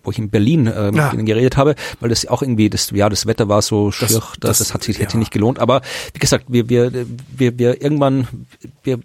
wo 0.03 0.11
ich 0.11 0.17
in 0.17 0.29
Berlin 0.29 0.67
äh, 0.67 0.87
mit 0.87 0.95
ja. 0.95 1.13
ihnen 1.13 1.25
geredet 1.25 1.57
habe, 1.57 1.75
weil 1.99 2.09
das 2.09 2.27
auch 2.27 2.41
irgendwie, 2.41 2.69
das, 2.69 2.91
ja, 2.91 3.09
das 3.09 3.25
Wetter 3.25 3.49
war 3.49 3.61
so 3.61 3.91
schier, 3.91 4.07
das, 4.07 4.33
das, 4.39 4.57
das, 4.59 4.73
hat 4.73 4.83
sich, 4.83 4.97
ja. 4.97 5.03
hätte 5.03 5.17
nicht 5.17 5.31
gelohnt. 5.31 5.59
Aber 5.59 5.81
wie 6.13 6.19
gesagt, 6.19 6.45
wir, 6.47 6.69
wir, 6.69 6.91
wir, 7.35 7.57
wir 7.59 7.81
irgendwann, 7.81 8.27
wir 8.83 8.99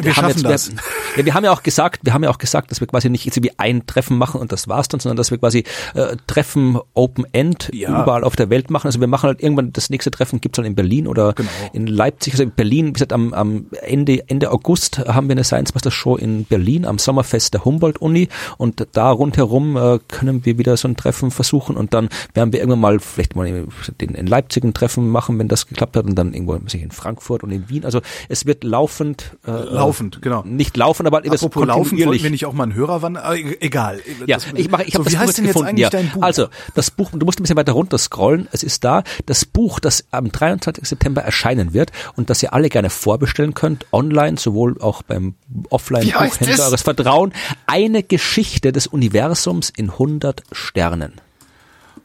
wir, 0.00 0.06
wir 0.06 0.16
haben 0.16 0.28
jetzt, 0.28 0.44
das. 0.44 0.70
Wir, 0.70 0.76
ja, 1.18 1.24
wir 1.26 1.34
haben 1.34 1.44
ja 1.44 1.52
auch 1.52 1.62
gesagt, 1.62 2.00
wir 2.02 2.12
haben 2.12 2.24
ja 2.24 2.30
auch 2.30 2.38
gesagt, 2.38 2.72
dass 2.72 2.80
wir 2.80 2.88
quasi 2.88 3.08
nicht 3.10 3.26
irgendwie 3.26 3.52
ein 3.58 3.86
Treffen 3.86 4.18
machen 4.18 4.40
und 4.40 4.50
das 4.50 4.66
war's 4.66 4.88
dann, 4.88 4.98
sondern 4.98 5.16
dass 5.16 5.30
wir 5.30 5.38
quasi 5.38 5.62
äh, 5.94 6.16
Treffen 6.26 6.80
Open 6.94 7.24
End 7.30 7.70
ja. 7.72 8.02
überall 8.02 8.24
auf 8.24 8.34
der 8.34 8.50
Welt 8.50 8.70
machen. 8.70 8.88
Also 8.88 8.98
wir 8.98 9.06
machen 9.06 9.28
halt 9.28 9.40
irgendwann 9.40 9.72
das 9.72 9.90
nächste 9.90 10.10
Treffen 10.10 10.40
gibt's 10.40 10.56
dann 10.56 10.64
in 10.64 10.74
Berlin 10.74 11.06
oder 11.06 11.32
genau. 11.34 11.48
in 11.72 11.86
Leipzig. 11.86 12.32
Also 12.34 12.42
in 12.42 12.50
Berlin, 12.50 12.88
wie 12.88 12.92
gesagt, 12.94 13.12
am, 13.12 13.32
am 13.34 13.66
Ende 13.82 14.28
Ende 14.28 14.50
August 14.50 14.98
haben 14.98 15.28
wir 15.28 15.34
eine 15.34 15.44
Science 15.44 15.74
Master 15.74 15.92
Show 15.92 16.16
in 16.16 16.44
Berlin 16.44 16.86
am 16.86 16.98
Sommerfest 16.98 17.54
der 17.54 17.64
Humboldt 17.64 17.98
Uni 17.98 18.28
und 18.58 18.84
da 18.92 19.12
rundherum 19.12 19.76
äh, 19.76 20.00
können 20.08 20.44
wir 20.44 20.58
wieder 20.58 20.76
so 20.76 20.88
ein 20.88 20.96
Treffen 20.96 21.30
versuchen 21.30 21.76
und 21.76 21.94
dann 21.94 22.08
werden 22.34 22.52
wir 22.52 22.58
irgendwann 22.58 22.80
mal 22.80 22.98
vielleicht 22.98 23.36
mal 23.36 23.46
in, 23.46 23.68
in 23.98 24.26
Leipzig 24.26 24.64
ein 24.64 24.74
Treffen 24.74 25.08
machen, 25.08 25.38
wenn 25.38 25.46
das 25.46 25.68
geklappt 25.68 25.96
hat 25.96 26.04
und 26.06 26.16
dann 26.16 26.34
irgendwo 26.34 26.54
in 26.54 26.90
Frankfurt 26.90 27.44
und 27.44 27.52
in 27.52 27.68
Wien. 27.68 27.84
Also 27.84 28.00
es 28.28 28.44
wird 28.44 28.64
laufend 28.64 29.36
äh, 29.46 29.50
laufend, 29.86 30.22
genau. 30.22 30.42
Nicht 30.44 30.76
laufend, 30.76 31.06
aber 31.06 31.18
Apropos 31.18 31.40
das 31.40 31.66
laufen, 31.68 31.98
wollten 32.04 32.22
wir 32.22 32.30
nicht 32.30 32.46
auch 32.46 32.52
mal 32.52 32.64
einen 32.64 32.74
Hörer 32.74 33.02
wandern? 33.02 33.36
E- 33.36 33.56
Egal. 33.60 34.00
Ja, 34.26 34.36
Das- 34.36 34.46
ich 34.54 34.70
mache, 34.70 34.84
ich 34.84 34.92
so, 34.94 34.98
habe 35.00 35.10
wie 35.10 35.12
das 35.12 35.20
heißt 35.20 35.28
Buch 35.28 35.34
denn 35.36 35.44
jetzt 35.44 35.52
gefunden. 35.54 35.68
eigentlich 35.68 35.82
ja. 35.82 35.90
dein 35.90 36.10
Buch? 36.10 36.22
Also, 36.22 36.48
das 36.74 36.90
Buch, 36.90 37.10
du 37.12 37.24
musst 37.24 37.38
ein 37.40 37.42
bisschen 37.42 37.56
weiter 37.56 37.72
runter 37.72 37.98
scrollen. 37.98 38.48
Es 38.52 38.62
ist 38.62 38.84
da. 38.84 39.02
Das 39.26 39.44
Buch, 39.44 39.80
das 39.80 40.04
am 40.10 40.30
23. 40.32 40.84
September 40.86 41.22
erscheinen 41.22 41.72
wird 41.74 41.92
und 42.16 42.30
das 42.30 42.42
ihr 42.42 42.52
alle 42.52 42.68
gerne 42.68 42.90
vorbestellen 42.90 43.54
könnt, 43.54 43.86
online, 43.92 44.36
sowohl 44.38 44.80
auch 44.80 45.02
beim 45.02 45.34
Offline-Buchhändler 45.70 46.54
es? 46.54 46.60
eures 46.60 46.82
Vertrauen. 46.82 47.32
Eine 47.66 48.02
Geschichte 48.02 48.72
des 48.72 48.86
Universums 48.86 49.70
in 49.70 49.90
100 49.90 50.42
Sternen. 50.52 51.12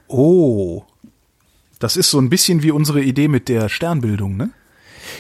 Oh. 0.08 0.84
Das 1.80 1.96
ist 1.96 2.10
so 2.12 2.20
ein 2.20 2.30
bisschen 2.30 2.62
wie 2.64 2.72
unsere 2.72 3.02
Idee 3.02 3.28
mit 3.28 3.48
der 3.48 3.70
Sternbildung, 3.70 4.36
ne? 4.36 4.50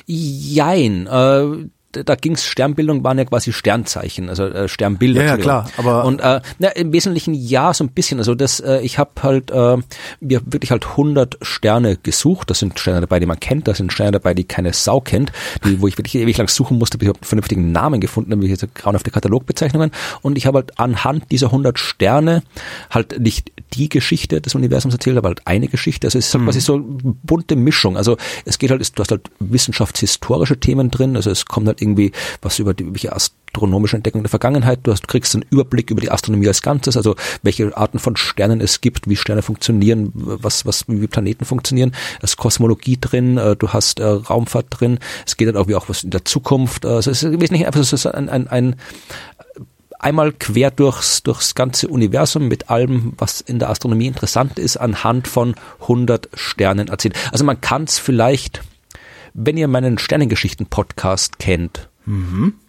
Jein, 0.05 1.07
äh, 1.07 1.67
da 1.91 2.15
ging's 2.15 2.45
Sternbildung 2.45 3.03
waren 3.03 3.17
ja 3.17 3.25
quasi 3.25 3.51
Sternzeichen, 3.51 4.29
also 4.29 4.45
äh, 4.45 4.67
Sternbilder. 4.67 5.23
Ja, 5.23 5.27
ja, 5.27 5.37
klar, 5.37 5.69
aber- 5.77 6.05
und 6.05 6.19
äh, 6.19 6.41
na, 6.59 6.69
im 6.69 6.93
Wesentlichen 6.93 7.33
ja, 7.33 7.73
so 7.73 7.83
ein 7.83 7.89
bisschen. 7.89 8.19
Also 8.19 8.35
das, 8.35 8.59
äh, 8.59 8.79
ich 8.81 8.99
habe 8.99 9.11
halt, 9.23 9.51
äh, 9.51 9.77
wir 10.19 10.41
wirklich 10.45 10.71
halt 10.71 10.85
100 10.85 11.37
Sterne 11.41 11.97
gesucht. 11.97 12.49
Das 12.49 12.59
sind 12.59 12.77
Sterne 12.79 13.01
dabei, 13.01 13.19
die 13.19 13.25
man 13.25 13.39
kennt. 13.39 13.67
Da 13.67 13.73
sind 13.73 13.91
Sterne 13.91 14.11
dabei, 14.11 14.33
die 14.33 14.43
keine 14.43 14.73
Sau 14.73 15.01
kennt, 15.01 15.31
die, 15.65 15.81
wo 15.81 15.87
ich 15.87 15.97
wirklich 15.97 16.15
ewig 16.15 16.37
lang 16.37 16.47
suchen 16.47 16.77
musste, 16.77 16.97
bis 16.97 17.09
ich 17.09 17.15
einen 17.15 17.23
vernünftigen 17.23 17.71
Namen 17.71 18.01
gefunden 18.01 18.31
habe, 18.31 18.45
diese 18.45 18.67
grauenhafte 18.67 19.11
Katalogbezeichnungen. 19.11 19.91
Und 20.21 20.37
ich 20.37 20.45
habe 20.45 20.59
halt 20.59 20.79
anhand 20.79 21.31
dieser 21.31 21.47
100 21.47 21.79
Sterne 21.79 22.43
halt 22.91 23.19
nicht 23.19 23.51
die 23.73 23.89
Geschichte 23.89 24.41
des 24.41 24.55
Universums 24.55 24.93
erzählt, 24.93 25.17
aber 25.17 25.29
halt 25.29 25.41
eine 25.45 25.67
Geschichte. 25.67 26.07
Also 26.07 26.19
es 26.19 26.27
ist 26.27 26.33
halt 26.33 26.43
quasi 26.43 26.61
so 26.61 26.75
eine 26.75 27.15
bunte 27.23 27.55
Mischung. 27.55 27.97
Also 27.97 28.17
es 28.45 28.59
geht 28.59 28.71
halt, 28.71 28.97
du 28.97 29.01
hast 29.01 29.11
halt 29.11 29.29
wissenschaftshistorische 29.39 30.59
Themen 30.59 30.91
drin. 30.91 31.15
Also 31.15 31.31
es 31.31 31.45
kommt 31.45 31.67
halt 31.67 31.78
irgendwie 31.81 32.11
was 32.41 32.59
über 32.59 32.73
die 32.73 32.85
welche 32.85 33.13
astronomische 33.13 33.95
Entdeckung 33.95 34.23
der 34.23 34.29
Vergangenheit. 34.29 34.79
Du, 34.83 34.91
hast, 34.91 35.03
du 35.03 35.07
kriegst 35.07 35.33
einen 35.33 35.45
Überblick 35.49 35.89
über 35.91 36.01
die 36.01 36.11
Astronomie 36.11 36.47
als 36.47 36.61
Ganzes, 36.61 36.97
also 36.97 37.15
welche 37.43 37.75
Arten 37.75 37.99
von 37.99 38.15
Sternen 38.15 38.61
es 38.61 38.81
gibt, 38.81 39.09
wie 39.09 39.15
Sterne 39.15 39.41
funktionieren, 39.41 40.11
was, 40.13 40.65
was, 40.65 40.85
wie 40.87 41.07
Planeten 41.07 41.45
funktionieren. 41.45 41.93
Es 42.21 42.31
ist 42.31 42.37
Kosmologie 42.37 42.97
drin, 42.99 43.37
äh, 43.37 43.55
du 43.55 43.69
hast 43.69 43.99
äh, 43.99 44.05
Raumfahrt 44.05 44.67
drin. 44.69 44.99
Es 45.25 45.37
geht 45.37 45.47
dann 45.47 45.57
auch 45.57 45.67
wie 45.67 45.75
auch 45.75 45.89
was 45.89 46.03
in 46.03 46.11
der 46.11 46.25
Zukunft. 46.25 46.85
Also 46.85 47.11
es 47.11 47.23
ist 47.23 47.33
im 47.33 47.41
Wesentlichen 47.41 47.65
einfach 47.65 47.83
so 47.83 47.97
so 47.97 48.11
ein, 48.11 48.29
ein, 48.29 48.47
ein 48.47 48.75
einmal 49.99 50.31
quer 50.31 50.71
durchs, 50.71 51.23
durchs 51.23 51.53
ganze 51.53 51.87
Universum 51.89 52.47
mit 52.47 52.69
allem, 52.69 53.13
was 53.17 53.41
in 53.41 53.59
der 53.59 53.69
Astronomie 53.69 54.07
interessant 54.07 54.57
ist, 54.57 54.77
anhand 54.77 55.27
von 55.27 55.55
100 55.81 56.29
Sternen 56.33 56.87
erzählt. 56.87 57.15
Also 57.31 57.43
man 57.43 57.61
kann 57.61 57.83
es 57.83 57.99
vielleicht, 57.99 58.61
wenn 59.33 59.57
ihr 59.57 59.67
meinen 59.67 59.97
Sternengeschichten-Podcast 59.97 61.39
kennt, 61.39 61.89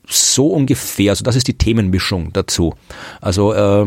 so 0.07 0.49
ungefähr, 0.49 1.13
also 1.13 1.25
das 1.25 1.35
ist 1.37 1.49
die 1.49 1.57
Themenmischung 1.57 2.33
dazu. 2.35 2.75
Also 3.23 3.55
äh, 3.55 3.87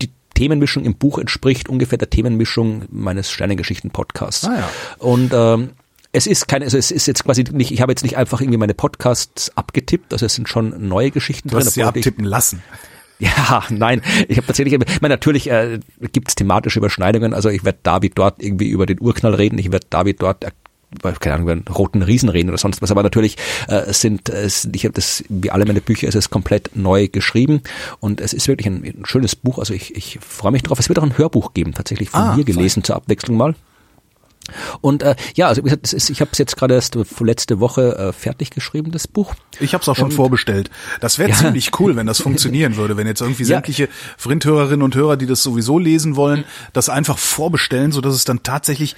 die 0.00 0.10
Themenmischung 0.34 0.84
im 0.84 0.94
Buch 0.94 1.18
entspricht 1.18 1.68
ungefähr 1.68 1.98
der 1.98 2.08
Themenmischung 2.10 2.84
meines 2.90 3.30
Sternengeschichten-Podcasts. 3.32 4.44
Ah 4.46 4.54
ja. 4.60 4.70
Und 4.98 5.32
ähm, 5.34 5.70
es 6.12 6.26
ist 6.28 6.46
keine, 6.46 6.66
also 6.66 6.78
es 6.78 6.90
ist 6.92 7.06
jetzt 7.06 7.24
quasi 7.24 7.44
nicht, 7.50 7.72
ich 7.72 7.80
habe 7.80 7.90
jetzt 7.90 8.02
nicht 8.02 8.16
einfach 8.16 8.40
irgendwie 8.40 8.58
meine 8.58 8.74
Podcasts 8.74 9.50
abgetippt, 9.56 10.12
also 10.12 10.24
es 10.26 10.34
sind 10.36 10.48
schon 10.48 10.86
neue 10.88 11.10
Geschichten 11.10 11.48
Du 11.48 11.56
drin. 11.56 11.66
hast 11.66 11.74
sie 11.74 11.82
obwohl 11.82 11.98
ich- 12.00 12.06
abtippen 12.06 12.24
lassen. 12.24 12.62
ja, 13.18 13.64
nein, 13.70 14.02
ich 14.28 14.36
habe 14.36 14.46
tatsächlich, 14.46 14.72
ich 14.80 15.00
meine, 15.02 15.14
natürlich 15.14 15.50
äh, 15.50 15.80
gibt 16.12 16.28
es 16.28 16.36
thematische 16.36 16.78
Überschneidungen. 16.78 17.34
Also 17.34 17.48
ich 17.48 17.64
werde 17.64 17.78
David 17.82 18.16
dort 18.16 18.40
irgendwie 18.40 18.68
über 18.68 18.86
den 18.86 19.00
Urknall 19.00 19.34
reden, 19.34 19.58
ich 19.58 19.72
werde 19.72 19.86
David 19.90 20.22
dort 20.22 20.44
äh, 20.44 20.50
über, 20.50 20.54
keine 21.20 21.34
Ahnung, 21.36 21.48
über 21.50 21.72
roten 21.72 22.02
Riesen 22.02 22.28
reden 22.28 22.48
oder 22.48 22.58
sonst 22.58 22.80
was. 22.82 22.90
Aber 22.90 23.02
natürlich 23.02 23.36
äh, 23.68 23.92
sind, 23.92 24.28
äh, 24.28 24.42
es, 24.42 24.68
ich 24.72 24.84
habe 24.84 24.94
das, 24.94 25.22
wie 25.28 25.50
alle 25.50 25.64
meine 25.66 25.80
Bücher, 25.80 26.08
es 26.08 26.14
ist 26.14 26.30
komplett 26.30 26.70
neu 26.74 27.08
geschrieben 27.08 27.62
und 28.00 28.20
es 28.20 28.32
ist 28.32 28.48
wirklich 28.48 28.66
ein, 28.66 28.82
ein 28.84 29.04
schönes 29.06 29.36
Buch. 29.36 29.58
Also 29.58 29.74
ich, 29.74 29.94
ich 29.96 30.18
freue 30.20 30.52
mich 30.52 30.62
drauf. 30.62 30.78
Es 30.78 30.88
wird 30.88 30.98
auch 30.98 31.02
ein 31.04 31.18
Hörbuch 31.18 31.52
geben, 31.54 31.74
tatsächlich 31.74 32.10
von 32.10 32.20
Ah, 32.20 32.36
mir 32.36 32.44
gelesen 32.44 32.84
zur 32.84 32.96
Abwechslung 32.96 33.36
mal. 33.36 33.54
Und 34.80 35.02
äh, 35.02 35.14
ja, 35.34 35.48
also 35.48 35.60
wie 35.60 35.64
gesagt, 35.64 35.86
es 35.86 35.92
ist, 35.92 36.08
ich 36.08 36.22
habe 36.22 36.30
es 36.32 36.38
jetzt 36.38 36.56
gerade 36.56 36.72
erst 36.74 36.96
letzte 37.20 37.60
Woche 37.60 37.96
äh, 37.98 38.12
fertig 38.14 38.48
geschrieben, 38.48 38.92
das 38.92 39.06
Buch. 39.06 39.34
Ich 39.60 39.74
habe 39.74 39.82
es 39.82 39.88
auch 39.90 39.96
schon 39.96 40.10
vorbestellt. 40.10 40.70
Das 41.02 41.18
wäre 41.18 41.28
Ja. 41.28 41.36
ziemlich 41.36 41.78
cool, 41.78 41.96
wenn 41.96 42.06
das 42.06 42.18
funktionieren 42.22 42.76
würde, 42.76 42.96
wenn 42.96 43.06
jetzt 43.06 43.20
irgendwie 43.20 43.42
Ja. 43.42 43.48
sämtliche 43.48 43.90
Vrindhörerinnen 44.16 44.80
und 44.82 44.94
Hörer, 44.94 45.18
die 45.18 45.26
das 45.26 45.42
sowieso 45.42 45.78
lesen 45.78 46.16
wollen, 46.16 46.44
das 46.72 46.88
einfach 46.88 47.18
vorbestellen, 47.18 47.92
so 47.92 48.00
dass 48.00 48.14
es 48.14 48.24
dann 48.24 48.42
tatsächlich 48.42 48.96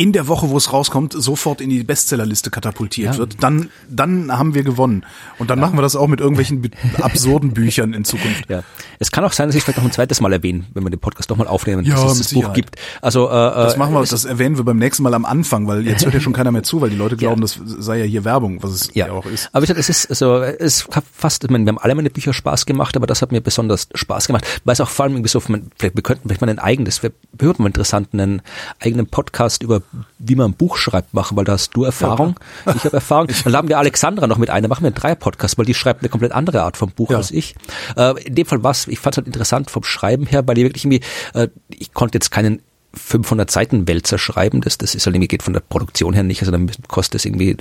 in 0.00 0.12
der 0.12 0.28
Woche, 0.28 0.48
wo 0.48 0.56
es 0.56 0.72
rauskommt, 0.72 1.12
sofort 1.12 1.60
in 1.60 1.70
die 1.70 1.82
Bestsellerliste 1.82 2.50
katapultiert 2.50 3.14
Ja. 3.14 3.18
wird. 3.18 3.42
Dann, 3.42 3.68
dann 3.90 4.30
haben 4.30 4.54
wir 4.54 4.62
gewonnen. 4.62 5.04
Und 5.38 5.50
dann 5.50 5.58
machen 5.58 5.76
wir 5.76 5.82
das 5.82 5.96
auch 5.96 6.06
mit 6.06 6.20
irgendwelchen 6.20 6.70
absurden 7.02 7.52
Büchern 7.52 7.92
in 7.94 8.04
Zukunft. 8.04 8.48
Ja, 8.48 8.62
es 9.00 9.10
kann 9.10 9.24
auch 9.24 9.32
sein, 9.32 9.48
dass 9.48 9.56
ich 9.56 9.58
es 9.60 9.64
vielleicht 9.64 9.78
noch 9.78 9.84
ein 9.84 9.90
zweites 9.90 10.20
Mal 10.20 10.32
erwähne, 10.32 10.64
wenn 10.72 10.84
wir 10.84 10.90
den 10.90 11.00
Podcast 11.00 11.28
doch 11.32 11.36
mal 11.36 11.48
aufnehmen, 11.48 11.84
Ja, 11.84 11.96
dass 11.96 12.12
es 12.12 12.18
das 12.18 12.26
Buch 12.28 12.34
Sicherheit. 12.42 12.54
gibt. 12.54 12.76
Also 13.02 13.26
äh, 13.28 13.32
Das 13.32 13.74
äh, 13.74 13.78
machen 13.78 13.92
wir, 13.92 14.04
das 14.04 14.24
erwähnen 14.24 14.56
wir 14.56 14.64
beim 14.64 14.78
nächsten 14.78 15.02
Mal 15.02 15.14
am 15.14 15.24
Anfang, 15.24 15.66
weil 15.66 15.84
jetzt 15.84 16.04
hört 16.04 16.14
ja 16.14 16.20
schon 16.20 16.32
keiner 16.32 16.52
mehr 16.52 16.62
zu, 16.62 16.80
weil 16.80 16.90
die 16.90 16.96
Leute 16.96 17.16
glauben, 17.16 17.40
das 17.40 17.58
sei 17.64 17.98
ja 17.98 18.04
hier 18.04 18.24
Werbung, 18.24 18.62
was 18.62 18.70
es 18.70 18.90
ja, 18.94 19.08
Ja, 19.08 19.12
auch 19.14 19.26
ist. 19.26 19.48
aber 19.52 19.62
wie 19.62 19.66
gesagt, 19.66 19.80
es 19.80 19.88
ist 19.88 20.10
also 20.10 20.36
es 20.42 20.86
hat 20.92 21.04
fast, 21.12 21.42
ich 21.42 21.50
meine, 21.50 21.64
wir 21.64 21.70
haben 21.70 21.78
alle 21.78 21.96
meine 21.96 22.10
Bücher 22.10 22.32
Spaß 22.32 22.66
gemacht, 22.66 22.96
aber 22.96 23.08
das 23.08 23.20
hat 23.20 23.32
mir 23.32 23.40
besonders 23.40 23.88
Spaß 23.94 24.28
gemacht, 24.28 24.46
weil 24.64 24.74
es 24.74 24.80
auch 24.80 24.88
vor 24.88 25.04
allem 25.06 25.14
irgendwie 25.14 25.28
so, 25.28 25.40
vielleicht, 25.40 25.64
wir 25.80 25.90
könnten 26.04 26.28
vielleicht 26.28 26.40
mal 26.40 26.48
ein 26.50 26.60
eigenes, 26.60 27.02
wir 27.02 27.10
würden 27.36 27.62
mal 27.64 27.66
interessant 27.66 28.10
einen 28.12 28.42
eigenen 28.80 29.08
Podcast 29.08 29.64
über 29.64 29.82
wie 30.18 30.34
man 30.36 30.50
ein 30.50 30.54
Buch 30.54 30.76
schreibt 30.76 31.14
machen, 31.14 31.36
weil 31.36 31.44
da 31.44 31.52
hast 31.52 31.70
du 31.70 31.84
Erfahrung, 31.84 32.38
ich 32.66 32.84
habe 32.84 32.96
Erfahrung. 32.96 33.28
Dann 33.44 33.56
haben 33.56 33.68
wir 33.68 33.78
Alexandra 33.78 34.26
noch 34.26 34.38
mit 34.38 34.50
einer, 34.50 34.68
machen 34.68 34.82
wir 34.82 34.88
einen 34.88 34.94
Dreier-Podcast, 34.94 35.58
weil 35.58 35.64
die 35.64 35.74
schreibt 35.74 36.02
eine 36.02 36.08
komplett 36.08 36.32
andere 36.32 36.62
Art 36.62 36.76
von 36.76 36.90
Buch 36.90 37.10
Ja. 37.10 37.16
als 37.16 37.30
ich. 37.30 37.54
Äh, 37.96 38.22
in 38.24 38.34
dem 38.34 38.46
Fall 38.46 38.62
was, 38.62 38.86
ich 38.86 38.98
fand 38.98 39.14
es 39.14 39.16
halt 39.18 39.26
interessant 39.26 39.70
vom 39.70 39.84
Schreiben 39.84 40.26
her, 40.26 40.46
weil 40.46 40.54
die 40.54 40.64
wirklich 40.64 40.84
irgendwie, 40.84 41.00
äh, 41.34 41.48
ich 41.70 41.92
konnte 41.94 42.16
jetzt 42.16 42.30
keinen 42.30 42.60
500 42.94 43.50
Seiten 43.50 43.86
Wälzer 43.86 44.18
schreiben, 44.18 44.60
das, 44.60 44.78
das 44.78 44.94
ist 44.94 45.06
halt 45.06 45.14
irgendwie 45.14 45.28
geht 45.28 45.42
von 45.42 45.52
der 45.52 45.60
Produktion 45.60 46.14
her 46.14 46.22
nicht, 46.22 46.40
also 46.40 46.52
dann 46.52 46.70
kostet 46.88 47.16
es 47.16 47.24
irgendwie 47.24 47.56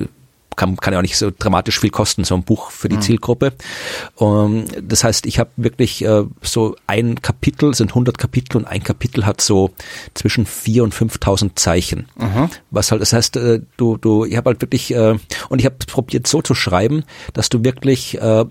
kann, 0.55 0.75
kann 0.77 0.93
ja 0.93 0.99
auch 0.99 1.03
nicht 1.03 1.17
so 1.17 1.31
dramatisch 1.37 1.79
viel 1.79 1.89
kosten, 1.89 2.23
so 2.23 2.35
ein 2.35 2.43
Buch 2.43 2.71
für 2.71 2.89
die 2.89 2.99
Zielgruppe. 2.99 3.53
Um, 4.15 4.65
das 4.81 5.03
heißt, 5.03 5.25
ich 5.25 5.39
habe 5.39 5.51
wirklich 5.55 6.03
äh, 6.03 6.23
so 6.41 6.75
ein 6.87 7.21
Kapitel, 7.21 7.73
sind 7.75 7.91
100 7.91 8.17
Kapitel 8.17 8.57
und 8.57 8.65
ein 8.65 8.83
Kapitel 8.83 9.25
hat 9.25 9.41
so 9.41 9.71
zwischen 10.13 10.45
4.000 10.45 10.81
und 10.81 10.95
5.000 10.95 11.51
Zeichen. 11.55 12.07
Was 12.71 12.91
halt, 12.91 13.01
das 13.01 13.13
heißt, 13.13 13.37
äh, 13.37 13.61
du, 13.77 13.97
du, 13.97 14.25
ich 14.25 14.35
habe 14.35 14.49
halt 14.49 14.61
wirklich, 14.61 14.93
äh, 14.93 15.17
und 15.49 15.59
ich 15.59 15.65
habe 15.65 15.75
probiert 15.85 16.27
so 16.27 16.41
zu 16.41 16.55
schreiben, 16.55 17.03
dass 17.33 17.49
du 17.49 17.63
wirklich 17.63 18.19
äh, 18.19 18.45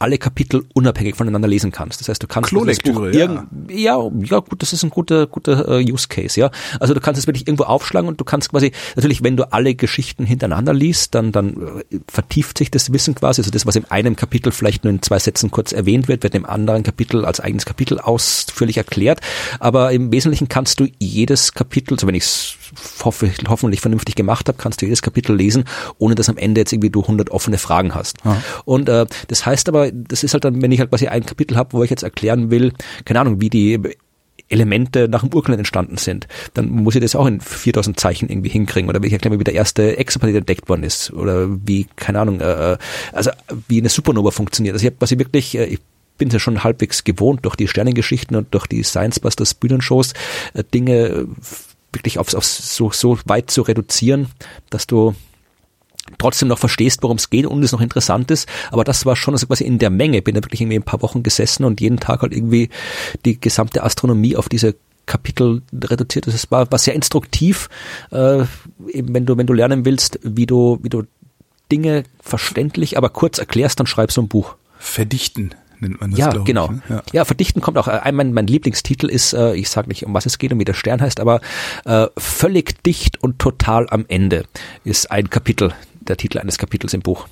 alle 0.00 0.18
Kapitel 0.18 0.64
unabhängig 0.72 1.14
voneinander 1.14 1.46
lesen 1.46 1.72
kannst. 1.72 2.00
Das 2.00 2.08
heißt, 2.08 2.22
du 2.22 2.26
kannst 2.26 2.52
das 2.52 2.78
Buch 2.78 3.06
ja. 3.12 3.44
ja, 3.68 4.10
ja, 4.22 4.38
gut, 4.38 4.62
das 4.62 4.72
ist 4.72 4.82
ein 4.82 4.90
guter, 4.90 5.26
guter 5.26 5.68
äh, 5.68 5.92
Use 5.92 6.08
Case, 6.08 6.40
ja. 6.40 6.50
Also 6.80 6.94
du 6.94 7.00
kannst 7.00 7.18
es 7.18 7.26
wirklich 7.26 7.46
irgendwo 7.46 7.64
aufschlagen 7.64 8.08
und 8.08 8.18
du 8.18 8.24
kannst 8.24 8.50
quasi, 8.50 8.72
natürlich, 8.96 9.22
wenn 9.22 9.36
du 9.36 9.52
alle 9.52 9.74
Geschichten 9.74 10.24
hintereinander 10.24 10.72
liest, 10.72 11.14
dann, 11.14 11.32
dann 11.32 11.82
äh, 11.90 11.98
vertieft 12.08 12.56
sich 12.56 12.70
das 12.70 12.92
Wissen 12.92 13.14
quasi. 13.14 13.42
Also 13.42 13.50
das, 13.50 13.66
was 13.66 13.76
in 13.76 13.84
einem 13.90 14.16
Kapitel 14.16 14.52
vielleicht 14.52 14.84
nur 14.84 14.92
in 14.92 15.02
zwei 15.02 15.18
Sätzen 15.18 15.50
kurz 15.50 15.72
erwähnt 15.72 16.08
wird, 16.08 16.22
wird 16.22 16.34
im 16.34 16.46
anderen 16.46 16.82
Kapitel 16.82 17.26
als 17.26 17.40
eigenes 17.40 17.66
Kapitel 17.66 18.00
ausführlich 18.00 18.78
erklärt. 18.78 19.20
Aber 19.58 19.92
im 19.92 20.10
Wesentlichen 20.10 20.48
kannst 20.48 20.80
du 20.80 20.88
jedes 20.98 21.52
Kapitel, 21.52 22.00
so 22.00 22.06
wenn 22.06 22.14
ich 22.14 22.24
es 22.24 22.56
hoffe, 23.04 23.30
hoffentlich 23.48 23.80
vernünftig 23.80 24.14
gemacht 24.14 24.48
habe, 24.48 24.58
kannst 24.58 24.80
du 24.80 24.86
jedes 24.86 25.02
Kapitel 25.02 25.36
lesen, 25.36 25.64
ohne 25.98 26.14
dass 26.14 26.28
am 26.28 26.36
Ende 26.36 26.60
jetzt 26.60 26.72
irgendwie 26.72 26.90
du 26.90 27.02
100 27.02 27.30
offene 27.30 27.58
Fragen 27.58 27.94
hast. 27.94 28.18
Und 28.64 28.88
äh, 28.88 29.06
das 29.28 29.44
heißt 29.44 29.68
aber, 29.68 29.89
das 29.92 30.24
ist 30.24 30.32
halt 30.32 30.44
dann, 30.44 30.62
wenn 30.62 30.72
ich 30.72 30.80
halt 30.80 30.90
quasi 30.90 31.08
ein 31.08 31.24
Kapitel 31.24 31.56
habe, 31.56 31.72
wo 31.72 31.82
ich 31.82 31.90
jetzt 31.90 32.02
erklären 32.02 32.50
will, 32.50 32.72
keine 33.04 33.20
Ahnung, 33.20 33.40
wie 33.40 33.50
die 33.50 33.80
Elemente 34.50 35.08
nach 35.08 35.20
dem 35.20 35.32
Urknall 35.32 35.58
entstanden 35.58 35.96
sind, 35.96 36.26
dann 36.54 36.68
muss 36.68 36.96
ich 36.96 37.00
das 37.00 37.14
auch 37.14 37.26
in 37.26 37.40
4000 37.40 37.98
Zeichen 37.98 38.28
irgendwie 38.28 38.48
hinkriegen 38.50 38.88
oder 38.88 39.02
ich 39.02 39.12
erklären, 39.12 39.38
wie 39.38 39.44
der 39.44 39.54
erste 39.54 39.96
Exoplanet 39.96 40.36
entdeckt 40.36 40.68
worden 40.68 40.82
ist 40.82 41.12
oder 41.12 41.48
wie, 41.48 41.86
keine 41.96 42.20
Ahnung, 42.20 42.40
äh, 42.40 42.76
also 43.12 43.30
wie 43.68 43.78
eine 43.78 43.88
Supernova 43.88 44.32
funktioniert. 44.32 44.74
Also 44.74 44.84
ich 44.84 44.90
habe 44.90 44.98
quasi 44.98 45.18
wirklich, 45.18 45.56
äh, 45.56 45.66
ich 45.66 45.78
bin 46.18 46.28
es 46.28 46.34
ja 46.34 46.40
schon 46.40 46.64
halbwegs 46.64 47.04
gewohnt 47.04 47.44
durch 47.44 47.56
die 47.56 47.68
Sternengeschichten 47.68 48.36
und 48.36 48.52
durch 48.52 48.66
die 48.66 48.82
Science 48.82 49.20
Busters 49.20 49.54
Bühnenshows, 49.54 50.12
äh, 50.54 50.64
Dinge 50.64 51.06
äh, 51.06 51.26
wirklich 51.92 52.18
aufs, 52.18 52.34
aufs 52.34 52.76
so, 52.76 52.90
so 52.90 53.18
weit 53.24 53.50
zu 53.50 53.62
reduzieren, 53.62 54.28
dass 54.68 54.86
du 54.86 55.14
trotzdem 56.18 56.48
noch 56.48 56.58
verstehst, 56.58 57.02
worum 57.02 57.16
es 57.16 57.30
geht 57.30 57.46
und 57.46 57.62
es 57.62 57.72
noch 57.72 57.80
interessant 57.80 58.30
ist. 58.30 58.48
Aber 58.70 58.84
das 58.84 59.06
war 59.06 59.16
schon 59.16 59.34
also 59.34 59.46
quasi 59.46 59.64
in 59.64 59.78
der 59.78 59.90
Menge. 59.90 60.22
Bin 60.22 60.34
da 60.34 60.42
wirklich 60.42 60.60
irgendwie 60.60 60.78
ein 60.78 60.82
paar 60.82 61.02
Wochen 61.02 61.22
gesessen 61.22 61.64
und 61.64 61.80
jeden 61.80 62.00
Tag 62.00 62.22
halt 62.22 62.32
irgendwie 62.32 62.70
die 63.24 63.40
gesamte 63.40 63.82
Astronomie 63.82 64.36
auf 64.36 64.48
diese 64.48 64.74
Kapitel 65.06 65.62
reduziert. 65.72 66.26
Das 66.26 66.50
war, 66.50 66.70
war 66.70 66.78
sehr 66.78 66.94
instruktiv, 66.94 67.68
äh, 68.12 68.44
eben 68.92 69.14
wenn 69.14 69.26
du, 69.26 69.36
wenn 69.36 69.46
du 69.46 69.52
lernen 69.52 69.84
willst, 69.84 70.20
wie 70.22 70.46
du, 70.46 70.78
wie 70.82 70.88
du 70.88 71.04
Dinge 71.72 72.04
verständlich, 72.20 72.96
aber 72.96 73.08
kurz 73.08 73.38
erklärst, 73.38 73.80
dann 73.80 73.86
schreibst 73.86 74.16
du 74.16 74.22
ein 74.22 74.28
Buch. 74.28 74.56
Verdichten 74.78 75.54
nennt 75.80 76.00
man 76.00 76.10
das, 76.10 76.18
Ja, 76.18 76.30
genau. 76.30 76.66
Ich, 76.66 76.70
ne? 76.70 76.82
ja. 76.88 77.02
Ja. 77.12 77.24
verdichten 77.24 77.60
kommt 77.60 77.78
auch. 77.78 77.88
Äh, 77.88 78.12
mein, 78.12 78.32
mein 78.32 78.46
Lieblingstitel 78.46 79.06
ist, 79.06 79.32
äh, 79.32 79.54
ich 79.54 79.68
sage 79.68 79.88
nicht, 79.88 80.04
um 80.04 80.14
was 80.14 80.26
es 80.26 80.38
geht 80.38 80.52
und 80.52 80.60
wie 80.60 80.64
der 80.64 80.74
Stern 80.74 81.00
heißt, 81.00 81.20
aber 81.20 81.40
äh, 81.84 82.06
völlig 82.16 82.82
dicht 82.82 83.22
und 83.22 83.38
total 83.38 83.86
am 83.90 84.04
Ende 84.08 84.44
ist 84.84 85.10
ein 85.10 85.30
Kapitel, 85.30 85.72
der 86.10 86.18
Titel 86.18 86.38
eines 86.38 86.58
Kapitels 86.58 86.92
im 86.92 87.00
Buch. 87.00 87.26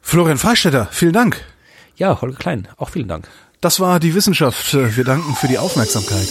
Florian 0.00 0.38
Freistetter, 0.38 0.88
vielen 0.90 1.12
Dank. 1.12 1.44
Ja, 1.96 2.20
Holger 2.20 2.38
Klein, 2.38 2.68
auch 2.76 2.90
vielen 2.90 3.08
Dank. 3.08 3.28
Das 3.60 3.80
war 3.80 4.00
die 4.00 4.14
Wissenschaft. 4.14 4.74
Wir 4.74 5.04
danken 5.04 5.34
für 5.34 5.48
die 5.48 5.58
Aufmerksamkeit. 5.58 6.28